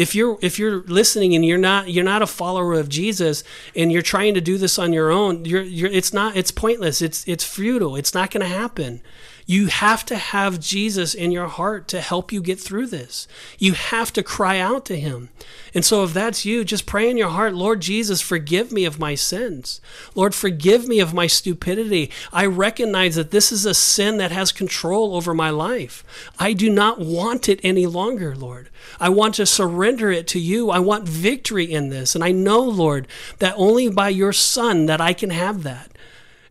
if 0.00 0.14
you're 0.14 0.38
if 0.40 0.58
you're 0.58 0.80
listening 0.84 1.34
and 1.34 1.44
you're 1.44 1.58
not 1.58 1.90
you're 1.90 2.04
not 2.04 2.22
a 2.22 2.26
follower 2.26 2.72
of 2.72 2.88
Jesus 2.88 3.44
and 3.76 3.92
you're 3.92 4.00
trying 4.00 4.32
to 4.32 4.40
do 4.40 4.56
this 4.56 4.78
on 4.78 4.94
your 4.94 5.10
own, 5.10 5.44
you're 5.44 5.62
you're 5.62 5.90
it's 5.90 6.14
not 6.14 6.36
it's 6.36 6.50
pointless. 6.50 7.02
It's 7.02 7.22
it's 7.28 7.44
futile. 7.44 7.96
It's 7.96 8.14
not 8.14 8.30
going 8.30 8.40
to 8.40 8.46
happen. 8.46 9.02
You 9.50 9.66
have 9.66 10.06
to 10.06 10.16
have 10.16 10.60
Jesus 10.60 11.12
in 11.12 11.32
your 11.32 11.48
heart 11.48 11.88
to 11.88 12.00
help 12.00 12.30
you 12.30 12.40
get 12.40 12.60
through 12.60 12.86
this. 12.86 13.26
You 13.58 13.72
have 13.72 14.12
to 14.12 14.22
cry 14.22 14.60
out 14.60 14.84
to 14.84 14.96
him. 14.96 15.30
And 15.74 15.84
so 15.84 16.04
if 16.04 16.14
that's 16.14 16.44
you, 16.44 16.64
just 16.64 16.86
pray 16.86 17.10
in 17.10 17.16
your 17.16 17.30
heart, 17.30 17.52
Lord 17.52 17.80
Jesus, 17.80 18.20
forgive 18.20 18.70
me 18.70 18.84
of 18.84 19.00
my 19.00 19.16
sins. 19.16 19.80
Lord, 20.14 20.36
forgive 20.36 20.86
me 20.86 21.00
of 21.00 21.12
my 21.12 21.26
stupidity. 21.26 22.12
I 22.32 22.46
recognize 22.46 23.16
that 23.16 23.32
this 23.32 23.50
is 23.50 23.66
a 23.66 23.74
sin 23.74 24.18
that 24.18 24.30
has 24.30 24.52
control 24.52 25.16
over 25.16 25.34
my 25.34 25.50
life. 25.50 26.04
I 26.38 26.52
do 26.52 26.70
not 26.70 27.00
want 27.00 27.48
it 27.48 27.58
any 27.64 27.86
longer, 27.86 28.36
Lord. 28.36 28.70
I 29.00 29.08
want 29.08 29.34
to 29.34 29.46
surrender 29.46 30.12
it 30.12 30.28
to 30.28 30.38
you. 30.38 30.70
I 30.70 30.78
want 30.78 31.08
victory 31.08 31.64
in 31.64 31.88
this. 31.88 32.14
And 32.14 32.22
I 32.22 32.30
know, 32.30 32.60
Lord, 32.60 33.08
that 33.40 33.54
only 33.56 33.88
by 33.88 34.10
your 34.10 34.32
son 34.32 34.86
that 34.86 35.00
I 35.00 35.12
can 35.12 35.30
have 35.30 35.64
that. 35.64 35.89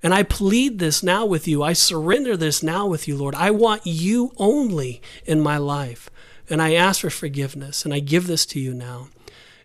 And 0.02 0.14
I 0.14 0.24
plead 0.24 0.80
this 0.80 1.04
now 1.04 1.26
with 1.26 1.48
you. 1.48 1.62
I 1.62 1.74
surrender 1.74 2.38
this 2.38 2.64
now 2.64 2.88
with 2.88 3.08
you, 3.08 3.18
Lord. 3.18 3.36
I 3.36 3.52
want 3.52 3.86
you 3.86 4.32
only 4.38 5.02
in 5.26 5.42
my 5.42 5.58
life. 5.58 6.10
And 6.50 6.62
I 6.62 6.74
ask 6.74 7.02
for 7.02 7.10
forgiveness, 7.10 7.86
and 7.86 7.94
I 7.94 8.00
give 8.00 8.26
this 8.26 8.46
to 8.48 8.60
you 8.60 8.74
now. 8.74 9.10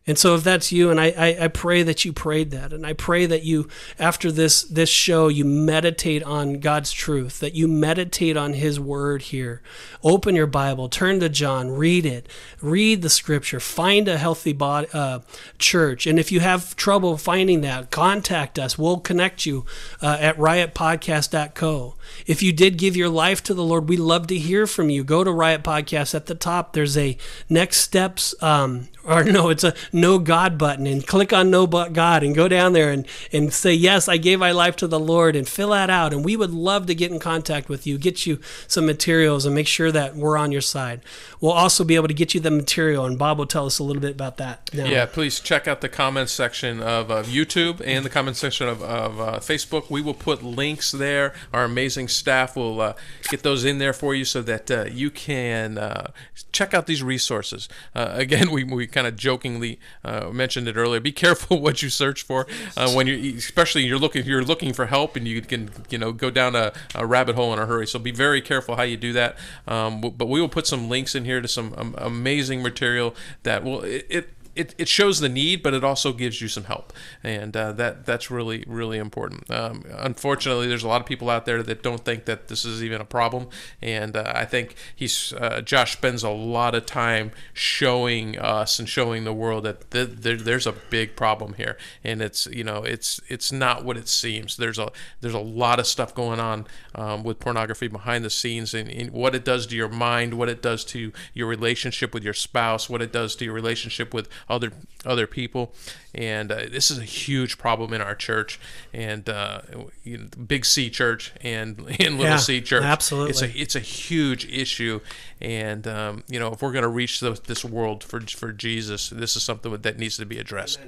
And 0.07 0.19
so, 0.19 0.35
if 0.35 0.45
that's 0.45 0.71
you, 0.71 0.91
and 0.91 1.01
I, 1.01 1.15
I, 1.17 1.45
I, 1.45 1.49
pray 1.49 1.83
that 1.83 2.05
you 2.05 2.13
prayed 2.13 2.51
that, 2.51 2.75
and 2.75 2.85
I 2.85 2.93
pray 2.93 3.25
that 3.25 3.43
you, 3.43 3.69
after 3.99 4.31
this 4.31 4.63
this 4.63 4.91
show, 4.91 5.29
you 5.29 5.47
meditate 5.47 6.23
on 6.25 6.61
God's 6.61 6.93
truth, 6.93 7.41
that 7.41 7.55
you 7.55 7.67
meditate 7.67 8.37
on 8.37 8.53
His 8.53 8.79
Word 8.79 9.23
here. 9.23 9.63
Open 10.03 10.35
your 10.35 10.47
Bible, 10.47 10.91
turn 10.91 11.21
to 11.21 11.31
John, 11.31 11.71
read 11.71 12.05
it, 12.05 12.29
read 12.61 13.01
the 13.01 13.09
Scripture, 13.09 13.61
find 13.61 14.07
a 14.07 14.19
healthy 14.19 14.53
body, 14.53 14.89
uh, 14.93 15.21
church, 15.59 16.07
and 16.07 16.19
if 16.19 16.31
you 16.31 16.41
have 16.41 16.77
trouble 16.77 17.17
finding 17.17 17.63
that, 17.63 17.91
contact 17.91 18.59
us. 18.59 18.77
We'll 18.77 19.01
connect 19.01 19.47
you 19.47 19.65
uh, 20.03 20.19
at 20.21 20.37
riotpodcast.co. 20.37 21.95
If 22.27 22.43
you 22.43 22.53
did 22.53 22.77
give 22.79 22.97
your 22.97 23.09
life 23.09 23.43
to 23.45 23.55
the 23.55 23.65
Lord, 23.65 23.89
we 23.89 23.97
love 23.97 24.27
to 24.29 24.39
hear 24.39 24.67
from 24.67 24.91
you. 24.91 25.05
Go 25.05 25.25
to 25.25 25.31
Riot 25.31 25.63
Podcast 25.63 26.15
at 26.15 26.27
the 26.27 26.35
top. 26.35 26.73
There's 26.73 26.97
a 26.97 27.17
next 27.49 27.79
steps. 27.79 28.35
Um, 28.43 28.89
or 29.05 29.23
no, 29.23 29.51
it's 29.51 29.65
a 29.65 29.75
no 29.93 30.19
God 30.19 30.57
button 30.57 30.87
and 30.87 31.07
click 31.07 31.33
on 31.33 31.51
no 31.51 31.67
but 31.67 31.93
God 31.93 32.23
and 32.23 32.35
go 32.35 32.49
down 32.49 32.73
there 32.73 32.91
and, 32.91 33.07
and 33.33 33.53
say, 33.53 33.75
yes, 33.75 34.09
I 34.09 34.17
gave 34.17 34.39
my 34.39 34.53
life 34.53 34.77
to 34.77 34.87
the 34.87 34.99
Lord 34.99 35.37
and 35.37 35.47
fill 35.47 35.71
that 35.71 35.91
out. 35.91 36.13
And 36.13 36.25
we 36.25 36.37
would 36.37 36.53
love 36.53 36.87
to 36.87 36.95
get 36.95 37.13
in 37.13 37.19
contact 37.19 37.69
with 37.69 37.87
you, 37.87 37.99
get 37.99 38.27
you 38.27 38.41
some 38.67 38.87
materials 38.87 39.45
and 39.45 39.55
make 39.55 39.67
sure 39.67 39.93
that 39.93 40.17
we're 40.17 40.37
on 40.37 40.53
your 40.53 40.63
side. 40.63 41.03
We'll 41.41 41.53
also 41.53 41.85
be 41.85 41.97
able 41.97 42.09
to 42.09 42.15
get 42.15 42.35
you 42.35 42.41
the 42.41 42.51
material 42.51 43.05
and 43.05 43.19
Bob 43.19 43.39
will 43.39 43.47
tell 43.47 43.67
us 43.67 43.79
a 43.79 43.85
little 43.85 44.01
bit 44.01 44.13
about 44.13 44.39
that. 44.39 44.71
Now. 44.73 44.87
Yeah, 44.87 45.07
please 45.07 45.41
check 45.41 45.69
out 45.69 45.81
the 45.83 45.89
comments 45.89 46.33
section 46.33 46.81
of, 46.81 47.11
of 47.11 47.27
YouTube 47.27 47.83
and 47.85 48.05
the 48.05 48.11
comments 48.11 48.41
section 48.41 48.69
of, 48.69 48.83
of 48.83 49.21
uh, 49.21 49.39
Facebook. 49.41 49.91
We 49.91 50.01
will 50.01 50.15
put 50.15 50.43
links 50.43 50.93
there. 50.93 51.35
Our 51.53 51.65
amazing 51.65 51.94
staff 52.09 52.57
will 52.57 52.81
uh, 52.81 52.95
get 53.29 53.43
those 53.43 53.65
in 53.65 53.79
there 53.79 53.93
for 53.93 54.15
you 54.15 54.25
so 54.25 54.43
that 54.43 54.71
uh, 54.71 54.85
you 54.85 55.11
can 55.11 55.79
uh, 55.79 56.11
check 56.53 56.75
out 56.75 56.87
these 56.87 57.03
resources. 57.03 57.69
Uh, 57.95 58.11
again, 58.13 58.51
we, 58.53 58.65
we 58.65 58.87
kind 58.87 59.07
of 59.07 59.17
jokingly 59.17 59.79
uh, 60.05 60.31
mentioned 60.31 60.69
it 60.69 60.77
earlier. 60.77 61.01
Be 61.01 61.13
careful 61.13 61.61
what 61.61 61.83
you 61.83 61.91
search 61.91 62.23
for 62.23 62.47
uh, 62.77 62.93
when 62.93 63.07
you, 63.07 63.37
especially 63.37 63.85
you're 63.85 63.99
looking 63.99 64.25
you're 64.25 64.45
looking 64.45 64.73
for 64.73 64.87
help 64.87 65.17
and 65.17 65.27
you 65.27 65.41
can 65.41 65.71
you 65.91 65.99
know 65.99 66.13
go 66.13 66.31
down 66.31 66.55
a, 66.55 66.73
a 66.95 67.07
rabbit 67.07 67.37
hole 67.37 67.53
in 67.53 67.59
a 67.59 67.67
hurry. 67.67 67.87
So 67.87 67.99
be 67.99 68.13
very 68.13 68.41
careful 68.41 68.77
how 68.77 68.83
you 68.83 68.97
do 68.97 69.13
that. 69.13 69.37
Um, 69.67 70.01
but 70.01 70.27
we 70.27 70.41
will 70.41 70.49
put 70.49 70.67
some 70.67 70.89
links 70.89 71.15
in 71.15 71.25
here 71.25 71.41
to 71.41 71.49
some 71.49 71.75
um, 71.77 71.95
amazing 71.99 72.63
material 72.63 73.15
that 73.43 73.65
will 73.65 73.83
it, 73.83 74.07
it 74.09 74.31
it, 74.57 74.75
it 74.79 74.89
shows 74.89 75.21
the 75.21 75.29
need, 75.29 75.63
but 75.63 75.75
it 75.75 75.85
also 75.85 76.13
gives 76.13 76.41
you 76.41 76.49
some 76.49 76.65
help, 76.65 76.93
and 77.23 77.57
uh, 77.57 77.73
that 77.73 78.07
that's 78.07 78.31
really 78.31 78.65
really 78.67 78.99
important. 78.99 79.51
Um, 79.51 79.85
unfortunately, 79.99 80.69
there's 80.69 80.85
a 80.85 80.89
lot 80.89 81.01
of 81.01 81.07
people 81.07 81.31
out 81.31 81.45
there 81.45 81.63
that 81.63 81.83
don't 81.83 82.05
think 82.05 82.25
that 82.27 82.49
this 82.49 82.65
is 82.65 82.83
even 82.83 83.01
a 83.01 83.05
problem, 83.05 83.49
and 83.83 84.17
uh, 84.17 84.33
I 84.35 84.45
think 84.45 84.77
he's 84.95 85.33
uh, 85.35 85.61
Josh 85.61 85.93
spends 85.93 86.23
a 86.23 86.31
lot 86.31 86.75
of 86.75 86.87
time 86.87 87.33
showing 87.53 88.39
us 88.39 88.79
and 88.79 88.89
showing 88.89 89.25
the 89.25 89.33
world 89.33 89.65
that 89.65 89.91
th- 89.91 90.11
there, 90.11 90.37
there's 90.37 90.67
a 90.67 90.73
big 90.73 91.17
problem 91.17 91.55
here, 91.55 91.77
and 92.03 92.23
it's 92.23 92.47
you 92.47 92.65
know 92.65 92.83
it's 92.83 93.21
it's 93.29 93.51
not 93.51 93.85
what 93.85 93.97
it 93.97 94.09
seems. 94.09 94.57
There's 94.57 94.79
a 94.79 94.91
there's 95.21 95.35
a 95.35 95.39
lot 95.39 95.79
of 95.79 95.87
stuff 95.87 96.15
going 96.15 96.41
on 96.41 96.67
um, 96.95 97.23
with 97.25 97.41
pornography 97.41 97.89
behind 97.89 98.25
the 98.25 98.31
scenes, 98.31 98.75
and, 98.75 98.89
and 98.89 99.11
what 99.11 99.35
it 99.35 99.45
does 99.45 99.67
to 99.67 99.77
your 99.77 99.89
mind, 99.89 100.35
what 100.35 100.49
it 100.49 100.63
does 100.63 100.85
to 100.87 101.13
your 101.33 101.49
relationship 101.49 102.15
with 102.15 102.23
your 102.23 102.35
spouse, 102.35 102.89
what 102.89 103.03
it 103.03 103.13
does 103.13 103.35
to 103.37 103.45
your 103.45 103.55
relationship 103.55 104.15
with 104.15 104.29
other 104.49 104.73
other 105.05 105.27
people. 105.27 105.75
And 106.15 106.51
uh, 106.53 106.67
this 106.71 106.91
is 106.91 106.99
a 106.99 107.05
huge 107.05 107.59
problem 107.59 107.93
in 107.93 108.01
our 108.01 108.15
church 108.15 108.59
and 108.93 109.29
uh, 109.29 109.61
you 110.03 110.19
know, 110.19 110.25
Big 110.47 110.65
C 110.65 110.89
Church 110.91 111.33
and 111.41 111.79
in 111.99 112.17
Little 112.19 112.33
Yeah, 112.33 112.37
C 112.37 112.61
Church. 112.61 112.83
absolutely. 112.85 113.31
it's 113.31 113.43
a 113.43 113.51
it's 113.61 113.77
a 113.77 113.81
huge 113.81 114.47
issue. 114.47 115.01
And 115.41 115.87
um, 115.87 116.25
you 116.29 116.39
know, 116.39 116.53
if 116.53 116.63
we're 116.63 116.73
going 116.73 116.83
to 116.83 116.89
reach 116.89 117.21
the, 117.21 117.33
this 117.47 117.65
world 117.65 118.03
for 118.05 118.21
for 118.21 118.53
Jesus, 118.53 119.11
this 119.11 119.37
is 119.37 119.43
something 119.43 119.77
that 119.77 119.99
needs 119.99 120.17
to 120.19 120.27
be 120.27 120.39
addressed. 120.39 120.79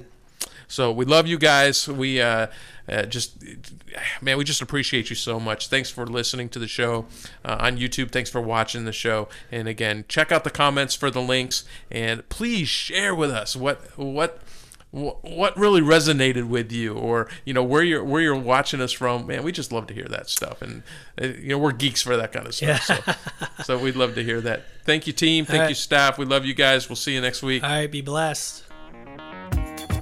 So 0.67 0.91
we 0.91 1.05
love 1.05 1.27
you 1.27 1.37
guys. 1.37 1.87
We 1.87 2.21
uh, 2.21 2.47
uh, 2.89 3.03
just, 3.03 3.43
man, 4.21 4.37
we 4.37 4.43
just 4.43 4.61
appreciate 4.61 5.09
you 5.09 5.15
so 5.15 5.39
much. 5.39 5.67
Thanks 5.67 5.89
for 5.89 6.05
listening 6.05 6.49
to 6.49 6.59
the 6.59 6.67
show 6.67 7.05
uh, 7.43 7.57
on 7.59 7.77
YouTube. 7.77 8.11
Thanks 8.11 8.29
for 8.29 8.41
watching 8.41 8.85
the 8.85 8.93
show. 8.93 9.27
And 9.51 9.67
again, 9.67 10.05
check 10.07 10.31
out 10.31 10.43
the 10.43 10.49
comments 10.49 10.95
for 10.95 11.09
the 11.09 11.21
links, 11.21 11.63
and 11.91 12.27
please 12.29 12.67
share 12.67 13.13
with 13.13 13.31
us 13.31 13.55
what 13.55 13.81
what 13.97 14.41
what 14.91 15.57
really 15.57 15.81
resonated 15.81 16.47
with 16.47 16.71
you, 16.71 16.93
or 16.93 17.29
you 17.43 17.53
know 17.53 17.63
where 17.63 17.83
you're 17.83 18.03
where 18.03 18.21
you're 18.21 18.35
watching 18.35 18.79
us 18.79 18.93
from. 18.93 19.27
Man, 19.27 19.43
we 19.43 19.51
just 19.51 19.71
love 19.71 19.87
to 19.87 19.93
hear 19.93 20.07
that 20.07 20.29
stuff, 20.29 20.61
and 20.61 20.83
uh, 21.21 21.27
you 21.27 21.49
know 21.49 21.57
we're 21.57 21.73
geeks 21.73 22.01
for 22.01 22.15
that 22.15 22.31
kind 22.31 22.47
of 22.47 22.55
stuff. 22.55 22.83
So, 22.83 23.63
so 23.63 23.77
we'd 23.77 23.97
love 23.97 24.15
to 24.15 24.23
hear 24.23 24.39
that. 24.41 24.63
Thank 24.85 25.07
you, 25.07 25.13
team. 25.13 25.45
Thank 25.45 25.63
All 25.63 25.69
you, 25.69 25.75
staff. 25.75 26.17
We 26.17 26.25
love 26.25 26.45
you 26.45 26.53
guys. 26.53 26.87
We'll 26.87 26.95
see 26.95 27.13
you 27.13 27.21
next 27.21 27.43
week. 27.43 27.63
All 27.63 27.69
right, 27.69 27.91
be 27.91 28.01
blessed. 28.01 28.63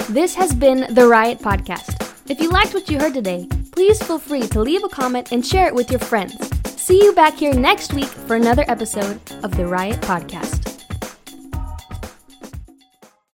This 0.09 0.35
has 0.35 0.53
been 0.53 0.93
the 0.93 1.07
Riot 1.07 1.39
Podcast. 1.39 2.13
If 2.29 2.39
you 2.39 2.49
liked 2.49 2.75
what 2.75 2.89
you 2.91 2.99
heard 2.99 3.15
today, 3.15 3.47
please 3.71 4.01
feel 4.03 4.19
free 4.19 4.47
to 4.49 4.61
leave 4.61 4.83
a 4.83 4.89
comment 4.89 5.31
and 5.31 5.43
share 5.43 5.67
it 5.67 5.73
with 5.73 5.89
your 5.89 5.99
friends. 5.99 6.35
See 6.79 7.03
you 7.03 7.11
back 7.13 7.33
here 7.33 7.55
next 7.55 7.91
week 7.91 8.05
for 8.05 8.35
another 8.35 8.65
episode 8.67 9.19
of 9.43 9.57
the 9.57 9.65
Riot 9.65 9.99
Podcast. 10.01 10.74